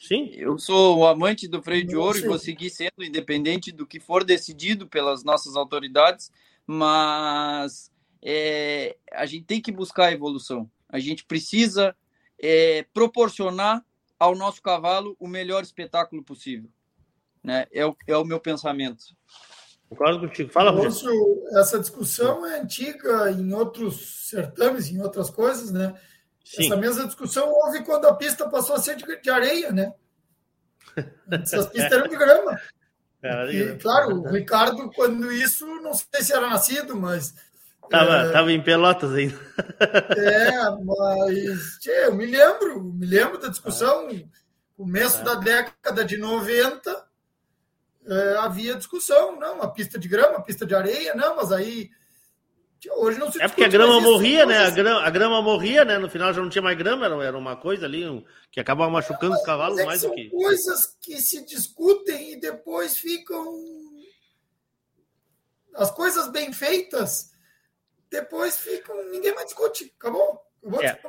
Sim. 0.00 0.30
Eu 0.34 0.58
sou 0.58 0.98
o 0.98 1.06
amante 1.06 1.48
do 1.48 1.62
freio 1.62 1.86
de 1.86 1.96
ouro 1.96 2.18
e 2.18 2.26
vou 2.26 2.38
seguir 2.38 2.68
sendo 2.68 3.02
independente 3.02 3.72
do 3.72 3.86
que 3.86 3.98
for 3.98 4.22
decidido 4.22 4.86
pelas 4.86 5.24
nossas 5.24 5.56
autoridades, 5.56 6.30
mas 6.66 7.90
é, 8.20 8.96
a 9.12 9.24
gente 9.24 9.44
tem 9.46 9.62
que 9.62 9.72
buscar 9.72 10.06
a 10.06 10.12
evolução. 10.12 10.70
A 10.88 10.98
gente 10.98 11.24
precisa 11.24 11.96
é, 12.38 12.84
proporcionar 12.92 13.82
ao 14.18 14.34
nosso 14.34 14.60
cavalo 14.60 15.16
o 15.18 15.26
melhor 15.26 15.62
espetáculo 15.62 16.22
possível. 16.22 16.68
Né? 17.42 17.66
É, 17.72 17.86
o, 17.86 17.96
é 18.06 18.16
o 18.16 18.24
meu 18.24 18.40
pensamento. 18.40 19.04
Concordo 19.88 20.20
contigo. 20.20 20.50
Fala, 20.50 20.70
Lúcio, 20.70 21.10
Essa 21.58 21.78
discussão 21.78 22.44
é 22.46 22.60
antiga 22.60 23.30
em 23.30 23.52
outros 23.52 24.28
certames, 24.28 24.88
em 24.88 25.00
outras 25.00 25.30
coisas, 25.30 25.70
né? 25.70 25.94
Sim. 26.44 26.66
Essa 26.66 26.76
mesma 26.76 27.06
discussão 27.06 27.48
houve 27.48 27.84
quando 27.84 28.06
a 28.06 28.14
pista 28.14 28.48
passou 28.48 28.76
a 28.76 28.78
ser 28.78 28.96
de, 28.96 29.30
areia, 29.30 29.72
né? 29.72 29.92
Essas 31.30 31.66
pistas 31.66 31.92
eram 31.92 32.08
de 32.08 32.16
grama. 32.16 32.60
E, 33.50 33.78
claro, 33.78 34.20
o 34.20 34.28
Ricardo, 34.28 34.90
quando 34.94 35.32
isso, 35.32 35.66
não 35.80 35.94
sei 35.94 36.22
se 36.22 36.32
era 36.32 36.48
nascido, 36.48 36.94
mas. 36.94 37.34
Tava, 37.88 38.16
é, 38.16 38.32
tava 38.32 38.52
em 38.52 38.62
Pelotas 38.62 39.12
ainda. 39.12 39.38
É, 40.16 40.70
mas 40.84 41.78
tchê, 41.80 42.06
eu 42.06 42.14
me 42.14 42.26
lembro, 42.26 42.82
me 42.82 43.06
lembro 43.06 43.38
da 43.38 43.48
discussão, 43.48 44.08
começo 44.76 45.20
é. 45.20 45.24
da 45.24 45.34
década 45.36 46.04
de 46.04 46.18
90, 46.18 47.03
é, 48.06 48.36
havia 48.38 48.74
discussão, 48.74 49.38
não, 49.38 49.62
a 49.62 49.68
pista 49.68 49.98
de 49.98 50.08
grama, 50.08 50.42
pista 50.42 50.66
de 50.66 50.74
areia, 50.74 51.14
não, 51.14 51.36
mas 51.36 51.52
aí 51.52 51.90
Hoje 52.92 53.18
não 53.18 53.30
se 53.30 53.40
É 53.40 53.48
porque 53.48 53.64
a 53.64 53.68
grama 53.68 54.00
morria, 54.00 54.44
né? 54.44 54.58
A 54.58 54.70
grama, 54.70 55.00
a 55.00 55.10
grama, 55.10 55.42
morria, 55.42 55.84
né? 55.84 55.98
No 55.98 56.10
final 56.10 56.32
já 56.32 56.42
não 56.42 56.50
tinha 56.50 56.62
mais 56.62 56.76
grama, 56.76 57.06
era 57.24 57.36
uma 57.36 57.56
coisa 57.56 57.86
ali 57.86 58.06
um, 58.06 58.22
que 58.50 58.60
acabava 58.60 58.90
machucando 58.90 59.34
os 59.34 59.42
cavalos 59.42 59.78
é 59.78 59.86
mais 59.86 60.02
do 60.02 60.12
que. 60.12 60.28
coisas 60.30 60.96
que 61.00 61.20
se 61.20 61.44
discutem 61.44 62.32
e 62.32 62.40
depois 62.40 62.96
ficam. 62.96 63.44
As 65.74 65.90
coisas 65.90 66.30
bem 66.30 66.52
feitas, 66.52 67.32
depois 68.10 68.58
ficam. 68.58 68.94
Ninguém 69.10 69.34
mais 69.34 69.46
discute. 69.46 69.92
Acabou. 69.98 70.40
Acabou 70.62 70.82
é. 70.82 71.00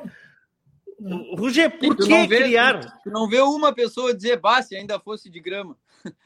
Ruger, 1.36 1.78
por 1.78 1.94
que 1.94 2.26
vê, 2.26 2.38
criaram? 2.38 2.80
Tu 3.04 3.10
não 3.10 3.28
vê 3.28 3.40
uma 3.40 3.72
pessoa 3.74 4.14
dizer, 4.14 4.40
bah, 4.40 4.62
se 4.62 4.74
ainda 4.74 4.98
fosse 4.98 5.28
de 5.28 5.38
grama. 5.40 5.76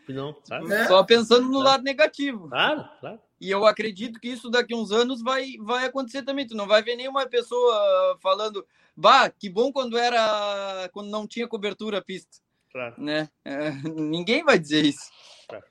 Não, 0.09 0.37
sabe? 0.45 0.73
É. 0.73 0.87
Só 0.87 1.03
pensando 1.05 1.49
no 1.49 1.59
lado 1.59 1.83
negativo. 1.83 2.49
Claro, 2.49 2.89
claro. 3.01 3.21
E 3.41 3.51
eu 3.51 3.65
acredito 3.65 4.21
que 4.21 4.29
isso 4.29 4.51
daqui 4.51 4.75
a 4.75 4.77
uns 4.77 4.93
anos 4.93 5.23
vai, 5.23 5.55
vai 5.61 5.87
acontecer 5.87 6.23
também. 6.23 6.47
Tu 6.47 6.55
não 6.55 6.67
vai 6.67 6.83
ver 6.83 6.97
nenhuma 6.97 7.27
pessoa 7.27 8.19
falando, 8.23 8.67
bah, 8.95 9.31
que 9.31 9.49
bom 9.49 9.73
quando 9.73 9.97
era 9.97 10.89
quando 10.93 11.09
não 11.09 11.27
tinha 11.27 11.49
cobertura 11.49 11.99
a 11.99 12.03
pista. 12.03 12.39
Claro. 12.71 12.95
Né? 12.99 13.29
É, 13.45 13.71
ninguém 13.95 14.45
vai 14.45 14.59
dizer 14.59 14.85
isso. 14.85 15.11
Claro. 15.49 15.65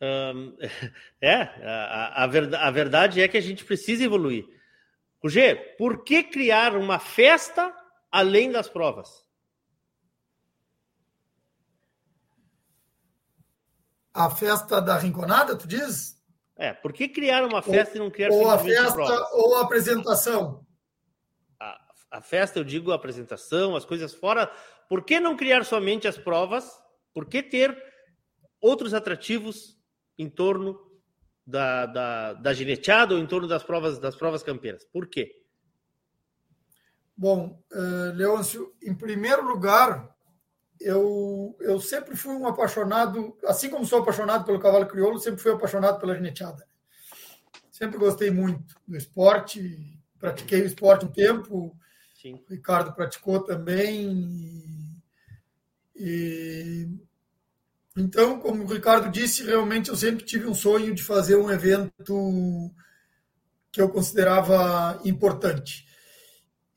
Um, 0.00 0.56
é, 1.20 1.34
a, 1.34 2.24
a, 2.24 2.26
verdade, 2.26 2.64
a 2.64 2.70
verdade 2.70 3.20
é 3.22 3.28
que 3.28 3.36
a 3.36 3.42
gente 3.42 3.64
precisa 3.64 4.04
evoluir. 4.04 4.44
Roger, 5.22 5.76
por 5.76 6.04
que 6.04 6.22
criar 6.22 6.76
uma 6.76 6.98
festa 6.98 7.74
além 8.10 8.52
das 8.52 8.68
provas? 8.68 9.27
A 14.18 14.28
festa 14.30 14.80
da 14.80 14.98
Rinconada, 14.98 15.56
tu 15.56 15.68
diz? 15.68 16.20
É, 16.56 16.72
por 16.72 16.92
que 16.92 17.08
criar 17.08 17.44
uma 17.44 17.62
festa 17.62 17.92
ou, 17.92 17.96
e 17.96 17.98
não 18.00 18.10
criar 18.10 18.30
ou 18.30 18.50
a 18.50 18.58
festa 18.58 19.28
ou 19.32 19.54
a 19.54 19.60
apresentação? 19.62 20.66
A, 21.60 21.80
a, 22.10 22.20
festa, 22.20 22.58
eu 22.58 22.64
digo 22.64 22.90
a 22.90 22.96
apresentação, 22.96 23.76
as 23.76 23.84
coisas 23.84 24.12
fora. 24.12 24.50
Por 24.88 25.04
que 25.04 25.20
não 25.20 25.36
criar 25.36 25.64
somente 25.64 26.08
as 26.08 26.18
provas? 26.18 26.68
Por 27.14 27.26
que 27.26 27.44
ter 27.44 27.80
outros 28.60 28.92
atrativos 28.92 29.78
em 30.18 30.28
torno 30.28 30.76
da, 31.46 31.86
da, 31.86 32.32
da 32.32 32.52
gineteada 32.52 33.14
ou 33.14 33.20
em 33.20 33.26
torno 33.26 33.46
das 33.46 33.62
provas 33.62 34.00
das 34.00 34.16
provas 34.16 34.42
campeiras? 34.42 34.84
Por 34.92 35.06
quê? 35.06 35.30
Bom, 37.16 37.62
uh, 37.72 38.16
Leôncio, 38.16 38.74
em 38.82 38.96
primeiro 38.96 39.46
lugar, 39.46 40.12
eu, 40.80 41.56
eu 41.60 41.80
sempre 41.80 42.16
fui 42.16 42.34
um 42.34 42.46
apaixonado, 42.46 43.36
assim 43.44 43.68
como 43.68 43.86
sou 43.86 44.00
apaixonado 44.00 44.44
pelo 44.44 44.60
cavalo 44.60 44.86
crioulo, 44.86 45.18
sempre 45.18 45.40
fui 45.40 45.52
apaixonado 45.52 45.98
pela 45.98 46.14
gineteada. 46.14 46.66
Sempre 47.70 47.98
gostei 47.98 48.30
muito 48.30 48.74
do 48.86 48.96
esporte, 48.96 49.98
pratiquei 50.18 50.62
o 50.62 50.66
esporte 50.66 51.04
um 51.04 51.12
tempo, 51.12 51.76
Sim. 52.20 52.34
o 52.34 52.52
Ricardo 52.52 52.92
praticou 52.92 53.40
também. 53.40 54.10
E, 55.94 56.86
e, 56.86 56.88
então, 57.96 58.38
como 58.40 58.64
o 58.64 58.72
Ricardo 58.72 59.10
disse, 59.10 59.44
realmente 59.44 59.90
eu 59.90 59.96
sempre 59.96 60.24
tive 60.24 60.46
um 60.46 60.54
sonho 60.54 60.94
de 60.94 61.02
fazer 61.02 61.36
um 61.36 61.50
evento 61.50 61.92
que 63.72 63.80
eu 63.80 63.88
considerava 63.88 65.00
importante. 65.04 65.86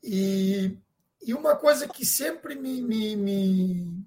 E 0.02 0.76
e 1.22 1.32
uma 1.34 1.54
coisa 1.56 1.86
que 1.86 2.04
sempre 2.04 2.54
me, 2.54 2.82
me, 2.82 3.16
me, 3.16 4.04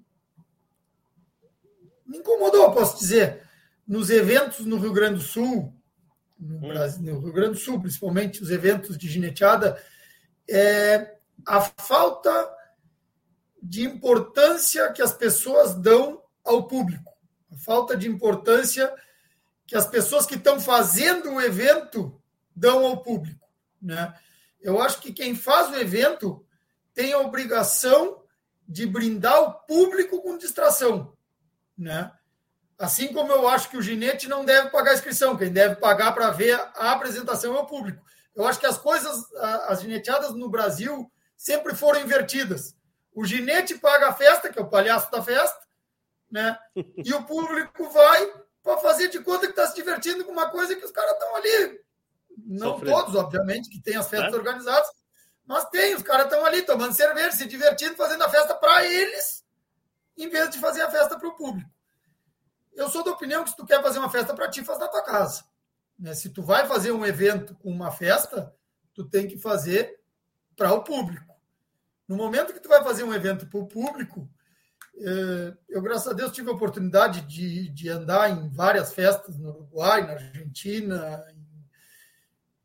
me 2.04 2.18
incomodou, 2.18 2.72
posso 2.72 2.98
dizer, 2.98 3.42
nos 3.86 4.10
eventos 4.10 4.66
no 4.66 4.78
Rio 4.78 4.92
Grande 4.92 5.14
do 5.14 5.24
Sul, 5.24 5.72
no, 6.38 6.56
hum. 6.56 6.68
Brasil, 6.68 7.02
no 7.02 7.20
Rio 7.20 7.32
Grande 7.32 7.52
do 7.52 7.58
Sul, 7.58 7.80
principalmente 7.80 8.42
os 8.42 8.50
eventos 8.50 8.98
de 8.98 9.08
gineteada, 9.08 9.82
é 10.48 11.16
a 11.46 11.60
falta 11.60 12.54
de 13.62 13.82
importância 13.82 14.92
que 14.92 15.02
as 15.02 15.12
pessoas 15.12 15.74
dão 15.74 16.22
ao 16.44 16.68
público, 16.68 17.12
a 17.50 17.56
falta 17.56 17.96
de 17.96 18.08
importância 18.08 18.92
que 19.66 19.74
as 19.74 19.86
pessoas 19.86 20.26
que 20.26 20.36
estão 20.36 20.60
fazendo 20.60 21.32
o 21.32 21.40
evento 21.40 22.20
dão 22.54 22.86
ao 22.86 23.02
público, 23.02 23.48
né? 23.82 24.14
Eu 24.60 24.80
acho 24.80 25.00
que 25.00 25.12
quem 25.12 25.34
faz 25.34 25.70
o 25.70 25.76
evento 25.76 26.45
tem 26.96 27.12
a 27.12 27.20
obrigação 27.20 28.24
de 28.66 28.86
brindar 28.86 29.40
o 29.42 29.52
público 29.52 30.20
com 30.22 30.38
distração, 30.38 31.14
né? 31.78 32.10
Assim 32.78 33.12
como 33.12 33.30
eu 33.30 33.46
acho 33.46 33.70
que 33.70 33.76
o 33.76 33.82
ginete 33.82 34.26
não 34.26 34.44
deve 34.44 34.70
pagar 34.70 34.94
inscrição, 34.94 35.36
quem 35.36 35.52
deve 35.52 35.76
pagar 35.76 36.12
para 36.12 36.30
ver 36.30 36.54
a 36.54 36.92
apresentação 36.92 37.54
é 37.54 37.60
o 37.60 37.66
público. 37.66 38.02
Eu 38.34 38.46
acho 38.46 38.58
que 38.58 38.66
as 38.66 38.76
coisas, 38.76 39.32
as 39.68 39.82
gineteadas 39.82 40.34
no 40.34 40.48
Brasil 40.48 41.10
sempre 41.36 41.74
foram 41.74 42.00
invertidas. 42.00 42.74
O 43.14 43.24
ginete 43.24 43.78
paga 43.78 44.08
a 44.08 44.14
festa, 44.14 44.50
que 44.50 44.58
é 44.58 44.62
o 44.62 44.68
palhaço 44.68 45.10
da 45.10 45.22
festa, 45.22 45.58
né? 46.30 46.58
E 46.74 47.14
o 47.14 47.24
público 47.24 47.88
vai 47.90 48.32
para 48.62 48.78
fazer 48.78 49.08
de 49.08 49.20
conta 49.20 49.46
que 49.46 49.52
está 49.52 49.66
se 49.66 49.74
divertindo 49.74 50.24
com 50.24 50.32
uma 50.32 50.50
coisa 50.50 50.74
que 50.74 50.84
os 50.84 50.90
caras 50.90 51.12
estão 51.12 51.36
ali. 51.36 51.80
Não 52.38 52.72
Sofrendo. 52.72 52.96
todos, 52.96 53.14
obviamente, 53.14 53.70
que 53.70 53.80
tem 53.80 53.96
as 53.96 54.08
festas 54.08 54.34
é. 54.34 54.36
organizadas, 54.36 54.88
mas 55.46 55.68
tem, 55.70 55.94
os 55.94 56.02
caras 56.02 56.26
estão 56.26 56.44
ali 56.44 56.62
tomando 56.62 56.92
cerveja, 56.92 57.32
se 57.32 57.46
divertindo, 57.46 57.94
fazendo 57.94 58.22
a 58.24 58.28
festa 58.28 58.54
para 58.54 58.84
eles, 58.84 59.44
em 60.16 60.28
vez 60.28 60.50
de 60.50 60.58
fazer 60.58 60.82
a 60.82 60.90
festa 60.90 61.18
para 61.18 61.28
o 61.28 61.36
público. 61.36 61.70
Eu 62.74 62.88
sou 62.88 63.04
da 63.04 63.12
opinião 63.12 63.44
que 63.44 63.50
se 63.50 63.56
tu 63.56 63.64
quer 63.64 63.80
fazer 63.82 63.98
uma 63.98 64.10
festa 64.10 64.34
para 64.34 64.50
ti, 64.50 64.64
faz 64.64 64.78
na 64.78 64.88
tua 64.88 65.02
casa. 65.02 65.44
Né? 65.98 66.14
Se 66.14 66.30
tu 66.30 66.42
vai 66.42 66.66
fazer 66.66 66.90
um 66.90 67.06
evento 67.06 67.54
com 67.54 67.70
uma 67.70 67.90
festa, 67.90 68.54
tu 68.92 69.04
tem 69.04 69.26
que 69.26 69.38
fazer 69.38 70.00
para 70.56 70.72
o 70.72 70.82
público. 70.82 71.34
No 72.08 72.16
momento 72.16 72.52
que 72.52 72.60
tu 72.60 72.68
vai 72.68 72.82
fazer 72.82 73.04
um 73.04 73.14
evento 73.14 73.46
para 73.46 73.58
o 73.58 73.66
público, 73.66 74.28
eh, 74.98 75.56
eu, 75.68 75.82
graças 75.82 76.08
a 76.08 76.12
Deus, 76.12 76.32
tive 76.32 76.50
a 76.50 76.54
oportunidade 76.54 77.22
de, 77.22 77.68
de 77.70 77.88
andar 77.88 78.30
em 78.30 78.48
várias 78.48 78.92
festas 78.94 79.38
no 79.38 79.50
Uruguai, 79.50 80.06
na 80.06 80.12
Argentina, 80.14 81.24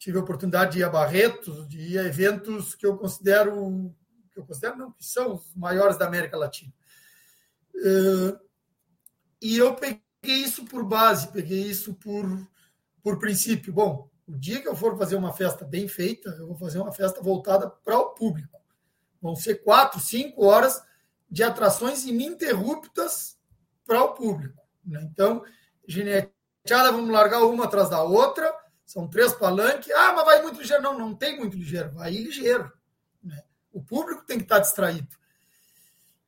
tive 0.02 0.18
a 0.18 0.22
oportunidade 0.22 0.72
de 0.72 0.80
ir 0.80 0.84
a 0.84 0.90
Barretos, 0.90 1.68
de 1.70 1.80
ir 1.80 2.00
a 2.00 2.06
eventos 2.06 2.74
que 2.74 2.88
eu 2.88 2.98
considero, 2.98 3.94
que 4.32 4.40
eu 4.40 4.44
considero 4.44 4.76
não, 4.76 4.92
que 4.92 5.06
são 5.06 5.36
os 5.36 5.54
maiores 5.56 5.96
da 5.96 6.08
América 6.08 6.36
Latina. 6.36 6.74
Eh, 7.76 8.40
e 9.44 9.58
eu 9.60 9.76
peguei 9.76 10.02
isso 10.24 10.66
por 10.66 10.84
base, 10.84 11.28
peguei 11.28 11.62
isso 11.62 11.94
por, 11.94 12.26
por 13.04 13.20
princípio. 13.20 13.72
Bom, 13.72 14.10
o 14.28 14.36
dia 14.36 14.60
que 14.60 14.68
eu 14.68 14.76
for 14.76 14.98
fazer 14.98 15.18
uma 15.18 15.34
festa 15.34 15.64
bem 15.64 15.88
feita, 15.88 16.32
eu 16.32 16.48
vou 16.48 16.58
fazer 16.58 16.80
uma 16.80 16.92
festa 16.92 17.22
voltada 17.22 17.70
para 17.70 18.00
o 18.00 18.16
público. 18.16 18.60
Vão 19.22 19.36
ser 19.36 19.64
quatro, 19.64 20.00
cinco 20.00 20.46
horas 20.46 20.82
de 21.30 21.44
atrações 21.44 22.06
ininterruptas 22.06 23.38
para 23.86 24.04
o 24.04 24.16
público. 24.16 24.60
Né? 24.84 25.08
Então, 25.12 25.44
gineteada, 25.88 26.92
vamos 26.92 27.12
largar 27.12 27.44
uma 27.44 27.66
atrás 27.66 27.88
da 27.88 28.02
outra, 28.02 28.52
são 28.92 29.08
três 29.08 29.34
palanques. 29.34 29.90
Ah, 29.94 30.12
mas 30.14 30.26
vai 30.26 30.42
muito 30.42 30.60
ligeiro. 30.60 30.84
Não, 30.84 31.00
não 31.00 31.16
tem 31.16 31.38
muito 31.38 31.56
ligeiro, 31.56 31.92
vai 31.92 32.12
ligeiro. 32.12 32.70
Né? 33.24 33.42
O 33.72 33.82
público 33.82 34.26
tem 34.26 34.38
que 34.38 34.44
estar 34.44 34.60
distraído. 34.60 35.08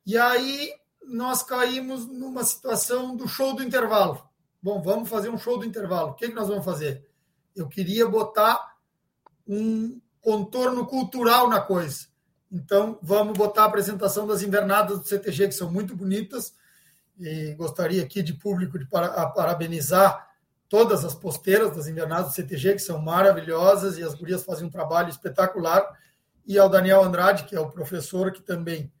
E 0.06 0.16
aí 0.16 0.72
nós 1.06 1.42
caímos 1.42 2.06
numa 2.06 2.42
situação 2.42 3.14
do 3.14 3.28
show 3.28 3.54
do 3.54 3.62
intervalo. 3.62 4.26
Bom, 4.62 4.80
vamos 4.80 5.10
fazer 5.10 5.28
um 5.28 5.36
show 5.36 5.58
do 5.58 5.66
intervalo. 5.66 6.12
O 6.12 6.14
que, 6.14 6.28
que 6.28 6.34
nós 6.34 6.48
vamos 6.48 6.64
fazer? 6.64 7.06
Eu 7.54 7.68
queria 7.68 8.08
botar 8.08 8.76
um 9.46 10.00
contorno 10.22 10.86
cultural 10.86 11.50
na 11.50 11.60
coisa. 11.60 12.06
Então, 12.50 12.98
vamos 13.02 13.36
botar 13.36 13.64
a 13.64 13.66
apresentação 13.66 14.26
das 14.26 14.42
invernadas 14.42 15.00
do 15.00 15.06
CTG, 15.06 15.48
que 15.48 15.54
são 15.54 15.70
muito 15.70 15.94
bonitas. 15.94 16.54
E 17.20 17.54
gostaria 17.56 18.02
aqui 18.02 18.22
de 18.22 18.32
público 18.32 18.78
de 18.78 18.86
parabenizar 18.86 20.33
todas 20.68 21.04
as 21.04 21.14
posteiras 21.14 21.74
das 21.74 21.86
invernadas 21.86 22.26
do 22.26 22.34
CTG, 22.34 22.74
que 22.74 22.78
são 22.80 23.00
maravilhosas, 23.00 23.98
e 23.98 24.02
as 24.02 24.14
gurias 24.14 24.44
fazem 24.44 24.66
um 24.66 24.70
trabalho 24.70 25.08
espetacular. 25.08 25.98
E 26.46 26.58
ao 26.58 26.68
Daniel 26.68 27.02
Andrade, 27.02 27.44
que 27.44 27.56
é 27.56 27.60
o 27.60 27.70
professor 27.70 28.32
que 28.32 28.42
também. 28.42 28.92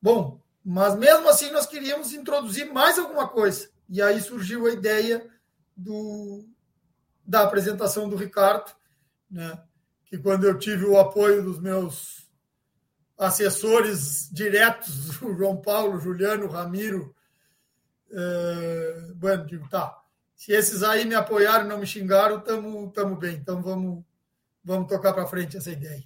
Bom, 0.00 0.40
mas 0.64 0.94
mesmo 0.96 1.28
assim 1.28 1.50
nós 1.50 1.66
queríamos 1.66 2.12
introduzir 2.12 2.72
mais 2.72 2.98
alguma 2.98 3.28
coisa. 3.28 3.70
E 3.88 4.02
aí 4.02 4.20
surgiu 4.20 4.66
a 4.66 4.70
ideia 4.70 5.26
do, 5.76 6.44
da 7.24 7.42
apresentação 7.42 8.08
do 8.08 8.16
Ricardo, 8.16 8.70
né? 9.30 9.62
que 10.04 10.18
quando 10.18 10.44
eu 10.44 10.58
tive 10.58 10.84
o 10.84 10.98
apoio 10.98 11.42
dos 11.42 11.60
meus 11.60 12.28
assessores 13.16 14.28
diretos, 14.32 15.20
o 15.22 15.34
João 15.34 15.56
Paulo, 15.56 16.00
Juliano, 16.00 16.48
Ramiro, 16.48 17.14
é, 18.10 19.12
bueno, 19.14 19.46
digo, 19.46 19.68
tá, 19.68 19.97
se 20.38 20.52
esses 20.52 20.84
aí 20.84 21.04
me 21.04 21.16
apoiaram 21.16 21.66
não 21.66 21.78
me 21.78 21.86
xingaram, 21.86 22.38
estamos 22.38 22.92
tamo 22.92 23.16
bem. 23.16 23.34
Então 23.34 23.60
vamos, 23.60 24.04
vamos 24.62 24.86
tocar 24.86 25.12
para 25.12 25.26
frente 25.26 25.56
essa 25.56 25.72
ideia. 25.72 26.04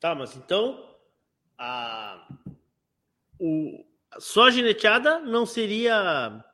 Tá, 0.00 0.12
mas 0.12 0.34
então 0.34 0.96
a, 1.56 2.26
o, 3.38 3.84
só 4.18 4.50
gineteada 4.50 5.20
não 5.20 5.46
seria. 5.46 6.44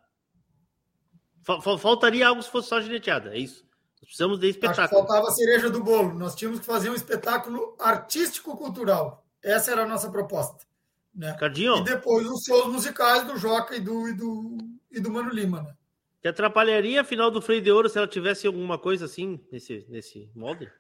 Faltaria 1.43 2.29
algo 2.29 2.43
se 2.43 2.51
fosse 2.51 2.69
só 2.69 2.81
gineteada, 2.83 3.35
é 3.35 3.39
isso? 3.39 3.65
Precisamos 4.03 4.39
de 4.39 4.51
espetáculo. 4.51 5.07
Faltava 5.07 5.29
a 5.29 5.33
cereja 5.33 5.71
do 5.71 5.83
bolo. 5.83 6.13
Nós 6.13 6.35
tínhamos 6.35 6.61
que 6.61 6.67
fazer 6.67 6.91
um 6.91 6.95
espetáculo 6.95 7.75
artístico-cultural. 7.81 9.27
Essa 9.43 9.73
era 9.73 9.85
a 9.85 9.89
nossa 9.89 10.11
proposta. 10.11 10.67
Né? 11.15 11.35
Cardinho. 11.39 11.79
E 11.79 11.85
depois 11.85 12.27
os 12.27 12.45
shows 12.45 12.67
musicais 12.67 13.27
do 13.27 13.39
Joca 13.39 13.75
e 13.75 13.81
do, 13.81 14.09
e 14.09 14.13
do, 14.13 14.59
e 14.97 15.01
do 15.01 15.11
Mano 15.11 15.31
Lima. 15.31 15.63
Né? 15.63 15.75
Te 16.23 16.29
atrapalharia 16.29 17.03
a 17.03 17.05
final 17.05 17.31
do 17.31 17.43
Freio 17.43 17.61
de 17.61 17.71
Ouro 17.71 17.89
se 17.89 17.99
ela 17.99 18.07
tivesse 18.07 18.47
alguma 18.47 18.79
coisa 18.79 19.05
assim 19.05 19.41
nesse, 19.53 19.85
nesse 19.89 20.31
molde? 20.35 20.71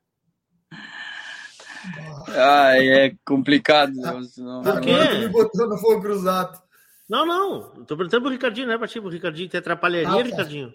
Ah, 2.29 2.77
é 2.77 3.15
complicado. 3.27 3.93
Não, 3.95 4.63
Por 4.63 4.81
quê? 4.81 5.19
me 5.19 5.29
botou 5.29 5.69
no 5.69 5.77
fogo 5.77 6.01
cruzado. 6.01 6.63
Não, 7.09 7.27
não. 7.27 7.83
Estou 7.83 7.97
perguntando 7.97 8.23
pro 8.23 8.31
Ricardinho, 8.31 8.67
não 8.67 8.75
é 8.75 8.79
para 8.79 8.89
ti, 8.89 9.01
pro 9.01 9.11
Ricardinho. 9.11 9.49
Te 9.49 9.59
atrapalharia, 9.59 10.09
ah, 10.09 10.17
tá. 10.17 10.23
Ricardinho? 10.23 10.75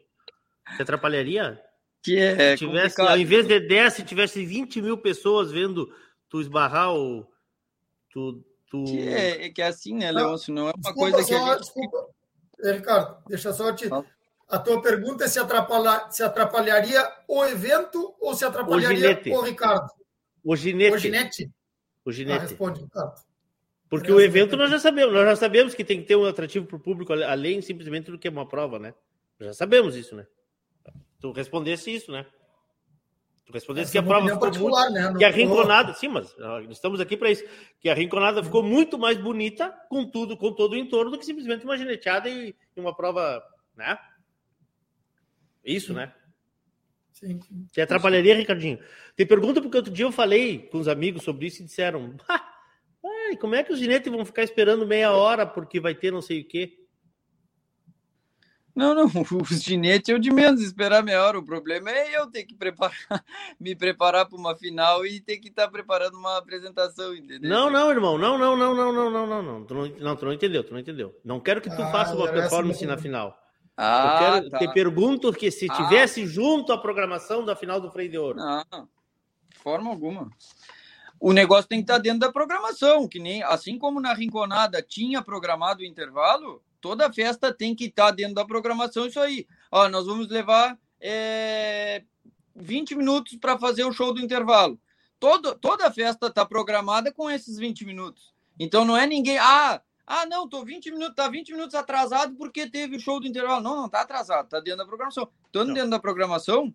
Te 0.75 0.81
atrapalharia? 0.83 1.59
Que 2.03 2.17
é 2.17 2.55
se 2.55 2.65
tivesse, 2.65 3.01
ao 3.01 3.17
invés 3.17 3.47
de 3.47 3.59
10, 3.59 3.93
se 3.93 4.03
tivesse 4.03 4.45
20 4.45 4.81
mil 4.81 4.97
pessoas 4.97 5.51
vendo 5.51 5.91
tu 6.29 6.39
esbarrar 6.39 6.93
o. 6.93 7.25
Tu, 8.11 8.45
tu... 8.69 8.83
Que 8.85 9.09
é, 9.09 9.45
é 9.47 9.49
que 9.49 9.61
é 9.61 9.67
assim, 9.67 9.95
né, 9.95 10.11
Leôncio? 10.11 10.53
Não 10.53 10.67
é 10.67 10.71
uma 10.71 10.73
desculpa, 10.73 11.11
coisa 11.11 11.17
que. 11.17 11.33
Só, 11.33 11.43
a 11.43 11.53
gente... 11.53 11.59
Desculpa, 11.61 12.07
Ricardo, 12.63 13.17
deixa 13.27 13.53
só 13.53 13.73
te. 13.73 13.89
A 14.47 14.57
tua 14.57 14.81
pergunta 14.81 15.25
é 15.25 15.27
se, 15.27 15.39
atrapalha, 15.39 16.09
se 16.09 16.23
atrapalharia 16.23 17.07
o 17.27 17.45
evento 17.45 18.15
ou 18.19 18.33
se 18.33 18.43
atrapalharia 18.43 19.21
o, 19.27 19.37
o 19.37 19.41
Ricardo? 19.41 19.89
O 20.43 20.55
ginete. 20.55 20.95
O 20.95 20.97
ginete? 20.97 21.51
O 22.05 22.11
ginete. 22.11 22.37
Ah, 22.37 22.41
responde, 22.41 22.81
Ricardo. 22.81 23.21
Porque 23.89 24.11
o 24.11 24.21
evento 24.21 24.55
nós 24.55 24.69
já 24.69 24.79
sabemos, 24.79 25.13
nós 25.13 25.25
já 25.25 25.35
sabemos 25.35 25.73
que 25.73 25.83
tem 25.83 25.99
que 25.99 26.07
ter 26.07 26.15
um 26.15 26.25
atrativo 26.25 26.65
para 26.65 26.77
o 26.77 26.79
público, 26.79 27.11
além 27.11 27.61
simplesmente 27.61 28.11
do 28.11 28.19
que 28.19 28.27
é 28.27 28.31
uma 28.31 28.47
prova, 28.47 28.77
né? 28.77 28.93
Já 29.39 29.53
sabemos 29.53 29.95
isso, 29.95 30.15
né? 30.15 30.27
Tu 31.19 31.31
respondesse 31.31 31.93
isso, 31.93 32.11
né? 32.11 32.25
Respondesse 33.51 33.91
que 33.91 33.97
a 33.97 34.03
prova 34.03 34.29
ficou 34.29 34.51
muito... 34.51 34.91
né? 34.91 35.13
que 35.17 35.25
a 35.25 35.29
rinconada, 35.29 35.93
sim, 35.93 36.07
mas 36.07 36.35
estamos 36.69 36.99
aqui 36.99 37.17
para 37.17 37.31
isso, 37.31 37.43
que 37.79 37.89
a 37.89 37.95
rinconada 37.95 38.43
ficou 38.43 38.61
muito 38.61 38.97
mais 38.97 39.17
bonita 39.17 39.69
com 39.89 40.05
tudo, 40.05 40.37
com 40.37 40.53
todo 40.53 40.73
o 40.73 40.77
entorno 40.77 41.09
do 41.09 41.17
que 41.17 41.25
simplesmente 41.25 41.65
uma 41.65 41.77
gineteada 41.77 42.29
e, 42.29 42.55
uma 42.75 42.95
prova, 42.95 43.43
né? 43.75 43.97
Isso, 45.65 45.87
sim. 45.87 45.93
né? 45.93 46.13
Sim, 47.11 47.41
sim. 47.41 47.67
Te 47.71 47.81
atrapalharia, 47.81 48.35
Ricardinho? 48.35 48.79
Tem 49.15 49.25
pergunta 49.25 49.61
porque 49.61 49.77
outro 49.77 49.91
dia 49.91 50.05
eu 50.05 50.11
falei 50.11 50.59
com 50.71 50.77
os 50.77 50.87
amigos 50.87 51.23
sobre 51.23 51.47
isso 51.47 51.61
e 51.61 51.65
disseram: 51.65 52.15
Ai, 52.29 53.35
como 53.35 53.55
é 53.55 53.63
que 53.63 53.73
os 53.73 53.79
ginetes 53.79 54.11
vão 54.11 54.23
ficar 54.23 54.43
esperando 54.43 54.87
meia 54.87 55.11
hora 55.11 55.45
porque 55.45 55.79
vai 55.79 55.95
ter 55.95 56.11
não 56.11 56.21
sei 56.21 56.41
o 56.41 56.47
quê? 56.47 56.78
Não, 58.79 58.95
não, 58.95 59.11
os 59.41 59.61
ginetes 59.61 60.07
eu 60.07 60.17
de 60.17 60.31
menos 60.31 60.61
esperar 60.61 61.03
meia 61.03 61.21
hora. 61.21 61.37
O 61.37 61.43
problema 61.43 61.91
é 61.91 62.17
eu 62.17 62.27
ter 62.27 62.45
que 62.45 62.55
preparar, 62.55 62.95
me 63.59 63.75
preparar 63.75 64.25
para 64.25 64.37
uma 64.37 64.55
final 64.55 65.05
e 65.05 65.19
ter 65.19 65.37
que 65.37 65.49
estar 65.49 65.65
tá 65.65 65.69
preparando 65.69 66.17
uma 66.17 66.37
apresentação, 66.37 67.13
entendeu? 67.13 67.49
Não, 67.49 67.69
não, 67.69 67.91
irmão, 67.91 68.17
não, 68.17 68.37
não, 68.37 68.55
não, 68.55 68.73
não, 68.73 68.93
não, 68.93 69.11
não, 69.11 69.27
não, 69.27 69.43
não. 69.43 69.65
Tu 69.65 69.73
não, 69.73 69.87
não, 69.99 70.15
tu 70.15 70.25
não 70.25 70.31
entendeu, 70.31 70.63
tu 70.63 70.71
não 70.71 70.79
entendeu. 70.79 71.13
Não 71.25 71.41
quero 71.41 71.59
que 71.59 71.69
tu 71.69 71.81
ah, 71.81 71.91
faça 71.91 72.15
uma 72.15 72.31
performance 72.31 72.85
na 72.85 72.97
final. 72.97 73.37
Ah, 73.75 74.13
eu 74.13 74.19
quero, 74.19 74.49
tá. 74.49 74.59
te 74.59 74.73
pergunto 74.73 75.33
que 75.33 75.51
se 75.51 75.67
ah. 75.69 75.75
tivesse 75.75 76.25
junto 76.25 76.71
a 76.71 76.77
programação 76.77 77.43
da 77.43 77.57
final 77.57 77.81
do 77.81 77.91
Freio 77.91 78.09
de 78.09 78.17
Ouro. 78.17 78.37
Não, 78.37 78.87
de 79.49 79.57
forma 79.57 79.89
alguma. 79.89 80.29
O 81.19 81.33
negócio 81.33 81.67
tem 81.67 81.79
que 81.79 81.83
estar 81.83 81.95
tá 81.95 81.99
dentro 81.99 82.19
da 82.19 82.31
programação, 82.31 83.09
que 83.09 83.19
nem 83.19 83.43
assim 83.43 83.77
como 83.77 83.99
na 83.99 84.13
Rinconada 84.13 84.81
tinha 84.81 85.21
programado 85.21 85.81
o 85.81 85.85
intervalo, 85.85 86.63
toda 86.81 87.11
festa 87.11 87.53
tem 87.53 87.75
que 87.75 87.85
estar 87.85 88.07
tá 88.07 88.11
dentro 88.11 88.35
da 88.35 88.45
programação 88.45 89.05
isso 89.05 89.19
aí. 89.19 89.47
Ó, 89.71 89.87
nós 89.89 90.05
vamos 90.05 90.29
levar 90.29 90.77
é, 90.99 92.03
20 92.55 92.95
minutos 92.95 93.37
para 93.37 93.57
fazer 93.57 93.83
o 93.83 93.91
show 93.91 94.13
do 94.13 94.21
intervalo. 94.21 94.79
Todo, 95.19 95.55
toda 95.55 95.91
festa 95.91 96.27
está 96.27 96.45
programada 96.45 97.11
com 97.11 97.29
esses 97.29 97.57
20 97.57 97.85
minutos. 97.85 98.33
Então 98.59 98.85
não 98.85 98.95
é 98.95 99.05
ninguém. 99.05 99.37
Ah, 99.37 99.81
ah, 100.05 100.25
não, 100.25 100.47
tô 100.47 100.63
20 100.65 100.91
minutos, 100.91 101.15
tá 101.15 101.29
20 101.29 101.51
minutos 101.51 101.75
atrasado 101.75 102.35
porque 102.35 102.69
teve 102.69 102.95
o 102.97 102.99
show 102.99 103.19
do 103.19 103.27
intervalo. 103.27 103.61
Não, 103.61 103.75
não 103.75 103.89
tá 103.89 104.01
atrasado, 104.01 104.49
tá 104.49 104.59
dentro 104.59 104.79
da 104.79 104.85
programação. 104.85 105.29
Estando 105.45 105.73
dentro 105.73 105.89
da 105.89 105.99
programação, 105.99 106.73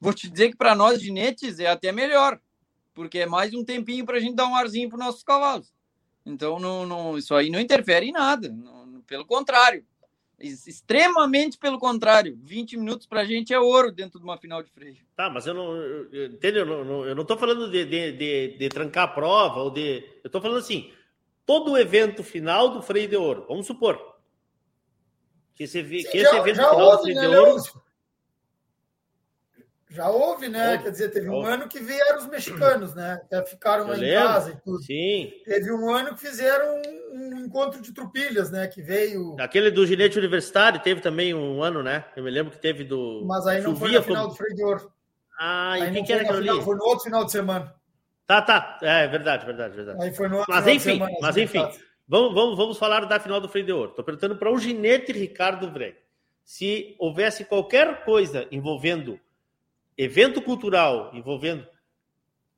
vou 0.00 0.12
te 0.14 0.28
dizer 0.28 0.50
que 0.50 0.56
para 0.56 0.74
nós 0.74 1.00
ginetes 1.00 1.58
é 1.58 1.66
até 1.66 1.92
melhor, 1.92 2.40
porque 2.94 3.20
é 3.20 3.26
mais 3.26 3.52
um 3.52 3.64
tempinho 3.64 4.06
para 4.06 4.16
a 4.16 4.20
gente 4.20 4.34
dar 4.34 4.46
um 4.46 4.56
arzinho 4.56 4.88
para 4.88 5.04
nossos 5.04 5.22
cavalos. 5.22 5.72
Então, 6.24 6.58
não, 6.58 6.86
não, 6.86 7.18
isso 7.18 7.34
aí 7.34 7.50
não 7.50 7.60
interfere 7.60 8.06
em 8.06 8.12
nada, 8.12 8.48
não, 8.48 8.81
pelo 9.06 9.26
contrário. 9.26 9.84
Extremamente 10.38 11.56
pelo 11.56 11.78
contrário. 11.78 12.36
20 12.42 12.76
minutos 12.76 13.06
para 13.06 13.20
a 13.20 13.24
gente 13.24 13.54
é 13.54 13.60
ouro 13.60 13.92
dentro 13.92 14.18
de 14.18 14.24
uma 14.24 14.36
final 14.36 14.62
de 14.62 14.70
freio. 14.70 14.96
Tá, 15.14 15.30
mas 15.30 15.46
eu 15.46 15.54
não. 15.54 15.76
Eu, 15.76 16.26
entendeu? 16.26 16.66
Eu 16.66 16.84
não, 16.84 17.04
eu 17.06 17.14
não 17.14 17.24
tô 17.24 17.36
falando 17.36 17.70
de, 17.70 17.84
de, 17.84 18.12
de, 18.12 18.58
de, 18.58 18.68
trancar 18.68 19.04
a 19.04 19.12
prova 19.12 19.60
ou 19.60 19.70
de. 19.70 20.04
Eu 20.24 20.28
tô 20.28 20.40
falando 20.40 20.58
assim: 20.58 20.92
todo 21.46 21.72
o 21.72 21.78
evento 21.78 22.24
final 22.24 22.70
do 22.70 22.82
freio 22.82 23.08
de 23.08 23.16
ouro, 23.16 23.46
vamos 23.48 23.66
supor. 23.66 24.16
Que 25.54 25.64
esse, 25.64 25.80
Sim, 25.82 25.88
que 26.10 26.18
esse 26.18 26.22
já, 26.22 26.38
evento 26.38 26.56
já 26.56 26.70
final 26.70 26.80
houve, 26.80 26.96
do 26.96 27.02
freio 27.02 27.20
né, 27.20 27.28
de 27.28 27.36
ouro. 27.36 27.62
Já 29.92 30.08
houve, 30.08 30.48
né? 30.48 30.78
Quer 30.78 30.90
dizer, 30.90 31.10
teve 31.10 31.28
um 31.28 31.44
ano 31.44 31.68
que 31.68 31.78
vieram 31.78 32.18
os 32.18 32.26
mexicanos, 32.26 32.94
né? 32.94 33.20
Que 33.28 33.44
ficaram 33.44 33.86
lá 33.86 33.98
em 33.98 34.14
casa 34.14 34.52
e 34.52 34.56
tudo. 34.56 34.82
Sim. 34.82 35.30
Teve 35.44 35.70
um 35.70 35.90
ano 35.90 36.14
que 36.14 36.20
fizeram 36.20 36.80
um, 37.12 37.31
um 37.31 37.31
encontro 37.44 37.80
de 37.80 37.92
trupilhas, 37.92 38.50
né? 38.50 38.66
Que 38.66 38.82
veio. 38.82 39.36
Aquele 39.38 39.70
do 39.70 39.86
ginete 39.86 40.18
universitário 40.18 40.80
teve 40.80 41.00
também 41.00 41.34
um 41.34 41.62
ano, 41.62 41.82
né? 41.82 42.04
Eu 42.16 42.22
me 42.24 42.30
lembro 42.30 42.52
que 42.52 42.58
teve 42.58 42.84
do. 42.84 43.24
Mas 43.26 43.46
aí 43.46 43.60
não 43.60 43.72
Chovia, 43.76 43.78
foi 43.78 43.92
na 43.92 44.02
final 44.02 44.28
do 44.28 44.34
Freio 44.34 44.54
de 44.56 44.64
Ouro. 44.64 44.92
Ah, 45.38 45.72
aí 45.72 45.82
e 45.82 45.84
quem 45.86 45.94
não 45.94 46.04
que 46.04 46.12
era 46.12 46.36
ali? 46.36 46.62
Foi 46.62 46.76
no 46.76 46.84
outro 46.84 47.04
final 47.04 47.24
de 47.24 47.32
semana. 47.32 47.74
Tá, 48.26 48.40
tá. 48.40 48.78
É 48.82 49.06
verdade, 49.08 49.44
verdade, 49.44 49.74
verdade. 49.74 50.02
Aí 50.02 50.14
foi 50.14 50.28
no 50.28 50.38
outro 50.38 50.52
Mas 50.52 50.64
final 50.64 50.76
de 50.76 50.76
enfim, 50.76 50.92
semana, 50.92 51.16
mas 51.20 51.30
assim, 51.30 51.42
enfim. 51.42 51.62
tá. 51.62 51.72
Vamos, 52.08 52.34
vamos, 52.34 52.56
vamos 52.56 52.78
falar 52.78 53.04
da 53.06 53.18
final 53.20 53.40
do 53.40 53.48
Freio 53.48 53.66
de 53.66 53.72
Ouro. 53.72 53.90
Estou 53.90 54.04
perguntando 54.04 54.36
para 54.36 54.52
o 54.52 54.58
ginete 54.58 55.12
Ricardo 55.12 55.70
Vreg. 55.70 55.96
Se 56.44 56.94
houvesse 56.98 57.44
qualquer 57.44 58.04
coisa 58.04 58.46
envolvendo 58.50 59.18
evento 59.96 60.42
cultural, 60.42 61.10
envolvendo. 61.14 61.66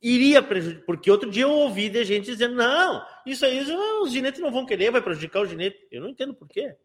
Iria 0.05 0.43
prejudicar. 0.43 0.85
Porque 0.85 1.11
outro 1.11 1.31
dia 1.31 1.45
eu 1.45 1.51
ouvi 1.51 1.89
de 1.89 2.05
gente 2.05 2.27
dizendo: 2.27 2.55
não, 2.55 3.03
isso 3.25 3.43
aí 3.47 3.59
os 4.03 4.13
ginetes 4.13 4.39
não 4.39 4.53
vão 4.53 4.67
querer, 4.67 4.91
vai 4.91 5.01
prejudicar 5.01 5.41
o 5.41 5.47
ginete. 5.47 5.79
Eu 5.91 6.03
não 6.03 6.11
entendo 6.11 6.35
por 6.35 6.47
quê. 6.47 6.77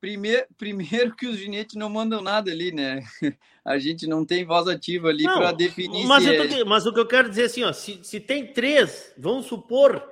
Primeiro, 0.00 0.46
primeiro 0.56 1.16
que 1.16 1.26
os 1.26 1.36
ginetes 1.36 1.74
não 1.74 1.90
mandam 1.90 2.22
nada 2.22 2.52
ali, 2.52 2.70
né? 2.70 3.02
A 3.64 3.78
gente 3.78 4.06
não 4.06 4.24
tem 4.24 4.44
voz 4.44 4.68
ativa 4.68 5.08
ali 5.08 5.24
para 5.24 5.50
definir 5.50 6.06
mas, 6.06 6.22
se 6.22 6.32
eu 6.32 6.44
é... 6.44 6.46
tô- 6.46 6.66
mas 6.66 6.86
o 6.86 6.94
que 6.94 7.00
eu 7.00 7.06
quero 7.06 7.28
dizer 7.28 7.42
é 7.42 7.46
assim, 7.46 7.64
ó, 7.64 7.72
se, 7.72 7.98
se 8.04 8.20
tem 8.20 8.52
três, 8.52 9.12
vamos 9.18 9.46
supor, 9.46 10.08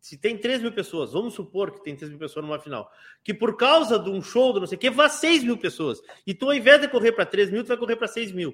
se 0.00 0.18
tem 0.18 0.36
três 0.36 0.60
mil 0.60 0.72
pessoas, 0.72 1.12
vamos 1.12 1.34
supor 1.34 1.70
que 1.70 1.84
tem 1.84 1.94
três 1.94 2.10
mil 2.10 2.18
pessoas 2.18 2.44
numa 2.44 2.58
final, 2.58 2.90
que 3.22 3.32
por 3.32 3.56
causa 3.56 3.96
de 3.96 4.10
um 4.10 4.20
show, 4.20 4.52
de 4.52 4.58
não 4.58 4.66
sei 4.66 4.76
o 4.76 4.80
que, 4.80 4.90
vá 4.90 5.08
seis 5.08 5.44
mil 5.44 5.56
pessoas. 5.56 6.02
E 6.26 6.34
tu, 6.34 6.46
ao 6.46 6.54
invés 6.54 6.80
de 6.80 6.88
correr 6.88 7.12
para 7.12 7.24
três 7.24 7.48
mil, 7.48 7.62
tu 7.62 7.68
vai 7.68 7.76
correr 7.76 7.94
para 7.94 8.08
seis 8.08 8.32
mil. 8.32 8.52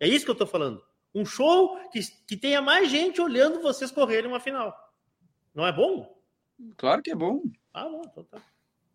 É 0.00 0.08
isso 0.08 0.24
que 0.24 0.30
eu 0.30 0.34
tô 0.34 0.46
falando. 0.46 0.82
Um 1.14 1.24
show 1.24 1.76
que, 1.90 2.00
que 2.26 2.36
tenha 2.36 2.62
mais 2.62 2.90
gente 2.90 3.20
olhando 3.20 3.60
vocês 3.62 3.90
correrem 3.90 4.28
uma 4.30 4.40
final. 4.40 4.74
Não 5.54 5.66
é 5.66 5.72
bom? 5.72 6.16
Claro 6.76 7.02
que 7.02 7.10
é 7.10 7.14
bom. 7.14 7.42
Ah, 7.74 7.84
bom, 7.88 8.02
então 8.04 8.24
tá. 8.24 8.38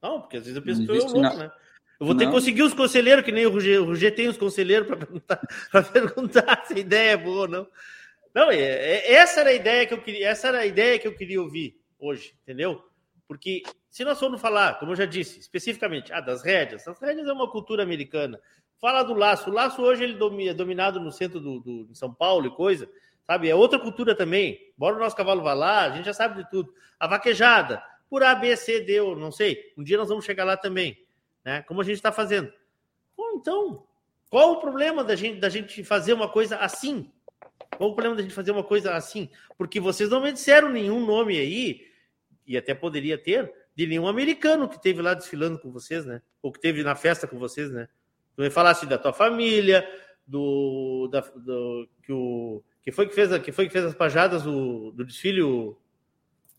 Não, 0.02 0.22
porque 0.22 0.38
às 0.38 0.44
vezes 0.44 0.56
eu 0.56 0.64
penso 0.64 0.80
Não 0.82 0.88
que 0.88 0.92
eu 0.94 1.04
louco, 1.04 1.20
na- 1.20 1.36
né? 1.36 1.52
Eu 2.00 2.06
vou 2.06 2.16
ter 2.16 2.22
que 2.22 2.26
Não. 2.26 2.34
conseguir 2.34 2.62
os 2.64 2.74
conselheiros, 2.74 3.24
que 3.24 3.32
nem 3.32 3.46
o 3.46 3.50
Roger. 3.52 3.82
O 3.82 4.12
tem 4.16 4.28
os 4.28 4.38
conselheiros 4.38 4.88
para 4.88 4.98
perguntar, 4.98 5.42
pra 5.72 5.84
perguntar 5.84 6.66
se 6.66 6.74
a 6.74 6.80
ideia 6.80 7.12
é 7.12 7.18
boa 7.18 7.42
ou 7.42 7.48
não. 7.48 7.68
Não, 8.34 8.52
é, 8.52 8.58
é- 8.60 9.14
essa 9.14 9.40
era 9.40 9.50
a 9.50 9.54
ideia 9.54 9.86
que 9.88 9.94
eu 9.94 10.02
queria, 10.02 10.28
essa 10.30 10.50
era 10.50 10.60
a 10.60 10.66
ideia 10.66 11.00
que 11.00 11.08
eu 11.08 11.16
queria 11.16 11.42
ouvir 11.42 11.80
hoje, 11.98 12.36
entendeu? 12.44 12.84
Porque 13.28 13.64
se 13.90 14.04
nós 14.04 14.20
formos 14.20 14.42
falar, 14.42 14.78
como 14.78 14.92
eu 14.92 14.96
já 14.96 15.06
disse, 15.06 15.40
especificamente, 15.40 16.12
ah, 16.14 16.20
das 16.22 16.44
rédeas, 16.44 16.86
as 16.88 17.00
rédeas 17.00 17.28
é 17.28 17.34
uma 17.34 17.50
cultura 17.50 17.82
americana. 17.82 18.40
Fala 18.80 19.04
do 19.04 19.14
laço, 19.14 19.50
o 19.50 19.54
laço 19.54 19.82
hoje 19.82 20.04
ele 20.04 20.18
é 20.48 20.54
dominado 20.54 21.00
no 21.00 21.12
centro 21.12 21.40
do, 21.40 21.60
do 21.60 21.86
de 21.86 21.98
São 21.98 22.14
Paulo 22.14 22.48
e 22.48 22.56
coisa, 22.56 22.90
sabe? 23.26 23.50
É 23.50 23.56
outra 23.56 23.80
cultura 23.80 24.16
também. 24.16 24.60
Bora 24.78 24.96
o 24.96 25.00
nosso 25.00 25.16
cavalo 25.16 25.42
vá 25.42 25.54
lá, 25.54 25.84
a 25.84 25.90
gente 25.92 26.06
já 26.06 26.14
sabe 26.14 26.44
de 26.44 26.50
tudo. 26.50 26.74
A 27.00 27.08
vaquejada, 27.08 27.82
por 28.10 28.24
A, 28.24 28.36
B, 28.36 28.56
C, 28.56 28.82
D, 28.82 28.94
eu 28.94 29.16
não 29.16 29.32
sei. 29.32 29.74
Um 29.78 29.84
dia 29.84 29.98
nós 29.98 30.10
vamos 30.10 30.26
chegar 30.26 30.44
lá 30.44 30.58
também, 30.58 30.98
né? 31.44 31.62
Como 31.64 31.82
a 31.82 31.84
gente 31.84 31.96
está 31.96 32.12
fazendo. 32.12 32.52
Bom, 33.18 33.32
então, 33.36 33.86
qual 34.30 34.52
o 34.52 34.60
problema 34.60 35.04
da 35.04 35.16
gente, 35.16 35.40
da 35.40 35.50
gente 35.50 35.84
fazer 35.84 36.14
uma 36.14 36.28
coisa 36.28 36.58
assim? 36.58 37.12
Qual 37.78 37.90
o 37.90 37.94
problema 37.94 38.16
da 38.16 38.22
gente 38.22 38.34
fazer 38.34 38.52
uma 38.52 38.64
coisa 38.64 38.94
assim? 38.94 39.30
Porque 39.58 39.80
vocês 39.80 40.10
não 40.10 40.22
me 40.22 40.32
disseram 40.32 40.70
nenhum 40.70 41.06
nome 41.06 41.38
aí, 41.38 41.88
e 42.46 42.58
até 42.58 42.74
poderia 42.74 43.18
ter, 43.18 43.52
de 43.76 43.88
nenhum 43.88 44.08
americano 44.08 44.70
que 44.70 44.82
teve 44.82 45.02
lá 45.02 45.14
desfilando 45.14 45.60
com 45.60 45.72
vocês, 45.72 46.06
né? 46.06 46.22
Ou 46.42 46.52
que 46.52 46.60
teve 46.60 46.84
na 46.84 46.96
festa 46.96 47.28
com 47.28 47.38
vocês, 47.38 47.72
né? 47.72 47.88
Tu 48.36 48.42
me 48.42 48.50
falasse 48.50 48.86
da 48.86 48.98
tua 48.98 49.14
família, 49.14 49.88
do, 50.28 51.08
da, 51.12 51.22
do 51.22 51.88
que 52.04 52.12
o 52.12 52.64
que 52.82 52.92
foi 52.92 53.08
que 53.08 53.16
fez, 53.16 53.32
a- 53.32 53.40
que 53.40 53.52
foi 53.52 53.66
que 53.68 53.72
fez 53.74 53.86
as 53.86 53.96
pajadas 53.96 54.44
do, 54.44 54.92
do 54.92 55.06
desfile, 55.06 55.42
o 55.42 55.78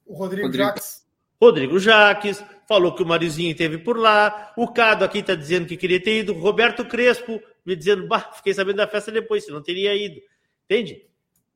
O 0.07 0.15
Rodrigo, 0.15 0.47
Rodrigo. 0.47 0.65
Jacques. 0.69 1.07
Rodrigo 1.41 1.79
Jaques, 1.79 2.43
falou 2.67 2.95
que 2.95 3.03
o 3.03 3.07
Marizinho 3.07 3.51
esteve 3.51 3.77
por 3.79 3.99
lá, 3.99 4.53
o 4.57 4.69
Cado 4.73 5.05
aqui 5.05 5.19
está 5.19 5.35
dizendo 5.35 5.67
que 5.67 5.77
queria 5.77 6.03
ter 6.03 6.21
ido, 6.21 6.33
o 6.33 6.39
Roberto 6.39 6.85
Crespo 6.87 7.41
me 7.65 7.77
dizendo, 7.77 8.07
bah, 8.09 8.33
fiquei 8.33 8.55
sabendo 8.55 8.77
da 8.77 8.89
festa 8.89 9.13
depois, 9.13 9.45
se 9.45 9.51
não 9.51 9.63
teria 9.63 9.95
ido. 9.95 10.21
Entende? 10.65 11.05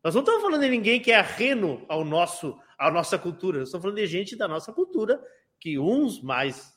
Nós 0.05 0.15
não 0.15 0.21
estamos 0.23 0.43
falando 0.43 0.61
de 0.61 0.69
ninguém 0.69 1.01
que 1.01 1.11
é 1.11 1.17
arreno 1.19 1.85
ao 1.89 2.05
nosso, 2.05 2.59
à 2.79 2.91
nossa 2.91 3.19
cultura, 3.19 3.61
nós 3.61 3.69
estamos 3.69 3.83
falando 3.83 3.97
de 3.97 4.07
gente 4.07 4.37
da 4.37 4.47
nossa 4.47 4.73
cultura, 4.73 5.19
que 5.59 5.79
uns 5.79 6.21
mais 6.23 6.75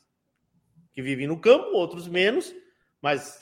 que 0.94 1.02
vivem 1.02 1.28
no 1.28 1.40
campo, 1.40 1.76
outros 1.76 2.08
menos, 2.08 2.54
mas 3.04 3.38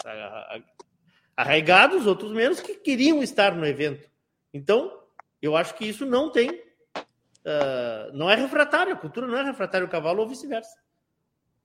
arraigados, 1.38 2.08
outros 2.08 2.32
menos, 2.32 2.60
que 2.60 2.76
queriam 2.76 3.22
estar 3.24 3.56
no 3.56 3.66
evento. 3.66 4.10
Então, 4.54 5.00
eu 5.42 5.56
acho 5.56 5.76
que 5.76 5.86
isso 5.86 6.06
não 6.06 6.30
tem 6.32 6.62
ah, 7.46 8.10
não 8.14 8.30
é 8.30 8.36
refratário, 8.36 8.94
a 8.94 8.98
cultura 8.98 9.28
não 9.28 9.38
é 9.38 9.44
refratário 9.44 9.86
ao 9.86 9.92
cavalo 9.92 10.22
ou 10.22 10.28
vice-versa. 10.28 10.78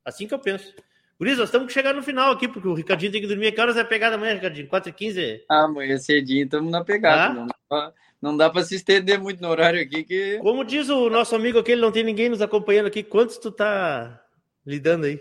Assim 0.04 0.26
que 0.26 0.34
eu 0.34 0.38
penso. 0.38 0.72
Guris, 1.18 1.38
nós 1.38 1.50
temos 1.50 1.66
que 1.68 1.72
chegar 1.72 1.94
no 1.94 2.02
final 2.02 2.30
aqui, 2.30 2.46
porque 2.46 2.68
o 2.68 2.74
Ricardinho 2.74 3.10
tem 3.10 3.22
que 3.22 3.26
dormir. 3.26 3.50
Que 3.52 3.60
horas 3.60 3.74
vai 3.74 3.84
pegar 3.86 4.10
da 4.10 4.18
manhã, 4.18 4.34
Ricardinho? 4.34 4.68
4h15? 4.68 5.42
Ah, 5.48 5.64
amanhã 5.64 5.96
cedinho 5.96 6.44
estamos 6.44 6.70
na 6.70 6.84
pegada. 6.84 7.32
Ah? 7.32 7.34
Não, 7.34 7.46
dá 7.46 7.54
pra- 7.68 7.92
não 8.20 8.36
dá 8.36 8.50
para 8.50 8.62
se 8.64 8.74
estender 8.76 9.18
muito 9.18 9.40
no 9.40 9.48
horário 9.48 9.80
aqui 9.80 10.04
que. 10.04 10.38
Como 10.40 10.62
diz 10.64 10.88
o 10.90 11.08
nosso 11.08 11.34
amigo 11.34 11.58
aquele, 11.58 11.80
não 11.80 11.90
tem 11.90 12.04
ninguém 12.04 12.28
nos 12.28 12.42
acompanhando 12.42 12.86
aqui. 12.86 13.02
Quantos 13.02 13.38
tu 13.38 13.50
tá 13.50 14.22
lidando 14.64 15.06
aí? 15.06 15.20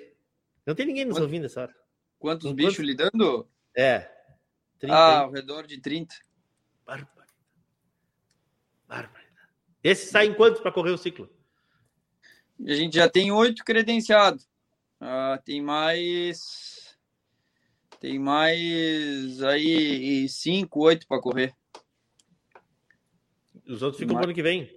Não 0.65 0.75
tem 0.75 0.85
ninguém 0.85 1.05
nos 1.05 1.17
ouvindo 1.17 1.45
essa 1.45 1.61
hora. 1.61 1.75
Quantos 2.19 2.49
Com 2.49 2.55
bichos 2.55 2.75
quantos? 2.77 2.85
lidando? 2.85 3.49
É. 3.75 4.09
30 4.79 4.95
ah, 4.95 5.19
ao 5.21 5.31
redor 5.31 5.65
de 5.67 5.79
30. 5.79 6.15
Bárbaro. 6.85 7.27
Bárbaro. 8.87 9.25
Esse 9.83 10.07
sai 10.07 10.27
em 10.27 10.33
quantos 10.33 10.61
para 10.61 10.71
correr 10.71 10.91
o 10.91 10.97
ciclo? 10.97 11.29
A 12.65 12.73
gente 12.73 12.95
já 12.95 13.09
tem 13.09 13.31
oito 13.31 13.63
credenciados. 13.63 14.47
Ah, 14.99 15.39
tem 15.43 15.61
mais. 15.61 16.97
Tem 17.99 18.17
mais 18.17 19.41
aí 19.43 20.27
cinco, 20.29 20.81
oito 20.81 21.07
para 21.07 21.21
correr. 21.21 21.55
Os 23.67 23.81
outros 23.81 23.99
ficam 23.99 24.13
Mas- 24.15 24.21
pro 24.21 24.29
ano 24.29 24.35
que 24.35 24.43
vem. 24.43 24.74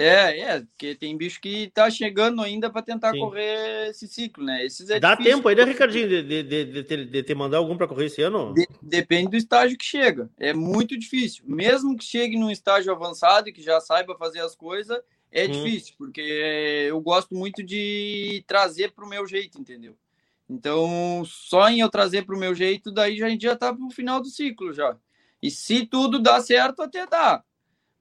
É, 0.00 0.40
é, 0.40 0.60
porque 0.60 0.94
tem 0.94 1.16
bicho 1.16 1.40
que 1.40 1.70
tá 1.74 1.90
chegando 1.90 2.40
ainda 2.40 2.70
para 2.70 2.80
tentar 2.82 3.12
Sim. 3.12 3.20
correr 3.20 3.88
esse 3.90 4.08
ciclo, 4.08 4.44
né? 4.44 4.64
Esses 4.64 4.88
é 4.88 4.98
Dá 4.98 5.10
difícil. 5.14 5.36
tempo 5.36 5.48
aí, 5.48 5.54
né, 5.54 5.64
Ricardinho, 5.64 6.08
de, 6.08 6.22
de, 6.22 6.42
de, 6.42 6.64
de, 6.64 6.82
ter- 6.84 7.04
de 7.06 7.22
ter 7.22 7.34
mandar 7.34 7.58
algum 7.58 7.76
para 7.76 7.86
correr 7.86 8.06
esse 8.06 8.22
ano? 8.22 8.54
De- 8.54 8.68
depende 8.82 9.30
do 9.30 9.36
estágio 9.36 9.76
que 9.76 9.84
chega. 9.84 10.30
É 10.38 10.54
muito 10.54 10.98
difícil. 10.98 11.44
Mesmo 11.46 11.96
que 11.96 12.04
chegue 12.04 12.38
num 12.38 12.50
estágio 12.50 12.90
avançado 12.92 13.48
e 13.48 13.52
que 13.52 13.60
já 13.62 13.78
saiba 13.80 14.16
fazer 14.16 14.40
as 14.40 14.56
coisas, 14.56 14.98
é 15.30 15.46
Hum. 15.46 15.50
difícil, 15.50 15.94
porque 15.98 16.20
eu 16.88 17.00
gosto 17.00 17.34
muito 17.34 17.62
de 17.62 18.42
trazer 18.46 18.92
para 18.92 19.04
o 19.04 19.08
meu 19.08 19.26
jeito, 19.26 19.60
entendeu? 19.60 19.94
Então, 20.48 21.22
só 21.26 21.68
em 21.68 21.80
eu 21.80 21.88
trazer 21.88 22.24
para 22.24 22.34
o 22.34 22.38
meu 22.38 22.54
jeito, 22.54 22.90
daí 22.90 23.16
já- 23.18 23.26
a 23.26 23.30
gente 23.30 23.42
já 23.42 23.52
está 23.52 23.72
pro 23.72 23.90
final 23.90 24.20
do 24.20 24.28
ciclo 24.28 24.72
já. 24.72 24.96
E 25.42 25.50
se 25.50 25.86
tudo 25.86 26.18
dá 26.18 26.40
certo, 26.40 26.82
até 26.82 27.06
dá. 27.06 27.44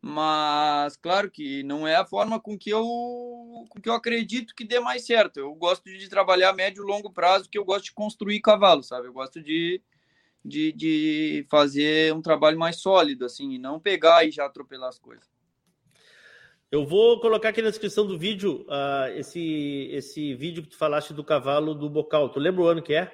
Mas, 0.01 0.95
claro 0.95 1.29
que 1.29 1.61
não 1.63 1.85
é 1.85 1.95
a 1.95 2.05
forma 2.05 2.39
com 2.39 2.57
que 2.57 2.69
eu, 2.69 2.83
com 3.69 3.81
que 3.81 3.89
eu 3.89 3.93
acredito 3.93 4.55
que 4.55 4.63
dê 4.63 4.79
mais 4.79 5.05
certo. 5.05 5.39
Eu 5.39 5.53
gosto 5.53 5.83
de 5.85 6.07
trabalhar 6.07 6.53
médio 6.53 6.83
e 6.83 6.87
longo 6.87 7.11
prazo, 7.11 7.49
que 7.49 7.57
eu 7.57 7.65
gosto 7.65 7.85
de 7.85 7.93
construir 7.93 8.39
cavalo, 8.39 8.81
sabe? 8.81 9.07
Eu 9.07 9.13
gosto 9.13 9.41
de, 9.41 9.81
de, 10.43 10.71
de 10.71 11.45
fazer 11.49 12.13
um 12.13 12.21
trabalho 12.21 12.57
mais 12.57 12.77
sólido, 12.77 13.25
assim, 13.25 13.51
e 13.51 13.59
não 13.59 13.79
pegar 13.79 14.25
e 14.25 14.31
já 14.31 14.45
atropelar 14.45 14.87
as 14.87 14.99
coisas. 14.99 15.27
Eu 16.71 16.85
vou 16.85 17.19
colocar 17.19 17.49
aqui 17.49 17.61
na 17.61 17.71
descrição 17.71 18.05
do 18.05 18.17
vídeo 18.17 18.65
ah, 18.69 19.09
esse, 19.15 19.89
esse 19.91 20.33
vídeo 20.35 20.63
que 20.63 20.69
tu 20.69 20.77
falaste 20.77 21.13
do 21.13 21.23
cavalo 21.23 21.73
do 21.73 21.89
Bocal. 21.89 22.29
Tu 22.29 22.39
lembra 22.39 22.61
o 22.61 22.67
ano 22.67 22.81
que 22.81 22.93
é? 22.93 23.07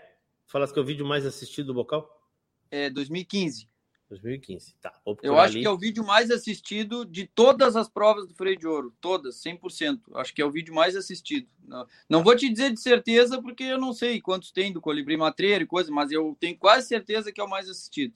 Tu 0.46 0.52
falaste 0.52 0.74
que 0.74 0.80
é 0.80 0.82
o 0.82 0.86
vídeo 0.86 1.06
mais 1.06 1.26
assistido 1.26 1.68
do 1.68 1.74
Bocal? 1.74 2.08
É 2.70 2.90
2015. 2.90 3.70
2015, 4.10 4.76
tá. 4.82 4.94
Vou 5.04 5.18
Eu 5.24 5.38
acho 5.40 5.54
ali. 5.54 5.62
que 5.62 5.68
é 5.68 5.70
o 5.70 5.78
vídeo 5.78 6.06
mais 6.06 6.30
assistido 6.30 7.06
de 7.06 7.26
todas 7.26 7.76
as 7.76 7.90
provas 7.90 8.28
do 8.28 8.36
freio 8.36 8.58
de 8.58 8.68
ouro, 8.68 8.94
todas, 9.02 9.42
100%. 9.44 10.00
Acho 10.16 10.34
que 10.34 10.42
é 10.42 10.46
o 10.46 10.52
vídeo 10.52 10.74
mais 10.74 10.96
assistido. 10.96 11.48
Não, 11.68 11.88
não 12.08 12.24
vou 12.24 12.36
te 12.36 12.48
dizer 12.48 12.72
de 12.72 12.80
certeza, 12.80 13.42
porque 13.42 13.64
eu 13.64 13.80
não 13.80 13.94
sei 13.94 14.22
quantos 14.22 14.52
tem 14.52 14.72
do 14.72 14.80
colibri 14.82 15.18
matreiro 15.18 15.64
e 15.64 15.68
coisa, 15.68 15.92
mas 15.92 16.12
eu 16.12 16.38
tenho 16.40 16.58
quase 16.58 16.88
certeza 16.88 17.32
que 17.32 17.42
é 17.42 17.44
o 17.44 17.50
mais 17.50 17.68
assistido. 17.68 18.14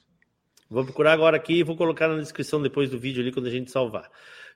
Vou 0.70 0.84
procurar 0.84 1.14
agora 1.14 1.36
aqui 1.36 1.56
e 1.56 1.64
vou 1.64 1.76
colocar 1.76 2.07
na 2.07 2.20
descrição 2.20 2.61
depois 2.61 2.91
do 2.91 2.99
vídeo 2.99 3.22
ali 3.24 3.32
quando 3.32 3.48
a 3.48 3.52
gente 3.52 3.72
salvar. 3.72 4.10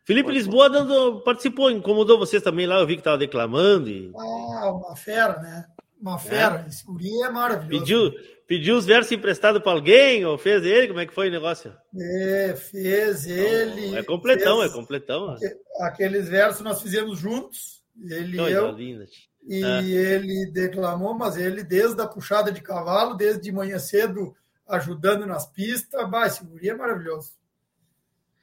Felipe 0.05 0.31
Lisboa 0.31 0.69
dando, 0.69 1.21
participou, 1.21 1.71
incomodou 1.71 2.19
vocês 2.19 2.43
também 2.43 2.67
lá, 2.67 2.79
eu 2.79 2.85
vi 2.85 2.95
que 2.95 2.99
estava 2.99 3.17
declamando. 3.17 3.89
E... 3.89 4.11
Ah, 4.15 4.71
uma 4.71 4.95
fera, 4.95 5.39
né? 5.39 5.65
Uma 6.03 6.19
fera. 6.19 6.65
É. 6.65 6.67
Esse 6.67 6.85
guri 6.85 7.21
é 7.21 7.29
maravilhoso. 7.29 7.79
Pediu, 7.79 8.11
pediu 8.45 8.75
os 8.75 8.85
versos 8.85 9.13
emprestados 9.13 9.63
para 9.63 9.71
alguém 9.71 10.25
ou 10.25 10.37
fez 10.37 10.61
ele? 10.65 10.89
Como 10.89 10.99
é 10.99 11.05
que 11.05 11.13
foi 11.13 11.29
o 11.29 11.31
negócio? 11.31 11.73
É, 11.97 12.53
fez 12.57 13.25
ele. 13.25 13.95
É 13.95 14.03
completão, 14.03 14.59
fez... 14.59 14.71
é 14.71 14.73
completão. 14.75 15.37
Aqueles 15.79 16.27
versos 16.27 16.61
nós 16.61 16.81
fizemos 16.81 17.17
juntos, 17.17 17.81
ele 18.09 18.35
e 18.35 18.51
eu. 18.51 18.71
Linda. 18.71 19.05
E 19.47 19.63
é. 19.63 19.79
ele 19.85 20.51
declamou, 20.51 21.13
mas 21.13 21.37
ele 21.37 21.63
desde 21.63 22.01
a 22.01 22.07
puxada 22.07 22.51
de 22.51 22.61
cavalo, 22.61 23.15
desde 23.15 23.41
de 23.41 23.51
manhã 23.53 23.79
cedo, 23.79 24.35
ajudando 24.67 25.25
nas 25.25 25.49
pistas. 25.49 26.09
Bah, 26.09 26.27
esse 26.27 26.43
guri 26.43 26.69
é 26.69 26.75
maravilhoso. 26.75 27.31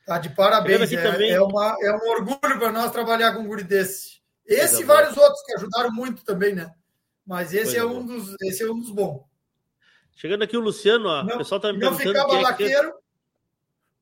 Tá 0.06 0.16
de 0.16 0.30
parabéns. 0.30 0.90
É, 0.90 1.02
também... 1.02 1.30
é, 1.30 1.42
uma, 1.42 1.76
é 1.82 1.92
um 1.92 2.10
orgulho 2.10 2.38
para 2.40 2.72
nós 2.72 2.90
trabalhar 2.90 3.34
com 3.34 3.42
um 3.42 3.46
guri 3.46 3.64
desse. 3.64 4.18
Esse 4.46 4.80
e 4.80 4.84
vários 4.84 5.14
outros 5.14 5.42
que 5.44 5.52
ajudaram 5.52 5.92
muito 5.92 6.24
também, 6.24 6.54
né? 6.54 6.72
Mas 7.30 7.54
esse 7.54 7.76
é, 7.76 7.84
um 7.84 8.04
dos, 8.04 8.34
esse 8.42 8.64
é 8.64 8.66
um 8.68 8.76
dos 8.76 8.90
bons. 8.90 9.22
Chegando 10.16 10.42
aqui 10.42 10.56
o 10.56 10.60
Luciano, 10.60 11.08
ó, 11.08 11.22
não, 11.22 11.36
o 11.36 11.38
pessoal 11.38 11.60
tá 11.60 11.72
me 11.72 11.78
perguntando. 11.78 12.12
Não 12.12 12.24
ficar 12.24 12.26
balaqueiro. 12.26 12.88
É 12.88 12.90
que... 12.90 12.98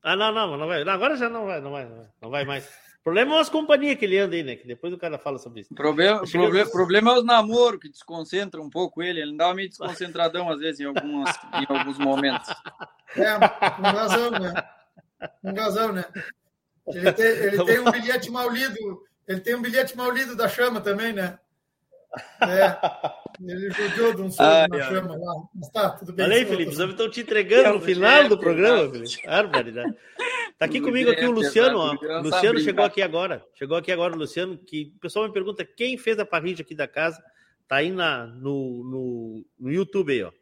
Ah, 0.03 0.17
não, 0.17 0.33
não, 0.33 0.57
não 0.57 0.67
vai. 0.67 0.81
Agora 0.81 1.15
já 1.15 1.29
não 1.29 1.45
vai, 1.45 1.61
não 1.61 1.71
vai, 1.71 1.87
não 2.23 2.31
vai 2.31 2.47
mais. 2.47 2.65
O 3.01 3.05
problema 3.05 3.37
é 3.37 3.41
as 3.41 3.51
companhias 3.51 3.99
que 3.99 4.07
ele 4.07 4.17
anda 4.17 4.35
aí, 4.35 4.43
né? 4.43 4.57
Que 4.57 4.67
depois 4.67 4.95
o 4.95 4.99
cara 4.99 5.19
fala 5.19 5.37
sobre 5.39 5.61
isso. 5.61 5.75
Problema, 5.75 6.23
problema, 6.23 6.71
problema 6.71 7.11
é 7.13 7.19
os 7.19 7.25
namoros 7.27 7.81
que 7.81 7.91
desconcentram 7.91 8.63
um 8.63 8.71
pouco 8.71 9.03
ele. 9.03 9.21
Ele 9.21 9.37
dá 9.37 9.53
meio 9.53 9.69
desconcentradão 9.69 10.49
às 10.49 10.59
vezes 10.59 10.81
em, 10.81 10.87
algumas, 10.87 11.37
em 11.53 11.67
alguns 11.69 11.99
momentos. 11.99 12.49
É, 13.15 13.35
com 13.77 13.83
razão, 13.83 14.31
né? 14.31 14.55
Com 15.43 15.53
razão, 15.53 15.93
né? 15.93 16.05
Ele 16.87 17.13
tem, 17.13 17.27
ele 17.27 17.63
tem 17.63 17.79
um 17.79 17.91
bilhete 17.91 18.31
mal 18.31 18.49
lido. 18.49 19.03
Ele 19.29 19.41
tem 19.41 19.55
um 19.55 19.61
bilhete 19.61 19.95
mal 19.95 20.11
lido 20.11 20.35
da 20.35 20.49
chama 20.49 20.81
também, 20.81 21.13
né? 21.13 21.39
É, 22.41 22.79
ele 23.41 23.71
jogou 23.71 24.15
de 24.15 24.23
um 24.23 24.31
ah, 24.39 24.67
na 24.69 24.79
é. 24.79 24.83
chama 24.83 25.17
lá. 25.17 25.35
Mas 25.55 25.71
tá, 25.71 25.91
tudo 25.91 26.13
bem. 26.13 26.27
Aí, 26.27 26.45
Felipe, 26.45 26.71
os 26.73 26.79
homens 26.79 26.93
estão 26.93 27.11
te 27.11 27.21
entregando 27.21 27.75
no 27.75 27.81
final 27.81 28.29
do 28.29 28.39
programa, 28.39 28.91
Felipe. 28.91 29.27
Barbaridade. 29.27 29.95
Tá 30.59 30.65
aqui 30.65 30.81
comigo 30.81 31.11
aqui 31.11 31.25
o 31.25 31.31
Luciano, 31.31 31.79
ó. 31.79 32.21
Luciano 32.21 32.59
chegou 32.59 32.85
aqui 32.85 33.03
agora. 33.03 33.45
Chegou 33.55 33.77
aqui 33.77 33.93
agora 33.93 34.15
o 34.15 34.19
Luciano, 34.19 34.59
que 34.59 34.93
o 34.97 35.01
pessoal 35.01 35.27
me 35.27 35.33
pergunta 35.33 35.65
quem 35.65 35.97
fez 35.97 36.19
a 36.19 36.27
parrilha 36.27 36.63
aqui 36.63 36.75
da 36.75 36.89
casa. 36.89 37.23
Tá 37.69 37.77
aí 37.77 37.93
na, 37.93 38.27
no, 38.27 38.83
no, 38.83 39.47
no 39.61 39.71
YouTube 39.71 40.13
aí, 40.13 40.23
ó. 40.23 40.33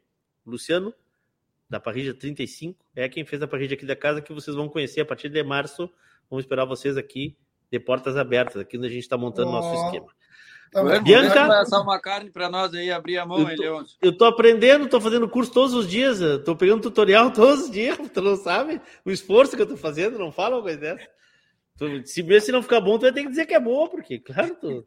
Luciano, 0.45 0.93
da 1.69 1.79
parrilha 1.79 2.13
35, 2.13 2.83
é 2.95 3.09
quem 3.09 3.25
fez 3.25 3.41
a 3.41 3.47
parrilha 3.47 3.75
aqui 3.75 3.85
da 3.85 3.95
casa, 3.95 4.21
que 4.21 4.33
vocês 4.33 4.55
vão 4.55 4.69
conhecer 4.69 5.01
a 5.01 5.05
partir 5.05 5.29
de 5.29 5.43
março. 5.43 5.91
Vamos 6.29 6.45
esperar 6.45 6.65
vocês 6.65 6.97
aqui 6.97 7.37
de 7.69 7.79
portas 7.79 8.15
abertas, 8.15 8.61
aqui 8.61 8.77
onde 8.77 8.87
a 8.87 8.89
gente 8.89 9.03
está 9.03 9.17
montando 9.17 9.49
o 9.49 9.51
oh. 9.51 9.61
nosso 9.61 9.85
esquema. 9.85 10.16
Tá 10.71 10.99
Bianca, 10.99 11.47
vai 11.47 11.61
assar 11.61 11.81
uma 11.81 11.99
carne 11.99 12.29
para 12.29 12.49
nós 12.49 12.73
aí, 12.73 12.91
abrir 12.91 13.17
a 13.17 13.25
mão, 13.25 13.49
eu 13.49 13.55
tô, 13.55 13.85
eu 14.01 14.17
tô 14.17 14.25
aprendendo, 14.25 14.89
tô 14.89 14.99
fazendo 14.99 15.29
curso 15.29 15.51
todos 15.51 15.73
os 15.73 15.87
dias, 15.87 16.19
tô 16.43 16.55
pegando 16.55 16.81
tutorial 16.81 17.31
todos 17.31 17.65
os 17.65 17.71
dias, 17.71 17.97
tu 18.13 18.21
não 18.21 18.35
sabe 18.35 18.81
o 19.05 19.11
esforço 19.11 19.55
que 19.55 19.61
eu 19.61 19.67
tô 19.67 19.77
fazendo, 19.77 20.19
não 20.19 20.31
fala 20.31 20.57
uma 20.57 20.61
coisa 20.61 20.77
dessa. 20.77 21.07
Tu, 21.77 22.05
se 22.07 22.23
mesmo 22.23 22.45
se 22.45 22.51
não 22.51 22.61
ficar 22.61 22.81
bom, 22.81 22.97
tu 22.97 23.03
vai 23.03 23.13
ter 23.13 23.23
que 23.23 23.29
dizer 23.29 23.45
que 23.45 23.53
é 23.53 23.59
bom, 23.59 23.87
porque, 23.87 24.19
claro, 24.19 24.55
tu, 24.55 24.85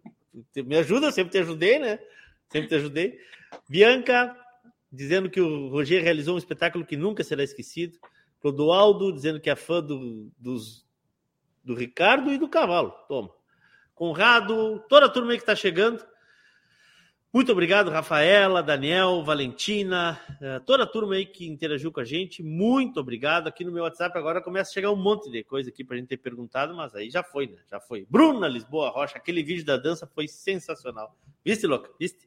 tu 0.53 0.65
me 0.65 0.77
ajuda, 0.77 1.11
sempre 1.11 1.33
te 1.33 1.39
ajudei, 1.39 1.79
né? 1.79 1.99
Sempre 2.49 2.69
te 2.69 2.75
ajudei. 2.75 3.19
Bianca, 3.69 4.37
dizendo 4.93 5.31
que 5.31 5.41
o 5.41 5.69
Roger 5.69 6.03
realizou 6.03 6.35
um 6.35 6.39
espetáculo 6.39 6.85
que 6.85 6.97
nunca 6.97 7.23
será 7.23 7.43
esquecido. 7.43 7.99
Clodoaldo, 8.41 9.13
dizendo 9.13 9.41
que 9.41 9.51
é 9.51 9.55
fã 9.55 9.83
do, 9.83 10.31
dos, 10.37 10.85
do 11.63 11.75
Ricardo 11.75 12.33
e 12.33 12.39
do 12.39 12.49
Cavalo. 12.49 12.93
Toma. 13.07 13.31
Conrado, 14.01 14.83
toda 14.89 15.05
a 15.05 15.09
turma 15.11 15.33
aí 15.33 15.37
que 15.37 15.43
está 15.43 15.55
chegando. 15.55 16.03
Muito 17.31 17.53
obrigado, 17.53 17.91
Rafaela, 17.91 18.63
Daniel, 18.63 19.23
Valentina, 19.23 20.19
eh, 20.41 20.59
toda 20.61 20.85
a 20.85 20.87
turma 20.87 21.17
aí 21.17 21.27
que 21.27 21.47
interagiu 21.47 21.93
com 21.93 22.01
a 22.01 22.05
gente. 22.05 22.43
Muito 22.43 22.99
obrigado. 22.99 23.47
Aqui 23.47 23.63
no 23.63 23.71
meu 23.71 23.83
WhatsApp 23.83 24.17
agora 24.17 24.41
começa 24.41 24.71
a 24.71 24.73
chegar 24.73 24.91
um 24.91 24.97
monte 24.97 25.31
de 25.31 25.45
coisa 25.45 25.69
aqui 25.69 25.85
para 25.85 25.97
a 25.97 25.99
gente 25.99 26.09
ter 26.09 26.17
perguntado, 26.17 26.75
mas 26.75 26.95
aí 26.95 27.11
já 27.11 27.23
foi, 27.23 27.49
né? 27.49 27.59
Já 27.71 27.79
foi. 27.79 28.07
Bruna 28.09 28.49
Lisboa 28.49 28.89
Rocha, 28.89 29.19
aquele 29.19 29.43
vídeo 29.43 29.67
da 29.67 29.77
dança 29.77 30.07
foi 30.07 30.27
sensacional. 30.27 31.15
Viste, 31.45 31.67
louca? 31.67 31.91
Viste? 32.01 32.27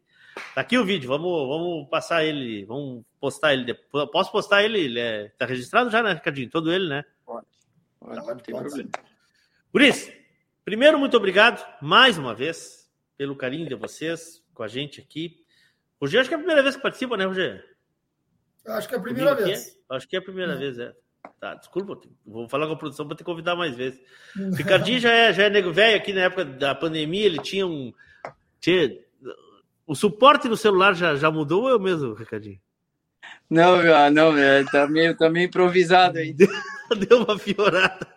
Tá 0.54 0.62
aqui 0.62 0.78
o 0.78 0.86
vídeo, 0.86 1.08
vamos, 1.08 1.48
vamos 1.48 1.90
passar 1.90 2.24
ele, 2.24 2.66
vamos 2.66 3.04
postar 3.20 3.52
ele. 3.52 3.66
Depois. 3.66 4.08
Posso 4.12 4.32
postar 4.32 4.64
ele? 4.64 4.80
Ele 4.80 5.00
é, 5.00 5.30
tá 5.40 5.48
registrado 5.48 5.90
já, 5.90 6.04
né, 6.04 6.14
Ricardinho? 6.14 6.52
Todo 6.52 6.72
ele, 6.72 6.88
né? 6.88 7.04
Pode. 7.26 7.48
Pode, 8.00 8.28
não 8.28 8.38
tem 8.38 8.56
problema. 8.56 8.90
Por 9.72 9.82
isso, 9.82 10.12
Primeiro, 10.66 10.98
muito 10.98 11.18
obrigado 11.18 11.62
mais 11.82 12.18
uma 12.18 12.34
vez 12.34 12.90
pelo 13.18 13.36
carinho 13.36 13.68
de 13.68 13.76
vocês 13.76 14.42
com 14.54 14.64
a 14.64 14.68
gente 14.68 15.02
aqui. 15.02 15.44
Rogério, 16.00 16.22
acho 16.22 16.30
que 16.30 16.36
é 16.36 16.38
a 16.38 16.40
primeira 16.40 16.64
vez 16.64 16.76
que 16.78 16.82
participa, 16.82 17.18
né, 17.18 17.26
Rogério? 17.26 17.62
Acho 18.66 18.88
que 18.88 18.96
é 18.96 18.98
a 18.98 19.02
primeira 19.02 19.36
vez. 19.36 19.68
É? 19.68 19.96
Acho 19.96 20.08
que 20.08 20.16
é 20.16 20.20
a 20.20 20.22
primeira 20.22 20.56
vez, 20.56 20.80
é. 20.80 20.94
Tá, 21.38 21.56
desculpa, 21.56 22.00
vou 22.26 22.48
falar 22.48 22.68
com 22.68 22.74
a 22.74 22.78
produção 22.78 23.06
para 23.06 23.18
te 23.18 23.26
convidar 23.26 23.58
mais 23.58 23.76
vezes. 23.76 24.00
Ricardinho 24.56 25.00
já 25.00 25.12
é, 25.12 25.34
já 25.34 25.44
é 25.44 25.50
nego 25.50 25.74
velho 25.74 25.98
aqui 25.98 26.14
na 26.14 26.22
época 26.22 26.46
da 26.46 26.74
pandemia, 26.74 27.26
ele 27.26 27.40
tinha 27.40 27.68
um. 27.68 27.94
Tinha, 28.62 28.98
o 29.86 29.96
suporte 29.96 30.48
do 30.48 30.56
celular 30.56 30.94
já, 30.94 31.16
já 31.16 31.30
mudou 31.30 31.64
ou 31.64 31.70
eu 31.70 31.80
mesmo, 31.80 32.14
Ricardinho? 32.14 32.60
Não, 33.50 33.82
não, 34.12 34.38
é, 34.38 34.64
tá, 34.64 34.88
meio, 34.88 35.16
tá 35.18 35.30
meio 35.30 35.48
improvisado 35.48 36.20
ainda. 36.20 36.48
Deu 37.08 37.24
uma 37.24 37.38
piorada. 37.38 38.08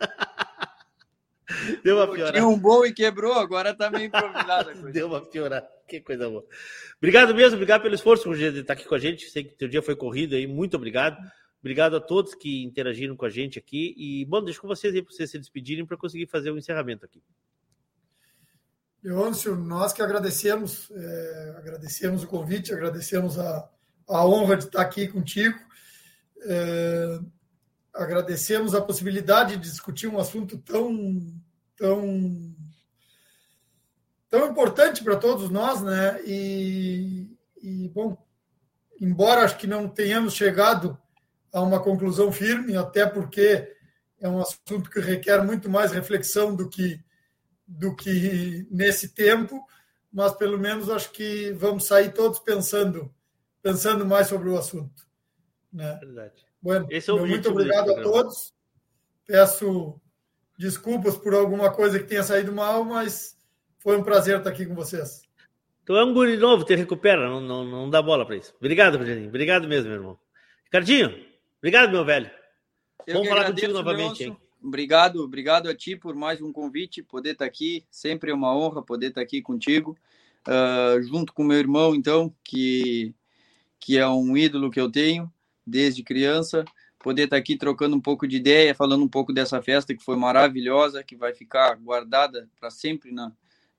Deu 1.82 1.96
uma 1.96 2.06
piorada. 2.06 2.32
Tinha 2.32 2.48
um 2.48 2.58
bom 2.58 2.84
e 2.84 2.92
quebrou, 2.92 3.34
agora 3.34 3.74
tá 3.74 3.90
meio 3.90 4.06
improvisado. 4.06 4.70
Deu 4.92 5.06
uma 5.06 5.20
piorada. 5.20 5.68
Que 5.88 6.00
coisa 6.00 6.28
boa. 6.28 6.44
Obrigado 6.98 7.34
mesmo, 7.34 7.54
obrigado 7.54 7.82
pelo 7.82 7.94
esforço, 7.94 8.28
Rogério, 8.28 8.54
de 8.54 8.60
estar 8.60 8.72
aqui 8.72 8.84
com 8.84 8.94
a 8.94 8.98
gente. 8.98 9.30
Sei 9.30 9.44
que 9.44 9.54
teu 9.54 9.68
dia 9.68 9.82
foi 9.82 9.94
corrido 9.94 10.34
aí, 10.34 10.46
muito 10.46 10.76
obrigado. 10.76 11.16
Obrigado 11.60 11.96
a 11.96 12.00
todos 12.00 12.34
que 12.34 12.62
interagiram 12.62 13.16
com 13.16 13.24
a 13.24 13.30
gente 13.30 13.58
aqui. 13.58 13.94
E, 13.96 14.24
bom, 14.26 14.42
deixo 14.42 14.60
com 14.60 14.68
vocês 14.68 14.94
aí 14.94 15.02
para 15.02 15.12
vocês 15.12 15.30
se 15.30 15.38
despedirem 15.38 15.84
para 15.84 15.96
conseguir 15.96 16.26
fazer 16.26 16.50
o 16.50 16.58
encerramento 16.58 17.04
aqui. 17.04 17.22
Leôncio, 19.02 19.56
nós 19.56 19.92
que 19.92 20.02
agradecemos, 20.02 20.90
é, 20.90 21.54
agradecemos 21.58 22.24
o 22.24 22.26
convite, 22.26 22.72
agradecemos 22.72 23.38
a, 23.38 23.68
a 24.08 24.26
honra 24.26 24.56
de 24.56 24.64
estar 24.64 24.80
aqui 24.80 25.08
contigo. 25.08 25.58
É, 26.42 27.18
agradecemos 27.96 28.74
a 28.74 28.80
possibilidade 28.80 29.56
de 29.56 29.70
discutir 29.70 30.06
um 30.06 30.18
assunto 30.18 30.58
tão 30.58 31.32
tão 31.76 32.54
tão 34.28 34.50
importante 34.50 35.02
para 35.02 35.16
todos 35.16 35.50
nós, 35.50 35.82
né? 35.82 36.20
E, 36.24 37.30
e, 37.62 37.88
bom, 37.88 38.16
embora 39.00 39.42
acho 39.42 39.56
que 39.56 39.66
não 39.66 39.88
tenhamos 39.88 40.34
chegado 40.34 40.98
a 41.52 41.60
uma 41.62 41.80
conclusão 41.82 42.30
firme, 42.32 42.76
até 42.76 43.06
porque 43.06 43.74
é 44.20 44.28
um 44.28 44.40
assunto 44.40 44.90
que 44.90 45.00
requer 45.00 45.42
muito 45.44 45.70
mais 45.70 45.92
reflexão 45.92 46.54
do 46.54 46.68
que 46.68 47.04
do 47.68 47.96
que 47.96 48.64
nesse 48.70 49.08
tempo, 49.08 49.60
mas 50.12 50.32
pelo 50.34 50.56
menos 50.56 50.88
acho 50.88 51.10
que 51.10 51.52
vamos 51.52 51.86
sair 51.86 52.12
todos 52.12 52.38
pensando 52.38 53.12
pensando 53.60 54.06
mais 54.06 54.28
sobre 54.28 54.48
o 54.48 54.56
assunto, 54.56 55.06
né? 55.72 55.98
Verdade. 56.00 56.46
Bueno, 56.62 56.86
é 56.90 57.12
o 57.12 57.26
muito 57.26 57.50
obrigado 57.50 57.90
a 57.92 58.02
todos. 58.02 58.54
Peço 59.26 60.00
desculpas 60.56 61.16
por 61.16 61.34
alguma 61.34 61.70
coisa 61.72 61.98
que 61.98 62.06
tenha 62.06 62.22
saído 62.22 62.52
mal, 62.52 62.84
mas 62.84 63.36
foi 63.78 63.96
um 63.96 64.02
prazer 64.02 64.38
estar 64.38 64.50
aqui 64.50 64.66
com 64.66 64.74
vocês. 64.74 65.22
Tu 65.84 65.94
é 65.94 66.04
um 66.04 66.12
guri 66.12 66.36
novo, 66.36 66.64
te 66.64 66.74
recupera, 66.74 67.28
não, 67.28 67.40
não, 67.40 67.64
não 67.64 67.90
dá 67.90 68.02
bola 68.02 68.26
para 68.26 68.36
isso. 68.36 68.52
Obrigado, 68.58 68.98
Rogerinho. 68.98 69.28
Obrigado 69.28 69.68
mesmo, 69.68 69.88
meu 69.88 69.98
irmão. 69.98 70.18
Ricardinho, 70.64 71.14
obrigado, 71.58 71.92
meu 71.92 72.04
velho. 72.04 72.30
Eu 73.06 73.14
Vamos 73.14 73.28
falar 73.28 73.44
contigo 73.46 73.72
novamente, 73.72 74.24
hein? 74.24 74.36
Obrigado, 74.60 75.22
obrigado 75.22 75.68
a 75.68 75.76
ti 75.76 75.94
por 75.94 76.16
mais 76.16 76.42
um 76.42 76.52
convite, 76.52 77.02
poder 77.02 77.32
estar 77.32 77.44
aqui. 77.44 77.84
Sempre 77.88 78.32
é 78.32 78.34
uma 78.34 78.52
honra 78.52 78.82
poder 78.82 79.08
estar 79.08 79.20
aqui 79.20 79.40
contigo, 79.40 79.96
uh, 80.48 81.00
junto 81.02 81.32
com 81.32 81.44
meu 81.44 81.56
irmão, 81.56 81.94
então, 81.94 82.34
que, 82.42 83.14
que 83.78 83.96
é 83.96 84.08
um 84.08 84.36
ídolo 84.36 84.70
que 84.70 84.80
eu 84.80 84.90
tenho 84.90 85.32
desde 85.64 86.02
criança, 86.02 86.64
poder 87.06 87.22
estar 87.22 87.36
aqui 87.36 87.56
trocando 87.56 87.94
um 87.94 88.00
pouco 88.00 88.26
de 88.26 88.34
ideia, 88.34 88.74
falando 88.74 89.04
um 89.04 89.08
pouco 89.08 89.32
dessa 89.32 89.62
festa 89.62 89.94
que 89.94 90.02
foi 90.02 90.16
maravilhosa, 90.16 91.04
que 91.04 91.14
vai 91.14 91.32
ficar 91.32 91.76
guardada 91.76 92.48
para 92.58 92.68
sempre 92.68 93.12
na, 93.12 93.30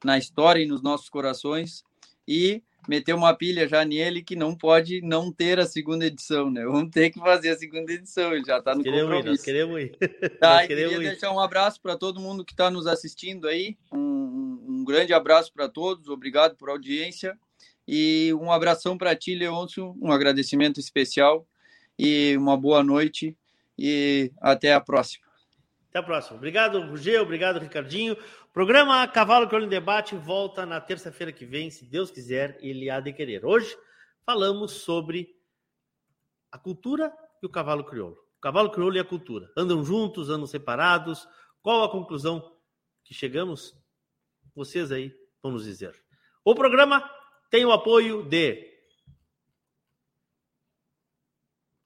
na 0.02 0.18
história 0.18 0.64
e 0.64 0.66
nos 0.66 0.82
nossos 0.82 1.10
corações, 1.10 1.84
e 2.26 2.64
meter 2.88 3.14
uma 3.14 3.34
pilha 3.34 3.68
já 3.68 3.84
nele 3.84 4.24
que 4.24 4.34
não 4.34 4.56
pode 4.56 5.02
não 5.02 5.30
ter 5.30 5.60
a 5.60 5.66
segunda 5.66 6.06
edição, 6.06 6.50
né? 6.50 6.64
Vamos 6.64 6.90
ter 6.90 7.10
que 7.10 7.20
fazer 7.20 7.50
a 7.50 7.58
segunda 7.58 7.92
edição, 7.92 8.32
ele 8.32 8.46
já 8.46 8.60
está 8.60 8.74
no 8.74 8.82
queremos 8.82 9.14
compromisso. 9.14 9.44
Ir, 9.44 9.46
queremos 9.46 9.82
ir. 9.82 9.98
Tá, 10.40 10.56
nós 10.60 10.68
queria 10.68 10.88
ir. 10.88 11.00
deixar 11.00 11.34
um 11.34 11.40
abraço 11.42 11.82
para 11.82 11.98
todo 11.98 12.22
mundo 12.22 12.46
que 12.46 12.54
está 12.54 12.72
nos 12.72 12.88
assistindo 12.88 13.46
aí, 13.46 13.78
um, 13.92 14.64
um 14.70 14.86
grande 14.86 15.12
abraço 15.12 15.52
para 15.52 15.68
todos, 15.68 16.08
obrigado 16.08 16.56
por 16.56 16.70
audiência, 16.70 17.38
e 17.86 18.34
um 18.36 18.50
abração 18.54 18.98
para 18.98 19.14
ti, 19.18 19.36
Leôncio, 19.36 19.98
um 20.02 20.14
agradecimento 20.14 20.80
especial 20.80 21.46
e 21.98 22.36
uma 22.38 22.56
boa 22.58 22.84
noite 22.84 23.38
e 23.78 24.32
até 24.42 24.74
a 24.74 24.82
próxima. 24.82 25.26
Até 25.90 26.00
a 26.00 26.04
próxima. 26.04 26.38
Obrigado, 26.38 26.82
Rugê, 26.82 27.18
obrigado, 27.18 27.60
Ricardinho. 27.60 28.18
Programa 28.54 29.08
Cavalo 29.08 29.48
Crioulo 29.48 29.66
em 29.66 29.70
Debate 29.70 30.16
volta 30.16 30.66
na 30.66 30.82
terça-feira 30.82 31.32
que 31.32 31.46
vem, 31.46 31.70
se 31.70 31.86
Deus 31.86 32.12
quiser, 32.12 32.58
ele 32.62 32.90
há 32.90 33.00
de 33.00 33.14
querer. 33.14 33.46
Hoje 33.46 33.78
falamos 34.26 34.72
sobre 34.72 35.36
a 36.52 36.58
cultura 36.58 37.14
e 37.42 37.46
o 37.46 37.50
cavalo 37.50 37.84
crioulo. 37.84 38.18
O 38.38 38.42
cavalo 38.42 38.72
crioulo 38.72 38.96
e 38.96 39.00
a 39.00 39.06
cultura. 39.06 39.50
Andam 39.56 39.84
juntos, 39.84 40.30
andam 40.30 40.46
separados. 40.46 41.28
Qual 41.62 41.84
a 41.84 41.92
conclusão 41.92 42.56
que 43.04 43.14
chegamos? 43.14 43.76
Vocês 44.56 44.92
aí 44.92 45.14
vão 45.42 45.52
nos 45.52 45.64
dizer. 45.64 45.96
O 46.44 46.56
programa 46.56 47.10
tem 47.50 47.66
o 47.66 47.72
apoio 47.72 48.24
de 48.24 48.77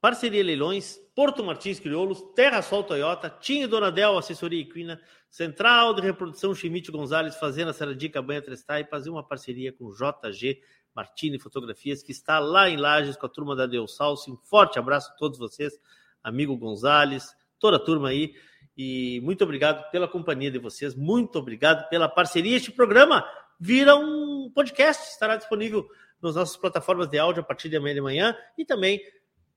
Parceria 0.02 0.42
Leilões, 0.42 0.98
Porto 1.14 1.44
Martins 1.44 1.78
Crioulos, 1.78 2.20
Terra 2.34 2.60
Sol 2.60 2.82
Toyota, 2.82 3.30
Tinho 3.30 3.68
Donadel, 3.68 4.18
Assessoria 4.18 4.60
Equina, 4.60 5.00
Central 5.30 5.94
de 5.94 6.02
Reprodução 6.02 6.52
Chimite 6.56 6.90
Gonzalez, 6.90 7.36
Fazenda 7.36 7.72
Saradia 7.72 8.10
Cabanha 8.10 8.42
Trestai, 8.42 8.82
fazer 8.82 9.10
uma 9.10 9.22
parceria 9.22 9.72
com 9.72 9.92
JG 9.92 10.60
Martini 10.92 11.38
Fotografias, 11.38 12.02
que 12.02 12.10
está 12.10 12.40
lá 12.40 12.68
em 12.68 12.76
Lages 12.76 13.16
com 13.16 13.26
a 13.26 13.28
turma 13.28 13.54
da 13.54 13.64
Deus 13.64 13.94
Salso. 13.94 14.32
Um 14.32 14.36
forte 14.38 14.76
abraço 14.76 15.12
a 15.12 15.14
todos 15.14 15.38
vocês, 15.38 15.78
amigo 16.20 16.56
Gonzalez, 16.56 17.32
toda 17.60 17.76
a 17.76 17.80
turma 17.80 18.08
aí. 18.08 18.34
E 18.76 19.20
muito 19.22 19.44
obrigado 19.44 19.88
pela 19.92 20.08
companhia 20.08 20.50
de 20.50 20.58
vocês, 20.58 20.96
muito 20.96 21.38
obrigado 21.38 21.88
pela 21.88 22.08
parceria. 22.08 22.56
Este 22.56 22.72
programa 22.72 23.24
vira 23.60 23.94
um 23.94 24.50
podcast, 24.52 25.12
estará 25.12 25.36
disponível 25.36 25.88
nas 26.20 26.34
nossas 26.34 26.56
plataformas 26.56 27.06
de 27.06 27.20
áudio 27.20 27.40
a 27.40 27.46
partir 27.46 27.68
de 27.68 27.76
amanhã 27.76 27.94
de 27.94 28.00
manhã 28.00 28.36
e 28.58 28.64
também 28.64 29.00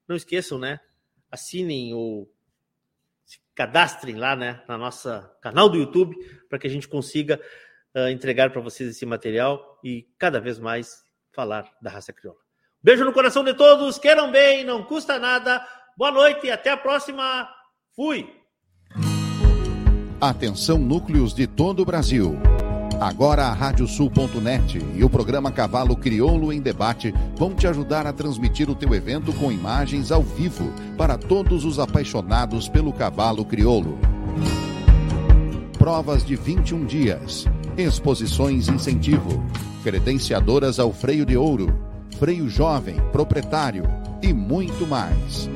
não 0.07 0.15
esqueçam, 0.15 0.57
né? 0.57 0.79
Assinem 1.31 1.93
ou 1.93 2.31
se 3.25 3.39
cadastrem 3.53 4.15
lá, 4.15 4.35
né? 4.35 4.63
Na 4.67 4.77
nossa 4.77 5.35
canal 5.41 5.69
do 5.69 5.77
YouTube 5.77 6.15
para 6.49 6.59
que 6.59 6.67
a 6.67 6.69
gente 6.69 6.87
consiga 6.87 7.41
uh, 7.95 8.09
entregar 8.09 8.51
para 8.51 8.61
vocês 8.61 8.89
esse 8.89 9.05
material 9.05 9.79
e 9.83 10.07
cada 10.17 10.39
vez 10.39 10.59
mais 10.59 11.03
falar 11.33 11.69
da 11.81 11.89
raça 11.89 12.13
crioula. 12.13 12.39
Beijo 12.81 13.03
no 13.03 13.13
coração 13.13 13.43
de 13.43 13.53
todos, 13.53 13.97
queiram 13.97 14.31
bem, 14.31 14.63
não 14.63 14.83
custa 14.83 15.17
nada. 15.17 15.65
Boa 15.97 16.11
noite 16.11 16.47
e 16.47 16.51
até 16.51 16.69
a 16.69 16.77
próxima. 16.77 17.49
Fui. 17.95 18.29
Atenção 20.21 20.77
núcleos 20.77 21.33
de 21.33 21.47
todo 21.47 21.81
o 21.81 21.85
Brasil. 21.85 22.37
Agora 22.99 23.47
a 23.47 23.53
Radiosul.net 23.53 24.79
e 24.95 25.03
o 25.03 25.09
programa 25.09 25.51
Cavalo 25.51 25.95
Crioulo 25.97 26.53
em 26.53 26.61
Debate 26.61 27.13
vão 27.35 27.53
te 27.53 27.67
ajudar 27.67 28.07
a 28.07 28.13
transmitir 28.13 28.69
o 28.69 28.75
teu 28.75 28.93
evento 28.95 29.33
com 29.33 29.51
imagens 29.51 30.11
ao 30.11 30.23
vivo 30.23 30.71
para 30.97 31.17
todos 31.17 31.65
os 31.65 31.77
apaixonados 31.77 32.69
pelo 32.69 32.93
cavalo 32.93 33.43
crioulo. 33.43 33.97
Provas 35.77 36.25
de 36.25 36.35
21 36.35 36.85
dias, 36.85 37.45
exposições 37.77 38.69
incentivo, 38.69 39.43
credenciadoras 39.83 40.79
ao 40.79 40.93
freio 40.93 41.25
de 41.25 41.35
ouro, 41.35 41.77
freio 42.17 42.49
jovem, 42.49 42.95
proprietário 43.11 43.83
e 44.21 44.33
muito 44.33 44.87
mais. 44.87 45.49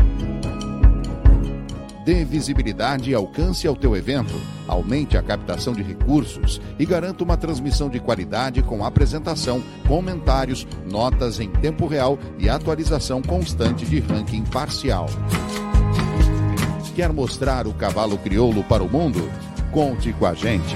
Dê 2.09 2.25
visibilidade 2.25 3.11
e 3.11 3.13
alcance 3.13 3.67
ao 3.67 3.75
teu 3.75 3.95
evento, 3.95 4.33
aumente 4.67 5.15
a 5.15 5.21
captação 5.21 5.73
de 5.73 5.83
recursos 5.83 6.59
e 6.79 6.83
garanta 6.83 7.23
uma 7.23 7.37
transmissão 7.37 7.87
de 7.87 7.99
qualidade 7.99 8.63
com 8.63 8.83
apresentação, 8.83 9.61
comentários, 9.87 10.65
notas 10.89 11.39
em 11.39 11.51
tempo 11.51 11.85
real 11.85 12.17
e 12.39 12.49
atualização 12.49 13.21
constante 13.21 13.85
de 13.85 13.99
ranking 13.99 14.43
parcial. 14.43 15.05
Quer 16.95 17.13
mostrar 17.13 17.67
o 17.67 17.75
cavalo 17.75 18.17
crioulo 18.17 18.63
para 18.63 18.83
o 18.83 18.89
mundo? 18.89 19.29
Conte 19.71 20.11
com 20.11 20.25
a 20.25 20.33
gente. 20.33 20.75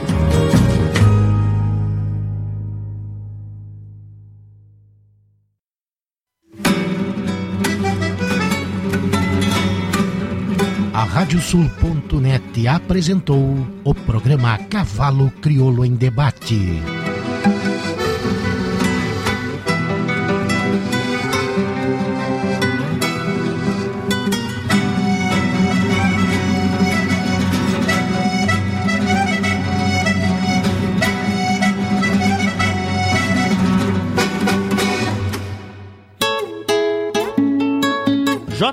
Radiosul.net 11.23 12.67
apresentou 12.67 13.65
o 13.85 13.95
programa 13.95 14.57
Cavalo 14.57 15.31
Crioulo 15.41 15.85
em 15.85 15.95
Debate. 15.95 17.12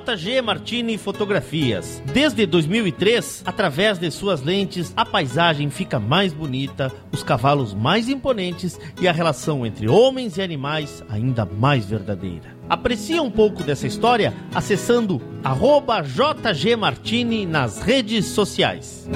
JG 0.01 0.41
Martini 0.41 0.97
Fotografias. 0.97 2.03
Desde 2.13 2.47
2003, 2.47 3.43
através 3.45 3.99
de 3.99 4.11
suas 4.11 4.43
lentes, 4.43 4.93
a 4.97 5.05
paisagem 5.05 5.69
fica 5.69 5.99
mais 5.99 6.33
bonita, 6.33 6.91
os 7.13 7.23
cavalos 7.23 7.75
mais 7.75 8.09
imponentes 8.09 8.79
e 9.01 9.07
a 9.07 9.13
relação 9.13 9.67
entre 9.67 9.89
homens 9.89 10.37
e 10.37 10.43
animais 10.43 11.05
ainda 11.09 11.45
mais 11.45 11.85
verdadeira. 11.85 12.57
Aprecie 12.69 13.21
um 13.21 13.31
pouco 13.31 13.63
dessa 13.63 13.87
história 13.87 14.33
acessando 14.55 15.21
arroba 15.45 16.01
JG 16.03 16.77
Martini 16.77 17.45
nas 17.45 17.81
redes 17.83 18.27
sociais. 18.27 19.09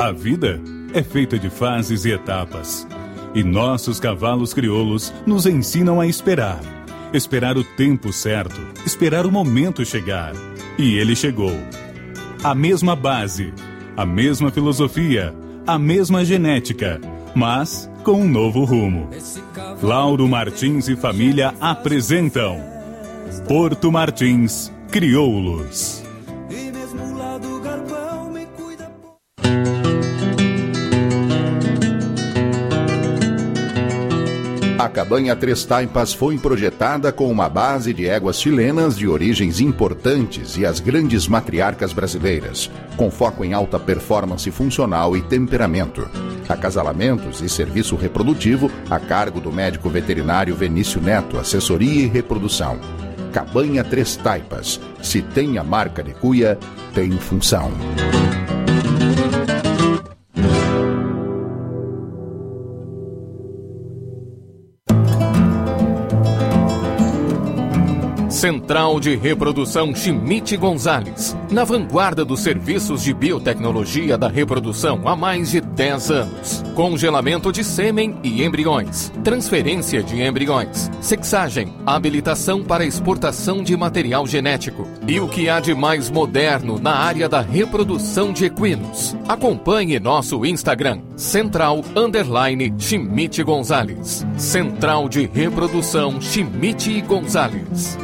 A 0.00 0.12
vida 0.12 0.60
é 0.94 1.02
feita 1.02 1.38
de 1.38 1.50
fases 1.50 2.04
e 2.04 2.10
etapas. 2.10 2.86
E 3.34 3.44
nossos 3.44 4.00
cavalos 4.00 4.52
crioulos 4.52 5.12
nos 5.24 5.46
ensinam 5.46 6.00
a 6.00 6.06
esperar. 6.06 6.60
Esperar 7.12 7.56
o 7.56 7.64
tempo 7.64 8.12
certo, 8.12 8.60
esperar 8.84 9.26
o 9.26 9.32
momento 9.32 9.84
chegar. 9.84 10.32
E 10.78 10.96
ele 10.96 11.14
chegou. 11.14 11.56
A 12.42 12.54
mesma 12.54 12.96
base, 12.96 13.52
a 13.96 14.04
mesma 14.04 14.50
filosofia, 14.50 15.34
a 15.66 15.78
mesma 15.78 16.24
genética, 16.24 17.00
mas 17.34 17.90
com 18.02 18.22
um 18.22 18.28
novo 18.28 18.64
rumo. 18.64 19.10
Lauro 19.82 20.26
Martins 20.26 20.88
e 20.88 20.96
família 20.96 21.54
apresentam 21.60 22.58
Porto 23.46 23.92
Martins 23.92 24.72
Crioulos. 24.90 26.09
A 34.80 34.88
cabanha 34.88 35.36
Três 35.36 35.62
Taipas 35.66 36.14
foi 36.14 36.38
projetada 36.38 37.12
com 37.12 37.30
uma 37.30 37.50
base 37.50 37.92
de 37.92 38.08
éguas 38.08 38.40
chilenas 38.40 38.96
de 38.96 39.06
origens 39.06 39.60
importantes 39.60 40.56
e 40.56 40.64
as 40.64 40.80
grandes 40.80 41.28
matriarcas 41.28 41.92
brasileiras, 41.92 42.70
com 42.96 43.10
foco 43.10 43.44
em 43.44 43.52
alta 43.52 43.78
performance 43.78 44.50
funcional 44.50 45.14
e 45.14 45.20
temperamento. 45.20 46.08
Acasalamentos 46.48 47.42
e 47.42 47.48
serviço 47.50 47.94
reprodutivo 47.94 48.70
a 48.88 48.98
cargo 48.98 49.38
do 49.38 49.52
médico 49.52 49.90
veterinário 49.90 50.56
Venício 50.56 50.98
Neto, 50.98 51.36
assessoria 51.36 52.04
e 52.04 52.06
reprodução. 52.06 52.80
Cabanha 53.34 53.84
Três 53.84 54.16
Taipas. 54.16 54.80
Se 55.02 55.20
tem 55.20 55.58
a 55.58 55.62
marca 55.62 56.02
de 56.02 56.14
cuia, 56.14 56.58
tem 56.94 57.10
função. 57.18 57.70
Central 68.40 68.98
de 68.98 69.16
Reprodução 69.16 69.94
Chimite 69.94 70.56
Gonzalez, 70.56 71.36
na 71.50 71.62
vanguarda 71.62 72.24
dos 72.24 72.40
serviços 72.40 73.02
de 73.02 73.12
biotecnologia 73.12 74.16
da 74.16 74.28
reprodução 74.28 75.02
há 75.06 75.14
mais 75.14 75.50
de 75.50 75.60
10 75.60 76.10
anos. 76.10 76.64
Congelamento 76.80 77.52
de 77.52 77.62
sêmen 77.62 78.16
e 78.22 78.42
embriões, 78.42 79.12
transferência 79.22 80.02
de 80.02 80.22
embriões, 80.22 80.90
sexagem, 81.02 81.74
habilitação 81.84 82.64
para 82.64 82.86
exportação 82.86 83.62
de 83.62 83.76
material 83.76 84.26
genético 84.26 84.88
e 85.06 85.20
o 85.20 85.28
que 85.28 85.50
há 85.50 85.60
de 85.60 85.74
mais 85.74 86.08
moderno 86.08 86.78
na 86.78 86.94
área 86.94 87.28
da 87.28 87.42
reprodução 87.42 88.32
de 88.32 88.46
equinos. 88.46 89.14
Acompanhe 89.28 90.00
nosso 90.00 90.42
Instagram, 90.46 91.02
Central 91.16 91.84
Underline 91.94 92.72
Chimite 92.78 93.42
Gonzalez. 93.42 94.26
Central 94.38 95.06
de 95.06 95.26
Reprodução 95.26 96.18
Chimite 96.18 96.98
Gonzalez. 97.02 97.98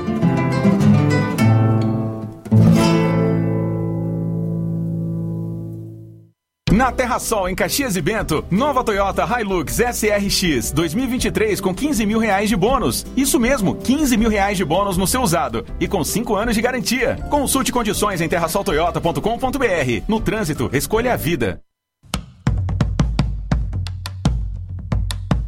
Na 6.86 6.92
Terra 6.92 7.18
Sol, 7.18 7.48
em 7.48 7.54
Caxias 7.56 7.96
e 7.96 8.00
Bento, 8.00 8.44
nova 8.48 8.84
Toyota 8.84 9.26
Hilux 9.26 9.80
SRX 9.80 10.70
2023 10.70 11.60
com 11.60 11.74
15 11.74 12.06
mil 12.06 12.20
reais 12.20 12.48
de 12.48 12.54
bônus. 12.54 13.04
Isso 13.16 13.40
mesmo, 13.40 13.74
15 13.74 14.16
mil 14.16 14.30
reais 14.30 14.56
de 14.56 14.64
bônus 14.64 14.96
no 14.96 15.04
seu 15.04 15.20
usado 15.20 15.66
e 15.80 15.88
com 15.88 16.04
5 16.04 16.36
anos 16.36 16.54
de 16.54 16.62
garantia. 16.62 17.18
Consulte 17.28 17.72
condições 17.72 18.20
em 18.20 18.28
terrasoltoyota.com.br. 18.28 20.04
No 20.06 20.20
trânsito, 20.20 20.70
escolha 20.72 21.14
a 21.14 21.16
vida. 21.16 21.60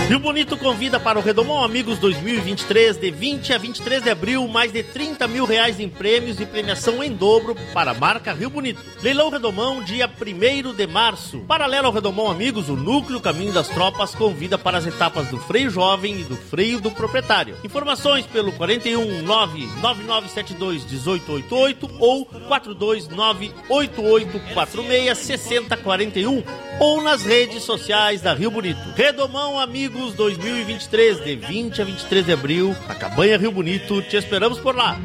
Rio 0.06 0.18
Bonito 0.18 0.58
convida 0.58 1.00
para 1.00 1.18
o 1.18 1.22
Redomão 1.22 1.64
Amigos 1.64 1.98
2023, 1.98 2.98
de 2.98 3.10
20 3.10 3.54
a 3.54 3.58
23 3.58 4.02
de 4.02 4.10
abril, 4.10 4.46
mais 4.46 4.70
de 4.70 4.82
30 4.82 5.26
mil 5.26 5.46
reais 5.46 5.80
em 5.80 5.88
prêmios 5.88 6.38
e 6.38 6.44
premiação 6.44 7.02
em 7.02 7.10
dobro 7.10 7.56
para 7.72 7.92
a 7.92 7.94
marca 7.94 8.34
Rio 8.34 8.50
Bonito. 8.50 8.82
Leilão 9.02 9.30
Redomão, 9.30 9.82
dia 9.82 10.06
1 10.06 10.74
de 10.74 10.86
março. 10.86 11.38
Paralelo 11.48 11.86
ao 11.86 11.92
Redomão 11.92 12.30
Amigos, 12.30 12.68
o 12.68 12.76
Núcleo 12.76 13.18
Caminho 13.18 13.54
das 13.54 13.68
Tropas 13.68 14.14
convida 14.14 14.58
para 14.58 14.76
as 14.76 14.86
etapas 14.86 15.28
do 15.28 15.38
freio 15.38 15.70
jovem 15.70 16.20
e 16.20 16.24
do 16.24 16.36
freio 16.36 16.82
do 16.82 16.90
proprietário. 16.90 17.56
Informações 17.64 18.26
pelo 18.26 18.52
41 18.52 19.22
99972 19.22 20.84
1888 20.84 21.90
ou 21.98 22.26
429 22.26 23.52
8846 23.70 25.18
6041 25.18 26.42
ou 26.78 27.02
nas 27.02 27.22
redes 27.22 27.62
sociais 27.62 28.20
da 28.20 28.34
Rio 28.34 28.50
Bonito. 28.50 28.80
Redomão 28.94 29.58
Amigos 29.58 29.93
Amigos 29.94 30.14
2023, 30.14 31.24
de 31.24 31.36
20 31.36 31.80
a 31.80 31.84
23 31.84 32.26
de 32.26 32.32
abril, 32.32 32.74
na 32.88 32.96
Cabanha 32.96 33.38
Rio 33.38 33.52
Bonito. 33.52 34.02
Te 34.02 34.16
esperamos 34.16 34.58
por 34.58 34.74
lá. 34.74 34.98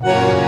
Música 0.00 0.47